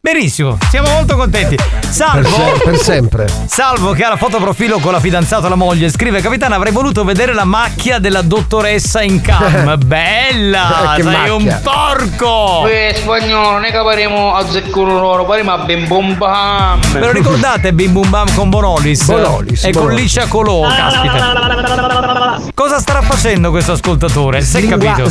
Benissimo, 0.05 0.59
siamo 0.69 0.91
molto 0.91 1.17
contenti. 1.17 1.57
Salvo. 1.89 2.29
Per, 2.29 2.29
se- 2.29 2.63
per 2.63 2.77
sempre. 2.79 3.27
Salvo 3.47 3.93
che 3.93 4.05
ha 4.05 4.11
la 4.11 4.17
foto 4.17 4.37
profilo 4.37 4.79
con 4.79 4.93
la 4.93 5.01
fidanzata 5.01 5.47
e 5.47 5.49
la 5.49 5.55
moglie, 5.55 5.89
scrive 5.89 6.21
Capitano 6.21 6.55
avrei 6.57 6.73
voluto 6.73 7.05
vedere 7.05 7.33
la 7.33 7.45
macchia 7.45 7.99
della 7.99 8.21
dottoressa 8.21 9.01
in 9.01 9.23
cam. 9.23 9.79
Bella! 9.83 10.93
Che 10.95 11.03
sei 11.05 11.31
un 11.31 11.45
macchia. 11.45 11.61
porco! 11.65 12.61
Uè, 12.65 12.93
spagnolo, 12.95 13.53
non 13.53 13.65
è 13.65 13.71
che 13.71 13.79
parliamo 13.79 14.35
a 14.35 14.47
zeccuro 14.47 15.01
loro, 15.01 15.25
parliamo 15.25 15.53
a 15.53 15.59
ben 15.65 15.87
bom 15.87 16.19
bam. 16.19 16.81
Ve 16.93 17.01
lo 17.01 17.11
ricordate 17.11 17.73
Bim 17.73 17.93
Bum 17.93 18.11
Bam 18.11 18.35
con 18.35 18.51
Bonolis? 18.51 19.07
Bonolis, 19.07 19.65
E 19.65 19.73
con 19.73 19.85
Bonolis. 19.85 20.03
Licia 20.03 20.27
Colò, 20.27 20.67
caspita. 20.69 22.51
Cosa 22.53 22.79
starà 22.79 23.01
facendo 23.01 23.49
questo 23.49 23.73
ascoltatore? 23.73 24.43
Si 24.43 24.59
è 24.59 24.69
capito? 24.69 25.09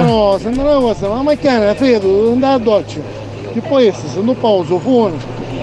No, 0.00 0.38
se 0.42 0.50
non 0.50 0.66
è 0.66 0.80
cosa, 0.80 1.06
ma 1.06 1.22
macchina 1.22 1.70
è 1.70 1.74
freddo, 1.76 2.06
devo 2.08 2.32
andare 2.32 2.54
a 2.54 2.58
doccia. 2.58 3.22
E 3.56 3.60
poi 3.60 3.92
se 3.92 4.20
non 4.20 4.36
pauso 4.38 4.78
fuori, 4.80 5.14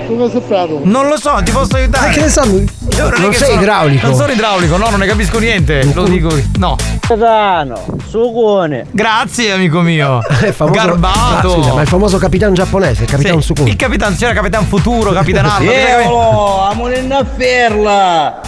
dove 0.07 0.29
sei 0.31 0.39
prato? 0.41 0.79
Non 0.83 1.07
lo 1.07 1.17
so, 1.17 1.41
ti 1.43 1.51
posso 1.51 1.75
aiutare. 1.75 2.07
Ma 2.07 2.13
che 2.13 2.21
ne 2.21 2.29
sa 2.29 2.45
lui? 2.45 2.65
Io 2.95 3.09
Non 3.17 3.29
che 3.31 3.35
sei 3.37 3.47
sono- 3.49 3.61
idraulico? 3.61 4.07
Non 4.07 4.15
sono 4.15 4.31
idraulico, 4.31 4.77
no, 4.77 4.89
non 4.89 4.99
ne 4.99 5.05
capisco 5.07 5.39
niente. 5.39 5.83
Lo 5.93 6.03
dico. 6.05 6.29
No. 6.57 6.77
Capitano, 7.01 7.83
sucone. 8.07 8.85
Grazie, 8.91 9.51
amico 9.51 9.81
mio. 9.81 10.19
È 10.39 10.51
famoso- 10.53 10.79
Garbato. 10.79 11.51
Ah, 11.51 11.55
scusa, 11.55 11.73
ma 11.73 11.81
il 11.81 11.87
famoso 11.87 12.17
capitano 12.17 12.53
giapponese, 12.53 13.03
il 13.03 13.09
capitano 13.09 13.41
Sì, 13.41 13.47
Sukun. 13.47 13.67
Il 13.67 13.75
capitano, 13.75 14.15
c'era 14.15 14.31
Capitan 14.33 14.65
Futuro, 14.65 15.11
Capitanardo. 15.11 15.69
Eolo, 15.71 16.61
amore 16.69 17.05
a 17.09 17.25
ferla. 17.25 18.39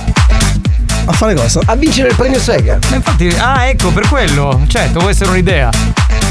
A 1.05 1.11
fare 1.11 1.35
cosa? 1.35 1.59
A 1.65 1.75
vincere 1.75 2.07
il 2.09 2.15
premio 2.15 2.39
Sega. 2.39 2.79
Ma 2.89 2.95
infatti, 2.95 3.27
ah, 3.37 3.65
ecco, 3.65 3.89
per 3.91 4.07
quello. 4.07 4.61
Certo, 4.67 4.99
può 4.99 5.09
essere 5.09 5.31
un'idea. 5.31 5.69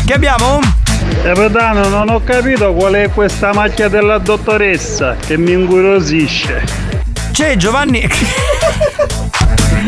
Che 0.07 0.13
abbiamo? 0.15 0.61
Capitano, 1.21 1.89
non 1.89 2.09
ho 2.09 2.21
capito 2.25 2.73
qual 2.73 2.95
è 2.95 3.11
questa 3.11 3.53
macchia 3.53 3.89
della 3.89 4.19
dottoressa 4.19 5.17
che 5.17 5.37
mi 5.37 5.53
incuriosisce. 5.53 6.65
C'è 7.33 7.57
Giovanni. 7.57 8.09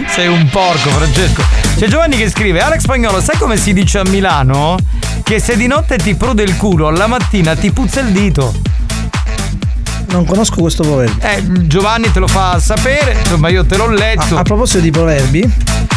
Sei 0.08 0.28
un 0.28 0.48
porco, 0.50 0.90
Francesco. 0.90 1.42
C'è 1.76 1.88
Giovanni 1.88 2.16
che 2.16 2.28
scrive: 2.30 2.60
Alex 2.60 2.80
Spagnolo, 2.80 3.20
sai 3.20 3.36
come 3.36 3.56
si 3.56 3.72
dice 3.72 3.98
a 3.98 4.04
Milano? 4.04 4.76
Che 5.22 5.40
se 5.40 5.56
di 5.56 5.66
notte 5.66 5.96
ti 5.96 6.14
prude 6.14 6.42
il 6.42 6.56
culo, 6.56 6.86
alla 6.86 7.06
mattina 7.06 7.56
ti 7.56 7.70
puzza 7.72 8.00
il 8.00 8.12
dito. 8.12 8.54
Non 10.08 10.24
conosco 10.24 10.60
questo 10.60 10.84
proverbio. 10.84 11.26
Eh, 11.28 11.66
Giovanni 11.66 12.12
te 12.12 12.20
lo 12.20 12.28
fa 12.28 12.60
sapere, 12.60 13.16
insomma, 13.18 13.48
io 13.48 13.66
te 13.66 13.76
l'ho 13.76 13.88
letto. 13.88 14.36
A, 14.36 14.40
a 14.40 14.42
proposito 14.42 14.78
di 14.78 14.90
proverbi, 14.90 15.52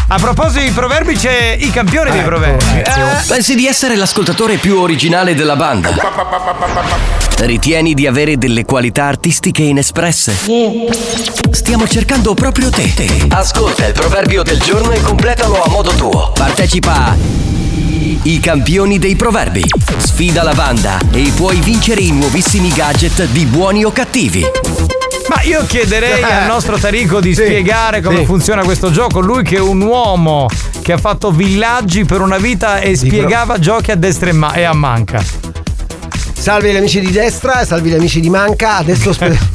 A 0.09 0.17
proposito 0.19 0.63
di 0.63 0.71
proverbi, 0.71 1.15
c'è 1.15 1.57
i 1.59 1.69
campioni 1.69 2.09
dei 2.11 2.19
Ecco, 2.19 2.29
proverbi. 2.29 2.63
ecco. 2.77 2.89
Eh, 2.89 3.23
Pensi 3.27 3.55
di 3.55 3.67
essere 3.67 3.97
l'ascoltatore 3.97 4.55
più 4.55 4.77
originale 4.79 5.35
della 5.35 5.57
banda? 5.57 5.89
Ritieni 7.39 7.93
di 7.93 8.07
avere 8.07 8.37
delle 8.37 8.63
qualità 8.63 9.03
artistiche 9.03 9.63
inespresse? 9.63 10.33
Stiamo 11.51 11.87
cercando 11.89 12.33
proprio 12.35 12.69
te. 12.69 13.03
Ascolta 13.29 13.85
il 13.85 13.93
proverbio 13.93 14.43
del 14.43 14.59
giorno 14.59 14.91
e 14.91 15.01
completalo 15.01 15.61
a 15.61 15.67
modo 15.69 15.91
tuo. 15.91 16.31
Partecipa 16.33 17.07
a 17.07 17.15
I 18.23 18.39
campioni 18.39 18.99
dei 18.99 19.17
proverbi. 19.17 19.65
Sfida 19.97 20.41
la 20.41 20.53
banda 20.53 20.99
e 21.11 21.31
puoi 21.35 21.59
vincere 21.59 21.99
i 21.99 22.11
nuovissimi 22.11 22.69
gadget 22.69 23.25
di 23.25 23.43
buoni 23.45 23.83
o 23.83 23.91
cattivi. 23.91 24.45
Ma 25.29 25.41
io 25.43 25.65
chiederei 25.65 26.21
al 26.23 26.45
nostro 26.47 26.77
Tarico 26.77 27.19
di 27.19 27.33
spiegare 27.33 28.01
come 28.01 28.19
sì. 28.19 28.25
funziona 28.25 28.63
questo 28.63 28.91
gioco. 28.91 29.19
Lui 29.19 29.43
che 29.43 29.57
è 29.57 29.61
un 29.61 29.81
uomo 29.81 30.47
che 30.81 30.93
ha 30.93 30.97
fatto 30.97 31.31
villaggi 31.31 32.05
per 32.05 32.21
una 32.21 32.37
vita 32.37 32.79
e 32.79 32.95
spiegava 32.95 33.59
giochi 33.59 33.91
a 33.91 33.95
destra 33.95 34.29
e, 34.29 34.33
ma- 34.33 34.53
e 34.53 34.63
a 34.63 34.73
manca. 34.73 35.23
Salve 36.47 36.71
gli 36.71 36.77
amici 36.77 37.01
di 37.01 37.11
destra, 37.11 37.65
salve 37.65 37.89
gli 37.89 37.95
amici 37.95 38.21
di 38.21 38.29
manca. 38.29 38.77
Adesso, 38.77 39.11
spe-. 39.11 39.37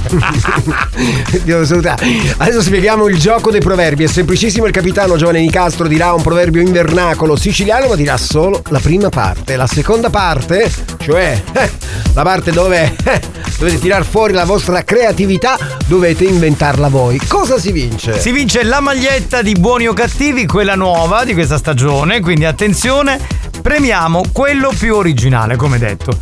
Adesso 2.36 2.60
spieghiamo 2.60 3.08
il 3.08 3.18
gioco 3.18 3.50
dei 3.50 3.62
proverbi. 3.62 4.04
È 4.04 4.06
semplicissimo. 4.06 4.66
Il 4.66 4.72
capitano 4.72 5.16
Giovanni 5.16 5.40
Nicastro 5.40 5.88
dirà 5.88 6.12
un 6.12 6.20
proverbio 6.20 6.60
in 6.60 6.70
vernacolo 6.70 7.34
siciliano, 7.34 7.88
ma 7.88 7.94
dirà 7.94 8.18
solo 8.18 8.62
la 8.68 8.78
prima 8.78 9.08
parte. 9.08 9.56
La 9.56 9.66
seconda 9.66 10.10
parte, 10.10 10.70
cioè 10.98 11.40
eh, 11.54 11.70
la 12.12 12.22
parte 12.24 12.50
dove 12.50 12.94
eh, 13.04 13.20
dovete 13.56 13.78
tirar 13.78 14.04
fuori 14.04 14.34
la 14.34 14.44
vostra 14.44 14.84
creatività, 14.84 15.56
dovete 15.86 16.24
inventarla 16.24 16.88
voi. 16.88 17.18
Cosa 17.26 17.58
si 17.58 17.72
vince? 17.72 18.20
Si 18.20 18.32
vince 18.32 18.64
la 18.64 18.80
maglietta 18.80 19.40
di 19.40 19.54
buoni 19.54 19.86
o 19.86 19.94
cattivi, 19.94 20.44
quella 20.44 20.74
nuova 20.74 21.24
di 21.24 21.32
questa 21.32 21.56
stagione. 21.56 22.20
Quindi 22.20 22.44
attenzione, 22.44 23.18
premiamo 23.62 24.22
quello 24.32 24.72
più 24.76 24.96
originale, 24.96 25.56
come 25.56 25.78
detto. 25.78 26.18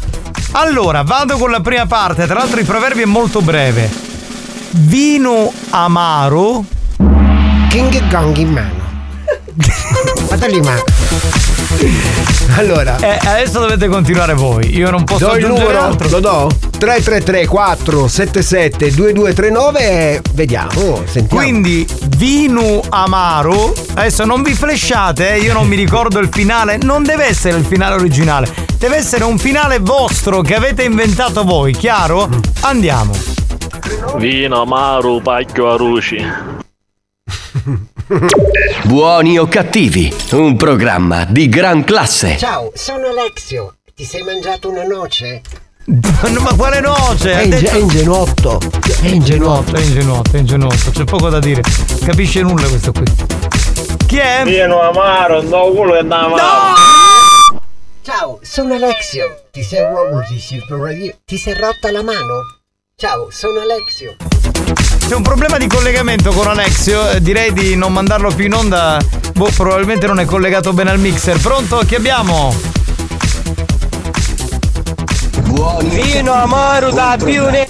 Allora, 0.53 1.03
vado 1.03 1.37
con 1.39 1.51
la 1.51 1.61
prima 1.61 1.87
parte. 1.87 2.27
Tra 2.27 2.35
l'altro, 2.35 2.61
il 2.61 2.67
proverbio 2.67 3.03
è 3.03 3.07
molto 3.07 3.41
breve. 3.41 3.91
Vino 4.73 5.53
amaro. 5.71 6.65
King 7.69 8.09
Gong 8.09 8.37
in 8.37 8.53
mano. 8.53 8.79
Mano. 10.63 11.50
Allora. 12.57 12.99
Eh, 12.99 13.19
adesso 13.27 13.61
dovete 13.61 13.89
continuare 13.89 14.35
voi. 14.35 14.75
Io 14.77 14.91
non 14.91 15.05
posso 15.05 15.27
do 15.27 15.37
il 15.37 15.45
aggiungere 15.45 15.67
numero, 15.73 15.85
altro. 15.85 16.09
lo 16.09 16.21
do? 16.21 16.51
333 16.79 17.47
477 17.47 18.91
2239 18.95 19.81
e 19.81 20.21
vediamo, 20.33 21.03
sentiamo. 21.07 21.43
Quindi 21.43 21.87
vino 22.17 22.81
amaro. 22.89 23.73
Adesso 23.95 24.25
non 24.25 24.43
vi 24.43 24.55
flashate, 24.55 25.35
eh, 25.35 25.39
io 25.39 25.53
non 25.53 25.67
mi 25.69 25.77
ricordo 25.77 26.19
il 26.19 26.29
finale. 26.31 26.77
Non 26.77 27.03
deve 27.03 27.27
essere 27.27 27.57
il 27.59 27.65
finale 27.65 27.95
originale. 27.95 28.53
Deve 28.79 28.97
essere 28.97 29.25
un 29.25 29.39
finale 29.39 29.79
vostro 29.79 30.41
che 30.41 30.55
avete 30.55 30.83
inventato 30.83 31.45
voi, 31.45 31.73
chiaro? 31.73 32.29
Andiamo. 32.61 33.13
Vino 34.17 34.63
amaro, 34.63 35.21
pacchio 35.21 35.71
a 35.71 35.77
ruci. 35.77 36.69
Buoni 38.85 39.39
o 39.39 39.47
cattivi, 39.47 40.13
un 40.33 40.57
programma 40.57 41.25
di 41.25 41.49
gran 41.49 41.85
classe. 41.85 42.37
Ciao, 42.37 42.73
sono 42.75 43.07
Alexio. 43.07 43.77
Ti 43.95 44.05
sei 44.05 44.23
mangiato 44.23 44.69
una 44.71 44.85
noce? 44.85 45.43
Ma 45.91 46.55
quale 46.55 46.81
noce? 46.81 47.33
È, 47.33 47.43
inge- 47.43 47.71
è 47.71 47.77
ingenuotto. 47.77 48.61
È 49.01 49.09
ingenuotto. 49.09 49.75
È 49.75 49.81
ingenuotto, 49.81 50.37
è 50.37 50.39
ingenuotto, 50.39 50.91
c'è 50.91 51.05
poco 51.05 51.29
da 51.29 51.39
dire. 51.39 51.63
Capisce 52.05 52.43
nulla 52.43 52.69
questo 52.69 52.93
qui. 52.93 53.05
Chi 54.07 54.19
è? 54.19 54.43
Vino 54.45 54.81
amaro, 54.81 55.43
no 55.43 55.71
culo 55.71 55.95
e 55.97 56.01
amaro. 56.01 56.75
Ciao, 58.03 58.39
sono 58.43 58.75
Alexio. 58.75 59.45
Ti 59.51 59.63
sei, 59.63 59.85
ti 61.25 61.37
sei 61.37 61.55
rotta 61.55 61.91
la 61.91 62.03
mano? 62.03 62.61
Ciao, 62.97 63.29
sono 63.31 63.61
Alexio. 63.61 64.17
C'è 65.11 65.17
un 65.17 65.23
problema 65.23 65.59
di 65.59 65.67
collegamento 65.67 66.31
con 66.31 66.47
Alexio, 66.47 67.11
eh, 67.11 67.21
direi 67.21 67.53
di 67.53 67.75
non 67.75 67.93
mandarlo 67.93 68.33
più 68.33 68.45
in 68.45 68.55
onda. 68.55 68.97
Boh, 69.35 69.51
probabilmente 69.57 70.07
non 70.07 70.21
è 70.21 70.25
collegato 70.25 70.73
bene 70.73 70.91
al 70.91 71.01
mixer. 71.01 71.37
Pronto? 71.41 71.83
Chi 71.85 71.97
abbiamo? 71.97 72.55
Vino 75.83 76.33
amaro 76.33 76.93
da 76.93 77.19
più 77.21 77.45
ne... 77.51 77.69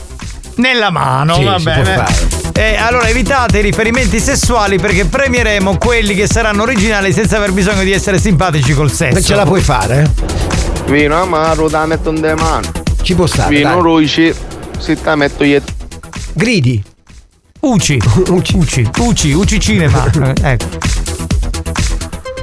Nella 0.56 0.90
mano, 0.90 1.36
Sì, 1.36 1.44
va 1.44 1.58
bene. 1.58 1.94
fare. 1.94 2.14
Eh, 2.52 2.76
allora 2.76 3.08
evitate 3.08 3.60
i 3.60 3.62
riferimenti 3.62 4.20
sessuali 4.20 4.78
perché 4.78 5.06
premieremo 5.06 5.78
quelli 5.78 6.14
che 6.14 6.26
saranno 6.26 6.60
originali 6.60 7.10
senza 7.10 7.38
aver 7.38 7.52
bisogno 7.52 7.84
di 7.84 7.92
essere 7.92 8.18
simpatici 8.18 8.74
col 8.74 8.92
sesso. 8.92 9.14
Ma 9.14 9.22
ce 9.22 9.34
la 9.34 9.44
puoi 9.44 9.62
fare? 9.62 10.10
Vino 10.88 11.18
amaro 11.18 11.70
da 11.70 11.86
metto 11.86 12.10
in 12.10 12.34
mano. 12.36 12.70
Ci 13.00 13.14
può 13.14 13.24
stare. 13.24 13.48
Vino 13.56 13.70
dai. 13.72 13.80
ruci, 13.80 14.34
si 14.76 15.00
te 15.00 15.14
metto 15.14 15.42
io. 15.42 15.62
Gridi. 16.34 16.89
Uci. 17.60 18.00
Uci. 18.28 18.56
Uci. 18.56 18.90
Uci. 18.98 19.32
Uci 19.32 19.60
cinema. 19.60 20.08
Eh, 20.20 20.34
ecco. 20.42 20.78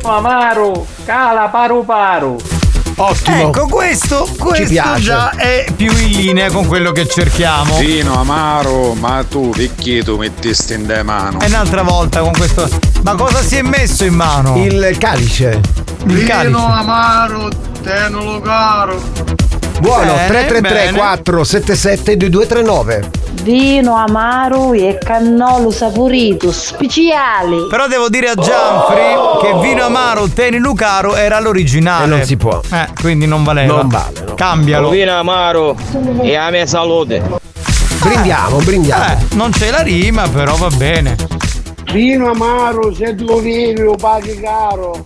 Amaro, 0.04 0.86
cala 1.06 1.48
paru 1.50 1.84
paru. 1.84 2.38
Ottimo. 2.96 3.50
Ecco, 3.50 3.68
questo, 3.68 4.28
questo 4.40 5.00
già 5.00 5.30
è 5.32 5.66
più 5.76 5.92
in 5.92 6.12
linea 6.12 6.50
con 6.50 6.66
quello 6.66 6.92
che 6.92 7.08
cerchiamo. 7.08 7.78
Vino 7.78 8.20
amaro, 8.20 8.94
ma 8.94 9.24
tu 9.28 9.54
tu 10.04 10.18
mettesti 10.18 10.74
in 10.74 10.86
de 10.86 11.04
mano? 11.04 11.40
E 11.42 11.46
un'altra 11.48 11.84
volta 11.84 12.22
con 12.22 12.32
questo. 12.32 12.68
Ma 13.04 13.16
cosa 13.16 13.42
si 13.44 13.58
è 13.58 13.62
messo 13.62 14.04
in 14.04 14.16
mano? 14.16 14.56
Il 14.64 14.96
calice. 14.98 15.62
Il 16.06 16.26
calice. 16.26 16.60
amaro, 16.60 17.50
tenolo 17.84 18.40
caro. 18.40 19.02
Buono, 19.80 20.14
Bene, 20.14 20.28
333 20.28 20.86
bene. 20.86 20.98
477 20.98 22.18
2239. 22.18 23.10
Vino 23.44 23.96
amaro 23.96 24.74
e 24.74 24.98
cannolo 25.02 25.70
saporito, 25.72 26.52
speciali. 26.52 27.68
Però 27.70 27.88
devo 27.88 28.10
dire 28.10 28.30
a 28.30 28.36
Gianfri 28.36 29.04
che 29.42 29.60
Vino 29.62 29.86
Amaro 29.86 30.28
Teni 30.28 30.58
Lucaro 30.58 31.16
era 31.16 31.40
l'originale. 31.40 32.04
E 32.04 32.08
non 32.08 32.24
si 32.24 32.36
può. 32.36 32.60
Eh, 32.72 32.88
quindi 33.00 33.28
non 33.28 33.44
valeva. 33.44 33.76
Non 33.76 33.88
vale, 33.88 34.24
no. 34.26 34.34
Cambialo. 34.34 34.90
Vino 34.90 35.14
amaro 35.18 35.76
e 36.22 36.36
a 36.36 36.50
mia 36.50 36.66
salute. 36.66 37.22
Brindiamo, 38.02 38.58
brindiamo. 38.58 39.04
Eh, 39.06 39.36
non 39.36 39.52
c'è 39.52 39.70
la 39.70 39.82
rima, 39.82 40.28
però 40.28 40.56
va 40.56 40.70
bene. 40.76 41.16
Vino 41.94 42.32
amaro, 42.32 42.94
se 42.94 43.16
tu 43.16 43.40
vieni 43.42 43.80
lo 43.80 43.96
paghi 43.96 44.40
caro. 44.42 45.02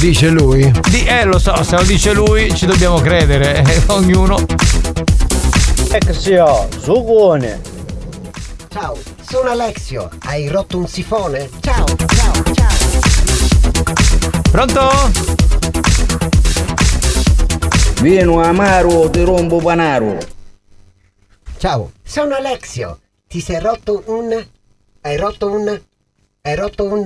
Dice 0.00 0.28
lui. 0.28 0.70
Di- 0.90 1.04
eh, 1.06 1.24
lo 1.24 1.38
so, 1.38 1.62
se 1.64 1.76
lo 1.76 1.82
dice 1.82 2.12
lui 2.12 2.54
ci 2.54 2.66
dobbiamo 2.66 3.00
credere. 3.00 3.62
eh, 3.64 3.82
ognuno. 3.92 4.38
Exio, 5.90 6.68
sucone. 6.80 7.60
Ciao, 8.68 8.96
sono 9.28 9.50
Alexio. 9.50 10.08
Hai 10.20 10.48
rotto 10.48 10.78
un 10.78 10.86
sifone? 10.86 11.48
Ciao, 11.60 11.84
ciao, 11.86 12.42
ciao. 12.52 12.76
Pronto? 14.50 14.90
Vino 18.00 18.40
amaro, 18.40 19.10
ti 19.10 19.22
rompo 19.24 19.56
panaro. 19.58 20.16
Ciao, 21.58 21.90
sono 22.04 22.36
Alexio. 22.36 23.00
Ti 23.26 23.40
sei 23.40 23.58
rotto 23.60 24.04
un. 24.06 24.44
Hai 25.00 25.16
rotto 25.16 25.50
un. 25.50 25.80
Hai 26.48 26.56
rotto 26.56 26.84
un 26.90 27.04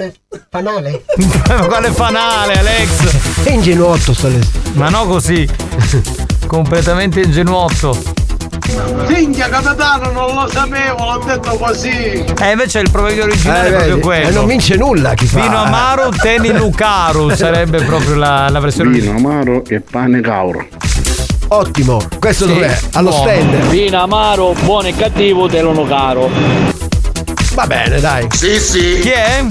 fanale? 0.50 1.02
Ma 1.48 1.54
quale 1.66 1.90
fanale, 1.90 2.60
Alex? 2.60 3.42
È 3.42 3.50
ingenuotto 3.50 4.14
sto. 4.14 4.28
Ma 4.74 4.88
no 4.88 5.04
così. 5.06 5.48
Completamente 6.46 7.22
ingenuotto. 7.22 8.00
Minchia 9.08 9.48
capitano, 9.48 10.12
non 10.12 10.32
lo 10.32 10.48
sapevo, 10.48 11.04
l'ho 11.04 11.24
detto 11.26 11.56
così. 11.56 11.88
Eh, 12.40 12.50
invece 12.52 12.78
il 12.78 12.90
proverbio 12.92 13.24
originale 13.24 13.66
Eh, 13.66 13.66
è 13.66 13.72
proprio 13.72 13.94
vedi? 13.94 14.00
quello. 14.06 14.28
E 14.28 14.30
non 14.30 14.46
vince 14.46 14.76
nulla 14.76 15.14
chi 15.14 15.26
fa. 15.26 15.40
Vino 15.40 15.56
amaro, 15.60 16.10
teni 16.10 16.52
Lucaru 16.52 17.30
sarebbe 17.34 17.82
proprio 17.82 18.14
la, 18.14 18.48
la 18.48 18.60
versione 18.60 18.90
Vino 18.96 19.16
amaro 19.16 19.64
e 19.66 19.80
pane 19.80 20.20
cauro. 20.20 20.64
Ottimo. 21.48 22.00
Questo 22.20 22.46
Sì, 22.46 22.52
dov'è? 22.54 22.78
Allo 22.92 23.10
buono. 23.10 23.28
stand. 23.28 23.54
Vino 23.70 24.00
amaro, 24.00 24.54
buono 24.62 24.86
e 24.86 24.94
cattivo, 24.94 25.48
te 25.48 25.60
lo 25.62 25.84
caro. 25.84 26.90
Va 27.54 27.66
bene, 27.66 28.00
dai. 28.00 28.26
Sì, 28.30 28.58
sì. 28.58 28.98
Chi 29.00 29.10
è? 29.10 29.44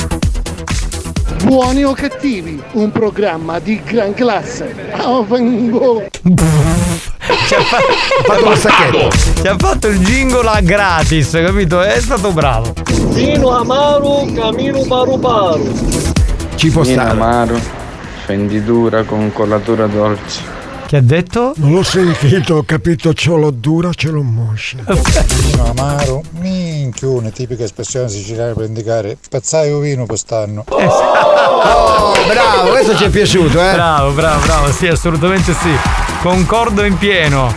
Buoni 1.44 1.84
o 1.84 1.94
cattivi, 1.94 2.62
un 2.74 2.92
programma 2.92 3.60
di 3.60 3.82
gran 3.84 4.14
classe. 4.14 4.74
Ah, 4.92 5.22
vengo. 5.22 6.04
Ci 6.22 7.54
ha, 7.56 7.62
fa- 7.62 7.80
fatto 8.26 8.50
lo 8.50 8.56
stacchetto. 8.56 9.10
Ci 9.42 9.48
ha 9.48 9.56
fatto 9.58 9.88
il 9.88 10.00
jingle 10.00 10.50
a 10.50 10.62
gratis, 10.62 11.30
capito? 11.32 11.82
È 11.82 12.00
stato 12.00 12.32
bravo. 12.32 12.74
Vino 13.10 13.50
amaro, 13.56 14.26
camino 14.36 14.82
paru 14.88 15.20
paru. 15.20 15.74
Ci 16.56 16.70
può 16.70 16.84
stare. 16.84 17.10
amaro, 17.10 17.60
fenditura 18.26 19.04
con 19.04 19.32
collatura 19.32 19.86
dolce. 19.88 20.60
Che 20.92 20.98
ha 20.98 21.02
detto? 21.02 21.54
Non 21.56 21.72
l'ho 21.72 21.84
sentito, 21.84 22.56
ho 22.56 22.64
capito, 22.64 23.14
ce 23.14 23.30
l'ho 23.30 23.50
dura, 23.52 23.94
ce 23.94 24.10
l'ho 24.10 24.24
moscia. 24.24 24.80
Vino 25.40 25.66
amaro, 25.70 26.22
minchione, 26.32 27.32
tipica 27.32 27.64
espressione 27.64 28.10
siciliana 28.10 28.52
per 28.52 28.66
indicare 28.66 29.16
spezzai 29.22 29.72
un 29.72 29.80
vino 29.80 30.06
quest'anno. 30.06 30.66
Oh, 30.68 32.12
bravo, 32.28 32.72
questo 32.72 32.98
ci 32.98 33.06
è 33.06 33.10
piaciuto, 33.10 33.58
eh. 33.66 33.72
Bravo, 33.72 34.12
bravo, 34.12 34.46
bravo, 34.46 34.72
sì, 34.74 34.88
assolutamente 34.88 35.54
sì. 35.54 35.74
Concordo 36.22 36.84
in 36.84 36.98
pieno. 36.98 37.56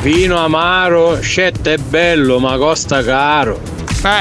Vino 0.00 0.38
amaro, 0.38 1.20
scetto 1.20 1.70
è 1.70 1.78
bello, 1.78 2.38
ma 2.38 2.56
costa 2.56 3.02
caro. 3.02 3.58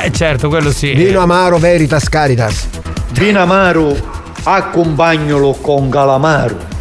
Eh, 0.04 0.12
certo, 0.12 0.50
quello 0.50 0.72
sì. 0.72 0.92
Vino 0.94 1.20
amaro, 1.20 1.60
veritas, 1.60 2.10
caritas. 2.10 2.68
Vino 3.12 3.40
amaro, 3.40 3.96
accompagnalo 4.42 5.52
con 5.62 5.88
calamaro. 5.88 6.74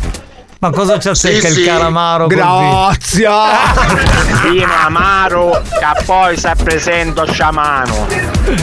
Ma 0.64 0.70
cosa 0.70 0.98
ci 0.98 1.08
azzecca 1.10 1.40
Sì, 1.40 1.46
il 1.46 1.52
sì. 1.52 1.62
calamaro? 1.64 2.26
Grazie. 2.26 3.28
Vino 4.50 4.72
amaro, 4.86 5.60
che 5.60 6.04
poi 6.06 6.38
si 6.38 6.48
presento 6.62 7.26
sciamano. 7.30 8.06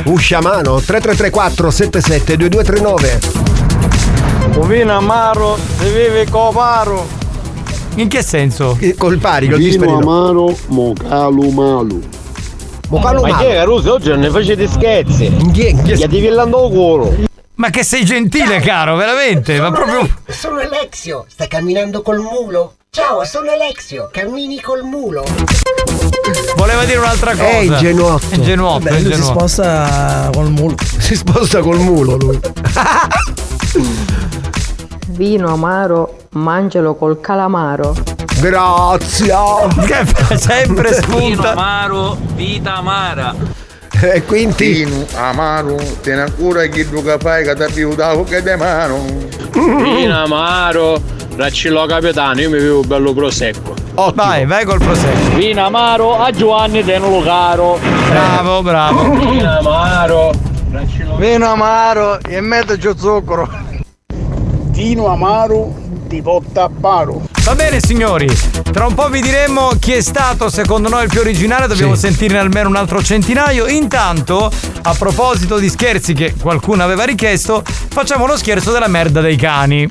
Usciamano 0.06 0.80
3334 0.82 1.70
77 1.70 2.38
2239. 2.38 3.20
Vino 4.66 4.98
amaro, 4.98 5.60
si 5.78 5.86
vive 5.90 6.28
coparo. 6.28 7.06
In 7.98 8.08
che 8.08 8.24
senso? 8.24 8.76
Col 8.98 9.20
pari, 9.20 9.48
col 9.48 9.60
Vino 9.60 9.98
amaro, 10.00 10.58
mocalu 10.70 11.50
malu. 11.52 12.02
Mocalo 12.90 13.22
Ma 13.22 13.38
che. 13.38 13.54
Caruso, 13.54 13.94
oggi 13.94 14.10
non 14.10 14.22
ne 14.22 14.32
facete 14.32 14.68
scherzi. 14.68 15.32
Chi- 15.54 15.80
chi- 15.84 15.94
Che 15.94 16.08
ti 16.08 16.20
villando 16.20 16.66
il 16.66 16.74
culo. 16.74 17.30
Ma 17.62 17.70
che 17.70 17.84
sei 17.84 18.04
gentile, 18.04 18.60
caro, 18.60 18.96
veramente? 18.96 19.62
Ma 19.62 19.72
proprio. 19.72 20.10
Sono 20.28 20.62
Alexio, 20.62 21.28
stai 21.30 21.48
camminando 21.48 22.02
col 22.02 22.18
mulo? 22.18 22.74
Ciao, 22.90 23.24
sono 23.24 23.52
Alexio, 23.52 24.10
cammini 24.12 24.60
col 24.60 24.82
mulo. 24.82 25.24
Voleva 26.56 26.84
dire 26.86 26.98
un'altra 26.98 27.34
cosa. 27.34 27.44
È 27.46 27.58
ingenuotto. 27.58 28.26
È 28.32 28.36
ingenuotto, 28.38 28.84
Vabbè, 28.86 28.96
è 28.96 29.00
lui 29.02 29.14
si 29.14 29.22
sposta 29.22 30.30
col 30.34 30.50
mulo. 30.50 30.76
Si 30.98 31.16
sposta 31.16 31.60
col 31.60 31.78
mulo 31.78 32.16
lui. 32.16 32.40
Vino 35.10 35.54
amaro, 35.54 36.18
mangialo 36.32 36.96
col 36.96 37.22
calamaro. 37.22 37.94
Grazie. 38.40 39.36
Che 39.86 40.06
fa 40.08 40.36
sempre 40.36 40.90
Vino 40.90 41.02
spunta. 41.04 41.52
amaro, 41.52 42.18
vita 42.34 42.78
amara. 42.78 43.36
E 44.14 44.24
quindi. 44.24 44.84
Vino 44.84 45.06
amaro, 45.16 45.76
tieni 46.02 46.32
cura 46.32 46.66
che 46.66 46.90
tu 46.90 47.04
che 47.04 47.18
fai 47.20 47.44
che 47.44 47.54
ti 47.54 47.72
più 47.72 47.94
da 47.94 48.20
che 48.24 48.42
di 48.42 48.56
mano. 48.56 49.06
Vino 49.54 50.24
amaro, 50.24 51.00
raccillo 51.36 51.86
capitano, 51.86 52.42
io 52.42 52.50
mi 52.50 52.60
vivo 52.60 52.82
bello 52.82 53.14
prosecco. 53.14 53.76
Vai, 54.16 54.46
vai 54.48 54.66
col 54.66 54.80
prosecco. 54.80 55.36
Vino 55.36 55.64
amaro, 55.64 56.18
a 56.18 56.32
Giovanni 56.32 56.84
tenelo 56.84 57.22
caro. 57.22 57.80
Bravo, 58.10 58.62
bravo. 58.64 59.10
Vino 59.18 59.58
amaro. 59.58 60.32
Vino 61.18 61.46
amaro 61.46 62.20
e 62.22 62.42
mezzo 62.42 62.78
giù 62.78 62.96
zucchero. 62.96 63.48
Vino 64.72 65.08
amaro 65.08 65.74
di 66.08 66.22
Pottapparo. 66.22 67.31
Va 67.44 67.56
bene 67.56 67.80
signori, 67.82 68.30
tra 68.72 68.86
un 68.86 68.94
po' 68.94 69.10
vi 69.10 69.20
diremo 69.20 69.72
chi 69.80 69.94
è 69.94 70.02
stato 70.02 70.48
secondo 70.50 70.90
noi 70.90 71.04
il 71.04 71.10
più 71.10 71.20
originale, 71.22 71.68
dobbiamo 71.68 71.96
sentirne 71.96 72.38
almeno 72.38 72.70
un 72.70 72.76
altro 72.76 73.02
centinaio. 73.04 73.68
Intanto, 73.68 74.50
a 74.84 74.94
proposito 74.94 75.58
di 75.58 75.68
scherzi 75.68 76.14
che 76.14 76.36
qualcuno 76.40 76.84
aveva 76.84 77.04
richiesto, 77.04 77.64
facciamo 77.66 78.26
lo 78.28 78.38
scherzo 78.38 78.72
della 78.72 78.88
merda 78.88 79.22
dei 79.22 79.36
cani. 79.38 79.90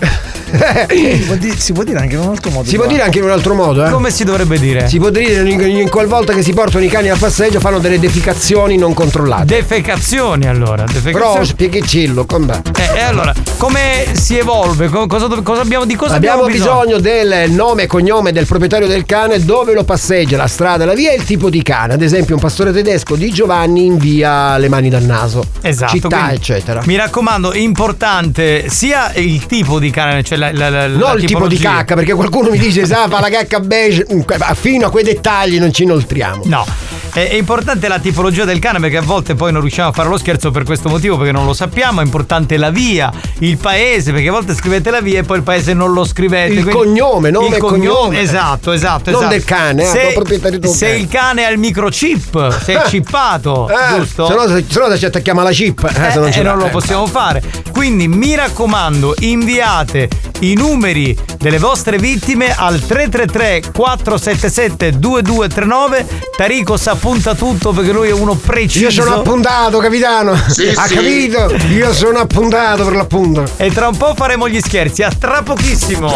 si, 0.88 1.24
può 1.26 1.34
di- 1.34 1.54
si 1.56 1.72
può 1.72 1.82
dire 1.84 1.98
anche 1.98 2.14
in 2.14 2.20
un 2.20 2.28
altro 2.30 2.50
modo. 2.50 2.68
Si 2.68 2.76
può 2.76 2.86
dire 2.86 3.02
anche 3.02 3.18
in 3.18 3.24
un 3.24 3.30
altro 3.30 3.54
modo, 3.54 3.84
eh? 3.84 3.90
Come 3.90 4.10
si 4.10 4.24
dovrebbe 4.24 4.58
dire? 4.58 4.88
Si 4.88 4.98
può 4.98 5.10
dire 5.10 5.48
in, 5.48 5.60
in 5.60 5.88
qualvolta 5.88 6.32
che 6.32 6.42
si 6.42 6.52
portano 6.52 6.84
i 6.84 6.88
cani 6.88 7.08
al 7.10 7.18
passeggio 7.18 7.60
fanno 7.60 7.78
delle 7.78 7.98
defecazioni 7.98 8.76
non 8.76 8.94
controllate. 8.94 9.44
Defecazioni 9.44 10.46
allora. 10.46 10.84
Però 10.84 10.92
Defecazioni. 10.92 11.46
spieghiccillo, 11.46 12.24
com'è? 12.24 12.60
Eh, 12.78 12.96
e 12.98 13.00
allora, 13.02 13.34
come 13.58 14.06
si 14.12 14.38
evolve? 14.38 14.88
Co- 14.88 15.06
Cosa, 15.06 15.26
cosa 15.42 15.60
abbiamo 15.62 15.84
di 15.84 15.94
cosa 15.96 16.14
Abbiamo 16.14 16.42
abbiamo 16.44 16.58
bisogno 16.58 16.98
del 17.40 17.50
nome 17.52 17.84
e 17.84 17.86
cognome 17.86 18.32
del 18.32 18.46
proprietario 18.46 18.86
del 18.86 19.06
cane, 19.06 19.42
dove 19.44 19.72
lo 19.72 19.84
passeggia, 19.84 20.36
la 20.36 20.46
strada, 20.46 20.84
la 20.84 20.94
via 20.94 21.12
e 21.12 21.16
il 21.16 21.24
tipo 21.24 21.48
di 21.48 21.62
cane. 21.62 21.94
Ad 21.94 22.02
esempio, 22.02 22.34
un 22.34 22.40
pastore 22.40 22.72
tedesco 22.72 23.16
di 23.16 23.30
Giovanni 23.30 23.86
invia 23.86 24.58
le 24.58 24.68
mani 24.68 24.88
dal 24.88 25.04
naso. 25.04 25.44
Esatto. 25.62 25.92
Città, 25.92 26.32
eccetera. 26.32 26.82
Mi 26.84 26.96
raccomando, 26.96 27.54
importante 27.54 28.68
sia 28.68 29.12
il 29.14 29.46
tipo 29.46 29.78
di 29.78 29.90
cane, 29.90 30.22
cioè 30.22 30.38
la, 30.38 30.52
la, 30.52 30.68
la, 30.68 30.86
Non 30.86 31.18
il 31.18 31.24
tipo 31.24 31.48
di 31.48 31.56
cacca, 31.56 31.94
perché 31.94 32.12
qualcuno 32.12 32.50
mi 32.50 32.58
dice, 32.58 32.84
sa, 32.86 33.08
fa 33.08 33.20
la 33.20 33.30
cacca 33.30 33.60
beige. 33.60 34.06
Mm, 34.12 34.20
Fino 34.54 34.86
a 34.86 34.90
quei 34.90 35.04
dettagli 35.04 35.58
non 35.58 35.72
ci 35.72 35.84
inoltriamo. 35.84 36.42
No. 36.44 36.66
È, 37.12 37.28
è 37.28 37.34
importante 37.34 37.88
la 37.88 37.98
tipologia 37.98 38.44
del 38.44 38.58
cane 38.58 38.78
perché 38.80 38.98
a 38.98 39.02
volte 39.02 39.34
poi 39.34 39.52
non 39.52 39.60
riusciamo 39.62 39.88
a 39.88 39.92
fare 39.92 40.08
lo 40.08 40.18
scherzo 40.18 40.50
per 40.50 40.62
questo 40.64 40.88
motivo 40.88 41.16
perché 41.16 41.32
non 41.32 41.44
lo 41.46 41.52
sappiamo. 41.52 42.00
È 42.00 42.04
importante 42.04 42.56
la 42.56 42.70
via, 42.70 43.12
il 43.38 43.56
paese, 43.56 44.12
perché 44.12 44.28
a 44.28 44.32
volte 44.32 44.54
scrivete 44.54 44.90
la 44.90 45.00
via 45.00 45.20
e 45.20 45.22
poi 45.24 45.38
il 45.38 45.42
paese 45.42 45.72
non 45.74 45.92
lo 45.92 46.04
scrivete. 46.04 46.52
Il 46.52 46.68
cognome, 46.68 47.30
nome 47.30 47.48
il 47.48 47.54
e 47.54 47.58
cognome. 47.58 48.20
Esatto, 48.20 48.72
esatto. 48.72 49.10
Non 49.10 49.20
esatto. 49.20 49.34
del 49.34 49.44
cane, 49.44 49.82
eh, 49.82 49.86
se, 49.86 50.14
del 50.50 50.68
se 50.68 50.86
cane. 50.86 50.98
il 50.98 51.08
cane 51.08 51.44
ha 51.44 51.50
il 51.50 51.58
microchip, 51.58 52.58
se 52.62 52.72
è 52.74 52.82
chippato, 52.82 53.68
Eh, 53.68 53.98
giusto? 53.98 54.26
Se 54.26 54.34
no, 54.34 54.46
se, 54.46 54.64
se 54.68 54.78
no 54.78 54.96
ci 54.96 55.04
attacchiamo 55.04 55.40
alla 55.40 55.50
chip. 55.50 55.82
Eh, 55.84 56.10
se 56.12 56.18
non 56.18 56.28
Eh, 56.28 56.38
e 56.38 56.42
l'ha. 56.42 56.50
non 56.50 56.58
lo 56.58 56.66
Eh, 56.66 56.70
possiamo 56.70 57.06
fare. 57.06 57.42
Quindi 57.72 58.08
mi 58.08 58.34
raccomando, 58.34 59.14
inviate 59.20 60.08
i 60.40 60.54
numeri 60.54 61.16
delle 61.38 61.58
vostre 61.58 61.98
vittime 61.98 62.54
al 62.54 62.78
333 62.80 63.62
477 63.72 64.98
2239. 64.98 66.06
Tarico 66.36 66.76
sa 66.76 66.94
punta 67.00 67.34
tutto 67.34 67.72
perché 67.72 67.90
lui 67.90 68.08
è 68.08 68.12
uno 68.12 68.34
preciso. 68.34 68.84
Io 68.84 68.90
sono 68.90 69.16
appuntato, 69.16 69.78
capitano. 69.78 70.36
Sì, 70.48 70.68
ha 70.68 70.86
sì. 70.86 70.94
capito? 70.94 71.52
Io 71.70 71.92
sono 71.92 72.18
appuntato 72.18 72.84
per 72.84 72.94
l'appunto. 72.94 73.44
E 73.56 73.72
tra 73.72 73.88
un 73.88 73.96
po' 73.96 74.14
faremo 74.14 74.48
gli 74.48 74.60
scherzi, 74.60 75.02
a 75.02 75.10
tra 75.10 75.42
pochissimo. 75.42 76.14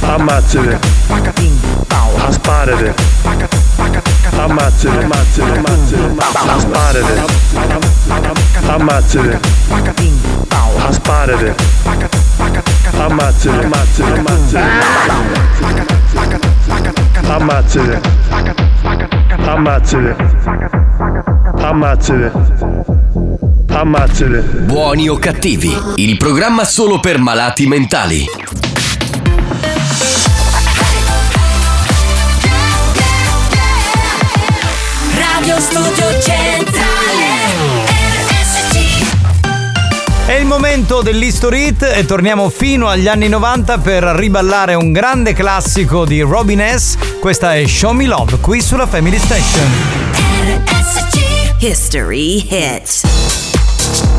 Ammazzate. 0.00 0.78
Asparate. 2.26 4.15
Ammazzate. 4.36 5.02
Ammazzate. 5.02 5.58
Ammazzate. 5.58 6.14
Asparate. 6.56 7.24
Ammazzate. 8.66 9.40
Asparate. 10.88 11.54
Ammazzate. 12.98 13.64
Ammazzate. 13.64 14.20
Ammazzate. 17.28 18.00
Ammazzate. 19.44 20.16
Ammazzate. 21.60 22.32
Ammazzate. 23.68 24.40
Buoni 24.64 25.08
o 25.08 25.16
cattivi, 25.16 25.76
il 25.96 26.16
programma 26.16 26.64
solo 26.64 27.00
per 27.00 27.18
malati 27.18 27.66
mentali. 27.66 28.26
Radio 35.46 35.62
Studio 35.62 36.20
Centrale 36.20 36.74
È 40.26 40.32
il 40.32 40.44
momento 40.44 41.02
dell'History 41.02 41.68
Hit 41.68 41.82
e 41.84 42.04
torniamo 42.04 42.48
fino 42.48 42.88
agli 42.88 43.06
anni 43.06 43.28
90 43.28 43.78
per 43.78 44.02
riballare 44.02 44.74
un 44.74 44.90
grande 44.90 45.34
classico 45.34 46.04
di 46.04 46.20
Robin 46.20 46.60
S. 46.60 46.96
Questa 47.20 47.54
è 47.54 47.64
Show 47.64 47.92
Me 47.92 48.06
Love 48.06 48.38
qui 48.40 48.60
sulla 48.60 48.88
Family 48.88 49.18
Station. 49.18 49.70
History 51.60 52.44
Hit 52.50 54.15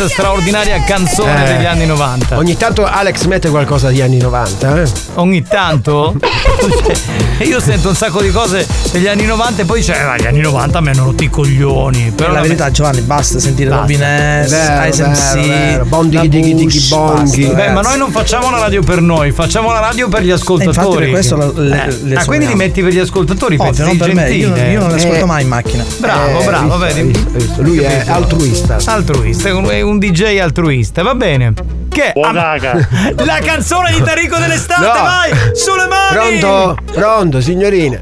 Robin 0.00 0.08
S, 0.08 0.12
straordinaria 0.12 0.82
canzone 0.84 1.44
Eh. 1.44 1.52
degli 1.56 1.66
anni 1.66 1.86
90. 1.86 2.38
Ogni 2.38 2.56
tanto 2.56 2.84
Alex 2.86 3.24
mette 3.24 3.50
qualcosa 3.50 3.88
degli 3.88 4.00
anni 4.00 4.18
90, 4.18 4.82
eh? 4.82 4.90
Ogni 5.14 5.42
tanto? 5.42 6.14
Io 7.44 7.60
sento 7.60 7.88
un 7.88 7.94
sacco 7.94 8.20
di 8.22 8.30
cose 8.30 8.66
degli 8.92 9.06
anni 9.06 9.24
90 9.24 9.62
e 9.62 9.64
poi 9.64 9.78
dice, 9.80 9.92
"Ah, 9.94 10.16
gli 10.16 10.26
anni 10.26 10.40
90 10.40 10.80
mi 10.80 10.88
hanno 10.90 11.04
rotto 11.04 11.22
i 11.22 11.28
coglioni. 11.30 12.12
Però 12.14 12.28
Per 12.28 12.34
la 12.36 12.40
verità, 12.42 12.70
Giovanni, 12.70 13.00
basta 13.02 13.38
sentire. 13.38 13.70
Robin 13.70 13.98
S, 14.00 14.50
Vero, 14.50 14.84
Ice 14.86 15.02
MC, 15.06 15.34
vero, 15.34 15.46
vero. 15.46 15.84
Bondi 15.84 16.16
la 16.16 16.22
dighi 16.26 16.54
dighi 16.54 16.86
bonghi. 16.88 17.46
Beh, 17.46 17.70
ma 17.70 17.80
noi 17.82 17.98
non 17.98 18.10
facciamo 18.10 18.50
la 18.50 18.58
radio 18.58 18.82
per 18.82 19.00
noi, 19.00 19.30
facciamo 19.32 19.70
la 19.72 19.78
radio 19.80 20.08
per 20.08 20.22
gli 20.22 20.30
ascoltatori. 20.30 20.66
Eh, 20.66 20.78
infatti 20.78 20.98
per 20.98 21.10
questo 21.10 21.36
la- 21.36 21.52
le- 21.54 21.84
Eh, 21.84 21.96
le 22.02 22.14
ah, 22.16 22.24
quindi 22.24 22.46
li 22.46 22.54
metti 22.54 22.82
per 22.82 22.92
gli 22.92 22.98
ascoltatori, 22.98 23.54
Ovvio, 23.56 23.70
pezzi 23.70 23.82
non 23.82 23.96
per 23.96 24.14
me, 24.14 24.32
io, 24.32 24.46
gentile. 24.46 24.70
io 24.72 24.80
non 24.80 24.88
le 24.90 24.94
ascolto 24.96 25.16
Eh. 25.16 25.24
mai 25.26 25.42
in 25.42 25.48
macchina. 25.48 25.84
Bravo, 25.98 26.40
Eh, 26.40 26.44
bravo, 26.44 26.64
visto, 26.78 26.78
vedi. 26.94 27.02
visto, 27.12 27.30
visto. 27.30 27.62
Lui 27.62 27.78
è 27.78 28.04
altruista. 28.06 28.78
Altruista, 28.84 29.48
è 29.48 29.80
un- 29.80 29.98
DJ 30.00 30.38
altruista, 30.38 31.02
va 31.02 31.14
bene. 31.14 31.52
Che 31.90 32.12
Buon. 32.14 32.34
La 33.24 33.38
canzone 33.44 33.92
di 33.92 34.02
Tarico 34.02 34.38
dell'estate, 34.38 34.86
No. 34.86 34.92
vai! 35.02 35.30
Sulle 35.54 35.86
mani! 35.86 36.38
Pronto? 36.38 36.76
Pronto, 36.92 37.40
signorina? 37.40 37.98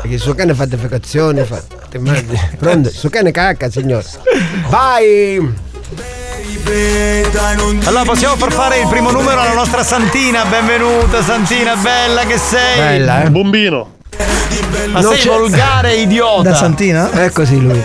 Perché 0.00 0.14
il 0.14 0.20
suo 0.20 0.34
cane 0.34 0.54
fa 0.54 0.64
defecazione, 0.64 1.44
fa. 1.44 1.60
Pronto? 2.58 2.88
Il 2.88 2.94
suo 2.94 3.08
cane 3.08 3.30
cacca, 3.30 3.70
signora. 3.70 4.04
Vai! 4.68 5.66
Allora 7.84 8.04
possiamo 8.04 8.36
far 8.36 8.52
fare 8.52 8.78
il 8.78 8.88
primo 8.88 9.10
numero 9.10 9.40
alla 9.40 9.54
nostra 9.54 9.82
Santina, 9.82 10.44
benvenuta 10.44 11.22
Santina, 11.22 11.74
bella 11.76 12.24
che 12.26 12.36
sei! 12.38 12.76
Bella, 12.78 13.22
eh? 13.24 13.30
Bombino. 13.30 13.96
Ma 14.88 15.00
Non 15.00 15.14
sei 15.14 15.22
c'è- 15.22 15.28
volgare 15.28 15.94
idiota! 15.94 16.50
Da 16.50 16.54
Santina? 16.54 17.10
È 17.10 17.30
così 17.30 17.60
lui. 17.60 17.82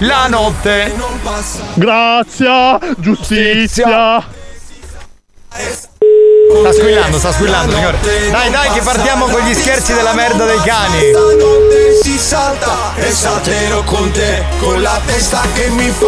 La 0.00 0.26
notte! 0.28 0.92
Grazia, 1.74 2.78
giustizia. 2.98 4.24
Sta 6.60 6.72
squillando, 6.72 7.18
sta 7.18 7.32
squillando, 7.32 7.72
signore. 7.74 7.98
Dai, 8.30 8.50
dai, 8.50 8.70
che 8.70 8.80
partiamo 8.82 9.26
con 9.26 9.40
gli 9.42 9.54
scherzi 9.54 9.94
della 9.94 10.14
merda 10.14 10.44
dei 10.46 10.58
cani. 10.58 10.98
Stanotte 11.10 11.94
si 12.02 12.18
salta 12.18 12.94
e 12.96 13.10
salterò 13.10 13.82
con 13.84 14.10
te 14.10 14.42
con 14.58 14.80
la 14.82 14.98
testa 15.06 15.40
che 15.54 15.68
mi 15.68 15.88
fa 15.90 16.06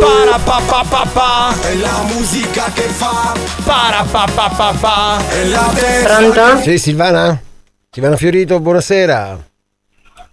Para 0.00 0.38
pa 0.38 0.60
pa 0.66 0.84
pa 0.88 1.06
pa. 1.12 1.54
e 1.68 1.76
la 1.78 2.02
musica 2.12 2.64
che 2.74 2.82
fa 2.82 3.32
Para 3.64 4.04
pa 4.10 4.26
pa 4.34 4.48
pa 4.54 4.74
pa. 4.78 5.22
e 5.30 5.46
la 5.48 5.70
testa 5.74 6.16
Pronto? 6.16 6.62
Sì, 6.62 6.78
Silvana? 6.78 7.40
Silvana 7.90 8.16
Fiorito, 8.16 8.60
buonasera. 8.60 9.38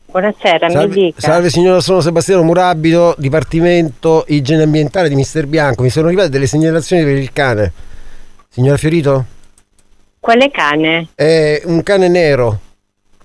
Buonasera, 0.05 0.67
mi 0.67 0.73
Salve, 0.73 0.93
dica. 0.93 1.21
salve 1.21 1.49
signora, 1.49 1.80
sono 1.80 1.99
Sebastiano 2.01 2.43
Murabito, 2.43 3.15
Dipartimento 3.17 4.25
Igiene 4.27 4.63
Ambientale 4.63 5.09
di 5.09 5.15
Mister 5.15 5.47
Bianco. 5.47 5.81
Mi 5.84 5.89
sono 5.89 6.07
arrivate 6.07 6.30
delle 6.30 6.45
segnalazioni 6.47 7.03
per 7.03 7.15
il 7.17 7.31
cane. 7.34 7.71
Signora 8.49 8.77
Fiorito? 8.77 9.25
Quale 10.24 10.50
cane? 10.52 11.08
È 11.16 11.62
un 11.66 11.84
cane 11.84 12.08
nero 12.08 12.58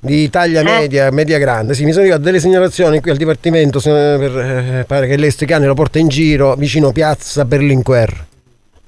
di 0.01 0.29
taglia 0.31 0.62
Eh? 0.62 0.65
media, 0.65 1.11
media 1.12 1.39
grande. 1.39 1.75
Sì, 1.75 1.85
mi 1.85 1.91
sono 1.93 2.03
arrivate 2.03 2.25
delle 2.25 2.41
segnalazioni 2.41 3.01
qui 3.01 3.12
al 3.12 3.16
Dipartimento. 3.16 3.79
per, 3.81 4.37
eh, 4.81 4.85
pare 4.85 5.07
che 5.07 5.16
lei 5.16 5.31
sto 5.31 5.47
cane 5.47 5.66
lo 5.66 5.75
porta 5.75 6.01
in 6.01 6.09
giro 6.09 6.57
vicino 6.57 6.91
Piazza 6.91 7.45
Berlinguer. 7.45 8.27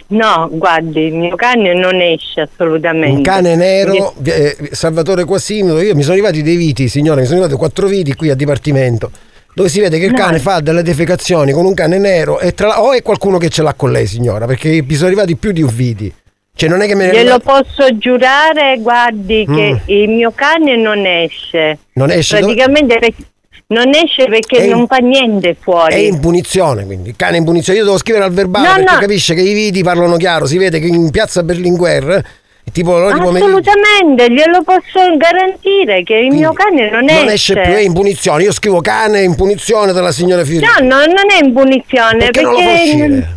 No, 0.09 0.49
guardi, 0.51 1.03
il 1.03 1.15
mio 1.15 1.37
cane 1.37 1.73
non 1.73 2.01
esce 2.01 2.41
assolutamente. 2.41 3.15
Un 3.19 3.23
cane 3.23 3.55
nero, 3.55 4.13
eh, 4.25 4.57
Salvatore 4.73 5.25
Quasimodo. 5.25 5.81
Io 5.81 5.95
mi 5.95 6.03
sono 6.03 6.15
arrivati 6.15 6.43
dei 6.43 6.57
viti, 6.57 6.89
signore, 6.89 7.21
mi 7.21 7.27
sono 7.29 7.39
arrivati 7.43 7.57
quattro 7.61 7.87
viti 7.87 8.17
qui 8.17 8.29
al 8.29 8.35
Dipartimento. 8.37 9.13
Dove 9.55 9.69
si 9.69 9.79
vede 9.79 10.01
che 10.01 10.07
il 10.07 10.11
No. 10.13 10.19
cane 10.19 10.41
fa 10.41 10.59
delle 10.59 10.83
defecazioni 10.83 11.53
con 11.53 11.65
un 11.65 11.75
cane 11.75 11.99
nero 11.99 12.41
e 12.41 12.55
tra 12.55 12.83
o 12.83 12.93
è 12.93 13.03
qualcuno 13.03 13.39
che 13.39 13.51
ce 13.51 13.63
l'ha 13.63 13.75
con 13.75 13.93
lei, 13.93 14.07
signora, 14.09 14.47
perché 14.47 14.83
mi 14.85 14.95
sono 14.95 15.07
arrivati 15.07 15.37
più 15.37 15.53
di 15.53 15.63
un 15.63 15.71
viti. 15.73 16.13
Cioè, 16.61 16.69
non 16.69 16.83
è 16.83 16.87
che 16.87 16.95
me 16.95 17.07
ne 17.07 17.13
Glielo 17.13 17.39
posso 17.39 17.97
giurare, 17.97 18.77
guardi, 18.81 19.47
che 19.47 19.73
Mm. 19.73 19.77
il 19.87 20.09
mio 20.11 20.31
cane 20.35 20.77
non 20.77 21.07
esce. 21.07 21.79
Non 21.95 22.11
esce 22.11 22.39
dove- 22.41 22.53
Praticamente 22.55 22.99
perché- 22.99 23.25
non 23.69 23.89
esce 23.95 24.27
perché 24.27 24.59
È 24.59 24.65
in- 24.65 24.71
non 24.73 24.87
fa 24.87 24.97
niente 24.99 25.57
fuori. 25.59 25.95
È 25.95 25.97
in 25.97 26.21
punizione, 26.21 26.85
quindi 26.85 27.09
il 27.09 27.17
cane 27.17 27.37
è 27.37 27.39
in 27.39 27.47
punizione. 27.47 27.79
Io 27.79 27.85
devo 27.87 27.97
scrivere 27.97 28.27
al 28.27 28.33
verbale 28.33 28.69
No, 28.69 28.75
perché 28.75 28.93
no. 28.93 28.99
capisce 29.01 29.33
che 29.33 29.41
i 29.41 29.55
viti 29.55 29.83
parlano 29.83 30.17
chiaro. 30.19 30.45
Si 30.45 30.59
vede 30.59 30.81
che 30.81 30.87
in 30.87 31.11
piazza 31.11 31.43
Berlinguer, 31.43 32.11
eh, 32.11 32.25
tipo 32.73 32.91
di 33.11 33.19
pomeriggio, 33.19 33.47
Assolutamente, 33.47 34.31
glielo 34.31 34.63
posso 34.63 35.17
garantire 35.17 36.03
che 36.03 36.15
il 36.15 36.35
mio 36.35 36.53
cane 36.53 36.91
non, 36.91 37.05
non 37.07 37.29
esce 37.31 37.55
più, 37.55 37.73
è 37.73 37.81
in 37.81 37.95
punizione. 37.95 38.43
Io 38.43 38.53
scrivo 38.53 38.83
cane 38.83 39.23
in 39.23 39.35
punizione 39.35 39.95
della 39.95 40.13
signora 40.13 40.45
Fiorito. 40.45 40.71
No, 40.83 40.87
no, 40.99 41.05
non 41.07 41.25
è 41.31 41.43
in 41.43 41.55
punizione 41.55 42.19
Perché 42.19 42.43
perché, 42.43 43.29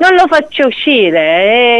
non 0.00 0.14
lo 0.14 0.26
faccio 0.26 0.66
uscire. 0.66 1.20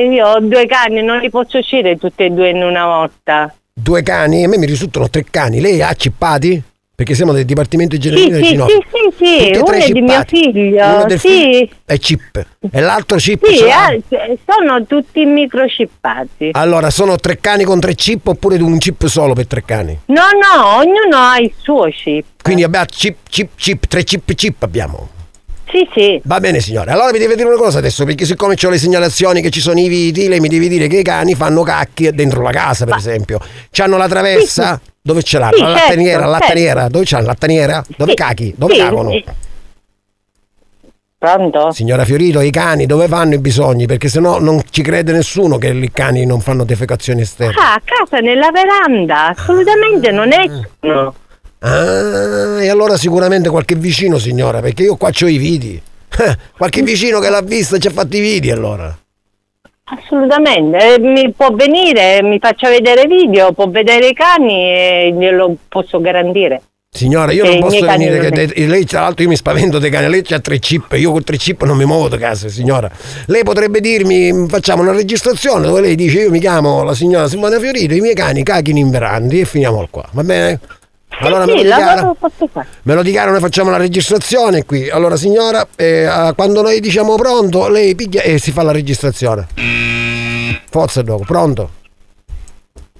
eh, 0.03 0.09
io 0.13 0.27
ho 0.27 0.41
due 0.41 0.67
cani, 0.67 1.03
non 1.03 1.19
li 1.19 1.29
posso 1.31 1.59
uscire 1.59 1.97
tutti 1.97 2.23
e 2.25 2.31
due 2.31 2.51
in 2.51 2.63
una 2.63 2.85
volta. 2.87 3.53
Due 3.73 4.03
cani, 4.03 4.45
a 4.45 4.49
me 4.49 4.59
mi 4.59 4.67
risultano 4.67 5.09
tre 5.09 5.25
cani. 5.31 5.61
Lei 5.61 5.83
ha 5.83 5.93
cippati? 5.95 6.63
Perché 7.01 7.15
siamo 7.15 7.33
del 7.33 7.47
Dipartimento 7.47 7.97
di 7.97 8.03
Sì, 8.03 8.45
sì, 8.45 8.55
no. 8.57 8.67
sì, 8.67 8.85
sì, 8.93 9.25
sì, 9.25 9.57
uno 9.57 9.71
è 9.73 9.87
di 9.91 10.01
mio 10.03 10.11
cippati. 10.11 10.43
figlio, 10.53 10.85
Uno 10.85 11.05
del 11.07 11.19
sì. 11.19 11.29
figlio 11.29 11.69
è 11.87 11.97
chip 11.97 12.47
e 12.71 12.81
l'altro 12.83 13.17
chip 13.17 13.47
Sì, 13.47 13.65
eh, 13.65 14.39
sono 14.47 14.85
tutti 14.85 15.25
microchippati. 15.25 16.51
Allora, 16.53 16.91
sono 16.91 17.17
tre 17.17 17.39
cani 17.41 17.65
con 17.65 17.81
tre 17.81 17.95
chip 17.95 18.27
oppure 18.27 18.57
un 18.61 18.77
chip 18.77 19.07
solo 19.07 19.33
per 19.33 19.47
tre 19.47 19.65
cani? 19.65 19.99
No, 20.07 20.25
no, 20.33 20.77
ognuno 20.77 21.17
ha 21.17 21.39
il 21.39 21.51
suo 21.57 21.89
chip. 21.89 22.43
Quindi 22.43 22.65
abbiamo 22.65 22.85
chip, 22.85 23.17
chip, 23.31 23.49
chip, 23.57 23.87
tre 23.87 24.05
chip, 24.05 24.35
chip 24.35 24.63
abbiamo. 24.63 25.09
Sì, 25.71 25.89
sì. 25.95 26.21
Va 26.25 26.41
bene 26.41 26.61
signore, 26.61 26.91
allora 26.91 27.13
mi 27.13 27.19
deve 27.19 27.37
dire 27.37 27.47
una 27.47 27.57
cosa 27.57 27.79
adesso, 27.79 28.05
perché 28.05 28.25
siccome 28.25 28.57
ho 28.61 28.69
le 28.71 28.79
segnalazioni 28.79 29.41
che 29.41 29.51
ci 29.51 29.61
sono 29.61 29.79
i 29.79 29.89
viti, 29.89 30.29
lei 30.29 30.41
mi 30.41 30.49
deve 30.49 30.69
dire 30.69 30.89
che 30.89 30.99
i 30.99 31.03
cani 31.03 31.35
fanno 31.35 31.63
cacchi 31.63 32.11
dentro 32.13 32.43
la 32.43 32.51
casa, 32.51 32.85
per 32.85 32.97
esempio. 32.97 33.39
C'hanno 33.71 33.97
la 33.97 34.09
traversa? 34.09 34.81
Dove 35.03 35.23
ce 35.23 35.39
l'hanno? 35.39 35.57
Sì, 35.57 35.63
la 35.63 35.69
certo, 35.69 35.83
lattaniera, 35.83 36.19
la 36.19 36.33
certo. 36.33 36.45
lattaniera, 36.45 36.89
dove 36.89 37.05
c'hanno 37.07 37.23
la 37.23 37.29
lattaniera? 37.29 37.85
Dove 37.97 38.11
Sì, 38.11 38.17
cachi? 38.17 38.55
Dove 38.57 38.75
sì, 38.75 38.81
cagano? 38.81 39.11
sì. 39.11 39.25
Pronto? 41.19 41.71
Signora 41.73 42.05
Fiorito, 42.07 42.41
i 42.41 42.51
cani 42.51 42.87
dove 42.87 43.07
vanno 43.07 43.35
i 43.35 43.39
bisogni? 43.39 43.85
Perché 43.85 44.09
sennò 44.09 44.41
non 44.41 44.63
ci 44.71 44.81
crede 44.81 45.13
nessuno 45.13 45.59
che 45.59 45.69
i 45.69 45.91
cani 45.93 46.25
non 46.25 46.41
fanno 46.41 46.65
defecazioni 46.65 47.21
esterne. 47.21 47.55
Ah, 47.59 47.75
a 47.75 47.83
casa, 47.85 48.21
nella 48.21 48.51
veranda, 48.51 49.29
assolutamente 49.29 50.11
non 50.13 50.33
escono. 50.33 51.15
Ah, 51.61 52.63
e 52.63 52.69
allora 52.69 52.97
sicuramente 52.97 53.49
qualche 53.51 53.75
vicino, 53.75 54.19
signora, 54.19 54.61
perché 54.61 54.83
io 54.85 54.97
qua 54.97 55.11
ho 55.11 55.27
i 55.29 55.37
viti. 55.39 55.81
Eh, 56.19 56.37
qualche 56.57 56.83
vicino 56.83 57.21
che 57.21 57.29
l'ha 57.31 57.43
vista 57.43 57.79
ci 57.79 57.87
ha 57.87 57.91
fatto 57.91 58.17
i 58.17 58.21
viti 58.21 58.51
allora. 58.51 58.97
Assolutamente, 59.85 60.95
Eh, 60.95 60.99
mi 61.01 61.33
può 61.33 61.51
venire, 61.53 62.23
mi 62.23 62.39
faccia 62.39 62.69
vedere 62.69 63.07
video, 63.07 63.53
può 63.53 63.69
vedere 63.69 64.09
i 64.09 64.15
cani 64.15 64.53
e 64.53 65.15
glielo 65.19 65.57
posso 65.69 66.01
garantire. 66.01 66.63
Signora, 66.93 67.31
io 67.31 67.45
non 67.45 67.61
posso 67.61 67.85
venire, 67.87 68.21
non 68.21 68.31
che 68.31 68.53
è- 68.53 68.67
lei 68.67 68.85
tra 68.85 69.03
l'altro 69.03 69.23
io 69.23 69.29
mi 69.29 69.37
spavento 69.37 69.79
dei 69.79 69.91
cani, 69.91 70.09
lei 70.09 70.25
ha 70.31 70.41
tre 70.41 70.59
chip, 70.59 70.93
io 70.97 71.13
con 71.13 71.23
tre 71.23 71.37
chip 71.37 71.63
non 71.63 71.77
mi 71.77 71.85
muovo 71.85 72.09
da 72.09 72.19
casa, 72.19 72.49
signora. 72.49 72.91
Lei 73.27 73.45
potrebbe 73.45 73.81
dirmi, 73.81 74.47
facciamo 74.49 74.83
una 74.83 74.93
registrazione 74.93 75.67
dove 75.67 75.81
lei 75.81 75.95
dice 75.95 76.23
io 76.23 76.31
mi 76.31 76.41
chiamo 76.41 76.83
la 76.83 76.95
signora 76.95 77.29
Simona 77.29 77.61
Fiorito, 77.61 77.95
i 77.95 78.01
miei 78.01 78.15
cani 78.15 78.43
cachino 78.43 78.79
in 78.79 78.91
verandi 78.91 79.41
e 79.41 79.45
finiamo 79.45 79.87
qua, 79.89 80.09
va 80.11 80.25
bene? 80.25 80.59
Allora 81.21 81.45
me 81.47 81.53
sì, 81.53 81.57
lo 81.59 81.63
dichiara? 81.63 81.95
lavoro 81.95 82.17
posso 82.19 82.49
fare. 82.51 82.67
Me 82.83 82.95
lo 82.95 83.03
dichiaro, 83.03 83.31
noi 83.31 83.41
facciamo 83.41 83.71
la 83.71 83.77
registrazione 83.77 84.65
qui. 84.65 84.89
Allora 84.89 85.17
signora, 85.17 85.67
eh, 85.77 86.33
quando 86.35 86.63
noi 86.63 86.81
diciamo 86.81 87.15
pronto, 87.17 87.69
lei 87.69 87.95
piglia 87.95 88.23
e 88.23 88.39
si 88.39 88.53
fa 88.53 88.63
la 88.63 88.73
registrazione. 88.73 89.47
Forza 90.71 91.03
dopo, 91.03 91.25
pronto? 91.25 91.71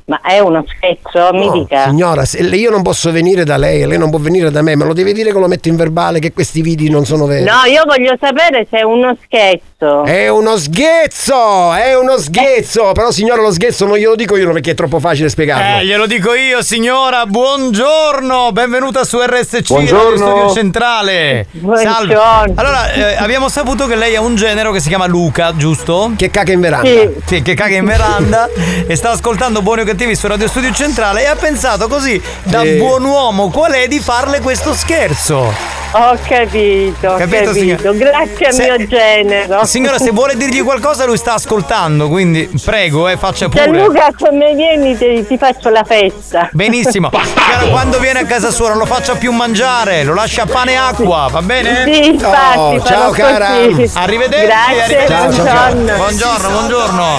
Ma 0.07 0.21
è 0.23 0.41
uno 0.41 0.65
scherzo, 0.67 1.33
mi 1.33 1.47
No, 1.47 1.53
dica. 1.53 1.85
Signora, 1.85 2.25
se 2.25 2.39
io 2.41 2.71
non 2.71 2.83
posso 2.83 3.13
venire 3.13 3.45
da 3.45 3.57
lei, 3.57 3.87
lei 3.87 3.97
non 3.97 4.11
può 4.11 4.19
venire 4.19 4.51
da 4.51 4.61
me, 4.61 4.75
me 4.75 4.85
lo 4.85 4.93
deve 4.93 5.13
dire 5.13 5.33
che 5.33 5.39
lo 5.39 5.47
metto 5.47 5.69
in 5.69 5.77
verbale 5.77 6.19
che 6.19 6.33
questi 6.33 6.63
vidi 6.63 6.91
non 6.91 7.05
sono 7.05 7.27
veri. 7.27 7.45
No, 7.45 7.63
io 7.71 7.85
voglio 7.87 8.17
sapere 8.21 8.67
se 8.69 8.79
è 8.79 8.83
uno 8.83 9.17
scherzo. 9.25 9.63
È 9.81 10.29
uno 10.29 10.59
sghezzo, 10.59 11.73
è 11.73 11.97
uno 11.97 12.19
sghezzo. 12.19 12.93
Però 12.93 13.11
signora 13.11 13.41
lo 13.41 13.51
sghezzo 13.51 13.87
non 13.87 13.97
glielo 13.97 14.15
dico 14.15 14.37
io 14.37 14.53
perché 14.53 14.73
è 14.73 14.75
troppo 14.75 15.01
facile 15.01 15.31
spiegarlo. 15.31 15.81
Eh, 15.81 15.87
glielo 15.87 16.05
dico 16.07 16.35
io, 16.35 16.63
signora. 16.63 17.25
Buongiorno, 17.25 18.53
benvenuta 18.53 19.05
su 19.05 19.19
RSC, 19.19 19.69
Buongiorno. 19.69 20.11
Radio 20.11 20.17
Studio 20.37 20.53
Centrale. 20.53 21.47
Buongiorno. 21.53 21.93
Salve. 22.13 22.53
Allora, 22.61 22.93
eh, 22.93 23.17
abbiamo 23.17 23.49
saputo 23.49 23.87
che 23.87 23.95
lei 23.97 24.15
ha 24.17 24.21
un 24.21 24.35
genero 24.35 24.71
che 24.71 24.81
si 24.81 24.89
chiama 24.89 25.07
Luca, 25.07 25.55
giusto? 25.57 26.13
Che 26.15 26.31
caga 26.31 26.53
in 26.53 26.61
veranda. 26.61 26.87
Sì. 26.91 27.11
Sì, 27.25 27.41
che 27.43 27.55
caga 27.55 27.77
in 27.77 27.87
veranda 27.87 28.51
e 28.87 28.95
sta 28.97 29.13
ascoltando 29.13 29.63
Buoni 29.63 29.81
o 29.81 29.85
Cattivi 29.87 30.15
su 30.15 30.27
Radio 30.27 30.47
Studio 30.47 30.73
Centrale 30.75 31.23
e 31.23 31.27
ha 31.27 31.37
pensato 31.37 31.89
così, 31.89 32.21
da 32.43 32.61
Sì. 32.61 32.75
buon 32.75 33.03
uomo 33.05 33.49
qual 33.49 33.73
è, 33.73 33.89
di 33.89 33.99
farle 33.99 34.41
questo 34.41 34.75
scherzo. 34.75 35.79
Ho 35.93 36.17
capito, 36.25 37.09
ho 37.09 37.17
Capito, 37.17 37.47
capito. 37.47 37.53
signora? 37.53 37.93
Grazie 37.93 38.47
a 38.47 38.53
Se- 38.53 38.63
mio 38.77 38.87
genero. 38.87 39.65
Signora, 39.71 39.99
se 39.99 40.11
vuole 40.11 40.37
dirgli 40.37 40.65
qualcosa, 40.65 41.05
lui 41.07 41.17
sta 41.17 41.35
ascoltando, 41.35 42.09
quindi 42.09 42.51
prego, 42.65 43.07
eh, 43.07 43.17
faccia 43.17 43.49
pure. 43.49 43.63
Gianluca, 43.71 44.09
come 44.19 44.53
vieni 44.57 44.97
ti, 44.99 45.25
ti 45.25 45.39
faccio 45.39 45.69
la 45.69 45.85
festa. 45.85 46.49
Benissimo. 46.51 47.09
Chiara, 47.15 47.67
quando 47.71 48.01
viene 48.01 48.19
a 48.19 48.25
casa 48.25 48.51
sua 48.51 48.71
non 48.71 48.79
lo 48.79 48.85
faccia 48.85 49.15
più 49.15 49.31
mangiare, 49.31 50.03
lo 50.03 50.13
lascia 50.13 50.45
pane 50.47 50.73
e 50.73 50.75
acqua, 50.75 51.29
va 51.31 51.41
bene? 51.43 51.85
Sì, 51.85 52.07
infatti, 52.09 52.59
Oh, 52.59 52.83
ciao 52.83 53.11
cara. 53.13 53.47
così. 53.69 53.89
Arrivederci. 53.95 54.45
Grazie, 54.47 54.83
arrivederci. 54.83 55.07
Ciao, 55.07 55.33
ciao, 55.33 55.47
ciao. 55.47 55.97
buongiorno. 55.97 56.49
Buongiorno, 56.51 57.19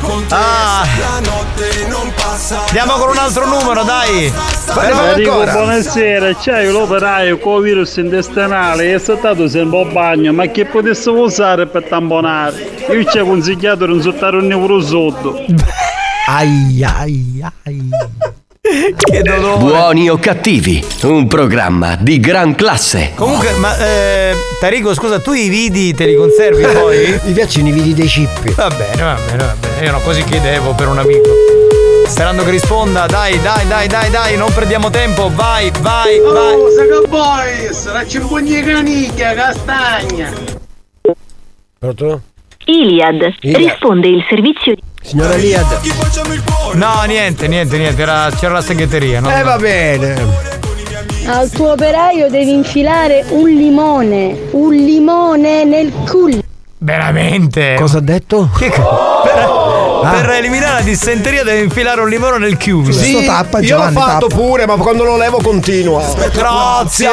buongiorno. 0.00 0.28
Ah. 0.30 0.84
Andiamo 2.66 2.92
con 2.94 3.10
un 3.10 3.16
altro 3.18 3.46
numero, 3.46 3.84
dai. 3.84 4.32
Però 4.74 5.14
Dico, 5.14 5.30
ancora. 5.32 5.52
buonasera, 5.52 6.34
c'hai 6.34 6.68
l'operaio 6.70 7.38
con 7.38 7.56
il 7.58 7.62
virus 7.62 7.96
intestinale 7.96 8.84
e 8.84 8.94
è 8.94 8.98
stato 8.98 9.46
sempre 9.48 9.82
a 9.82 9.84
bagno, 9.84 10.32
ma 10.32 10.46
che 10.46 10.64
potesse 10.64 11.10
usare 11.10 11.59
per 11.66 11.84
tamponare? 11.84 12.78
Io 12.90 13.04
ci 13.04 13.18
ho 13.18 13.24
consigliato 13.24 13.86
di 13.86 13.92
non 13.92 14.02
soltare 14.02 14.36
un 14.36 14.50
euro 14.50 14.80
sotto. 14.80 15.44
Ai 16.28 16.84
ai 16.84 17.42
ai. 17.64 17.88
Che 18.96 19.22
dolore. 19.22 19.58
Buoni 19.58 20.08
o 20.10 20.18
cattivi, 20.18 20.84
un 21.02 21.26
programma 21.26 21.96
di 21.96 22.20
gran 22.20 22.54
classe. 22.54 23.12
Comunque, 23.14 23.52
ma 23.54 23.76
eh, 23.78 24.34
Tarico, 24.60 24.94
scusa, 24.94 25.18
tu 25.18 25.32
i 25.32 25.48
vidi 25.48 25.94
te 25.94 26.04
li 26.04 26.14
conservi 26.14 26.64
poi? 26.64 27.18
Mi 27.24 27.32
piacciono 27.32 27.68
i 27.68 27.72
vidi 27.72 27.94
dei 27.94 28.06
cippi. 28.06 28.52
Va 28.52 28.68
bene, 28.68 29.02
va 29.02 29.16
bene, 29.26 29.38
va 29.38 29.54
bene. 29.58 29.84
Io 29.86 29.90
no, 29.90 29.98
così 30.00 30.22
chiedevo 30.22 30.74
per 30.74 30.88
un 30.88 30.98
amico. 30.98 31.30
Sperando 32.06 32.44
che 32.44 32.50
risponda, 32.50 33.06
dai, 33.06 33.40
dai, 33.40 33.66
dai, 33.66 33.88
dai, 33.88 34.10
dai, 34.10 34.36
non 34.36 34.52
perdiamo 34.52 34.90
tempo, 34.90 35.30
vai, 35.34 35.72
vai, 35.80 36.20
vai. 36.20 36.54
Oh, 36.54 36.68
Saga 36.70 37.00
Boys, 37.08 37.90
la 37.90 38.06
cipugna 38.06 38.60
canicchia, 38.62 39.32
castagna. 39.32 40.59
Pronto? 41.84 42.20
Iliad. 42.66 43.36
Iliad. 43.40 43.56
Risponde 43.62 44.06
il 44.08 44.22
servizio 44.28 44.74
di... 44.74 44.82
Signora 45.00 45.34
Liad. 45.36 45.64
No, 46.74 47.02
niente, 47.06 47.48
niente, 47.48 47.78
niente, 47.78 48.02
era- 48.02 48.28
c'era 48.38 48.52
la 48.52 48.60
segreteria, 48.60 49.20
no? 49.20 49.34
Eh 49.34 49.42
va 49.42 49.56
bene. 49.56 50.14
Al 51.24 51.48
tuo 51.50 51.72
operaio 51.72 52.28
devi 52.28 52.52
infilare 52.52 53.24
un 53.30 53.48
limone, 53.48 54.48
un 54.50 54.74
limone 54.74 55.64
nel 55.64 55.90
culo. 56.06 56.42
Veramente? 56.76 57.76
Cosa 57.78 57.96
ha 57.96 58.02
detto? 58.02 58.50
Che 58.58 58.68
co- 58.68 59.22
per, 60.00 60.20
per 60.26 60.30
eliminare 60.30 60.74
la 60.74 60.80
dissenteria 60.82 61.42
deve 61.42 61.60
infilare 61.60 62.00
un 62.00 62.08
limone 62.08 62.38
nel 62.38 62.56
chiuso. 62.56 62.92
Sì, 62.92 63.16
io 63.16 63.76
l'ho 63.76 63.90
fatto 63.90 64.26
pure, 64.28 64.66
ma 64.66 64.76
quando 64.76 65.04
lo 65.04 65.16
levo 65.16 65.40
continua. 65.42 66.02
Grazie. 66.32 67.08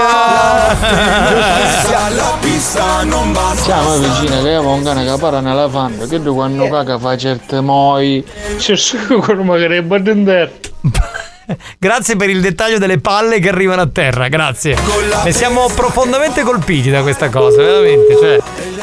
alla 1.93 2.38
pista 2.39 3.03
non 3.03 3.31
basta. 3.34 3.64
Ciao 3.64 3.97
vicina 3.97 4.35
che 4.35 4.39
avevo 4.39 4.73
un 4.73 4.84
cane 4.84 5.05
che 5.05 5.15
parla 5.19 5.39
nella 5.39 5.69
fanda, 5.69 6.05
che 6.05 6.22
tu 6.22 6.34
quando 6.34 6.68
caga 6.69 6.97
fa 6.97 7.18
certe 7.18 7.61
moi. 7.61 8.26
C'è 8.57 8.76
sicuro 8.76 9.43
magari 9.43 9.77
è 9.77 9.81
bandender. 9.81 10.51
Grazie 11.80 12.15
per 12.15 12.30
il 12.30 12.41
dettaglio 12.41 12.78
delle 12.78 12.99
palle 12.99 13.40
che 13.40 13.49
arrivano 13.49 13.82
a 13.82 13.88
terra, 13.88 14.28
grazie. 14.28 14.76
E 15.24 15.32
siamo 15.32 15.68
profondamente 15.74 16.44
colpiti 16.44 16.90
da 16.90 17.02
questa 17.02 17.30
cosa, 17.30 17.61
veramente. 17.61 18.15
Cioè, 18.18 18.40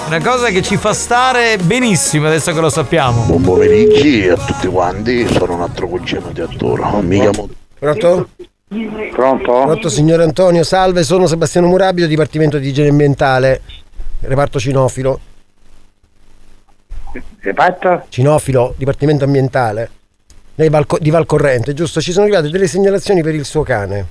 una 0.06 0.20
cosa 0.20 0.48
che 0.48 0.62
ci 0.62 0.76
fa 0.76 0.92
stare 0.94 1.58
benissimo 1.58 2.26
adesso 2.26 2.52
che 2.52 2.60
lo 2.60 2.70
sappiamo. 2.70 3.24
Buon 3.24 3.42
pomeriggio 3.42 4.32
a 4.34 4.36
tutti 4.36 4.66
quanti, 4.66 5.26
sono 5.28 5.54
un 5.54 5.62
altro 5.62 5.88
cugino 5.88 6.30
di 6.32 6.40
Arturo. 6.40 7.00
Mica 7.00 7.30
mo- 7.34 7.48
Pronto? 7.78 8.28
Pronto? 9.12 9.62
Pronto 9.64 9.88
signor 9.88 10.20
Antonio, 10.20 10.64
salve, 10.64 11.04
sono 11.04 11.26
Sebastiano 11.26 11.66
Murabio, 11.66 12.06
Dipartimento 12.06 12.58
di 12.58 12.68
Igiene 12.68 12.88
Ambientale, 12.88 13.60
reparto 14.20 14.58
cinofilo. 14.58 15.20
Reparto? 17.40 18.06
Cinofilo, 18.08 18.74
Dipartimento 18.76 19.24
Ambientale. 19.24 19.90
Valco- 20.56 20.98
di 21.00 21.10
Valcorrente, 21.10 21.74
giusto? 21.74 22.00
Ci 22.00 22.12
sono 22.12 22.24
arrivate 22.26 22.48
delle 22.50 22.66
segnalazioni 22.68 23.22
per 23.22 23.34
il 23.34 23.44
suo 23.44 23.62
cane. 23.62 24.06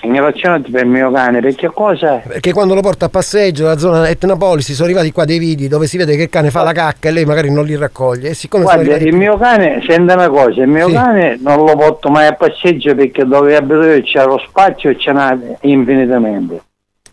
Segnalazione 0.00 0.60
per 0.60 0.84
il 0.84 0.88
mio 0.90 1.10
cane, 1.10 1.40
perché 1.40 1.68
cosa? 1.68 2.16
Perché 2.24 2.52
quando 2.52 2.74
lo 2.74 2.80
porta 2.82 3.06
a 3.06 3.08
passeggio 3.08 3.64
dalla 3.64 3.78
zona 3.78 4.08
Etnapolisi 4.08 4.74
sono 4.74 4.86
arrivati 4.86 5.10
qua 5.10 5.24
dei 5.24 5.38
video 5.38 5.68
dove 5.68 5.86
si 5.86 5.96
vede 5.96 6.14
che 6.16 6.22
il 6.22 6.28
cane 6.28 6.50
fa 6.50 6.62
la 6.62 6.72
cacca 6.72 7.08
e 7.08 7.12
lei 7.12 7.24
magari 7.24 7.50
non 7.50 7.64
li 7.64 7.74
raccoglie. 7.76 8.30
E 8.30 8.34
siccome 8.34 8.62
Guarda, 8.62 8.80
arrivati 8.82 9.06
il 9.06 9.16
mio 9.16 9.36
cane, 9.38 9.82
senta 9.86 10.14
una 10.14 10.28
cosa, 10.28 10.62
il 10.62 10.68
mio 10.68 10.86
Sì. 10.88 10.94
cane 10.94 11.38
non 11.40 11.64
lo 11.64 11.74
porto 11.76 12.10
mai 12.10 12.26
a 12.26 12.34
passeggio 12.34 12.94
perché 12.94 13.24
dove 13.24 13.56
abito 13.56 13.82
io 13.82 14.02
c'è 14.02 14.24
lo 14.24 14.38
spazio 14.46 14.90
e 14.90 14.98
ce 14.98 15.12
n'ha 15.12 15.36
infinitamente. 15.62 16.62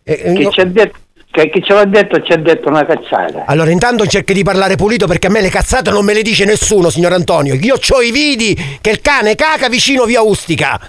e 0.03 0.33
Chi, 0.35 0.41
io- 0.41 0.49
ci 0.51 0.59
ha 0.61 0.65
detto, 0.65 0.97
che 1.31 1.49
chi 1.49 1.61
ce 1.63 1.73
l'ha 1.73 1.85
detto 1.85 2.21
ci 2.21 2.31
ha 2.31 2.37
detto 2.37 2.69
una 2.69 2.85
cazzata. 2.85 3.43
Allora, 3.45 3.69
intanto 3.71 4.05
cerchi 4.07 4.33
di 4.33 4.43
parlare 4.43 4.75
pulito 4.75 5.05
perché 5.07 5.27
a 5.27 5.29
me 5.29 5.41
le 5.41 5.49
cazzate 5.49 5.91
non 5.91 6.03
me 6.03 6.13
le 6.13 6.21
dice 6.21 6.45
nessuno, 6.45 6.89
signor 6.89 7.13
Antonio. 7.13 7.53
Io 7.53 7.75
ho 7.87 8.01
i 8.01 8.11
vidi 8.11 8.55
che 8.81 8.89
il 8.89 9.01
cane 9.01 9.35
caca 9.35 9.69
vicino 9.69 10.05
via 10.05 10.21
Ustica. 10.21 10.79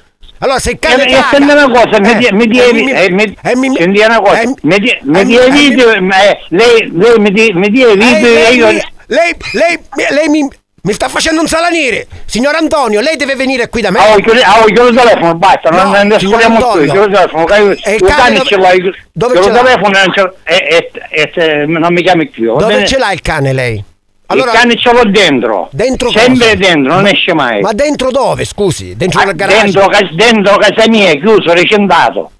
Allora, 0.43 0.59
se 0.59 0.71
il 0.71 0.79
cane 0.79 1.05
E, 1.05 1.11
e 1.11 1.15
caca... 1.15 1.37
una 1.37 1.71
cosa, 1.71 2.01
mi 2.01 2.11
Eh, 2.13 2.17
dia, 2.17 2.33
mi 2.33 2.45
eh, 2.45 2.47
dia, 2.47 2.65
eh, 2.65 3.11
mi- 3.11 3.37
eh, 3.43 3.57
mi- 3.57 3.69
una 3.69 4.21
cosa, 4.21 4.41
eh, 4.41 4.55
mi 4.63 4.79
dia, 4.79 4.99
mi 5.03 5.21
eh, 5.21 5.25
dia 5.27 5.45
i 5.45 5.49
eh, 5.49 5.51
video, 5.51 5.93
eh, 5.93 6.01
lei, 6.49 6.91
lei 6.95 7.19
mi 7.19 7.31
dia, 7.31 7.55
mi 7.55 7.69
dia 7.69 7.89
i 7.89 7.91
Eh, 7.93 7.97
video 7.97 8.49
e 8.49 8.55
io... 8.55 8.67
lei, 8.67 8.83
lei, 9.09 9.37
lei, 9.53 9.79
lei 10.11 10.29
mi, 10.29 10.49
mi 10.83 10.93
sta 10.93 11.09
facendo 11.09 11.41
un 11.41 11.47
salaniere. 11.47 12.07
Signor 12.25 12.55
Antonio, 12.55 13.01
lei 13.01 13.17
deve 13.17 13.35
venire 13.37 13.69
qui 13.69 13.81
da 13.83 13.91
me. 13.91 13.99
Ah, 13.99 14.15
chiuso 14.17 14.89
il 14.89 14.97
telefono, 14.97 15.35
basta, 15.35 15.69
No, 15.71 15.83
non 15.91 16.07
ne 16.09 16.19
signor 16.19 16.41
scusiamo 16.41 16.57
più, 16.73 16.81
chiuso 16.91 17.03
il 17.05 17.13
telefono, 17.13 17.55
io- 17.57 17.77
E 17.83 17.95
il 17.95 18.03
cane 18.03 18.37
dove- 18.37 18.49
ce 18.49 18.57
l'hai, 18.57 18.81
dove 19.13 19.33
chiuso 19.35 19.43
ce 19.43 19.49
il 19.49 19.55
l'ha? 19.55 19.63
telefono 19.63 19.99
non, 19.99 20.13
ce 20.15 20.33
e, 20.45 20.91
e, 21.11 21.31
e 21.35 21.67
non 21.67 21.93
mi 21.93 22.03
chiami 22.03 22.29
più, 22.29 22.57
Dove 22.57 22.73
bene? 22.75 22.87
ce 22.87 22.99
l'ha 22.99 23.13
il 23.13 23.21
cane 23.21 23.53
lei? 23.53 23.85
il 24.33 24.45
cane 24.45 24.77
ce 24.77 24.93
l'ho 24.93 25.05
dentro, 25.11 25.69
Dentro 25.73 26.11
sempre 26.11 26.51
cosa? 26.51 26.55
dentro, 26.55 26.93
non 26.95 27.03
Ma- 27.03 27.11
esce 27.11 27.35
mai. 27.35 27.61
Ma 27.61 27.73
dentro 27.73 28.11
dove, 28.13 28.45
scusi? 28.45 28.97
Dentro 28.97 29.21
Ah, 29.21 29.25
il 29.25 29.35
garage? 29.35 29.63
dentro, 29.73 29.91
dentro 30.13 30.57
casa 30.57 30.89
mia, 30.89 31.11
chiuso, 31.15 31.53
recindato. 31.53 32.31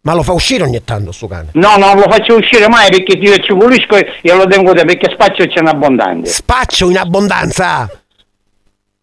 Ma 0.00 0.14
lo 0.14 0.22
fa 0.22 0.32
uscire 0.32 0.62
ogni 0.62 0.82
tanto 0.84 1.12
sto 1.12 1.26
cane? 1.26 1.50
No, 1.52 1.76
non 1.76 1.96
lo 1.96 2.08
faccio 2.08 2.36
uscire 2.36 2.68
mai 2.68 2.88
perché 2.88 3.18
io 3.18 3.36
ci 3.38 3.52
pulisco 3.54 3.96
e 3.96 4.34
lo 4.34 4.46
tengo 4.46 4.72
te 4.72 4.84
perché 4.84 5.10
spazio 5.12 5.46
c'è 5.46 5.60
in 5.60 5.66
abbondante. 5.66 6.28
Spaccio 6.28 6.88
in 6.88 6.98
abbondanza! 6.98 7.90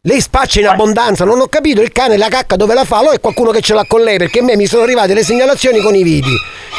Lei 0.01 0.21
spaccia 0.21 0.59
in 0.59 0.67
abbondanza, 0.67 1.25
non 1.25 1.39
ho 1.39 1.47
capito 1.47 1.81
il 1.81 1.91
cane 1.91 2.15
la 2.15 2.27
cacca 2.27 2.55
dove 2.55 2.75
la 2.75 2.83
fa, 2.83 3.01
lo 3.01 3.11
è 3.11 3.19
qualcuno 3.19 3.49
che 3.49 3.61
ce 3.61 3.73
l'ha 3.73 3.85
con 3.87 4.01
lei 4.01 4.17
perché 4.17 4.39
a 4.39 4.43
me 4.43 4.55
mi 4.55 4.67
sono 4.67 4.83
arrivate 4.83 5.15
le 5.15 5.23
segnalazioni 5.23 5.79
con 5.79 5.95
i 5.95 6.03
vidi, 6.03 6.29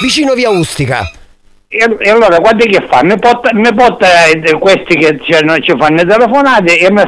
vicino 0.00 0.34
via 0.34 0.48
Ustica. 0.48 1.10
E, 1.66 2.08
allora 2.08 2.38
guarda 2.38 2.64
che 2.64 2.86
fa? 2.88 3.02
Mi 3.02 3.18
porta, 3.18 3.50
mi 3.52 3.74
porta 3.74 4.26
eh, 4.26 4.58
questi 4.60 4.96
che 4.96 5.18
ci, 5.24 5.32
ci 5.32 5.74
fanno 5.76 5.96
le 5.96 6.06
telefonate 6.06 6.78
e 6.78 6.92
mi, 6.92 7.02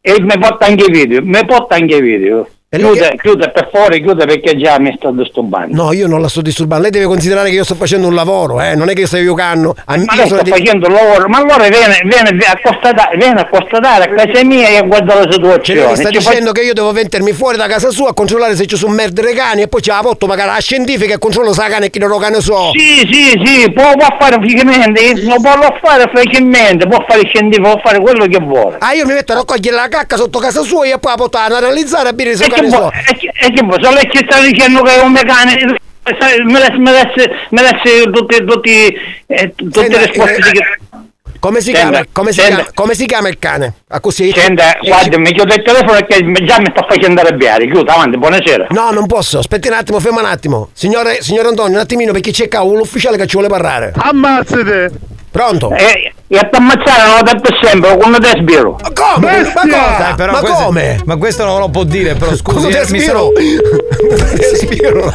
e 0.00 0.20
mi 0.22 0.38
porta 0.38 0.64
anche 0.64 0.84
i 0.84 0.90
video, 0.90 1.20
mi 1.22 1.44
porta 1.44 1.74
anche 1.74 1.96
i 1.96 2.00
video. 2.00 2.48
Chiude, 2.76 3.16
chiude 3.20 3.50
per 3.50 3.68
favore, 3.72 4.00
chiude 4.00 4.24
perché 4.26 4.56
già 4.56 4.78
mi 4.78 4.94
sto 4.96 5.10
disturbando. 5.10 5.74
No, 5.82 5.92
io 5.92 6.06
non 6.06 6.20
la 6.20 6.28
sto 6.28 6.40
disturbando, 6.42 6.82
lei 6.82 6.90
deve 6.92 7.06
considerare 7.06 7.48
che 7.50 7.54
io 7.56 7.64
sto 7.64 7.74
facendo 7.74 8.06
un 8.06 8.14
lavoro, 8.14 8.60
eh, 8.60 8.74
non 8.74 8.88
è 8.88 8.94
che 8.94 9.00
io 9.02 9.06
sto 9.06 9.22
giocando. 9.22 9.74
A- 9.84 9.96
Ma 9.96 10.14
io 10.14 10.26
sta 10.26 10.42
di- 10.42 10.50
facendo 10.50 10.86
il 10.88 10.92
lavoro, 10.94 11.28
ma 11.28 11.38
allora 11.38 11.68
viene, 11.68 11.98
viene 12.04 12.28
a 12.46 12.58
constatare, 12.62 13.16
viene 13.16 13.40
a 13.40 13.48
constatare 13.48 14.04
a 14.04 14.14
casa 14.14 14.44
mia 14.44 14.68
e 14.68 14.76
a 14.78 14.82
guardare 14.82 15.20
la 15.20 15.24
Cioè 15.26 15.32
situazione. 15.34 15.86
mi 15.88 15.96
sta 15.96 16.10
Ci 16.10 16.20
fa- 16.20 16.30
dicendo 16.30 16.52
che 16.52 16.62
io 16.62 16.72
devo 16.72 16.92
mettermi 16.92 17.32
fuori 17.32 17.56
da 17.56 17.66
casa 17.66 17.90
sua 17.90 18.10
a 18.10 18.12
controllare 18.14 18.54
se 18.56 18.66
ci 18.66 18.76
sono 18.76 18.94
merdere 18.94 19.32
cani 19.34 19.62
e 19.62 19.68
poi 19.68 19.82
ci 19.82 19.90
la 19.90 20.00
porto 20.02 20.26
magari 20.26 20.50
alla 20.50 20.60
scientifica 20.60 21.14
e 21.14 21.18
controllo 21.18 21.52
se 21.52 21.62
la 21.62 21.68
cane 21.68 21.86
e 21.86 21.90
chi 21.90 21.98
non 21.98 22.08
lo 22.08 22.18
cane 22.18 22.40
so. 22.40 22.70
Sì, 22.74 23.06
sì, 23.10 23.40
sì, 23.44 23.72
può, 23.72 23.92
può 23.96 24.06
fare 24.18 24.36
fisicamente, 24.40 25.12
non 25.24 25.40
può 25.40 25.52
fare 25.82 26.10
facilmente, 26.12 26.86
può 26.86 27.04
fare 27.06 27.22
scientifico, 27.26 27.70
può 27.70 27.80
fare 27.82 28.00
quello 28.00 28.26
che 28.26 28.38
vuole. 28.42 28.76
Ah, 28.80 28.92
io 28.92 29.06
mi 29.06 29.12
metto 29.14 29.32
a 29.32 29.36
raccogliere 29.36 29.76
la 29.76 29.88
cacca 29.88 30.16
sotto 30.16 30.38
casa 30.38 30.62
sua 30.62 30.86
e 30.86 30.98
poi 30.98 31.10
la 31.12 31.16
porto 31.16 31.38
ad 31.38 31.52
analizzare 31.52 32.08
a 32.08 32.12
dire 32.12 32.36
se 32.36 32.46
cane 32.48 32.65
vuoi- 32.68 32.80
so. 32.80 32.92
e 33.10 33.16
che, 33.16 33.52
che 33.52 33.62
vuoi? 33.64 33.78
lei 33.80 34.08
ci 34.10 34.26
sta 34.28 34.40
dicendo 34.40 34.82
che 34.82 34.98
è 34.98 35.02
un 35.02 35.12
meccanico, 35.12 35.74
sai, 36.18 36.42
me 36.44 36.60
le 36.60 36.78
me 36.78 36.92
le- 36.92 37.36
me 37.50 37.62
le- 37.62 38.10
tutti, 38.10 38.44
tutti, 38.44 38.94
eh, 39.26 39.52
tutte 39.54 39.80
Senta, 39.80 39.98
le 39.98 40.06
risposte 40.06 40.34
eh, 40.36 40.50
di... 40.52 40.60
Come 41.38 41.60
si, 41.60 41.72
Senta, 41.72 41.90
chiama, 41.90 42.06
come, 42.12 42.32
si 42.32 42.40
chiama, 42.40 42.66
come 42.74 42.94
si 42.94 43.06
chiama 43.06 43.28
il 43.28 43.38
cane? 43.38 43.74
A 43.88 44.00
così? 44.00 44.32
Senta, 44.34 44.76
guarda, 44.82 45.18
mi 45.18 45.32
chiudo 45.32 45.54
il 45.54 45.62
telefono 45.62 45.92
perché 45.92 46.24
già 46.44 46.58
mi 46.58 46.66
sta 46.70 46.84
facendo 46.88 47.20
arrabbiare, 47.20 47.70
chiudo, 47.70 47.92
avanti, 47.92 48.16
buonasera. 48.16 48.68
No, 48.70 48.90
non 48.90 49.06
posso. 49.06 49.38
Aspetti 49.38 49.68
un 49.68 49.74
attimo, 49.74 50.00
ferma 50.00 50.20
un 50.20 50.26
attimo. 50.26 50.70
Signore, 50.72 51.22
signor 51.22 51.46
Antonio, 51.46 51.74
un 51.76 51.82
attimino 51.82 52.10
perché 52.12 52.30
c'è 52.32 52.48
cavolo 52.48 52.78
l'ufficiale 52.78 53.16
che 53.18 53.26
ci 53.26 53.34
vuole 53.34 53.48
parlare. 53.48 53.92
Ammazzate! 53.96 54.90
Pronto? 55.36 55.70
Eh, 55.74 56.12
E 56.28 56.38
a 56.38 56.44
t'ammazzare 56.48 57.06
non 57.06 57.16
lo 57.18 57.40
per 57.40 57.58
sempre, 57.62 57.96
quando 57.98 58.18
te 58.18 58.32
sbiro. 58.38 58.76
Ma 58.82 58.90
come? 58.92 59.42
Ma 59.54 59.60
cosa? 59.60 59.96
Dai, 59.98 60.14
però 60.16 60.32
ma 60.32 60.38
questo- 60.40 60.64
come? 60.64 61.00
Ma 61.04 61.16
questo 61.16 61.44
non 61.44 61.60
lo 61.60 61.68
può 61.68 61.84
dire, 61.84 62.14
però 62.14 62.34
scusi. 62.34 62.56
Come 62.56 62.68
eh, 62.68 62.72
te 62.84 62.90
mi 62.90 62.98
spiro? 63.00 63.18
sono- 63.18 63.30
Te 64.36 64.56
spiro. 64.56 65.14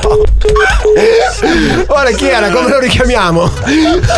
Ora 1.87 2.09
chi 2.11 2.27
era? 2.29 2.49
Come 2.49 2.69
lo 2.69 2.79
richiamiamo? 2.79 3.49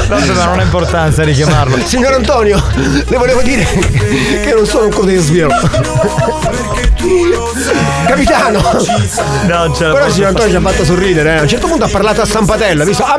Tanto 0.07 0.33
non 0.33 0.59
ha 0.59 0.61
importanza 0.61 1.23
richiamarlo. 1.23 1.77
Signor 1.85 2.13
Antonio, 2.13 2.61
le 3.07 3.17
volevo 3.17 3.41
dire 3.41 3.65
che 4.43 4.53
non 4.53 4.65
sono 4.67 4.85
un 4.85 4.91
cote 4.91 5.17
sbiro. 5.17 5.49
Capitano! 8.05 8.61
Non 9.47 9.73
ce 9.75 9.85
Però 9.85 10.09
signor 10.09 10.27
Antonio 10.29 10.49
ci 10.49 10.55
ha 10.55 10.61
fatto 10.61 10.83
sorridere, 10.85 11.33
eh. 11.33 11.37
A 11.37 11.41
un 11.41 11.47
certo 11.47 11.67
punto 11.67 11.85
ha 11.85 11.89
parlato 11.89 12.21
a 12.21 12.25
stampatello, 12.25 12.83
ha 12.83 12.85
visto. 12.85 13.03
"Ah, 13.03 13.17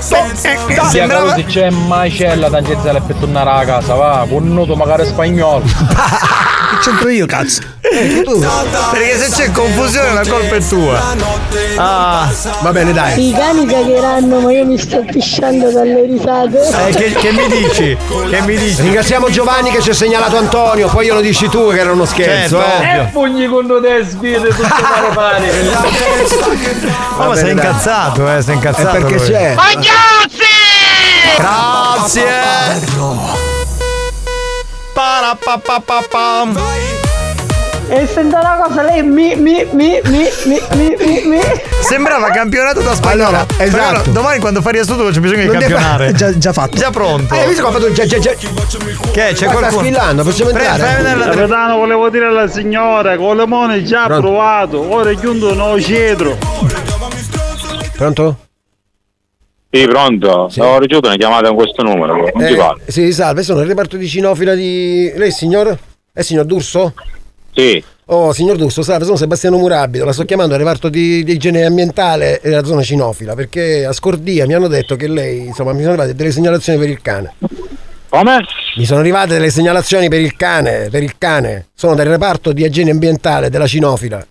Sia 0.00 0.24
Sembrava- 0.88 1.34
se 1.34 1.44
c'è 1.66 1.70
macella 1.70 2.48
tangenziale 2.48 3.00
per 3.00 3.16
tornare 3.16 3.50
a 3.50 3.64
casa, 3.64 3.94
va, 3.94 4.26
con 4.28 4.44
un 4.44 4.54
noto 4.54 4.76
magari 4.76 5.04
spagnolo. 5.04 5.64
Che 5.64 6.78
c'entro 6.82 7.08
io, 7.08 7.26
cazzo? 7.26 7.60
Perché 7.80 9.16
se 9.18 9.30
c'è 9.30 9.52
confusione 9.52 10.12
la 10.12 10.26
colpa 10.28 10.56
è 10.56 10.60
tua. 10.66 11.00
Ah, 11.76 12.28
va 12.60 12.72
bene, 12.72 12.92
dai. 12.92 13.28
I 13.28 13.32
cani 13.32 13.66
cagheranno, 13.66 14.40
ma 14.40 14.52
io 14.52 14.64
mi 14.64 14.78
sto 14.78 15.04
pisciando 15.10 15.70
dalle 15.70 16.02
risate. 16.06 16.60
Eh, 16.88 16.94
che, 16.94 17.12
che 17.12 17.32
mi 17.32 17.46
dici? 17.48 17.96
Che 18.30 18.40
mi 18.42 18.56
dici? 18.56 18.82
Ringraziamo 18.82 19.30
Giovanni 19.30 19.70
che 19.70 19.80
ci 19.80 19.90
ha 19.90 19.94
segnalato 19.94 20.36
Antonio, 20.36 20.88
poi 20.88 21.06
glielo 21.06 21.20
dici 21.20 21.48
tu 21.48 21.70
che 21.70 21.78
era 21.78 21.92
uno 21.92 22.04
scherzo, 22.04 22.60
Certo, 22.60 22.82
eh. 22.82 23.00
E 23.00 23.04
pugni 23.12 23.46
con 23.46 23.66
te 23.66 24.04
sfide 24.04 24.48
tutte 24.48 24.82
pare 24.82 25.14
pare. 25.14 25.50
Oh, 27.18 27.28
ma 27.28 27.34
sei 27.36 27.52
incazzato, 27.52 28.36
eh, 28.36 28.42
sei 28.42 28.54
incazzato. 28.54 28.96
È 28.96 29.00
perché 29.00 29.16
lui. 29.16 29.26
c'è. 29.26 29.54
Grazie. 31.36 32.24
Parapapapapam. 34.94 36.58
E 37.88 38.08
sento 38.12 38.36
una 38.36 38.58
cosa, 38.66 38.82
lei 38.82 39.00
mi, 39.04 39.36
mi, 39.36 39.64
mi, 39.70 40.00
mi, 40.02 40.28
mi, 40.44 40.60
mi, 40.74 40.96
mi, 40.98 41.22
mi. 41.24 41.38
Sembrava 41.82 42.30
campionato 42.30 42.80
da 42.80 42.94
spagnolo. 42.96 43.28
Allora, 43.28 43.46
esatto. 43.58 44.00
Però 44.00 44.12
domani 44.12 44.40
quando 44.40 44.60
fai 44.60 44.72
riassunto 44.72 45.04
c'è 45.10 45.20
bisogno 45.20 45.42
di 45.42 45.46
Non 45.46 45.58
campionare. 45.58 46.12
Già, 46.12 46.36
già 46.36 46.52
fatto. 46.52 46.76
Già 46.76 46.90
pronto. 46.90 47.32
Eh, 47.32 47.38
hai 47.40 47.46
visto 47.46 47.62
come 47.62 47.76
ha 47.76 47.80
fatto 47.80 47.92
già, 47.92 48.04
già, 48.06 48.18
già. 48.18 48.30
Che 48.32 48.40
c'è 49.12 49.28
Ma 49.28 49.34
sta 49.34 49.46
qualcuno? 49.46 49.82
sfilando, 49.82 50.22
possiamo 50.24 50.50
Pre- 50.50 50.64
entrare? 50.66 50.82
fai 50.82 50.96
vedere 51.02 51.16
la- 51.18 51.28
Capitano, 51.36 51.76
volevo 51.76 52.08
dire 52.10 52.26
alla 52.26 52.48
signora, 52.48 53.16
con 53.16 53.36
le 53.36 53.46
mone 53.46 53.84
già 53.84 54.06
Pronto? 54.06 54.26
provato, 54.26 54.92
ora 54.92 55.10
è 55.10 55.16
chiuso 55.16 55.54
no 55.54 55.80
cedro. 55.80 56.36
Pronto? 57.96 58.36
Sì, 59.78 59.86
pronto? 59.86 60.28
Ho 60.58 60.78
ricevuto 60.78 61.08
una 61.08 61.16
chiamata 61.16 61.48
con 61.48 61.56
questo 61.56 61.82
numero, 61.82 62.14
non 62.16 62.46
ti 62.46 62.52
Eh, 62.52 62.56
parlo. 62.56 62.80
sì, 62.86 63.12
salve, 63.12 63.42
sono 63.42 63.60
il 63.60 63.66
reparto 63.66 63.96
di 63.96 64.06
cinofila 64.08 64.54
di. 64.54 65.12
Lei 65.16 65.30
signor? 65.30 65.76
È 66.12 66.22
signor 66.22 66.44
D'Urso? 66.46 66.94
Sì, 67.54 67.82
Oh, 68.08 68.32
signor 68.32 68.56
D'Urso, 68.56 68.82
salve, 68.82 69.04
sono 69.04 69.16
Sebastiano 69.16 69.56
Murabito, 69.56 70.04
la 70.04 70.12
sto 70.12 70.24
chiamando 70.24 70.52
al 70.54 70.60
reparto 70.60 70.88
di, 70.88 71.24
di 71.24 71.32
igiene 71.32 71.64
ambientale 71.64 72.40
della 72.40 72.62
zona 72.64 72.80
cinofila, 72.82 73.34
perché 73.34 73.84
a 73.84 73.92
Scordia 73.92 74.46
mi 74.46 74.54
hanno 74.54 74.68
detto 74.68 74.94
che 74.94 75.08
lei, 75.08 75.46
insomma, 75.46 75.72
mi 75.72 75.78
sono 75.80 75.90
arrivate 75.94 76.14
delle 76.14 76.30
segnalazioni 76.30 76.78
per 76.78 76.88
il 76.88 77.02
cane. 77.02 77.32
Come? 78.08 78.44
Mi 78.76 78.84
sono 78.84 79.00
arrivate 79.00 79.32
delle 79.34 79.50
segnalazioni 79.50 80.08
per 80.08 80.20
il 80.20 80.36
cane, 80.36 80.86
per 80.88 81.02
il 81.02 81.18
cane. 81.18 81.66
Sono 81.74 81.96
del 81.96 82.06
reparto 82.06 82.52
di 82.52 82.64
igiene 82.64 82.92
ambientale 82.92 83.50
della 83.50 83.66
cinofila. 83.66 84.24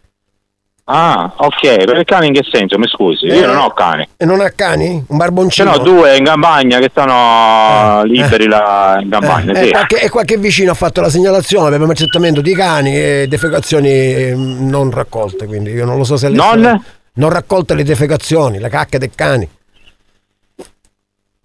Ah, 0.88 1.34
ok, 1.38 1.84
per 1.84 1.98
il 1.98 2.04
cane 2.06 2.28
in 2.28 2.34
che 2.34 2.44
senso? 2.48 2.78
Mi 2.78 2.88
scusi, 2.88 3.26
io 3.26 3.34
Eh. 3.44 3.46
non 3.48 3.58
ho 3.58 3.72
cani. 3.74 4.08
E 4.18 4.24
non 4.26 4.40
ha 4.40 4.52
cani? 4.52 4.90
Un 4.94 5.04
Ce 5.08 5.16
barboncino? 5.16 5.72
n'ho 5.72 5.78
due 5.80 6.16
in 6.16 6.24
campagna 6.24 6.78
che 6.78 6.90
stanno 6.92 8.04
Eh. 8.04 8.08
liberi 8.08 8.46
là 8.48 9.00
in 9.02 9.10
campagna, 9.10 9.54
Eh, 9.54 9.56
sì. 9.64 9.68
e, 9.70 9.72
qualche, 9.72 10.00
e 10.02 10.10
qualche 10.10 10.38
vicino 10.38 10.70
ha 10.72 10.76
fatto 10.76 11.02
la 11.02 11.10
segnalazione 11.10 11.78
per 11.80 11.88
maltrattamento 11.88 12.40
di 12.42 12.54
cani 12.54 12.96
e 12.96 13.26
defecazioni 13.28 13.90
eh, 13.90 14.34
non 14.36 14.92
raccolte, 14.92 15.48
quindi 15.48 15.72
io 15.72 15.86
non 15.86 15.98
lo 15.98 16.04
so 16.04 16.18
se 16.18 16.30
lei 16.30 16.38
Non? 16.38 16.84
non 17.14 17.30
raccolte 17.32 17.74
le 17.74 17.84
defecazioni, 17.84 18.60
le 18.60 18.70
cacche 18.70 19.00
dei 19.00 19.10
cani. 19.16 19.50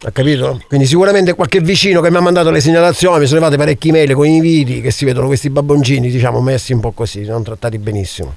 Ha 0.02 0.10
capito? 0.12 0.60
Quindi 0.68 0.84
sicuramente 0.86 1.32
qualche 1.32 1.60
vicino 1.60 2.02
che 2.02 2.10
mi 2.10 2.16
ha 2.18 2.20
mandato 2.20 2.50
le 2.50 2.60
segnalazioni, 2.60 3.20
mi 3.20 3.26
sono 3.26 3.40
arrivate 3.40 3.56
parecchie 3.56 3.90
mail 3.92 4.12
con 4.12 4.26
i 4.26 4.40
video 4.40 4.82
che 4.82 4.90
si 4.90 5.06
vedono 5.06 5.28
questi 5.28 5.48
babboncini, 5.48 6.10
diciamo, 6.10 6.42
messi 6.42 6.74
un 6.74 6.80
po' 6.80 6.90
così, 6.92 7.24
non 7.24 7.42
trattati 7.42 7.78
benissimo. 7.78 8.34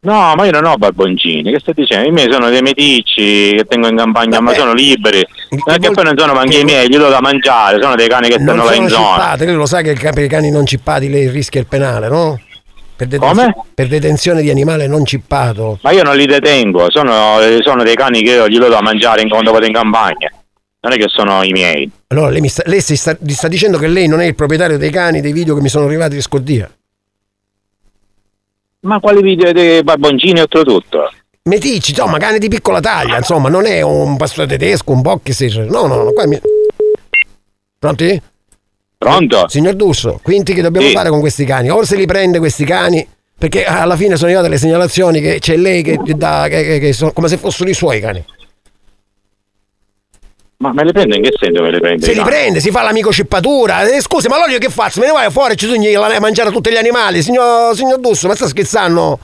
No, 0.00 0.34
ma 0.36 0.44
io 0.44 0.52
non 0.52 0.64
ho 0.64 0.76
barboncini, 0.76 1.50
che 1.50 1.58
stai 1.58 1.74
dicendo? 1.74 2.08
I 2.08 2.12
miei 2.12 2.30
sono 2.30 2.48
dei 2.50 2.62
meticci 2.62 3.54
che 3.56 3.64
tengo 3.68 3.88
in 3.88 3.96
campagna, 3.96 4.40
ma 4.40 4.54
sono 4.54 4.72
liberi. 4.72 5.26
Non 5.50 5.74
è 5.74 5.78
che 5.78 5.90
poi 5.90 6.04
non 6.04 6.14
sono 6.16 6.34
manchi 6.34 6.60
i 6.60 6.64
miei, 6.64 6.88
gli 6.88 6.96
do 6.96 7.08
da 7.08 7.20
mangiare, 7.20 7.82
sono 7.82 7.96
dei 7.96 8.08
cani 8.08 8.28
che 8.28 8.38
stanno 8.40 8.64
là 8.64 8.74
in 8.74 8.88
sono 8.88 9.04
zona. 9.04 9.14
cippate, 9.22 9.44
lei 9.46 9.54
lo 9.54 9.66
sa 9.66 9.80
che 9.80 9.94
per 9.94 10.22
i 10.22 10.28
cani 10.28 10.50
non 10.50 10.66
cippati 10.66 11.10
lei 11.10 11.28
rischia 11.28 11.60
il 11.60 11.66
penale, 11.66 12.08
no? 12.08 12.40
Per 12.94 13.08
Come? 13.16 13.54
Per 13.74 13.86
detenzione 13.88 14.42
di 14.42 14.50
animale 14.50 14.86
non 14.86 15.04
cippato. 15.04 15.78
Ma 15.82 15.90
io 15.90 16.02
non 16.04 16.16
li 16.16 16.26
detengo, 16.26 16.90
sono, 16.90 17.38
sono 17.62 17.82
dei 17.82 17.94
cani 17.96 18.22
che 18.22 18.30
io 18.32 18.48
gli 18.48 18.58
do 18.58 18.68
da 18.68 18.80
mangiare 18.80 19.22
in- 19.22 19.28
quando 19.28 19.50
vado 19.52 19.66
in 19.66 19.72
campagna. 19.72 20.30
Non 20.80 20.92
è 20.92 20.96
che 20.96 21.06
sono 21.08 21.42
i 21.42 21.50
miei. 21.50 21.90
Allora 22.08 22.30
lei, 22.30 22.40
mi 22.40 22.48
sta, 22.48 22.62
lei 22.66 22.80
sta, 22.80 23.16
sta 23.26 23.48
dicendo 23.48 23.78
che 23.78 23.88
lei 23.88 24.06
non 24.06 24.20
è 24.20 24.26
il 24.26 24.34
proprietario 24.36 24.78
dei 24.78 24.90
cani 24.90 25.20
dei 25.20 25.32
video 25.32 25.56
che 25.56 25.60
mi 25.60 25.68
sono 25.68 25.86
arrivati 25.86 26.14
di 26.14 26.20
Scordia. 26.22 26.70
Ma 28.80 29.00
quali 29.00 29.22
video 29.22 29.52
dei 29.52 29.82
barboncini 29.82 30.40
oltretutto? 30.40 31.10
Meticci, 31.42 31.90
insomma, 31.90 32.18
cani 32.18 32.38
di 32.38 32.48
piccola 32.48 32.78
taglia, 32.80 33.16
insomma, 33.16 33.48
non 33.48 33.64
è 33.66 33.80
un 33.80 34.16
pastore 34.16 34.46
tedesco, 34.46 34.92
un 34.92 35.00
boxer. 35.00 35.66
No, 35.68 35.86
no, 35.86 36.02
no, 36.04 36.12
qua 36.12 36.26
mi... 36.26 36.38
Pronti? 37.78 38.20
Pronto? 38.98 39.48
Signor 39.48 39.74
D'Urso, 39.74 40.20
quindi 40.22 40.52
che 40.54 40.60
dobbiamo 40.62 40.88
Sì. 40.88 40.92
fare 40.92 41.08
con 41.08 41.20
questi 41.20 41.44
cani? 41.44 41.70
O 41.70 41.84
se 41.84 41.96
li 41.96 42.06
prende 42.06 42.38
questi 42.38 42.64
cani, 42.64 43.06
perché 43.38 43.64
alla 43.64 43.96
fine 43.96 44.16
sono 44.16 44.26
arrivate 44.28 44.48
le 44.48 44.58
segnalazioni 44.58 45.20
che 45.20 45.38
c'è 45.38 45.56
lei 45.56 45.82
che 45.82 45.98
dà, 46.16 46.46
che, 46.48 46.62
che- 46.64 46.78
che 46.80 46.92
sono 46.92 47.12
come 47.12 47.28
se 47.28 47.36
fossero 47.36 47.70
i 47.70 47.74
suoi 47.74 48.00
cani. 48.00 48.22
Ma 50.60 50.72
me 50.72 50.82
le 50.82 50.90
prende 50.90 51.14
in 51.14 51.22
che 51.22 51.32
senso 51.38 51.62
me 51.62 51.70
le 51.70 51.78
prende? 51.78 52.04
Se 52.04 52.12
li 52.12 52.20
prende, 52.20 52.58
si 52.58 52.72
fa 52.72 52.82
l'amico 52.82 53.12
scippatura. 53.12 53.82
Eh, 53.82 54.00
scusi, 54.00 54.26
ma 54.26 54.34
allora 54.34 54.50
io 54.50 54.58
che 54.58 54.70
faccio? 54.70 54.98
Me 54.98 55.06
ne 55.06 55.12
vai 55.12 55.30
fuori 55.30 55.52
e 55.52 55.56
ci 55.56 55.68
sogni 55.68 55.94
a 55.94 56.18
mangiare 56.18 56.50
tutti 56.50 56.68
gli 56.72 56.76
animali? 56.76 57.22
Signor, 57.22 57.76
signor 57.76 58.00
Dusso, 58.00 58.26
ma 58.26 58.34
sta 58.34 58.48
scherzando? 58.48 59.20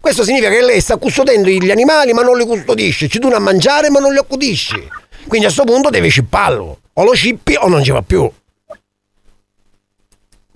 Questo 0.00 0.22
significa 0.22 0.48
che 0.48 0.62
lei 0.62 0.80
sta 0.80 0.96
custodendo 0.96 1.48
gli 1.48 1.72
animali 1.72 2.12
ma 2.12 2.22
non 2.22 2.38
li 2.38 2.46
custodisce, 2.46 3.08
ci 3.08 3.18
dona 3.18 3.36
a 3.36 3.40
mangiare 3.40 3.90
ma 3.90 3.98
non 3.98 4.12
li 4.12 4.18
accudisci. 4.18 4.80
Quindi 5.26 5.46
a 5.46 5.50
questo 5.50 5.64
punto 5.64 5.90
deve 5.90 6.06
scipparlo. 6.06 6.78
O 6.92 7.02
lo 7.02 7.14
scippi 7.14 7.56
o 7.58 7.66
non 7.66 7.82
ci 7.82 7.90
va 7.90 8.02
più. 8.02 8.30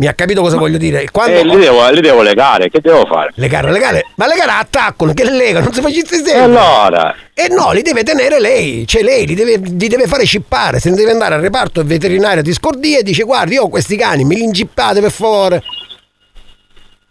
Mi 0.00 0.06
ha 0.06 0.14
capito 0.14 0.40
cosa 0.40 0.56
voglio 0.56 0.78
dire? 0.78 1.10
Quando 1.10 1.36
Eh, 1.40 1.44
li 1.44 1.58
devo, 1.58 1.86
li 1.90 2.00
devo 2.00 2.22
legare, 2.22 2.70
che 2.70 2.80
devo 2.80 3.04
fare? 3.04 3.32
Legare, 3.34 3.70
legare, 3.70 4.06
ma 4.14 4.26
legare 4.26 4.52
attaccano, 4.52 5.12
che 5.12 5.24
le 5.24 5.36
lega, 5.36 5.60
non 5.60 5.74
si 5.74 5.82
facesse 5.82 6.14
sempre. 6.14 6.32
E 6.32 6.38
allora? 6.38 7.14
E 7.34 7.48
no, 7.50 7.70
li 7.72 7.82
deve 7.82 8.02
tenere 8.02 8.40
lei, 8.40 8.86
cioè 8.86 9.02
lei 9.02 9.26
li 9.26 9.34
deve, 9.34 9.58
li 9.58 9.88
deve 9.88 10.06
fare 10.06 10.24
scippare, 10.24 10.80
se 10.80 10.88
ne 10.88 10.96
deve 10.96 11.10
andare 11.10 11.34
al 11.34 11.42
reparto 11.42 11.84
veterinario 11.84 12.42
di 12.42 12.50
Scordia 12.54 12.98
e 12.98 13.02
dice 13.02 13.24
guardi 13.24 13.56
io 13.56 13.64
ho 13.64 13.68
questi 13.68 13.94
cani, 13.96 14.24
me 14.24 14.36
li 14.36 14.42
incippate 14.42 15.02
per 15.02 15.10
favore. 15.10 15.62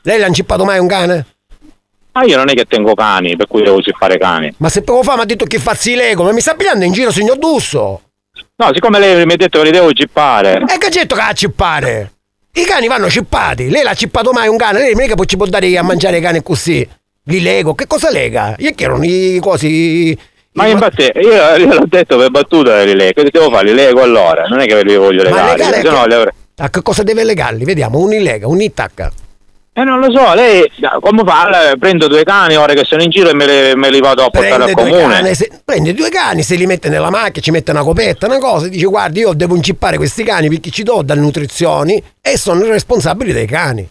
Lei 0.02 0.18
l'ha 0.18 0.26
incippato 0.26 0.66
mai 0.66 0.80
un 0.80 0.88
cane? 0.88 1.26
Ma 2.14 2.24
io 2.24 2.38
non 2.38 2.50
è 2.50 2.56
che 2.56 2.66
tengo 2.66 2.96
cani, 2.96 3.36
per 3.36 3.46
cui 3.46 3.62
devo 3.62 3.80
cippare 3.84 4.18
cani. 4.18 4.52
Ma 4.58 4.70
se 4.70 4.82
poco 4.82 5.04
fa 5.04 5.14
mi 5.14 5.22
ha 5.22 5.26
detto 5.26 5.46
che 5.46 5.60
fazzi 5.60 5.94
lego, 5.94 6.24
ma 6.24 6.32
mi 6.32 6.42
sta 6.42 6.56
pigliando 6.56 6.86
in 6.86 6.94
giro 6.94 7.12
signor 7.12 7.38
Dusso? 7.38 8.02
No, 8.56 8.72
siccome 8.74 8.98
lei 8.98 9.28
mi 9.28 9.34
ha 9.34 9.38
detto 9.38 9.60
che 9.60 9.66
li 9.66 9.72
devo 9.72 9.92
cippare. 9.94 10.64
E 10.68 10.80
che 10.80 10.90
c'è 10.90 11.02
detto 11.02 11.14
che 11.14 11.22
ha 11.22 11.34
cippare? 11.34 12.14
I 12.54 12.64
cani 12.66 12.88
vanno 12.88 13.10
cippati, 13.10 13.70
lei 13.70 13.84
l'ha 13.84 13.94
cippato 13.94 14.32
mai 14.32 14.48
un 14.48 14.58
cane, 14.58 14.80
lei 14.80 14.94
non 14.94 15.04
è 15.04 15.08
che 15.08 15.16
poi 15.16 15.28
ci 15.28 15.38
può 15.38 15.46
dare 15.46 15.78
a 15.78 15.84
mangiare 15.84 16.18
i 16.18 16.22
cani 16.22 16.42
così. 16.44 16.88
Li 17.26 17.42
lego, 17.42 17.76
che 17.76 17.86
cosa 17.86 18.10
lega? 18.10 18.56
Io 18.58 18.72
chiedo 18.74 19.02
i 19.04 19.38
cosi... 19.40 20.18
Ma 20.54 20.66
infatti 20.66 21.04
io, 21.04 21.56
io 21.58 21.74
l'ho 21.76 21.86
detto 21.88 22.18
per 22.18 22.32
battuta 22.32 22.82
li 22.84 22.96
lego, 22.96 23.22
che 23.22 23.30
devo 23.32 23.52
fare? 23.52 23.66
Li 23.68 23.74
lego 23.76 24.02
allora, 24.02 24.46
non 24.48 24.60
è 24.60 24.66
che 24.66 24.84
li 24.84 24.96
voglio 24.96 25.30
Ma 25.30 25.54
legare, 25.54 25.82
se 25.82 25.82
no 25.84 26.02
che- 26.02 26.08
li 26.08 26.14
avrei- 26.16 26.34
A 26.58 26.70
che 26.70 26.82
cosa 26.82 27.04
deve 27.04 27.24
legarli? 27.24 27.64
Vediamo, 27.66 28.00
un 28.00 28.10
lega, 28.10 28.48
un 28.48 28.60
attacca. 28.62 29.12
Eh 29.80 29.84
non 29.86 30.00
lo 30.00 30.12
so, 30.12 30.34
lei 30.34 30.70
come 31.00 31.24
fa? 31.26 31.44
Allora, 31.44 31.76
prendo 31.78 32.08
due 32.08 32.24
cani 32.24 32.56
ora 32.58 32.74
che 32.74 32.84
sono 32.84 33.02
in 33.02 33.10
giro 33.10 33.30
e 33.30 33.34
me, 33.34 33.46
li- 33.46 33.76
me 33.80 33.90
li 33.90 34.00
vado 34.02 34.24
a 34.26 34.30
portare 34.30 34.64
Prende 34.64 34.82
al 34.82 34.88
comune. 34.90 35.14
cani, 35.14 35.36
se- 35.36 35.50
prende 35.64 35.94
due 35.94 36.10
cani, 36.10 36.44
se 36.44 36.56
li 36.56 36.66
mette 36.66 36.90
nella 36.90 37.10
macchina, 37.10 37.40
ci 37.42 37.52
mette 37.52 37.72
una 37.72 37.84
copetta, 37.84 38.26
una 38.26 38.40
cosa, 38.40 38.66
e 38.66 38.70
dice 38.70 38.86
guardi 38.88 39.20
io 39.22 39.34
devo 39.34 39.56
incippare 39.56 39.96
questi 39.96 40.24
cani 40.24 40.50
perché 40.50 40.70
ci 40.70 40.84
do 40.84 41.02
dalle 41.02 41.22
nutrizioni 41.22 42.04
e 42.22 42.38
sono 42.38 42.64
responsabili 42.66 43.32
dei 43.32 43.46
cani. 43.48 43.90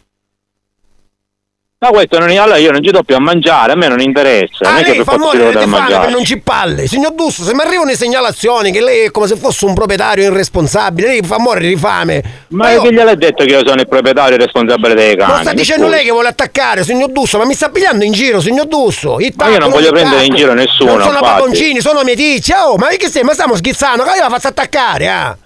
Ma 1.80 1.90
questo 1.90 2.18
non 2.18 2.28
è, 2.28 2.36
allora 2.36 2.56
io 2.56 2.72
non 2.72 2.82
ci 2.82 2.90
do 2.90 3.04
più 3.04 3.14
a 3.14 3.20
mangiare, 3.20 3.70
a 3.70 3.76
me 3.76 3.86
non 3.86 4.00
interessa, 4.00 4.68
non 4.68 4.78
Ah, 4.78 4.82
che 4.82 4.94
lei 4.94 5.04
fa 5.04 5.12
ci 5.12 5.18
morire 5.18 5.64
di 5.64 5.70
fame 5.70 5.98
per 6.00 6.10
non 6.10 6.24
cippalle. 6.24 6.88
Signor 6.88 7.12
Dusso, 7.12 7.44
se 7.44 7.54
mi 7.54 7.60
arrivano 7.60 7.94
segnalazioni 7.94 8.72
che 8.72 8.80
lei 8.80 9.04
è 9.04 9.10
come 9.12 9.28
se 9.28 9.36
fosse 9.36 9.64
un 9.64 9.74
proprietario 9.74 10.24
irresponsabile, 10.24 11.06
lei 11.06 11.20
fa 11.22 11.38
morire 11.38 11.68
di 11.68 11.76
fame. 11.76 12.46
Ma 12.48 12.80
chi 12.80 12.92
gliel'ha 12.92 13.14
detto 13.14 13.44
che 13.44 13.50
io 13.52 13.62
sono 13.64 13.80
il 13.80 13.86
proprietario 13.86 14.36
responsabile 14.36 14.94
dei 14.94 15.16
cani? 15.16 15.32
Lo 15.34 15.38
sta 15.38 15.52
dicendo 15.52 15.84
scusi. 15.84 15.94
lei 15.94 16.04
che 16.04 16.10
vuole 16.10 16.26
attaccare, 16.26 16.82
signor 16.82 17.10
Dusso, 17.12 17.38
ma 17.38 17.44
mi 17.44 17.54
sta 17.54 17.68
pigliando 17.68 18.02
in 18.02 18.10
giro, 18.10 18.40
signor 18.40 18.66
Dusso. 18.66 19.12
Ma 19.12 19.20
io 19.20 19.30
non 19.30 19.58
tacco, 19.58 19.70
voglio 19.70 19.92
prendere 19.92 20.24
in 20.24 20.34
giro 20.34 20.54
nessuno, 20.54 20.96
Non 20.96 21.02
sono 21.02 21.20
baboncini, 21.20 21.80
sono 21.80 22.02
meticci. 22.02 22.52
Oh, 22.54 22.76
ma 22.76 22.88
che 22.88 23.08
sei? 23.08 23.22
Ma 23.22 23.34
stiamo 23.34 23.54
schizzando, 23.54 24.02
che 24.02 24.16
io 24.16 24.22
la 24.22 24.30
faccio 24.30 24.48
attaccare, 24.48 25.08
ah? 25.08 25.38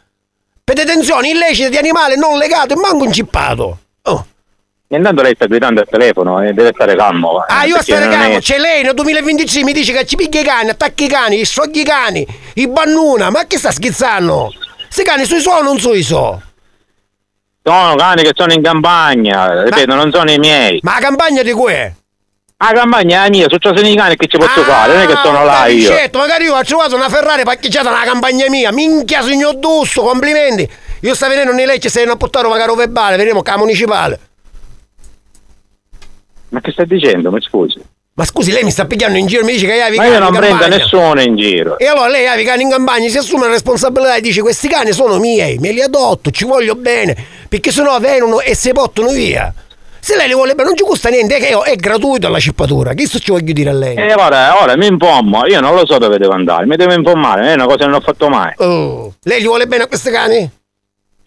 Per 0.65 0.75
detenzione 0.75 1.29
illecite 1.29 1.69
di 1.69 1.77
animale 1.77 2.17
non 2.17 2.39
legato 2.39 2.73
e 2.73 2.77
manco 2.77 3.05
incippato. 3.05 3.79
Oh. 4.05 4.27
E 4.93 4.97
intanto 4.97 5.23
lei 5.23 5.33
sta 5.35 5.47
guidando 5.47 5.81
il 5.81 5.87
telefono 5.91 6.43
e 6.43 6.53
deve 6.53 6.73
stare 6.75 6.95
calmo. 6.95 7.43
Ah, 7.49 7.65
io 7.65 7.81
stare 7.81 8.05
non 8.05 8.13
è- 8.13 8.17
calmo, 8.19 8.39
c'è 8.41 8.59
lei 8.59 8.83
nel 8.83 8.93
2026 8.93 9.63
mi 9.63 9.73
dice 9.73 9.91
che 9.95 10.05
ci 10.05 10.17
picchia 10.17 10.43
i 10.43 10.45
cani, 10.45 10.69
attacchi 10.69 11.05
i 11.05 11.09
cani, 11.09 11.41
i 11.41 11.47
sogli 11.47 11.79
i 11.79 11.83
cani, 11.83 12.27
i 12.57 12.69
bannuna, 12.69 13.31
ma 13.31 13.47
che 13.47 13.57
sta 13.57 13.71
scherzando? 13.71 14.53
Questi 14.85 15.03
cani 15.03 15.25
sui 15.25 15.41
so 15.41 15.53
o 15.53 15.63
non 15.63 15.79
sui 15.79 16.03
so? 16.03 16.43
Sono 17.63 17.95
cani 17.95 18.23
che 18.23 18.33
sono 18.35 18.53
in 18.53 18.63
campagna, 18.63 19.63
ripeto, 19.63 19.95
non 19.95 20.13
sono 20.13 20.31
i 20.31 20.37
miei. 20.37 20.79
Ma 20.83 20.93
la 20.93 21.01
campagna 21.01 21.43
di 21.43 21.53
cui 21.53 21.73
è? 21.73 21.91
La 22.59 22.73
campagna 22.75 23.21
è 23.21 23.23
la 23.23 23.31
mia, 23.31 23.47
successo 23.49 23.83
i 23.83 23.97
cani 23.97 24.17
che 24.17 24.27
ci 24.27 24.37
posso 24.37 24.63
fare, 24.63 24.93
non 24.93 25.03
è 25.05 25.07
che 25.07 25.17
sono 25.25 25.43
là 25.43 25.69
io. 25.69 25.89
Certo, 25.89 26.19
magari 26.19 26.45
io 26.45 26.55
ho 26.55 26.63
trovato 26.65 26.97
una 26.97 27.09
Ferrari 27.09 27.45
parcheggiata 27.45 27.89
nella 27.91 28.05
campagna 28.05 28.45
mia, 28.51 28.71
minchia 28.71 29.23
signor 29.23 29.55
Dusso, 29.55 30.03
complimenti. 30.03 30.69
Io 31.01 31.15
sta 31.15 31.29
venendo 31.29 31.53
in 31.59 31.65
legge 31.67 31.89
se 31.89 32.05
ne 32.05 32.11
a 32.11 32.17
portare 32.17 32.47
magari 32.47 32.71
un 32.73 32.77
verbale, 32.77 33.17
vedremo 33.17 33.41
che 33.41 33.51
la 33.51 33.57
municipale. 33.57 34.21
Ma 36.53 36.61
che 36.61 36.71
stai 36.71 36.87
dicendo? 36.87 37.31
Mi 37.31 37.41
scusi. 37.41 37.81
Ma 38.15 38.27
scusi, 38.27 38.53
lei 38.53 38.63
mi 38.63 38.71
sta 38.71 38.85
pigliando 38.85 39.17
in 39.17 39.27
giro, 39.27 39.43
mi 39.43 39.53
dice 39.53 39.65
che 39.65 39.81
hai 39.81 39.95
i 39.95 39.97
Ma 39.97 40.03
cani 40.03 40.15
io 40.15 40.21
non 40.21 40.35
prendo 40.35 40.69
nessuno 40.69 41.23
in 41.23 41.35
giro. 41.35 41.79
E 41.79 41.87
allora 41.87 42.09
lei 42.09 42.27
ha 42.27 42.39
i 42.39 42.45
cani 42.45 42.63
in 42.63 42.69
campagna, 42.69 43.09
si 43.09 43.17
assume 43.17 43.47
la 43.47 43.53
responsabilità 43.53 44.17
e 44.17 44.21
dice 44.21 44.43
questi 44.43 44.69
cani 44.69 44.93
sono 44.93 45.19
miei, 45.19 45.57
me 45.57 45.73
li 45.73 45.81
adotto, 45.81 46.31
ci 46.31 46.45
voglio 46.45 46.75
bene, 46.75 47.17
perché 47.49 47.73
sennò 47.73 47.99
vengono 48.01 48.41
e 48.41 48.55
si 48.55 48.71
portano 48.73 49.09
via. 49.13 49.53
Se 49.99 50.15
lei 50.15 50.27
li 50.27 50.35
vuole 50.35 50.55
bene 50.55 50.69
non 50.69 50.77
ci 50.77 50.85
costa 50.85 51.09
niente, 51.09 51.37
è, 51.37 51.41
che 51.41 51.59
è 51.59 51.77
gratuito 51.77 52.29
la 52.29 52.39
cippatura, 52.39 52.93
che 52.93 53.07
sto 53.07 53.19
ci 53.19 53.31
voglio 53.31 53.53
dire 53.55 53.71
a 53.71 53.73
lei? 53.73 53.97
E 53.97 54.13
ora, 54.13 54.61
ora 54.61 54.77
mi 54.77 54.89
informo, 54.89 55.47
io 55.47 55.61
non 55.61 55.75
lo 55.75 55.87
so 55.87 55.97
dove 55.97 56.19
devo 56.19 56.35
andare, 56.35 56.67
mi 56.67 56.77
devo 56.77 56.93
informare, 56.93 57.49
è 57.49 57.55
una 57.55 57.65
cosa 57.65 57.79
che 57.79 57.85
non 57.87 57.95
ho 57.95 58.01
fatto 58.01 58.29
mai. 58.29 58.53
Oh, 58.57 59.15
lei 59.23 59.41
gli 59.41 59.47
vuole 59.47 59.67
bene 59.67 59.85
a 59.85 59.87
questi 59.87 60.11
cani? 60.11 60.51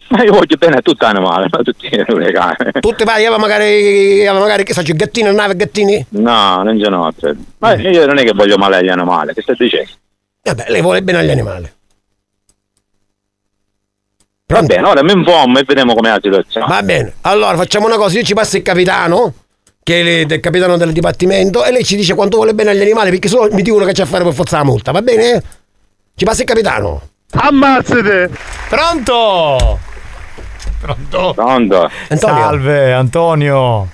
Ma 0.08 0.22
io 0.22 0.32
voglio 0.32 0.56
bene 0.56 0.76
a 0.76 0.80
tutti 0.80 1.04
gli 1.04 1.08
animali, 1.08 1.46
ma 1.50 1.58
a 1.58 1.62
tutti 1.62 1.86
i 1.86 2.32
cani. 2.32 2.56
Tutti 2.80 3.04
pari, 3.04 3.24
aveva 3.24 3.38
magari, 3.38 4.26
aveva 4.26 4.38
magari 4.44 4.62
che 4.62 4.72
so, 4.72 4.82
c'è 4.82 4.92
gattini, 4.92 5.34
nave 5.34 5.56
gattini? 5.56 6.06
No, 6.10 6.62
non 6.62 6.76
n'ho. 6.76 7.12
cioè. 7.18 7.34
Ma 7.58 7.74
io 7.74 8.06
non 8.06 8.18
è 8.18 8.22
che 8.24 8.32
voglio 8.32 8.56
male 8.56 8.76
agli 8.76 8.88
animali, 8.88 9.34
che 9.34 9.42
stai 9.42 9.56
dicendo? 9.58 9.90
Vabbè, 10.42 10.66
lei 10.68 10.80
vuole 10.80 11.02
bene 11.02 11.18
agli 11.18 11.30
animali. 11.30 11.72
Va 14.48 14.62
bene, 14.62 14.86
ora 14.86 15.02
mi 15.02 15.10
informo 15.10 15.58
e 15.58 15.64
vediamo 15.64 15.94
com'è 15.94 16.10
la 16.10 16.20
situazione. 16.22 16.66
Va 16.68 16.82
bene, 16.82 17.14
allora 17.22 17.56
facciamo 17.56 17.86
una 17.86 17.96
cosa, 17.96 18.18
io 18.18 18.24
ci 18.24 18.34
passo 18.34 18.56
il 18.56 18.62
capitano, 18.62 19.34
che 19.82 20.24
è 20.24 20.32
il 20.32 20.40
capitano 20.40 20.76
del 20.76 20.92
dipartimento, 20.92 21.64
e 21.64 21.72
lei 21.72 21.84
ci 21.84 21.96
dice 21.96 22.14
quanto 22.14 22.36
vuole 22.36 22.54
bene 22.54 22.70
agli 22.70 22.82
animali, 22.82 23.10
perché 23.10 23.26
solo 23.26 23.52
mi 23.52 23.62
dicono 23.62 23.84
che 23.84 23.92
c'è 23.92 24.02
a 24.02 24.06
fare 24.06 24.22
per 24.22 24.34
forza 24.34 24.58
la 24.58 24.64
multa, 24.64 24.92
va 24.92 25.02
bene? 25.02 25.42
Ci 26.14 26.24
passa 26.24 26.42
il 26.42 26.46
capitano. 26.46 27.02
Ammazzate! 27.32 28.30
Pronto? 28.68 29.94
Pronto? 30.80 31.32
Pronto? 31.34 31.90
Antonio. 32.08 32.18
Salve 32.18 32.92
Antonio. 32.92 33.88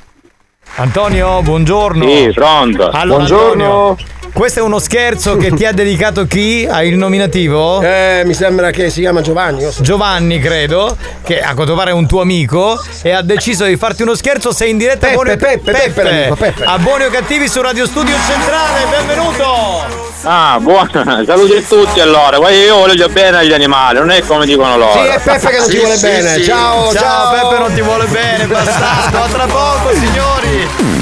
Antonio, 0.76 1.42
buongiorno. 1.42 2.04
Sì, 2.08 2.30
pronto. 2.32 2.88
Allora, 2.90 3.16
Buongiorno. 3.16 3.88
Antonio, 3.90 3.96
questo 4.32 4.60
è 4.60 4.62
uno 4.62 4.78
scherzo 4.78 5.36
che 5.36 5.52
ti 5.52 5.66
ha 5.66 5.72
dedicato 5.72 6.26
chi? 6.26 6.66
Ha 6.68 6.82
il 6.82 6.96
nominativo? 6.96 7.82
Eh, 7.82 8.22
mi 8.24 8.34
sembra 8.34 8.70
che 8.70 8.88
si 8.88 9.00
chiama 9.00 9.20
Giovanni. 9.20 9.66
Giovanni, 9.80 10.38
credo, 10.38 10.96
che 11.22 11.40
a 11.40 11.54
quanto 11.54 11.74
pare 11.74 11.90
è 11.90 11.92
un 11.92 12.06
tuo 12.06 12.22
amico 12.22 12.82
e 13.02 13.10
ha 13.10 13.22
deciso 13.22 13.64
di 13.64 13.76
farti 13.76 14.02
uno 14.02 14.14
scherzo. 14.14 14.52
Sei 14.52 14.70
in 14.70 14.78
diretta 14.78 15.09
Peppe, 15.09 15.12
a 15.12 15.14
Buoni 15.14 15.36
Peppe, 15.36 15.72
Peppe, 15.72 16.02
l'amico, 16.02 16.36
Peppe. 16.36 16.64
a 16.64 16.78
Buoni 16.78 17.04
o 17.04 17.10
Cattivi 17.10 17.48
su 17.48 17.60
Radio 17.60 17.86
Studio 17.86 18.14
Centrale. 18.26 18.86
Benvenuto! 18.90 20.10
Ah, 20.22 20.59
buona, 20.60 21.22
saluti 21.26 21.54
a 21.54 21.62
tutti 21.62 22.00
allora. 22.00 22.38
Guarda, 22.38 22.56
io 22.56 22.76
voglio 22.76 23.09
bene 23.09 23.38
agli 23.38 23.52
animali, 23.52 23.98
non 23.98 24.10
è 24.10 24.22
come 24.22 24.46
dicono 24.46 24.76
loro. 24.76 24.92
Sì, 24.92 25.09
è 25.09 25.20
Peppe 25.20 25.48
che 25.48 25.59
non 25.59 25.68
ti 25.68 25.78
vuole 25.78 25.96
bene. 25.98 26.42
Ciao, 26.42 26.92
ciao, 26.92 26.94
ciao. 26.94 27.32
Peppe 27.32 27.59
non 27.59 27.74
ti 27.74 27.80
vuole 27.82 28.06
bene, 28.06 28.46
bastardo. 28.46 29.22
A 29.22 29.28
tra 29.28 29.46
poco, 29.46 29.92
signori. 29.94 31.01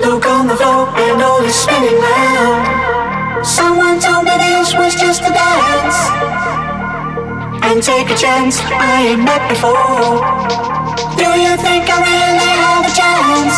Look 0.00 0.26
on 0.26 0.46
the 0.46 0.54
floor 0.56 0.92
and 0.92 1.22
all 1.22 1.42
is 1.42 1.54
spinning 1.54 1.96
round. 1.96 3.46
Someone 3.46 3.98
told 3.98 4.26
me 4.26 4.36
this 4.36 4.74
was 4.76 4.94
just 4.94 5.22
a 5.22 5.32
dance. 5.32 5.98
And 7.64 7.82
take 7.82 8.10
a 8.10 8.16
chance, 8.16 8.60
I 8.60 9.16
ain't 9.16 9.24
met 9.24 9.40
before. 9.48 10.20
Do 11.16 11.28
you 11.40 11.56
think 11.64 11.88
I 11.88 11.96
really 12.04 12.52
have 12.60 12.84
a 12.84 12.92
chance? 12.92 13.56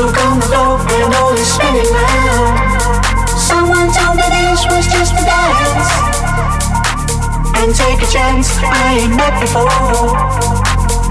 Look 0.00 0.16
on 0.24 0.40
the 0.40 0.46
floor 0.48 0.80
and 0.80 1.12
all 1.12 1.36
is 1.36 1.44
spinning 1.44 1.92
round. 1.92 2.56
Someone 3.36 3.92
told 3.92 4.16
me 4.16 4.24
this 4.32 4.64
was 4.64 4.88
just 4.88 5.12
a 5.12 5.24
dance. 5.28 5.90
And 7.60 7.68
take 7.76 8.00
a 8.00 8.08
chance, 8.08 8.48
I 8.64 9.04
ain't 9.04 9.14
met 9.14 9.36
before. 9.44 10.08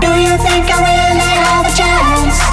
Do 0.02 0.10
you 0.10 0.42
think 0.42 0.66
I 0.74 0.78
really 0.90 1.34
have 1.38 1.66
a 1.70 1.74
chance? 1.78 2.53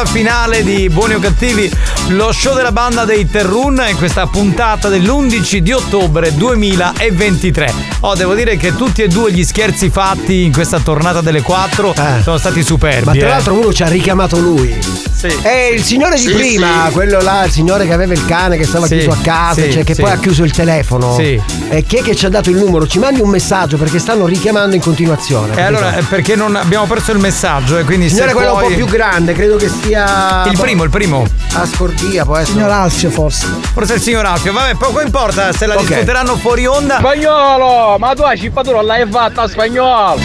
mezz'ora 0.00 0.04
finale 0.06 0.62
di 0.62 0.88
Buoni 0.88 1.14
o 1.14 1.18
Cattivi, 1.18 1.70
lo 2.08 2.32
show 2.32 2.54
della 2.54 2.72
banda 2.72 3.04
dei 3.04 3.28
Terrun 3.28 3.84
in 3.88 3.96
questa 3.96 4.26
puntata 4.26 4.88
dell'11 4.88 5.56
di 5.58 5.72
ottobre 5.72 6.34
2023. 6.34 7.72
Oh, 8.00 8.14
devo 8.14 8.34
dire 8.34 8.56
che 8.56 8.74
tutti 8.74 9.02
e 9.02 9.08
due 9.08 9.32
gli 9.32 9.44
scherzi 9.44 9.90
fatti 9.90 10.44
in 10.44 10.52
questa 10.52 10.80
tornata 10.80 11.20
delle 11.20 11.42
4 11.42 11.94
sono 12.22 12.38
stati 12.38 12.62
superbi. 12.62 13.06
Ma 13.06 13.12
tra 13.12 13.26
eh. 13.26 13.28
l'altro 13.28 13.54
uno 13.54 13.72
ci 13.72 13.82
ha 13.82 13.88
richiamato 13.88 14.38
lui. 14.38 15.09
È 15.28 15.70
il 15.72 15.82
signore 15.82 16.16
di 16.16 16.22
Sì, 16.22 16.32
prima, 16.32 16.86
sì. 16.86 16.92
quello 16.92 17.20
là, 17.20 17.44
il 17.44 17.50
signore 17.50 17.86
che 17.86 17.92
aveva 17.92 18.12
il 18.12 18.24
cane 18.26 18.56
che 18.56 18.64
stava 18.64 18.86
Sì, 18.86 18.96
chiuso 18.96 19.10
a 19.10 19.18
casa, 19.22 19.62
sì, 19.62 19.72
cioè 19.72 19.84
che 19.84 19.94
sì. 19.94 20.02
poi 20.02 20.10
ha 20.10 20.16
chiuso 20.18 20.44
il 20.44 20.52
telefono. 20.52 21.14
Sì. 21.14 21.40
E 21.68 21.82
chi 21.84 21.96
è 21.96 22.02
che 22.02 22.14
ci 22.14 22.26
ha 22.26 22.28
dato 22.28 22.50
il 22.50 22.56
numero? 22.56 22.86
Ci 22.86 22.98
mandi 22.98 23.20
un 23.20 23.28
messaggio 23.28 23.76
perché 23.76 23.98
stanno 23.98 24.26
richiamando 24.26 24.74
in 24.74 24.80
continuazione. 24.80 25.56
E 25.56 25.60
allora, 25.62 25.96
eh, 25.96 26.02
perché 26.02 26.34
non 26.36 26.56
abbiamo 26.56 26.86
perso 26.86 27.12
il 27.12 27.18
messaggio 27.18 27.78
e 27.78 27.84
quindi 27.84 28.06
il 28.06 28.10
signore 28.10 28.28
se 28.30 28.34
quello 28.34 28.52
puoi... 28.52 28.62
un 28.64 28.68
po' 28.70 28.76
più 28.76 28.86
grande, 28.86 29.32
credo 29.34 29.56
che 29.56 29.68
sia. 29.82 30.44
Il 30.50 30.58
primo, 30.58 30.84
il 30.84 30.90
primo. 30.90 31.24
A 31.54 31.66
Scordia, 31.66 32.24
può 32.24 32.36
essere. 32.36 32.52
Signor 32.58 32.70
Alfio 32.70 33.10
forse. 33.10 33.46
Forse 33.72 33.94
il 33.94 34.00
signor 34.00 34.24
Alfio, 34.24 34.52
vabbè, 34.52 34.74
poco 34.76 35.00
importa 35.00 35.52
se 35.52 35.66
la 35.66 35.74
Ok. 35.76 35.86
discuteranno 35.86 36.36
fuori 36.36 36.66
onda. 36.66 36.96
Spagnolo, 36.98 37.96
ma 37.98 38.14
tu 38.14 38.22
hai 38.22 38.38
cippatura 38.38 38.82
l'hai 38.82 39.06
fatta 39.10 39.46
spagnolo. 39.48 40.18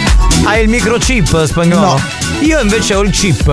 Hai 0.44 0.62
il 0.62 0.68
microchip 0.68 1.44
spagnolo? 1.44 2.00
Io 2.40 2.60
invece 2.60 2.94
ho 2.94 3.02
il 3.02 3.10
chip. 3.10 3.48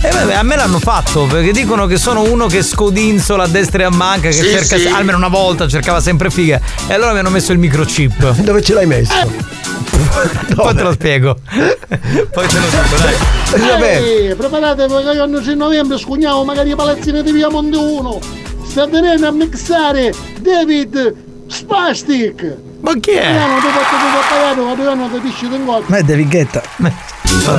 E 0.00 0.10
vabbè, 0.10 0.34
a 0.34 0.42
me 0.42 0.56
l'hanno 0.56 0.78
fatto 0.78 1.24
perché 1.24 1.50
dicono 1.52 1.86
che 1.86 1.96
sono 1.96 2.22
uno 2.22 2.46
che 2.46 2.62
scodinzola 2.62 3.44
a 3.44 3.48
destra 3.48 3.82
e 3.82 3.84
a 3.86 3.90
manca, 3.90 4.28
che 4.28 4.34
Sì, 4.34 4.44
cerca 4.48 4.76
sì. 4.76 4.86
almeno 4.86 5.16
una 5.16 5.28
volta 5.28 5.66
cercava 5.66 6.00
sempre 6.00 6.30
figa. 6.30 6.60
E 6.86 6.94
allora 6.94 7.12
mi 7.12 7.18
hanno 7.18 7.30
messo 7.30 7.52
il 7.52 7.58
microchip. 7.58 8.36
Dove 8.42 8.62
ce 8.62 8.74
l'hai 8.74 8.86
messo? 8.86 9.12
Poi 10.54 10.74
te 10.74 10.82
lo 10.82 10.92
spiego. 10.92 11.36
Poi 11.50 12.46
te 12.46 12.58
lo 12.58 12.66
dico, 12.68 12.96
dai. 12.98 14.26
Ehi, 14.28 14.34
preparatevi 14.34 14.94
che 15.02 15.10
io 15.10 15.42
6 15.42 15.56
novembre 15.56 15.98
scugniamo 15.98 16.44
magari 16.44 16.70
i 16.70 16.74
palazzini 16.76 17.22
di 17.22 17.32
Via 17.32 17.48
Monte 17.48 17.76
1. 17.76 18.20
Sta 18.68 18.86
venendo 18.86 19.26
a 19.26 19.32
mixare 19.32 20.12
David 20.40 21.14
Spastic. 21.48 22.56
Ma 22.80 22.92
chi 23.00 23.10
è? 23.10 23.32
Dopo 23.32 23.56
che 23.56 23.68
ti 23.68 24.28
pagato, 24.28 24.64
ma 24.64 24.74
dove 24.74 24.88
hanno 24.88 25.10
capisci 25.12 25.46
in 25.46 25.64
gol. 25.64 25.82
Ma 25.86 25.96
è 25.96 26.02
David 26.02 26.28
Guetta. 26.28 26.62
Ma 26.76 26.92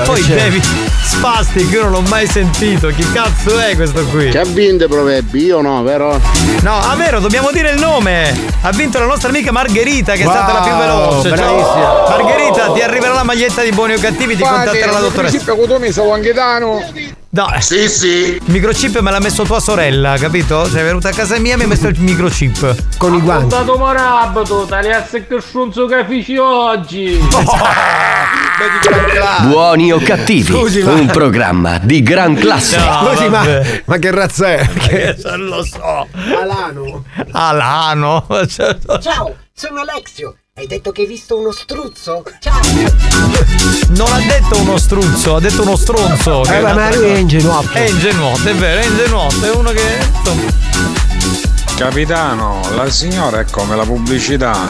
poi 0.05 0.25
David 0.25 0.63
Spastic, 1.03 1.71
io 1.71 1.83
non 1.83 1.91
l'ho 1.91 2.01
mai 2.01 2.25
sentito. 2.25 2.87
Chi 2.87 3.05
cazzo 3.11 3.59
è 3.59 3.75
questo 3.75 4.05
qui? 4.05 4.29
Che 4.29 4.39
ha 4.39 4.45
vinto 4.45 4.87
proverbi, 4.87 5.43
io 5.43 5.61
no, 5.61 5.83
vero? 5.83 6.19
No, 6.61 6.79
a 6.79 6.95
vero, 6.95 7.19
dobbiamo 7.19 7.51
dire 7.51 7.71
il 7.71 7.79
nome. 7.79 8.33
Ha 8.61 8.71
vinto 8.71 8.97
la 8.99 9.05
nostra 9.05 9.29
amica 9.29 9.51
Margherita, 9.51 10.13
che 10.13 10.23
è 10.23 10.25
stata 10.25 10.53
la 10.53 10.61
più 10.61 10.71
Wow, 10.71 10.79
veloce. 10.79 11.35
Ciao. 11.35 11.35
bravissima. 11.35 12.09
Margherita, 12.09 12.71
ti 12.71 12.81
arriverà 12.81 13.13
la 13.13 13.23
maglietta 13.23 13.61
di 13.61 13.71
buoni 13.71 13.93
o 13.93 13.99
cattivi, 13.99 14.35
ti 14.35 14.43
contatterà 14.43 14.91
la 14.91 14.99
dottoressa. 14.99 15.37
Principio 15.37 15.55
con 15.57 15.67
tu 15.67 15.77
mi 15.77 15.91
sono 15.91 16.13
anghetano. 16.13 16.81
No. 17.31 17.47
Sì, 17.60 17.88
sì. 17.88 18.07
Il 18.35 18.41
microchip 18.45 18.99
me 19.01 19.11
l'ha 19.11 19.19
messo 19.19 19.43
tua 19.43 19.60
sorella, 19.60 20.18
capito? 20.18 20.65
Sei 20.65 20.84
venuta 20.84 21.10
a 21.10 21.11
casa 21.11 21.38
mia 21.38 21.53
e 21.53 21.57
mi 21.57 21.64
ha 21.64 21.68
messo 21.68 21.88
il 21.88 21.99
microchip. 21.99 22.97
Con 22.97 23.14
i 23.14 23.22
guanti. 23.22 23.49
Dato 23.49 23.77
marabito, 23.77 24.65
tali 24.65 24.91
a 24.91 25.03
che 25.85 26.06
feci 26.07 26.38
oggi. 26.38 27.19
Buoni 29.43 29.91
o 29.91 29.99
cattivi, 29.99 30.51
Scusi, 30.51 30.81
ma- 30.81 30.93
un 30.93 31.06
programma 31.06 31.77
di 31.77 32.01
gran 32.01 32.34
classe. 32.34 32.80
Scusi, 32.80 33.30
ma, 33.30 33.45
ma 33.85 33.97
che 33.97 34.11
razza 34.11 34.51
è? 34.51 34.68
Che... 34.68 35.15
Non 35.23 35.45
lo 35.45 35.64
so. 35.64 36.07
Alano. 36.35 37.06
Alano. 37.31 38.26
Ciao, 39.01 39.35
sono 39.53 39.81
Alexio. 39.81 40.35
Hai 40.60 40.68
detto 40.68 40.91
che 40.91 41.03
hai 41.03 41.07
visto 41.07 41.38
uno 41.38 41.53
struzzo? 41.53 42.22
Ciao. 42.40 42.60
Non 43.95 44.11
ha 44.11 44.19
detto 44.19 44.60
uno 44.60 44.77
struzzo, 44.77 45.38
ha 45.38 45.40
detto 45.40 45.61
uno 45.61 45.77
stronzo. 45.77 46.41
che 46.41 46.56
Eh, 46.56 46.57
è 46.57 46.61
ma 46.61 46.73
un'altra 46.73 46.99
lui 46.99 47.11
è 47.11 47.15
ingenuotto. 47.15 47.77
È 47.77 47.88
ingenuotto, 47.88 48.49
è 48.49 48.53
vero, 48.56 48.81
è 48.81 48.86
ingenuotto. 48.86 49.45
È 49.45 49.56
uno 49.56 49.72
che. 49.72 49.98
Capitano, 51.77 52.60
la 52.76 52.90
signora 52.90 53.40
è 53.40 53.45
come 53.49 53.77
la 53.77 53.86
pubblicità. 53.86 54.69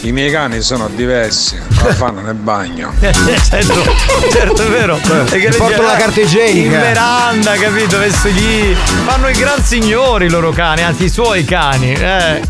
I 0.00 0.10
miei 0.10 0.32
cani 0.32 0.60
sono 0.60 0.88
diversi, 0.88 1.56
la 1.84 1.94
fanno 1.94 2.20
nel 2.20 2.34
bagno. 2.34 2.92
certo, 2.98 3.94
certo, 4.32 4.62
è 4.62 4.66
vero. 4.66 4.98
Perché 5.00 5.50
le 5.50 5.56
portano 5.56 5.86
la 5.86 5.96
carta 5.98 6.20
igienica. 6.20 6.74
In 6.74 6.80
veranda, 6.80 7.52
capito? 7.52 7.96
Messo 7.98 8.26
lì. 8.26 8.74
Fanno 9.06 9.28
i 9.28 9.34
gran 9.34 9.62
signori 9.62 10.26
i 10.26 10.30
loro 10.30 10.50
cani, 10.50 10.82
anzi 10.82 11.04
i 11.04 11.08
suoi 11.08 11.44
cani. 11.44 11.92
Eh, 11.92 12.40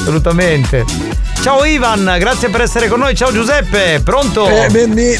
Assolutamente. 0.00 0.84
Ciao 1.42 1.64
Ivan, 1.64 2.16
grazie 2.18 2.48
per 2.48 2.62
essere 2.62 2.88
con 2.88 2.98
noi. 2.98 3.14
Ciao 3.14 3.30
Giuseppe, 3.30 4.00
pronto? 4.02 4.48
Eh, 4.48 4.68
mi, 4.88 5.14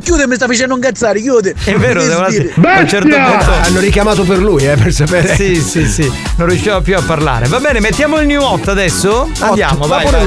chiude, 0.00 0.26
mi 0.28 0.34
sta 0.36 0.46
facendo 0.46 0.74
incazzare, 0.76 1.20
chiude. 1.20 1.54
È 1.64 1.74
vero, 1.74 2.04
devo 2.04 2.24
dire. 2.28 2.52
A 2.54 2.78
un 2.80 2.88
certo 2.88 3.08
punto 3.08 3.50
hanno 3.50 3.80
richiamato 3.80 4.22
per 4.22 4.38
lui, 4.38 4.64
eh, 4.64 4.76
per 4.76 4.92
sapere. 4.92 5.34
Sì, 5.34 5.60
sì, 5.60 5.88
sì, 5.88 6.08
non 6.36 6.46
riusciva 6.46 6.80
più 6.82 6.96
a 6.96 7.02
parlare. 7.02 7.48
Va 7.48 7.58
bene, 7.58 7.80
mettiamo 7.80 8.20
il 8.20 8.26
new 8.26 8.42
hot 8.42 8.68
adesso? 8.68 9.28
Andiamo, 9.40 9.86
vai. 9.88 10.08
vai. 10.08 10.24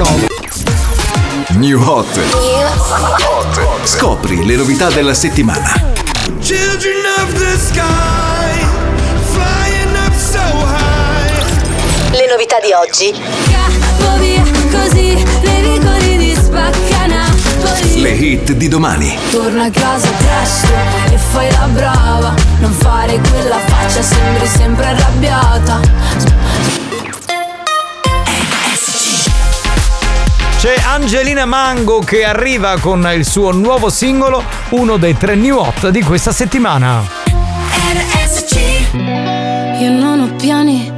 New 1.56 1.80
hot. 1.80 2.16
New 2.16 2.28
hot. 2.66 3.86
Scopri 3.86 4.44
le 4.44 4.56
novità 4.56 4.90
della 4.90 5.14
settimana. 5.14 5.72
Children 6.40 7.04
of 7.16 7.32
the 7.32 7.58
sky. 7.58 8.27
Le 12.18 12.26
novità 12.26 12.58
di 12.58 12.72
oggi. 12.72 13.14
Scappo 13.14 14.18
via 14.18 14.42
così, 14.72 15.24
le 18.00 18.10
hit 18.10 18.50
di 18.54 18.66
domani. 18.66 19.16
Torna 19.30 19.66
a 19.66 19.70
casa 19.70 20.08
presto 20.08 20.66
e 21.12 21.16
fai 21.16 21.48
la 21.52 21.68
brava. 21.70 22.34
Non 22.58 22.72
fare 22.72 23.20
quella 23.20 23.60
faccia, 23.64 24.02
sembri 24.02 24.48
sempre 24.48 24.86
arrabbiata. 24.86 25.80
C'è 30.58 30.74
Angelina 30.92 31.44
Mango 31.44 32.00
che 32.00 32.24
arriva 32.24 32.80
con 32.80 33.08
il 33.14 33.24
suo 33.24 33.52
nuovo 33.52 33.90
singolo, 33.90 34.42
uno 34.70 34.96
dei 34.96 35.16
tre 35.16 35.36
new 35.36 35.56
hot 35.56 35.90
di 35.90 36.02
questa 36.02 36.32
settimana. 36.32 37.00
Io 39.80 39.90
non 39.90 40.20
ho 40.20 40.34
piani, 40.34 40.97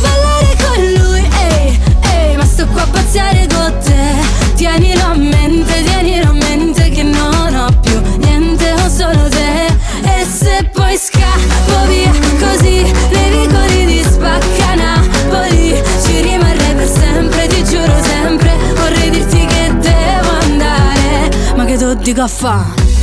Ballare 0.00 0.56
con 0.58 0.82
lui, 1.02 1.28
ehi, 1.50 1.80
ehi, 2.02 2.36
ma 2.36 2.44
sto 2.44 2.66
qua 2.66 2.82
a 2.82 2.86
pazziare 2.86 3.46
con 3.46 3.72
te. 3.82 4.52
Tienilo 4.54 5.04
a 5.04 5.14
mente, 5.14 5.82
tienilo 5.82 6.30
a 6.30 6.32
mente 6.32 6.88
che 6.90 7.02
non 7.02 7.54
ho 7.54 7.68
più 7.80 8.00
niente, 8.18 8.72
ho 8.72 8.88
solo 8.88 9.28
te. 9.28 9.66
E 10.02 10.24
se 10.24 10.68
poi 10.72 10.96
scappo 10.98 11.86
via 11.86 12.12
così, 12.40 12.82
nei 13.12 13.30
vicoli 13.30 13.86
di 13.86 14.02
Spaccanapoli, 14.02 15.82
ci 16.04 16.20
rimarrei 16.22 16.74
per 16.74 16.88
sempre, 16.88 17.46
ti 17.46 17.64
giuro 17.64 17.94
sempre. 18.02 18.56
Vorrei 18.74 19.10
dirti 19.10 19.46
che 19.46 19.72
devo 19.78 20.30
andare, 20.40 21.30
ma 21.56 21.64
che 21.64 21.76
tu 21.76 21.94
dico 21.94 22.22
a 22.22 22.28
fa. 22.28 22.93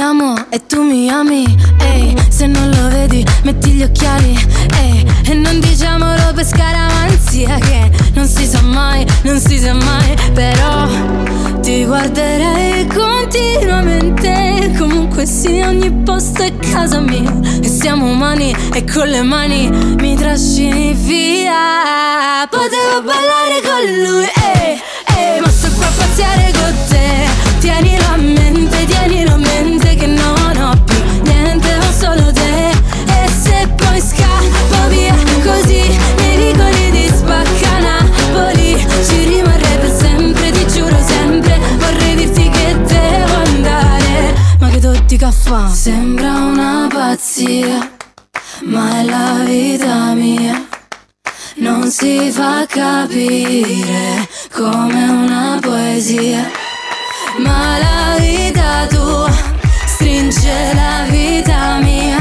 Amo 0.00 0.34
e 0.48 0.66
tu 0.66 0.82
mi 0.82 1.08
ami. 1.10 1.44
Ehi, 1.78 2.16
se 2.28 2.46
non 2.46 2.70
lo 2.70 2.88
vedi, 2.88 3.24
metti 3.44 3.70
gli 3.70 3.82
occhiali. 3.82 4.36
Ehi, 4.78 5.06
e 5.26 5.34
non 5.34 5.60
diciamolo 5.60 6.32
per 6.34 6.44
scaramanzia 6.46 7.58
che 7.58 7.90
non 8.14 8.26
si 8.26 8.46
sa 8.46 8.62
mai, 8.62 9.06
non 9.22 9.38
si 9.38 9.58
sa 9.58 9.74
mai. 9.74 10.16
Però 10.32 10.88
ti 11.60 11.84
guarderei 11.84 12.86
continuamente. 12.86 14.74
Comunque 14.78 15.26
sia, 15.26 15.68
ogni 15.68 15.90
posto 16.04 16.42
è 16.42 16.52
casa 16.56 17.00
mia. 17.00 17.32
E 17.62 17.68
siamo 17.68 18.06
umani 18.10 18.54
e 18.72 18.84
con 18.84 19.06
le 19.08 19.22
mani 19.22 19.68
mi 20.00 20.16
trascini 20.16 20.94
via. 20.94 22.46
Potevo 22.48 23.02
ballare 23.02 23.60
con 23.62 23.82
lui, 24.02 24.24
ehi, 24.24 24.80
ehi, 25.16 25.40
ma 25.40 25.48
sto 25.48 25.68
qua 25.76 25.86
a 25.86 25.90
pazziare 25.96 26.52
con 26.52 26.74
te. 26.88 27.28
Tienilo 27.60 28.04
a 28.12 28.16
mente, 28.16 28.49
fa? 45.30 45.68
Sembra 45.68 46.30
una 46.30 46.88
pazzia, 46.90 47.90
ma 48.64 49.00
è 49.00 49.04
la 49.04 49.42
vita 49.44 50.12
mia. 50.14 50.66
Non 51.56 51.90
si 51.90 52.30
fa 52.30 52.66
capire 52.66 54.28
come 54.52 55.08
una 55.08 55.58
poesia. 55.60 56.50
Ma 57.38 57.78
la 57.78 58.16
vita 58.18 58.86
tua 58.88 59.30
stringe 59.86 60.72
la 60.74 61.04
vita 61.08 61.78
mia 61.80 62.18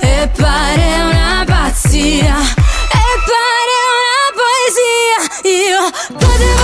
e 0.00 0.30
pare 0.36 1.00
una 1.10 1.44
pazzia, 1.46 2.36
e 2.36 3.06
pare 3.30 3.74
una 4.00 4.24
poesia. 4.40 5.18
Io 5.44 5.90
potevo 6.18 6.61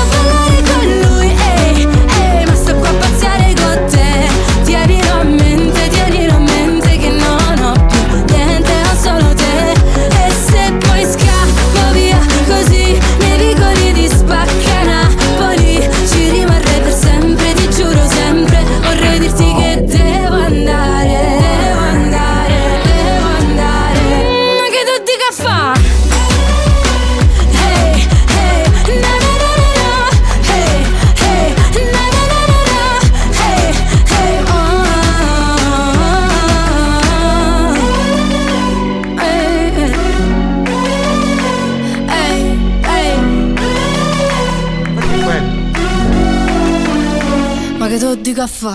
Dica 48.28 48.46
fa? 48.46 48.74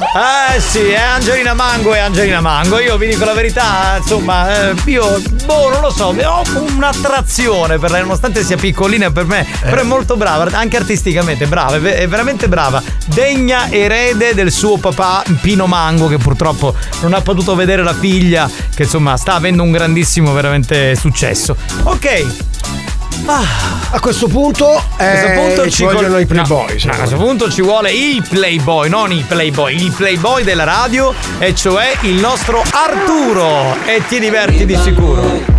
Eh 0.55 0.59
sì, 0.59 0.79
è 0.79 0.99
Angelina 0.99 1.53
Mango 1.53 1.93
e 1.93 1.99
Angelina 1.99 2.41
Mango. 2.41 2.79
Io 2.79 2.97
vi 2.97 3.05
dico 3.09 3.23
la 3.23 3.35
verità, 3.35 3.97
insomma, 3.99 4.71
eh, 4.71 4.75
io, 4.85 5.21
boh, 5.45 5.69
non 5.69 5.79
lo 5.79 5.91
so, 5.91 6.05
ho 6.05 6.41
un'attrazione 6.75 7.77
per 7.77 7.91
lei, 7.91 8.01
nonostante 8.01 8.43
sia 8.43 8.57
piccolina 8.57 9.11
per 9.11 9.25
me, 9.25 9.45
però 9.61 9.81
è 9.81 9.83
molto 9.83 10.17
brava, 10.17 10.49
anche 10.57 10.75
artisticamente 10.75 11.45
brava, 11.45 11.75
è 11.75 12.07
veramente 12.07 12.47
brava. 12.47 12.81
Degna 13.05 13.69
erede 13.69 14.33
del 14.33 14.51
suo 14.51 14.77
papà 14.77 15.23
Pino 15.39 15.67
Mango, 15.67 16.07
che 16.07 16.17
purtroppo 16.17 16.73
non 17.01 17.13
ha 17.13 17.21
potuto 17.21 17.53
vedere 17.53 17.83
la 17.83 17.93
figlia, 17.93 18.49
che 18.73 18.83
insomma 18.83 19.17
sta 19.17 19.35
avendo 19.35 19.61
un 19.61 19.71
grandissimo 19.71 20.33
veramente 20.33 20.95
successo. 20.95 21.55
Ok. 21.83 22.92
A 23.25 23.99
questo 23.99 24.27
punto, 24.27 24.69
A 24.75 24.81
questo 24.95 25.27
eh, 25.27 25.33
punto 25.33 25.69
ci 25.69 25.83
col- 25.83 25.93
vogliono 25.93 26.17
i 26.17 26.25
playboy. 26.25 26.83
No, 26.83 26.91
a 26.91 26.95
questo 26.95 27.15
punto 27.15 27.49
ci 27.51 27.61
vuole 27.61 27.91
il 27.91 28.25
playboy, 28.27 28.89
non 28.89 29.11
il 29.11 29.23
playboy, 29.23 29.75
il 29.75 29.91
playboy 29.91 30.43
della 30.43 30.63
radio, 30.63 31.13
e 31.37 31.53
cioè 31.53 31.97
il 32.01 32.15
nostro 32.15 32.61
Arturo. 32.71 33.75
E 33.85 34.01
ti 34.07 34.19
diverti 34.19 34.65
di 34.65 34.75
sicuro. 34.75 35.51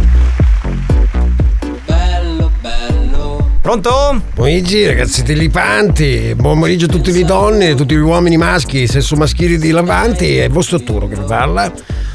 Pronto? 3.61 4.21
Pomeriggio 4.35 4.87
ragazzi 4.87 5.23
tilipanti, 5.23 6.35
buon 6.37 6.59
pomeriggio 6.59 6.85
a 6.85 6.89
tutte 6.89 7.13
le 7.13 7.25
donne, 7.25 7.71
a 7.71 7.75
tutti 7.75 7.95
gli 7.95 7.99
uomini 7.99 8.37
maschi, 8.37 8.87
sesso 8.87 9.17
maschili 9.17 9.57
di 9.57 9.71
Lavanti, 9.71 10.37
è 10.37 10.45
il 10.45 10.51
vostro 10.51 10.77
Arturo 10.77 11.09
che 11.09 11.15
vi 11.15 11.25
parla. 11.27 11.73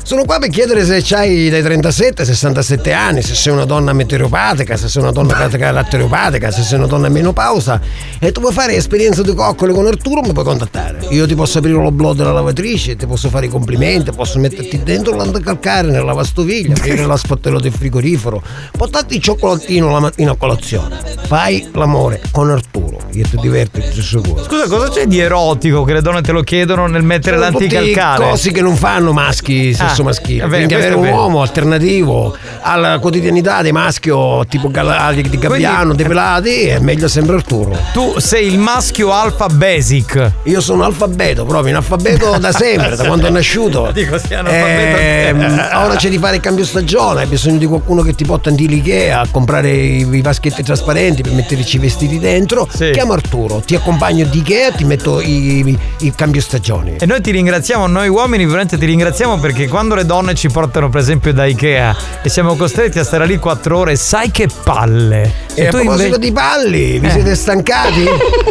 Sono 0.10 0.26
qua 0.26 0.40
per 0.40 0.49
chiedere 0.49 0.84
se 0.86 1.02
c'hai 1.03 1.52
dai 1.52 1.61
37 1.61 2.23
ai 2.23 2.27
67 2.27 2.94
anni, 2.94 3.22
se 3.22 3.36
sei 3.36 3.53
una 3.53 3.65
donna 3.65 3.94
meteoropatica, 3.94 4.76
se 4.76 4.88
sei 4.88 5.03
una 5.03 5.11
donna 5.11 5.36
caratteropatica, 5.36 6.49
se 6.49 6.64
sei 6.64 6.80
una 6.80 6.88
donna 6.88 7.06
in 7.06 7.14
menopausa 7.14 7.80
e 8.18 8.31
tu 8.31 8.41
vuoi 8.41 8.52
fare 8.52 8.73
esperienza 8.73 9.22
di 9.22 9.36
coccole 9.36 9.72
con 9.72 9.86
Arturo 9.86 10.22
mi 10.22 10.34
puoi 10.34 10.45
contattare. 10.45 11.06
Io 11.11 11.27
ti 11.27 11.36
posso 11.36 11.60
aprire 11.60 11.80
lo 11.80 11.91
blog 11.91 12.18
della 12.18 12.31
lavatrice, 12.31 12.95
ti 12.95 13.06
posso 13.06 13.30
fare 13.30 13.45
i 13.45 13.49
complimenti, 13.49 14.11
posso 14.11 14.40
metterti 14.40 14.81
dentro 14.81 15.15
l'antacalcare 15.15 15.90
nella 15.90 16.06
lavastoviglie, 16.06 16.73
aprire 16.73 17.06
la 17.06 17.15
sportello 17.15 17.60
del 17.60 17.72
frigorifero, 17.72 18.41
portarti 18.76 19.18
il 19.18 19.22
cioccolatino 19.22 19.91
la 19.91 19.99
mattina 19.99 20.31
a 20.31 20.36
colazione. 20.36 20.98
Fai 21.27 21.69
l'amore 21.73 22.19
con 22.31 22.49
Arturo, 22.49 22.98
io 23.11 23.27
ti 23.30 23.38
diverti, 23.38 23.84
ti 23.94 24.02
sicuro. 24.02 24.44
Scusa, 24.44 24.68
cosa 24.68 24.90
c'è 24.90 25.06
di 25.06 25.19
erotico 25.19 25.84
che 25.84 25.94
le 25.94 26.02
donne 26.02 26.22
te 26.22 26.31
lo 26.31 26.41
chiedono 26.41 26.88
nel 26.88 27.03
mettere 27.03 27.38
l'anticalcare? 27.38 28.23
cose 28.23 28.52
che 28.52 28.61
non 28.61 28.76
fanno 28.76 29.14
maschi, 29.14 29.72
sesso 29.76 29.98
Ah, 29.98 29.98
maschile. 30.03 30.41
vabbè, 30.41 30.55
Quindi 30.55 30.73
avere 30.73 30.95
un 30.95 31.01
vero. 31.01 31.15
uomo 31.15 31.41
alternativo 31.41 32.35
alla 32.61 32.99
quotidianità 32.99 33.61
dei 33.61 33.71
maschio 33.71 34.45
tipo 34.47 34.69
gal- 34.69 35.13
di 35.15 35.38
gabbiano, 35.38 35.93
depilati, 35.93 36.63
è 36.65 36.80
meglio 36.80 37.07
sempre 37.07 37.35
Arturo. 37.35 37.77
Tu 37.93 38.19
sei 38.19 38.47
il 38.47 38.57
maschio 38.57 39.11
alfa 39.11 39.47
basic. 39.47 40.31
Io 40.43 40.61
sono 40.61 40.84
alfabeto, 40.84 41.45
proprio 41.45 41.69
in 41.71 41.76
alfabeto 41.77 42.38
da 42.38 42.51
sempre, 42.51 42.95
da 42.95 43.05
quando 43.05 43.27
è 43.27 43.30
nasciuto. 43.30 43.89
Dico, 43.93 44.17
sei 44.17 44.38
analfabeto 44.38 44.97
Ehm, 44.99 45.41
anche- 45.41 45.76
ora 45.76 45.95
c'è 45.95 46.09
di 46.09 46.17
fare 46.17 46.35
il 46.38 46.41
cambio 46.41 46.65
stagione, 46.65 47.21
hai 47.21 47.27
bisogno 47.27 47.57
di 47.57 47.65
qualcuno 47.65 48.01
che 48.01 48.13
ti 48.15 48.26
porta 48.26 48.49
in 48.49 48.57
Ikea 48.59 49.21
a 49.21 49.27
comprare 49.30 49.71
i, 49.71 50.21
vaschetti 50.21 50.63
trasparenti 50.63 51.21
per 51.21 51.31
metterci 51.34 51.77
i 51.77 51.80
vestiti 51.80 52.19
dentro. 52.19 52.67
Chiamo 52.91 53.13
Arturo, 53.13 53.61
ti 53.65 53.76
accompagno 53.76 54.26
di 54.26 54.39
Ikea, 54.39 54.71
ti 54.71 54.84
metto 54.84 55.19
il 55.21 56.13
cambio 56.15 56.41
stagione. 56.41 56.97
E 56.97 57.05
noi 57.05 57.21
ti 57.21 57.31
ringraziamo, 57.31 57.88
noi 57.88 58.07
uomini 58.09 58.45
veramente 58.45 58.77
ti 58.77 58.85
ringraziamo 58.85 59.38
perché 59.39 59.67
quando 59.67 59.89
le 59.95 60.06
donne 60.06 60.34
ci 60.36 60.49
portano 60.49 60.90
per 60.90 61.02
esempio 61.02 61.34
da 61.34 61.45
Ikea 61.45 61.95
e 62.24 62.30
siamo 62.30 62.56
costretti 62.56 62.99
a 62.99 63.03
stare 63.03 63.26
lì 63.26 63.38
quattro 63.38 63.80
ore, 63.80 63.95
sai 63.95 64.32
che 64.32 64.48
palle. 64.64 65.34
E 65.53 65.68
a 65.68 65.70
proposito 65.70 66.03
inve- 66.16 66.20
di 66.20 66.32
palli, 66.32 66.99
vi 66.99 67.07
Eh. 67.07 67.11
siete 67.11 67.36
stancati? 67.36 68.06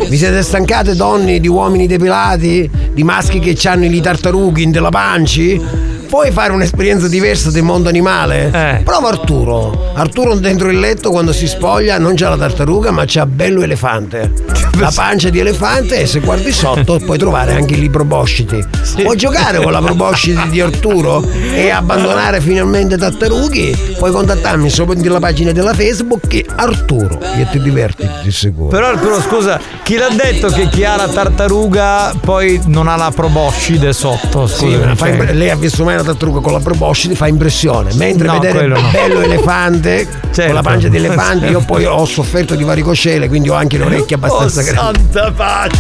vi 0.08 0.16
siete 0.16 0.42
stancate 0.42 0.94
donne 0.94 1.40
di 1.40 1.48
uomini 1.48 1.86
depilati? 1.86 2.70
Di 2.92 3.02
maschi 3.04 3.38
che 3.38 3.56
hanno 3.68 3.84
i 3.84 4.00
tartarughi 4.00 4.62
in 4.62 4.70
della 4.70 4.90
panci? 4.90 5.60
Puoi 6.08 6.30
fare 6.32 6.54
un'esperienza 6.54 7.06
diversa 7.06 7.50
del 7.50 7.62
mondo 7.62 7.90
animale? 7.90 8.50
Eh. 8.50 8.82
Prova 8.82 9.08
Arturo. 9.08 9.92
Arturo 9.94 10.34
dentro 10.36 10.70
il 10.70 10.78
letto 10.78 11.10
quando 11.10 11.32
si 11.32 11.46
spoglia 11.46 11.98
non 11.98 12.14
c'ha 12.14 12.30
la 12.30 12.38
tartaruga 12.38 12.90
ma 12.90 13.04
c'ha 13.06 13.26
bello 13.26 13.62
elefante. 13.62 14.32
La 14.78 14.90
pancia 14.94 15.28
di 15.28 15.38
elefante 15.38 16.00
e 16.00 16.06
se 16.06 16.20
guardi 16.20 16.50
sotto 16.50 16.98
puoi 17.04 17.18
trovare 17.18 17.52
anche 17.52 17.74
i 17.74 17.80
librobosciti. 17.80 18.64
Puoi 19.02 19.16
giocare 19.16 19.60
con 19.60 19.70
la 19.70 19.82
probosciti 19.82 20.48
di 20.48 20.62
Arturo 20.62 21.22
e 21.52 21.68
abbandonare 21.68 22.40
finalmente 22.40 22.96
tartarughi? 22.96 23.94
Puoi 23.98 24.10
contattarmi 24.10 24.70
sopra 24.70 24.94
la 24.98 25.20
pagina 25.20 25.52
della 25.52 25.74
Facebook 25.74 26.26
che 26.26 26.46
Arturo 26.54 27.20
e 27.20 27.46
ti 27.50 27.60
diverti 27.60 28.08
di 28.22 28.32
sicuro. 28.32 28.68
Però 28.68 28.86
Arturo 28.86 29.20
scusa, 29.20 29.60
chi 29.82 29.96
l'ha 29.96 30.08
detto 30.08 30.48
che 30.48 30.68
chi 30.70 30.84
ha 30.84 30.96
la 30.96 31.08
tartaruga 31.08 32.14
poi 32.20 32.60
non 32.66 32.88
ha 32.88 32.96
la 32.96 33.10
proboscide 33.14 33.92
sotto? 33.92 34.46
Sì, 34.46 34.70
Scusa, 34.72 34.86
ma 34.86 34.94
fai- 34.94 35.36
lei 35.36 35.50
ha 35.50 35.56
visto 35.56 35.84
mai 35.84 35.96
banana 35.98 36.02
da 36.02 36.14
trucco 36.14 36.40
con 36.40 36.52
la 36.52 36.60
proboscide 36.60 37.14
fa 37.14 37.26
impressione. 37.26 37.90
Mentre 37.94 38.26
No, 38.26 38.34
vedere 38.38 38.58
quello 38.58 38.80
no. 38.80 38.88
bello 38.90 39.20
elefante 39.20 40.06
con 40.20 40.32
Certo. 40.32 40.52
la 40.52 40.62
pancia 40.62 40.88
di 40.88 40.96
elefante, 40.96 41.46
io 41.46 41.60
poi 41.60 41.84
ho 41.84 42.04
sofferto 42.04 42.54
di 42.54 42.62
varicocele, 42.64 43.28
quindi 43.28 43.48
ho 43.48 43.54
anche 43.54 43.76
le 43.78 43.84
orecchie 43.84 44.16
abbastanza 44.16 44.60
Oh, 44.60 44.64
grandi. 44.64 45.00
santa 45.10 45.32
pace. 45.32 45.76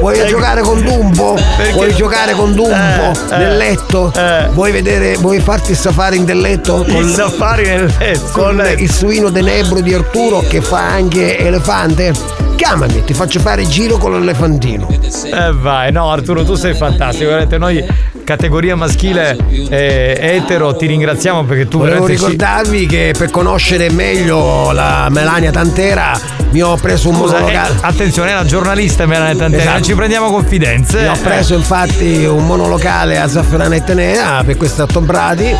Vuoi 0.00 0.26
giocare 0.26 0.60
con 0.62 0.82
Dumbo? 0.82 1.36
Vuoi 1.72 1.94
giocare 1.94 2.32
con 2.34 2.52
Dumbo 2.54 2.74
Eh, 2.74 3.36
nel 3.36 3.56
letto? 3.56 4.12
Vuoi 4.52 4.70
vedere, 4.70 5.16
vuoi 5.16 5.40
farti 5.40 5.72
il 5.72 5.76
safari 5.76 6.16
in 6.18 6.24
del 6.24 6.40
letto? 6.40 6.84
Il 6.86 7.08
safari 7.08 7.64
nel 7.66 7.92
letto. 7.98 8.20
Con 8.32 8.62
il 8.76 8.90
suino 8.92 9.30
tenebro 9.32 9.80
di 9.80 9.94
Arturo 9.94 10.44
che 10.48 10.60
fa 10.60 10.86
anche 10.88 11.38
elefante? 11.38 12.12
Chiamami, 12.56 13.04
ti 13.04 13.12
faccio 13.14 13.40
fare 13.40 13.62
il 13.62 13.68
giro 13.68 13.96
con 13.98 14.12
l'elefantino. 14.12 14.88
Eh 15.24 15.52
vai, 15.52 15.92
no 15.92 16.10
Arturo 16.10 16.44
tu 16.44 16.54
sei 16.54 16.74
fantastico, 16.74 17.26
veramente 17.26 17.58
noi 17.58 17.84
categoria 18.24 18.74
maschile 18.74 19.36
eh, 19.68 20.16
etero 20.18 20.74
ti 20.74 20.86
ringraziamo 20.86 21.44
perché 21.44 21.68
tu 21.68 21.78
Volevo 21.78 22.04
veramente 22.04 22.18
ci- 22.18 22.30
ricordarvi 22.30 22.86
che 22.86 23.14
per 23.16 23.30
conoscere 23.30 23.90
meglio 23.90 24.72
la 24.72 25.08
Melania 25.10 25.50
Tantera 25.50 26.18
mi 26.50 26.62
ho 26.62 26.76
preso 26.76 27.08
un 27.08 27.16
Scusa, 27.16 27.32
monolocale. 27.40 27.74
eh, 27.74 27.78
attenzione, 27.80 28.32
la 28.32 28.44
giornalista 28.44 29.06
Melania 29.06 29.34
Tantera, 29.34 29.62
Esatto. 29.62 29.76
non 29.78 29.82
ci 29.88 29.94
prendiamo 29.96 30.30
confidenze. 30.30 31.00
Mi 31.00 31.08
ho 31.08 31.16
preso 31.20 31.54
infatti 31.54 32.24
un 32.24 32.46
monolocale 32.46 33.18
a 33.18 33.26
Zafferana 33.26 33.74
e 33.74 33.82
Tenea 33.82 34.42
per 34.44 34.56
questa 34.56 34.86
Tombrati 34.86 35.52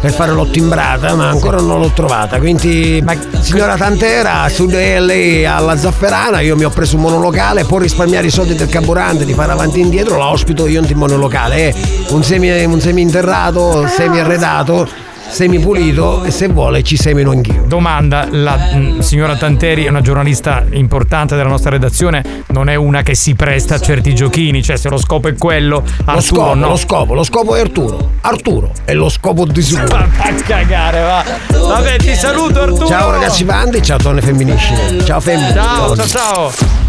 per 0.00 0.10
fare 0.10 0.32
l'ottimbrata, 0.32 1.14
ma 1.14 1.28
ancora 1.28 1.58
non 1.58 1.78
l'ho 1.80 1.90
trovata. 1.94 2.38
Quindi, 2.38 3.04
signora 3.40 3.76
Tantera, 3.76 4.48
su 4.48 4.66
lei 4.68 5.44
alla 5.44 5.76
Zafferana, 5.76 6.40
io 6.40 6.56
mi 6.56 6.64
ho 6.64 6.70
preso 6.70 6.96
un 6.96 7.02
monolocale, 7.02 7.64
può 7.64 7.76
risparmiare 7.76 8.28
i 8.28 8.30
soldi 8.30 8.54
del 8.54 8.68
carburante, 8.70 9.26
di 9.26 9.34
fare 9.34 9.52
avanti 9.52 9.80
e 9.80 9.82
indietro, 9.82 10.16
la 10.16 10.28
ospito 10.30 10.66
io 10.66 10.80
in 10.82 10.96
monolocale. 10.96 11.68
È 11.68 11.74
un 12.10 12.22
semi, 12.22 12.64
un 12.64 12.80
semi 12.80 13.02
interrato, 13.02 13.86
semi 13.86 14.18
arredato, 14.18 14.88
semi 15.28 15.58
pulito 15.58 16.24
e 16.24 16.30
se 16.30 16.48
vuole 16.48 16.82
ci 16.82 16.96
semino 16.96 17.30
anch'io. 17.30 17.64
Domanda, 17.66 18.26
la 18.30 18.56
mh, 18.56 19.00
signora 19.00 19.36
Tanteri 19.36 19.84
è 19.84 19.88
una 19.88 20.00
giornalista 20.00 20.64
importante 20.70 21.36
della 21.36 21.48
nostra 21.48 21.70
redazione, 21.70 22.44
non 22.48 22.68
è 22.68 22.74
una 22.76 23.02
che 23.02 23.14
si 23.14 23.34
presta 23.34 23.74
a 23.74 23.78
certi 23.80 24.14
giochini, 24.14 24.62
cioè 24.62 24.76
se 24.76 24.88
lo 24.88 24.96
scopo 24.96 25.28
è 25.28 25.34
quello, 25.36 25.82
Lo 25.84 26.04
Arturo 26.04 26.20
scopo, 26.20 26.54
no. 26.54 26.68
lo 26.68 26.76
scopo, 26.76 27.14
lo 27.14 27.22
scopo 27.24 27.54
è 27.54 27.60
Arturo. 27.60 28.10
Arturo 28.22 28.72
è 28.84 28.94
lo 28.94 29.08
scopo 29.08 29.44
di 29.44 29.62
suo. 29.62 29.84
Va 29.86 30.06
a 30.18 30.32
cagare, 30.32 31.00
va. 31.02 31.24
Vabbè, 31.52 31.96
ti 31.98 32.14
saluto 32.14 32.62
Arturo. 32.62 32.86
Ciao 32.86 33.10
ragazzi 33.10 33.44
bandi, 33.44 33.82
ciao 33.82 33.98
donne 33.98 34.22
femminicide. 34.22 35.04
Ciao 35.04 35.20
femmine. 35.20 35.52
Ciao, 35.52 35.94
ciao, 35.94 36.06
ciao. 36.06 36.87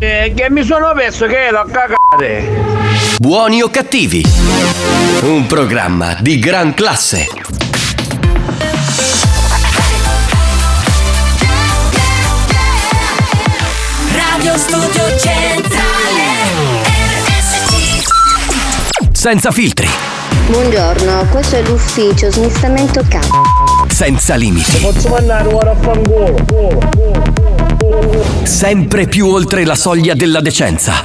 Eh, 0.00 0.32
che 0.34 0.48
mi 0.50 0.62
sono 0.64 0.92
perso 0.94 1.26
che 1.26 1.50
l'ho 1.50 1.66
cagate. 1.70 2.66
Buoni 3.18 3.62
o 3.62 3.68
cattivi? 3.68 4.22
Un 5.22 5.46
programma 5.46 6.16
di 6.20 6.38
gran 6.38 6.72
classe. 6.74 7.26
Radio 14.14 14.56
Studio 14.56 15.18
Centrale 15.18 16.24
RSC 17.26 18.02
Senza 19.12 19.50
filtri, 19.50 19.88
Buongiorno, 20.48 21.26
questo 21.30 21.56
è 21.56 21.62
l'ufficio 21.62 22.30
smistamento 22.30 23.02
capo. 23.08 23.42
senza 23.88 24.36
limiti, 24.36 24.78
Posso 24.78 25.08
mandare 25.08 25.48
ora 25.52 25.72
a 25.72 25.74
fangolo. 25.74 26.36
Sempre 28.48 29.06
più 29.06 29.28
oltre 29.28 29.64
la 29.64 29.74
soglia 29.74 30.14
della 30.14 30.40
decenza. 30.40 31.04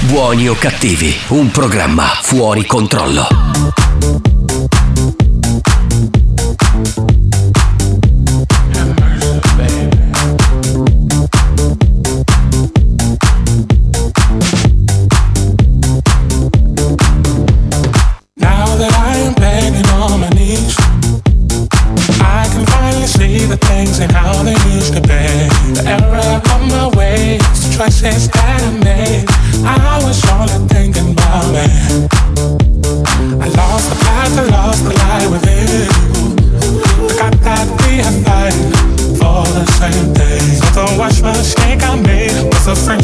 Buoni 0.00 0.48
o 0.48 0.54
cattivi? 0.54 1.14
Un 1.28 1.50
programma 1.50 2.06
fuori 2.22 2.64
controllo. 2.64 4.33
Choices 28.04 28.28
that 28.28 28.60
I 28.60 28.70
made. 28.84 29.24
I 29.64 29.96
was 30.04 30.20
only 30.28 30.68
thinking 30.68 31.12
about 31.12 31.48
me. 31.52 31.64
I 33.40 33.48
lost 33.56 33.88
the 33.90 33.96
path, 34.04 34.38
I 34.38 34.44
lost 34.50 34.84
the 34.84 34.92
light 34.92 35.28
within 35.32 35.64
you. 35.72 35.88
Forgot 37.08 37.32
that 37.44 37.66
we 37.80 38.02
for 39.16 39.44
the 39.56 39.64
same 39.80 40.12
thing. 40.14 40.40
So 40.60 40.86
don't 40.86 40.98
watch 40.98 41.22
my 41.22 41.32
mistake 41.32 41.82
I 41.82 41.96
made 41.96 42.36
was 42.44 42.66
a 42.66 42.76
friendship 42.76 43.03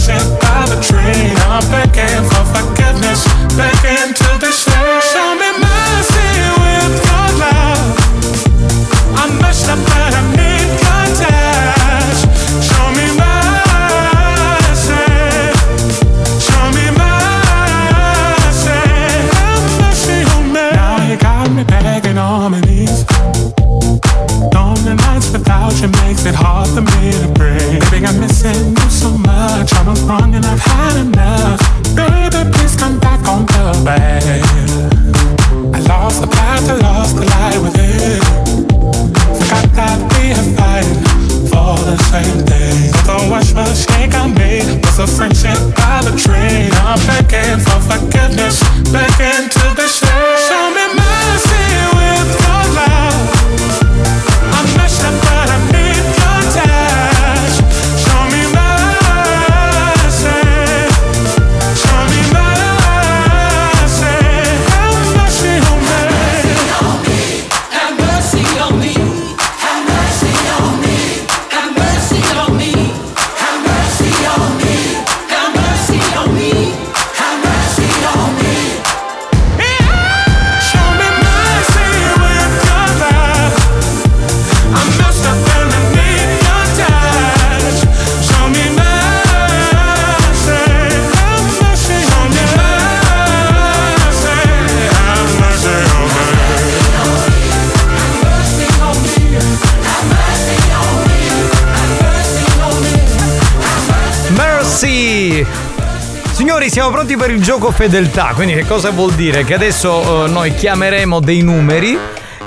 Signori, 106.61 106.79
siamo 106.79 106.91
pronti 106.91 107.17
per 107.17 107.31
il 107.31 107.43
gioco 107.43 107.71
fedeltà. 107.71 108.33
Quindi, 108.35 108.53
che 108.53 108.67
cosa 108.67 108.91
vuol 108.91 109.13
dire? 109.15 109.45
Che 109.45 109.55
adesso 109.55 110.27
eh, 110.27 110.29
noi 110.29 110.55
chiameremo 110.55 111.19
dei 111.19 111.41
numeri 111.41 111.99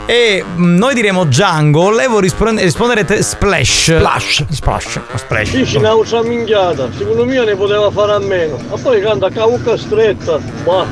e 0.06 0.44
mm, 0.46 0.78
noi 0.78 0.94
diremo 0.94 1.24
Django. 1.24 1.90
Lei 1.90 2.06
vuole 2.06 2.22
rispondere, 2.22 2.64
risponderete 2.64 3.24
Splash. 3.24 3.96
Splash. 3.96 4.46
Splash. 4.52 5.00
Splash. 5.16 5.52
Dici 5.56 5.78
un'altra 5.78 6.22
minchiata, 6.22 6.90
secondo 6.96 7.26
me 7.26 7.44
ne 7.44 7.56
poteva 7.56 7.90
fare 7.90 8.12
a 8.12 8.20
meno. 8.20 8.60
Ma 8.70 8.78
poi 8.78 9.02
canta 9.02 9.30
cavucca 9.32 9.76
stretta, 9.78 10.40
ma 10.64 10.86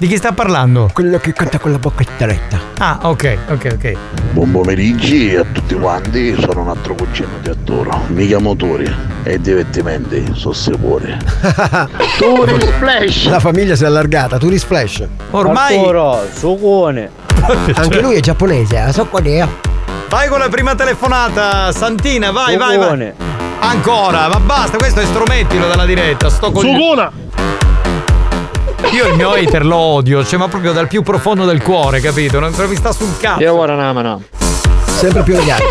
Di 0.00 0.06
chi 0.06 0.16
sta 0.16 0.32
parlando? 0.32 0.88
Quello 0.94 1.18
che 1.18 1.34
canta 1.34 1.58
con 1.58 1.72
la 1.72 1.78
bocca 1.78 2.02
stretta. 2.02 2.58
Ah, 2.78 3.00
ok, 3.02 3.36
ok, 3.50 3.68
ok. 3.74 3.96
Buon 4.32 4.50
pomeriggio 4.50 5.42
a 5.42 5.44
tutti 5.52 5.74
quanti, 5.74 6.34
sono 6.40 6.62
un 6.62 6.70
altro 6.70 6.94
cugino 6.94 7.28
di 7.42 7.50
Arturo. 7.50 8.04
Mi 8.06 8.26
chiamo 8.26 8.56
Tori 8.56 8.90
e 9.24 9.38
divertimenti 9.38 10.32
sono 10.34 10.54
sicuri. 10.54 11.14
Turi 12.16 12.58
Splash. 12.62 13.28
La 13.28 13.40
famiglia 13.40 13.74
si 13.74 13.84
è 13.84 13.88
allargata, 13.88 14.38
Turi 14.38 14.56
Splash. 14.56 15.06
Ormai- 15.32 15.76
Arturo, 15.76 16.22
sucone. 16.32 17.10
Anche 17.74 18.00
lui 18.00 18.14
è 18.14 18.20
giapponese, 18.20 18.82
eh, 18.82 18.92
so 18.94 19.04
qual 19.04 19.24
è. 19.24 19.46
Vai 20.08 20.28
con 20.28 20.38
la 20.38 20.48
prima 20.48 20.74
telefonata, 20.74 21.72
Santina, 21.72 22.30
vai, 22.30 22.56
vai, 22.56 22.78
vai. 22.78 22.84
Sucone. 22.86 23.14
Ancora, 23.58 24.28
ma 24.28 24.40
basta, 24.40 24.78
questo 24.78 25.00
estromettilo 25.00 25.68
dalla 25.68 25.84
diretta. 25.84 26.30
Sto 26.30 26.50
con 26.52 26.64
Sucona. 26.64 27.12
Io 28.92 29.06
il 29.06 29.14
mio 29.14 29.30
hater 29.32 29.64
lo 29.64 29.76
odio, 29.76 30.24
cioè 30.24 30.38
ma 30.38 30.48
proprio 30.48 30.72
dal 30.72 30.88
più 30.88 31.02
profondo 31.02 31.44
del 31.44 31.62
cuore, 31.62 32.00
capito? 32.00 32.40
Non 32.40 32.52
mi 32.66 32.74
sta 32.76 32.92
sul 32.92 33.16
cazzo. 33.18 33.42
Io 33.42 33.54
ora 33.56 33.74
no, 33.74 33.92
ma 33.92 34.02
no. 34.02 34.22
Sempre 34.86 35.22
più 35.22 35.34
legale. 35.36 35.62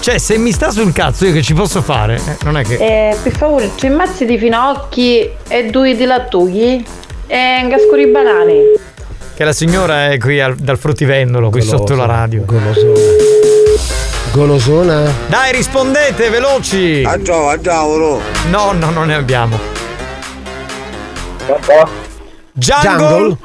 Cioè, 0.00 0.16
se 0.18 0.38
mi 0.38 0.52
sta 0.52 0.70
sul 0.70 0.92
cazzo, 0.92 1.26
io 1.26 1.32
che 1.32 1.42
ci 1.42 1.54
posso 1.54 1.82
fare? 1.82 2.16
Eh, 2.16 2.36
non 2.44 2.56
è 2.56 2.62
che. 2.62 2.74
Eh, 2.76 3.16
per 3.20 3.32
favore, 3.36 3.72
tre 3.74 3.88
mazzi 3.90 4.24
di 4.24 4.38
finocchi 4.38 5.28
e 5.48 5.64
due 5.70 5.96
di 5.96 6.04
lattughi 6.04 6.86
e 7.26 7.60
un 7.62 7.68
casco 7.68 7.96
di 7.96 8.06
banane. 8.06 8.54
Che 9.34 9.44
la 9.44 9.52
signora 9.52 10.10
è 10.10 10.18
qui 10.18 10.40
al- 10.40 10.54
dal 10.54 10.78
fruttivendolo, 10.78 11.50
qui 11.50 11.62
sotto 11.62 11.94
la 11.96 12.06
radio. 12.06 12.42
Golosona. 12.44 13.00
Golosona? 14.30 15.12
Dai, 15.26 15.52
rispondete, 15.52 16.30
veloci! 16.30 17.02
Andiamo, 17.04 17.48
andiamo. 17.48 18.20
No, 18.50 18.72
no, 18.72 18.90
non 18.90 19.06
ne 19.06 19.14
abbiamo. 19.14 19.58
Jungle? 22.52 23.36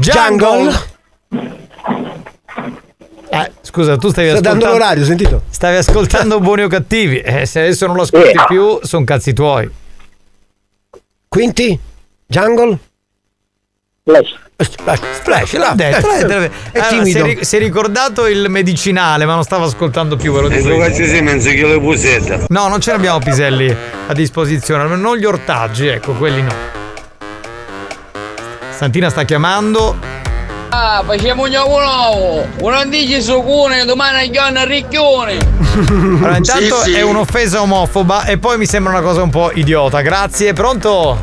Jungle? 0.00 0.72
Eh, 3.30 3.50
scusa, 3.62 3.96
tu 3.96 4.10
stavi 4.10 4.28
Sta 4.28 4.36
ascoltando. 4.38 4.40
dando 4.40 4.66
l'orario, 4.66 5.04
sentito? 5.04 5.42
Stavi 5.50 5.76
ascoltando 5.76 6.38
buoni 6.40 6.62
o 6.62 6.68
cattivi. 6.68 7.18
Eh, 7.20 7.46
se 7.46 7.60
adesso 7.60 7.86
non 7.86 7.96
lo 7.96 8.02
ascolti 8.02 8.38
più, 8.46 8.78
sono 8.82 9.04
cazzi 9.04 9.32
tuoi. 9.32 9.68
Quinti? 11.28 11.78
Jungle? 12.26 12.78
Splash. 14.06 14.34
Splash, 14.58 15.00
splash, 15.14 15.52
là. 15.54 15.68
L'ha 15.68 15.74
detto, 15.74 16.06
l'ha 16.06 16.38
detto. 16.38 16.54
È 16.72 16.78
Allora, 16.78 17.04
si, 17.06 17.18
è 17.18 17.22
ri- 17.22 17.42
si 17.42 17.56
è 17.56 17.58
ricordato 17.58 18.26
il 18.26 18.50
medicinale, 18.50 19.24
ma 19.24 19.32
non 19.32 19.44
stava 19.44 19.64
ascoltando 19.64 20.16
più, 20.16 20.30
ve 20.34 20.40
lo 20.42 20.48
dico. 20.48 20.68
pusette. 21.80 22.44
No, 22.48 22.68
non 22.68 22.82
ce 22.82 22.90
ne 22.90 22.96
abbiamo 22.98 23.18
piselli 23.20 23.74
a 24.06 24.12
disposizione, 24.12 24.82
almeno 24.82 25.00
non 25.00 25.16
gli 25.16 25.24
ortaggi, 25.24 25.86
ecco, 25.86 26.12
quelli 26.12 26.42
no. 26.42 26.54
Santina 28.76 29.08
sta 29.08 29.22
chiamando. 29.22 29.96
Ah, 30.68 31.02
facciamo 31.06 31.44
un 31.44 31.50
nuovo, 31.50 32.46
un 32.58 32.90
dici 32.90 33.22
sucune, 33.22 33.86
domani 33.86 34.30
giorno 34.30 34.66
ricchione. 34.66 35.38
Allora, 35.74 36.36
intanto 36.36 36.82
è 36.82 37.00
un'offesa 37.00 37.62
omofoba 37.62 38.26
e 38.26 38.36
poi 38.36 38.58
mi 38.58 38.66
sembra 38.66 38.92
una 38.92 39.00
cosa 39.00 39.22
un 39.22 39.30
po' 39.30 39.50
idiota. 39.54 40.02
Grazie, 40.02 40.52
pronto? 40.52 41.18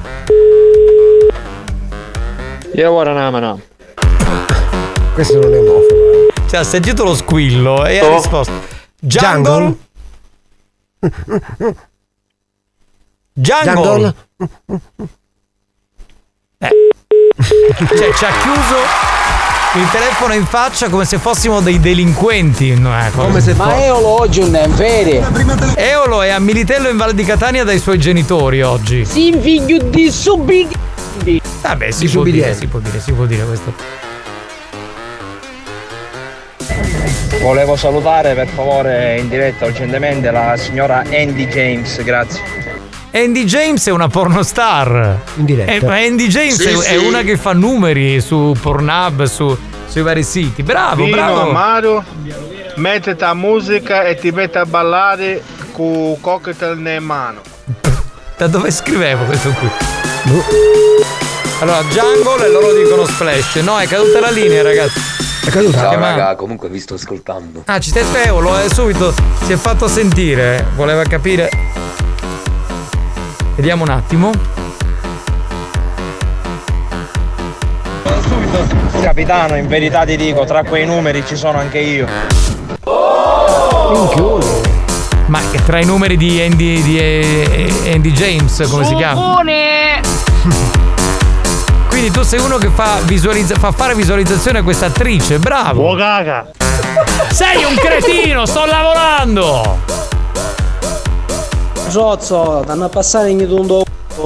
Io 2.74 2.92
ora 2.92 3.12
no, 3.12 3.32
ma 3.32 3.40
no. 3.40 3.62
Questo 5.14 5.40
non 5.40 5.54
è 5.54 5.58
omofobo. 5.58 6.28
Cioè, 6.50 6.60
ha 6.60 6.64
sentito 6.64 7.04
lo 7.04 7.16
squillo 7.16 7.86
e 7.86 8.00
ha 8.00 8.16
risposto. 8.16 8.54
Jungle? 9.00 9.78
Jungle? 13.34 13.34
Jungle? 13.34 14.16
Eh. 16.60 16.70
Cioè, 17.42 18.14
ci 18.14 18.26
ha 18.26 18.32
chiuso 18.42 19.10
il 19.74 19.90
telefono 19.90 20.34
in 20.34 20.46
faccia 20.46 20.90
come 20.90 21.06
se 21.06 21.18
fossimo 21.18 21.60
dei 21.60 21.80
delinquenti. 21.80 22.74
No, 22.76 22.98
eh, 22.98 23.12
come 23.12 23.42
se 23.42 23.54
Ma 23.54 23.84
io 23.84 24.00
lo 24.00 24.22
oggi 24.22 24.42
non 24.42 24.56
è 24.56 24.66
in 24.66 24.74
ferie. 24.74 25.26
Eolo 25.76 26.22
è 26.22 26.30
a 26.30 26.40
Militello 26.40 26.88
in 26.88 26.98
Val 26.98 27.14
di 27.14 27.24
Catania 27.24 27.64
dai 27.64 27.80
suoi 27.80 28.00
genitori 28.00 28.62
oggi. 28.62 29.06
Si 29.06 29.34
figlio 29.40 29.78
di 29.84 30.12
subidi. 31.22 31.42
Vabbè, 31.62 31.92
si 31.92 32.06
Di 32.06 32.12
può 32.12 32.24
dire, 32.24 32.54
si 32.56 32.68
può 32.68 32.80
dire, 32.80 33.00
si 33.00 33.12
può 33.14 33.26
dire 33.26 33.44
questo. 33.46 33.74
Volevo 37.42 37.76
salutare 37.76 38.34
per 38.36 38.48
favore 38.48 39.18
in 39.20 39.28
diretta 39.30 39.66
urgentemente 39.66 40.30
la 40.30 40.56
signora 40.58 41.04
Andy 41.12 41.48
James, 41.48 42.04
grazie. 42.04 42.42
Andy 43.14 43.44
James 43.46 43.86
è 43.88 43.92
una 43.92 44.08
pornostar. 44.08 45.20
In 45.38 45.46
diretta. 45.46 45.72
Eh, 45.72 45.82
ma 45.84 45.96
Andy 45.96 46.28
James 46.28 46.56
Sì, 46.62 46.68
è, 46.68 46.96
è 46.96 46.98
sì. 47.00 47.06
una 47.06 47.22
che 47.24 47.38
fa 47.38 47.54
numeri 47.54 48.22
su 48.22 48.56
Pornhub, 48.60 49.24
su, 49.24 49.58
sui 49.88 50.02
vari 50.02 50.24
siti. 50.24 50.64
Bravo, 50.64 51.04
Vino 51.04 51.16
bravo. 51.16 51.50
Amaro, 51.50 52.04
mettete 52.76 53.26
a 53.26 53.34
musica 53.34 54.04
e 54.04 54.16
ti 54.16 54.32
metti 54.32 54.58
a 54.58 54.66
ballare 54.66 55.42
con 55.72 56.18
cocktail 56.22 56.78
in 56.78 57.04
mano. 57.04 57.42
Da 58.38 58.48
dove 58.48 58.72
scrivevo 58.72 59.26
questo 59.26 59.50
qui? 59.50 59.70
Allora, 61.60 61.84
Jungle 61.84 62.46
e 62.46 62.50
loro 62.52 62.74
dicono 62.74 63.06
splash. 63.06 63.56
No, 63.56 63.80
è 63.80 63.88
caduta 63.88 64.20
la 64.20 64.30
linea, 64.30 64.62
ragazzi. 64.62 65.00
È 65.46 65.50
caduta? 65.50 65.80
Ciao 65.80 65.98
ma- 65.98 66.10
raga, 66.10 66.36
comunque 66.36 66.70
vi 66.70 66.80
sto 66.80 66.94
ascoltando. 66.94 67.64
Ah, 67.66 67.80
ci 67.80 67.90
stai 67.90 68.04
Eolo, 68.26 68.56
è 68.58 68.70
subito 68.70 69.14
si 69.44 69.54
è 69.54 69.56
fatto 69.56 69.88
sentire. 69.88 70.66
Voleva 70.76 71.04
capire. 71.04 71.50
Vediamo 73.56 73.84
un 73.84 73.90
attimo. 73.90 74.32
Capitano, 79.02 79.56
in 79.56 79.68
verità 79.68 80.06
ti 80.06 80.16
dico, 80.16 80.46
tra 80.46 80.64
quei 80.64 80.86
numeri 80.86 81.24
ci 81.26 81.36
sono 81.36 81.58
anche 81.58 81.80
io. 81.80 82.06
Ma 85.26 85.40
tra 85.66 85.80
i 85.80 85.86
numeri 85.86 86.18
di 86.18 86.42
Andy, 86.42 86.82
di 86.84 87.00
eh, 87.00 87.92
Andy 87.94 88.12
James, 88.12 88.68
come 88.70 88.86
si 88.86 88.94
chiama? 88.96 89.38
Quindi 91.88 92.12
tu 92.12 92.24
sei 92.24 92.40
uno 92.40 92.58
che 92.58 92.70
fa, 92.74 92.98
visualizza- 93.04 93.56
fa 93.56 93.72
fare 93.72 93.94
visualizzazione 93.96 94.60
a 94.60 94.64
questa 94.64 94.88
attrice, 94.88 95.40
bravo! 95.40 95.90
Oh 95.90 95.96
caga! 95.96 96.50
Sei 97.32 97.64
un 97.64 97.76
cretino, 97.76 98.46
sto 98.46 98.66
lavorando! 98.66 99.78
Zozzo, 101.88 102.64
danno 102.66 102.86
a 102.86 102.90
passare 102.90 103.30
ogni 103.32 103.48
tondo 103.48 103.84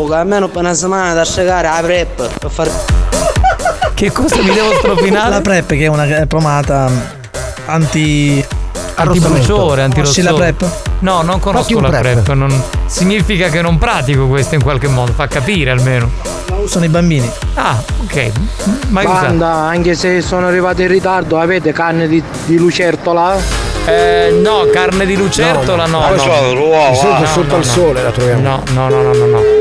che 0.07 0.13
almeno 0.13 0.47
per 0.47 0.61
una 0.61 0.73
settimana 0.73 1.13
da 1.13 1.25
segare 1.25 1.67
la 1.67 1.79
prep 1.81 2.29
per 2.39 2.49
fare. 2.51 2.71
Che 3.95 4.11
cosa 4.11 4.41
mi 4.41 4.53
devo 4.53 4.73
strofinare? 4.73 5.29
La 5.29 5.41
PrEP 5.41 5.67
che 5.69 5.85
è 5.85 5.87
una 5.87 6.05
pomata 6.27 6.89
anti 7.65 8.45
Antibruciore, 8.95 9.87
Conosci 9.87 10.19
antirossore. 10.21 10.23
la 10.31 10.33
PrEP? 10.33 10.65
No, 10.99 11.21
non 11.21 11.39
conosco 11.39 11.79
la 11.79 11.89
prep. 11.89 12.01
PrEP. 12.01 12.31
non- 12.33 12.63
significa 12.85 13.49
che 13.49 13.61
non 13.61 13.77
pratico 13.77 14.27
questo 14.27 14.55
in 14.55 14.63
qualche 14.63 14.87
modo, 14.87 15.11
fa 15.11 15.27
capire 15.27 15.71
almeno. 15.71 16.09
La 16.47 16.55
usano 16.55 16.85
i 16.85 16.89
bambini. 16.89 17.29
Ah, 17.55 17.81
ok. 18.03 18.31
Mai 18.89 19.05
usato. 19.05 19.25
Banda, 19.25 19.47
anche 19.47 19.95
se 19.95 20.21
sono 20.21 20.47
arrivato 20.47 20.81
in 20.81 20.87
ritardo, 20.87 21.39
avete 21.39 21.71
carne 21.71 22.07
di, 22.07 22.21
di 22.45 22.57
lucertola? 22.57 23.37
Eh, 23.85 24.39
no, 24.41 24.67
carne 24.71 25.05
di 25.05 25.15
lucertola 25.15 25.85
no. 25.85 25.99
no, 26.07 26.13
Di 26.13 26.19
solito 26.95 27.25
sotto 27.25 27.55
al 27.55 27.65
sole 27.65 28.01
la 28.01 28.11
troviamo. 28.11 28.41
No, 28.41 28.63
no, 28.73 28.89
no, 28.89 29.01
no, 29.01 29.13
no. 29.13 29.25
no. 29.25 29.54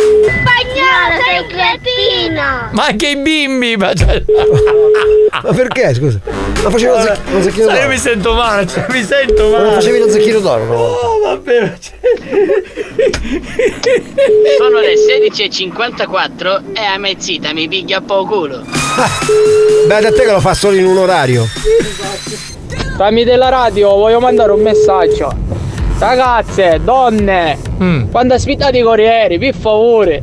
Spagnolo, 0.65 1.23
sei 1.25 1.47
cretina! 1.47 2.71
Ma 2.73 2.87
anche 2.87 3.09
i 3.09 3.17
bimbi! 3.17 3.77
Ma, 3.77 3.93
cioè- 3.93 4.23
Ma 5.43 5.53
perché, 5.53 5.95
scusa? 5.95 6.19
Ma 6.63 6.71
facevi 6.71 6.91
lo, 6.93 7.01
zac- 7.03 7.19
lo 7.31 7.43
zacchino 7.43 7.65
Sai, 7.67 7.75
io 7.75 7.81
d'oro? 7.83 7.89
mi 7.93 7.99
sento 7.99 8.35
male, 8.35 8.67
cioè, 8.67 8.87
mi 8.89 9.03
sento 9.03 9.43
Ma 9.45 9.51
male. 9.51 9.65
non 9.65 9.73
facevi 9.75 9.99
lo 9.99 10.09
zacchino 10.09 10.39
d'oro 10.41 10.65
volta? 10.65 11.07
Oh, 11.07 11.19
vabbè. 11.25 11.73
Sono 14.59 14.79
le 14.81 14.95
16.54 14.95 16.61
e 16.75 16.81
a 16.85 16.97
mezzita 16.99 17.53
mi 17.53 17.69
piglia 17.69 17.99
un 17.99 18.05
po' 18.07 18.25
culo. 18.25 18.63
Beh, 19.87 20.01
da 20.01 20.11
te 20.13 20.25
che 20.25 20.31
lo 20.31 20.41
fa 20.41 20.55
solo 20.55 20.77
in 20.77 20.87
un 20.87 20.97
orario. 20.97 21.47
Tramite 22.97 23.37
la 23.37 23.49
radio 23.49 23.91
voglio 23.97 24.21
mandare 24.21 24.53
un 24.53 24.61
messaggio. 24.63 25.33
Ragazze, 25.99 26.81
donne, 26.83 27.59
Mm. 27.83 28.11
quando 28.11 28.35
aspettate 28.35 28.79
i 28.79 28.83
corrieri, 28.83 29.37
per 29.39 29.55
favore. 29.55 30.23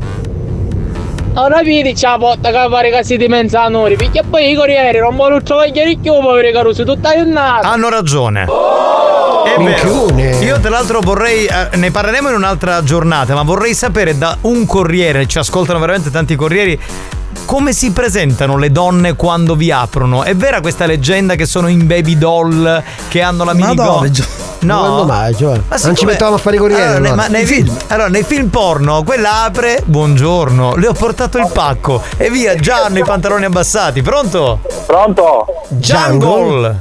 Non 1.34 1.48
capite 1.48 1.94
c'è 1.94 2.08
la 2.08 2.18
porta 2.18 2.50
che 2.50 2.68
fare 2.68 2.90
casi 2.90 3.16
di 3.16 3.26
mezzanori, 3.26 3.96
perché 3.96 4.22
poi 4.22 4.50
i 4.50 4.54
corrieri 4.54 4.98
non 4.98 5.16
vogliono 5.16 5.42
trovare 5.42 5.72
più 5.72 6.12
poveri 6.20 6.52
carusi 6.52 6.84
tutta 6.84 7.14
giornata. 7.14 7.70
Hanno 7.70 7.88
ragione. 7.88 8.42
È 8.42 9.11
Minchione. 9.58 10.36
Io 10.44 10.58
tra 10.60 10.70
l'altro 10.70 11.00
vorrei, 11.00 11.46
eh, 11.46 11.76
ne 11.76 11.90
parleremo 11.90 12.28
in 12.28 12.34
un'altra 12.34 12.82
giornata, 12.82 13.34
ma 13.34 13.42
vorrei 13.42 13.74
sapere 13.74 14.16
da 14.16 14.36
un 14.42 14.64
corriere, 14.66 15.26
ci 15.26 15.38
ascoltano 15.38 15.78
veramente 15.78 16.10
tanti 16.10 16.34
corrieri, 16.36 16.78
come 17.44 17.72
si 17.72 17.90
presentano 17.92 18.56
le 18.56 18.70
donne 18.70 19.14
quando 19.14 19.54
vi 19.56 19.70
aprono? 19.70 20.22
È 20.22 20.34
vera 20.34 20.60
questa 20.60 20.86
leggenda 20.86 21.34
che 21.34 21.44
sono 21.46 21.66
in 21.68 21.86
baby 21.86 22.16
doll, 22.16 22.82
che 23.08 23.20
hanno 23.22 23.44
la 23.44 23.52
dove? 23.52 24.10
Gio- 24.10 24.24
No. 24.62 25.02
Mai, 25.06 25.34
cioè? 25.34 25.60
Ma 25.68 25.76
non 25.82 25.96
ci 25.96 26.04
mettevamo 26.04 26.36
a 26.36 26.38
fare 26.38 26.54
i 26.54 26.58
corrieri. 26.60 26.82
Allora, 26.82 26.96
allora. 26.98 27.10
ne- 27.10 27.16
ma 27.16 27.26
nei 27.26 27.46
film, 27.46 27.76
allora, 27.88 28.08
nei 28.08 28.22
film 28.22 28.46
porno, 28.48 29.02
quella 29.02 29.42
apre, 29.42 29.82
buongiorno, 29.84 30.76
le 30.76 30.86
ho 30.86 30.92
portato 30.92 31.38
il 31.38 31.48
pacco 31.52 32.00
e 32.16 32.30
via, 32.30 32.54
già 32.54 32.84
hanno 32.84 32.98
i 32.98 33.04
pantaloni 33.04 33.44
abbassati. 33.44 34.02
Pronto? 34.02 34.60
Pronto? 34.86 35.46
Jungle. 35.70 36.78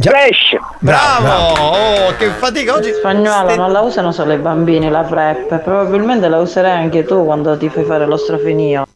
Flash. 0.00 0.56
Bravo! 0.78 1.60
Oh, 1.60 2.16
che 2.16 2.28
fatica 2.28 2.74
oggi. 2.74 2.92
Spagnola 2.92 3.56
non 3.56 3.72
la 3.72 3.80
usano 3.80 4.12
solo 4.12 4.32
i 4.32 4.38
bambini 4.38 4.88
la 4.88 5.02
PrEP, 5.02 5.58
probabilmente 5.58 6.28
la 6.28 6.38
userai 6.38 6.70
anche 6.70 7.04
tu 7.04 7.24
quando 7.24 7.56
ti 7.56 7.68
fai 7.68 7.82
fare 7.82 8.06
lo 8.06 8.16
strofinio. 8.16 8.87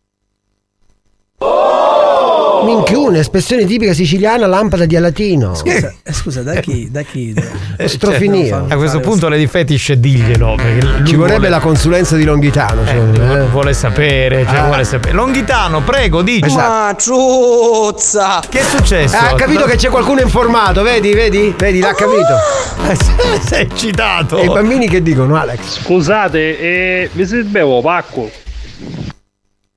Minchione, 2.65 3.19
espressione 3.21 3.65
tipica 3.65 3.93
siciliana, 3.93 4.47
lampada 4.47 4.85
di 4.87 4.97
alatino. 4.97 5.55
Scusa, 5.55 5.93
eh, 6.03 6.13
scusa, 6.13 6.43
da 6.43 6.55
chi? 6.61 6.89
Da 6.91 7.03
chi? 7.03 7.35
Eh, 7.77 7.89
Strofinio. 7.89 8.47
cioè, 8.47 8.73
a 8.73 8.77
questo 8.77 9.01
punto 9.01 9.29
Lady 9.29 9.47
Fetish 9.47 9.93
diglielo. 9.95 10.57
Ci 11.05 11.15
vorrebbe 11.17 11.39
vuole- 11.39 11.49
la 11.49 11.59
consulenza 11.61 12.17
di 12.17 12.25
Longhitano. 12.25 12.83
me, 12.83 13.41
eh. 13.43 13.47
Vuole 13.47 13.73
sapere, 13.75 14.45
cioè 14.47 14.59
Ah. 14.59 14.67
vuole 14.67 14.85
sapere. 14.85 15.15
Longhitano, 15.15 15.83
prego, 15.83 16.23
dici. 16.23 16.45
Esatto. 16.47 17.01
Ciuzza! 17.03 18.41
Che 18.49 18.59
è 18.61 18.63
successo? 18.63 19.17
Ah, 19.17 19.31
ha 19.31 19.35
capito 19.35 19.65
che 19.65 19.77
c'è 19.77 19.89
qualcuno 19.89 20.21
informato, 20.21 20.83
vedi, 20.83 21.13
vedi? 21.13 21.55
Vedi, 21.57 21.81
l'ha 21.81 21.95
capito. 21.95 23.41
Sei 23.45 23.63
eccitato. 23.63 24.39
E 24.39 24.45
i 24.45 24.49
bambini 24.49 24.89
che 24.89 25.03
dicono, 25.03 25.37
Alex? 25.37 25.81
Scusate, 25.83 26.59
eh, 26.59 27.11
vi 27.13 27.27
servevo 27.27 27.81
pacco? 27.81 28.31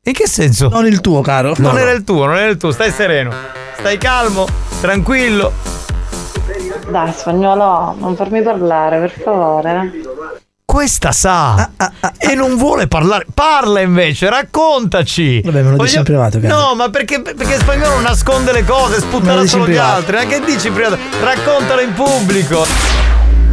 In 0.08 0.14
che 0.14 0.28
senso? 0.28 0.70
Non 0.70 0.86
il 0.86 1.02
tuo, 1.02 1.22
caro. 1.22 1.56
Non 1.58 1.80
era 1.80 1.90
il 1.90 2.04
tuo, 2.04 2.26
non 2.26 2.38
era 2.38 2.48
il 2.48 2.58
tuo, 2.58 2.72
stai 2.72 2.92
sereno. 2.92 3.32
Stai 3.76 3.98
calmo, 3.98 4.46
tranquillo. 4.80 5.52
Dai, 6.88 7.12
spagnolo, 7.12 7.96
non 7.98 8.16
farmi 8.16 8.44
parlare, 8.44 9.00
per 9.00 9.12
favore. 9.24 9.92
Questa 10.64 11.12
sa 11.12 11.72
e 12.20 12.36
non 12.36 12.56
vuole 12.56 12.86
parlare. 12.86 13.26
Parla 13.34 13.80
invece, 13.80 14.30
raccontaci. 14.30 15.42
Vabbè, 15.42 15.62
me 15.64 15.72
lo 15.72 15.78
dici 15.78 15.98
in 15.98 16.04
privato, 16.04 16.40
caro. 16.40 16.56
No, 16.56 16.76
ma 16.76 16.90
perché, 16.90 17.24
perché 17.24 17.58
spagnolo 17.58 18.00
nasconde 18.02 18.52
le 18.52 18.64
cose, 18.64 19.00
dici 19.00 19.48
solo 19.48 19.64
gli 19.64 19.70
privato. 19.70 19.96
altri. 19.96 20.16
Ma 20.18 20.26
che 20.26 20.40
dici 20.42 20.68
in 20.68 20.74
privato? 20.74 20.98
Raccontalo 21.20 21.82
in 21.82 21.94
pubblico. 21.94 22.64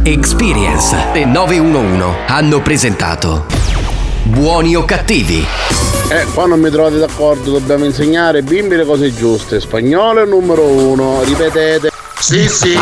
Experience 0.03 0.95
e 1.13 1.25
911 1.25 2.03
hanno 2.27 2.61
presentato 2.61 3.45
Buoni 4.23 4.75
o 4.75 4.85
cattivi? 4.85 5.45
Eh, 6.09 6.25
qua 6.33 6.45
non 6.45 6.59
mi 6.59 6.69
trovate 6.69 6.97
d'accordo, 6.97 7.51
dobbiamo 7.51 7.85
insegnare 7.85 8.39
ai 8.39 8.43
bimbi 8.43 8.75
le 8.75 8.85
cose 8.85 9.13
giuste. 9.13 9.59
Spagnolo 9.59 10.21
è 10.21 10.25
numero 10.25 10.63
uno, 10.63 11.23
ripetete. 11.23 11.91
Sì, 12.19 12.47
sì. 12.47 12.77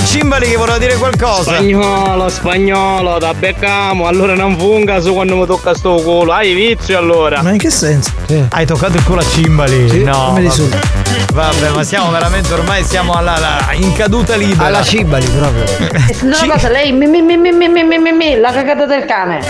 C'era 0.00 0.04
Cimbali 0.04 0.48
che 0.48 0.56
voleva 0.56 0.78
dire 0.78 0.96
qualcosa. 0.96 1.42
Spagnolo, 1.54 2.28
spagnolo, 2.28 3.18
da 3.18 3.34
beccamo, 3.34 4.06
allora 4.06 4.34
non 4.34 4.58
funga 4.58 5.00
su 5.00 5.12
quando 5.12 5.36
mi 5.36 5.46
tocca 5.46 5.74
sto 5.74 5.94
culo. 5.96 6.32
Hai 6.32 6.52
vizio 6.54 6.98
allora. 6.98 7.42
Ma 7.42 7.50
in 7.50 7.58
che 7.58 7.70
senso? 7.70 8.10
Hai 8.50 8.66
toccato 8.66 8.96
il 8.96 9.04
culo 9.04 9.20
a 9.20 9.24
Cimbali? 9.24 10.02
No. 10.04 10.26
come 10.28 10.40
risulta? 10.40 10.78
Vabbè. 11.32 11.58
Vabbè, 11.60 11.70
ma 11.74 11.82
siamo 11.84 12.10
veramente 12.10 12.52
ormai 12.52 12.84
siamo 12.84 13.12
alla, 13.14 13.34
alla- 13.34 13.72
in 13.72 13.92
caduta 13.92 14.36
libera. 14.36 14.66
Alla 14.66 14.82
Cimbali 14.82 15.26
proprio. 15.26 15.64
E 16.08 16.14
se 16.14 16.24
una 16.24 16.38
cosa, 16.52 16.68
lei 16.68 16.92
mi 16.92 17.06
mi 17.06 17.20
mi 17.22 17.36
mi 17.36 17.52
mi 17.52 17.68
mi 17.68 17.98
mi 17.98 18.12
mi, 18.12 18.36
la 18.38 18.52
cagata 18.52 18.86
del 18.86 19.04
cane. 19.04 19.38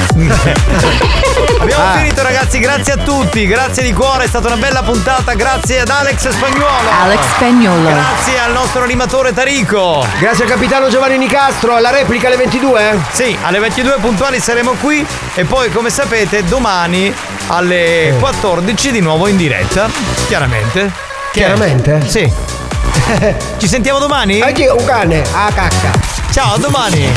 Abbiamo 1.61 1.85
Ah. 1.85 1.97
finito 1.97 2.23
ragazzi, 2.23 2.59
grazie 2.59 2.93
a 2.95 2.97
tutti, 2.97 3.47
grazie 3.47 3.83
di 3.83 3.93
cuore, 3.93 4.25
è 4.25 4.27
stata 4.27 4.47
una 4.49 4.57
bella 4.57 4.83
puntata, 4.83 5.33
grazie 5.35 5.81
ad 5.81 5.89
Alex 5.89 6.29
Spagnuolo. 6.29 6.91
Alex 7.03 7.21
Spagnuolo. 7.37 7.83
Grazie 7.89 8.39
al 8.41 8.53
nostro 8.53 8.83
animatore 8.83 9.33
Tarico. 9.33 10.07
Grazie 10.19 10.40
al 10.43 10.49
capitano 10.49 10.89
Giovanni 10.89 11.19
Nicastro, 11.19 11.79
la 11.81 11.91
replica 11.91 12.29
alle 12.29 12.37
22? 12.37 12.99
Sì, 13.13 13.37
alle 13.43 13.59
22 13.59 13.97
puntuali 14.01 14.39
saremo 14.39 14.73
qui 14.81 15.05
e 15.35 15.45
poi 15.45 15.71
come 15.71 15.91
sapete 15.91 16.45
domani 16.45 17.13
alle 17.49 18.15
14 18.19 18.93
di 18.93 19.01
nuovo 19.01 19.27
in 19.27 19.37
diretta, 19.37 19.91
chiaramente. 20.29 20.91
Chiaramente? 21.33 22.01
Sì. 22.07 22.33
Ci 23.59 23.69
sentiamo 23.69 23.99
domani? 23.99 24.41
Anche 24.41 24.69
un 24.69 24.85
cane, 24.85 25.23
a 25.33 25.51
cacca. 25.53 25.91
Ciao, 26.31 26.55
a 26.55 26.59
domani. 26.59 27.13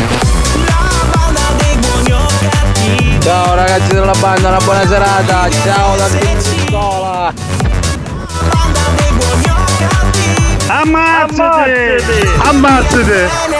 Ciao 3.21 3.55
ragazzi 3.55 3.93
della 3.93 4.15
banda, 4.19 4.49
una 4.49 4.57
buona 4.57 4.87
serata. 4.87 5.49
Ciao 5.63 5.95
da 5.95 6.07
Pizzola. 6.07 7.72
Ammazzate! 10.83 11.97
Ammazzate! 12.49 13.52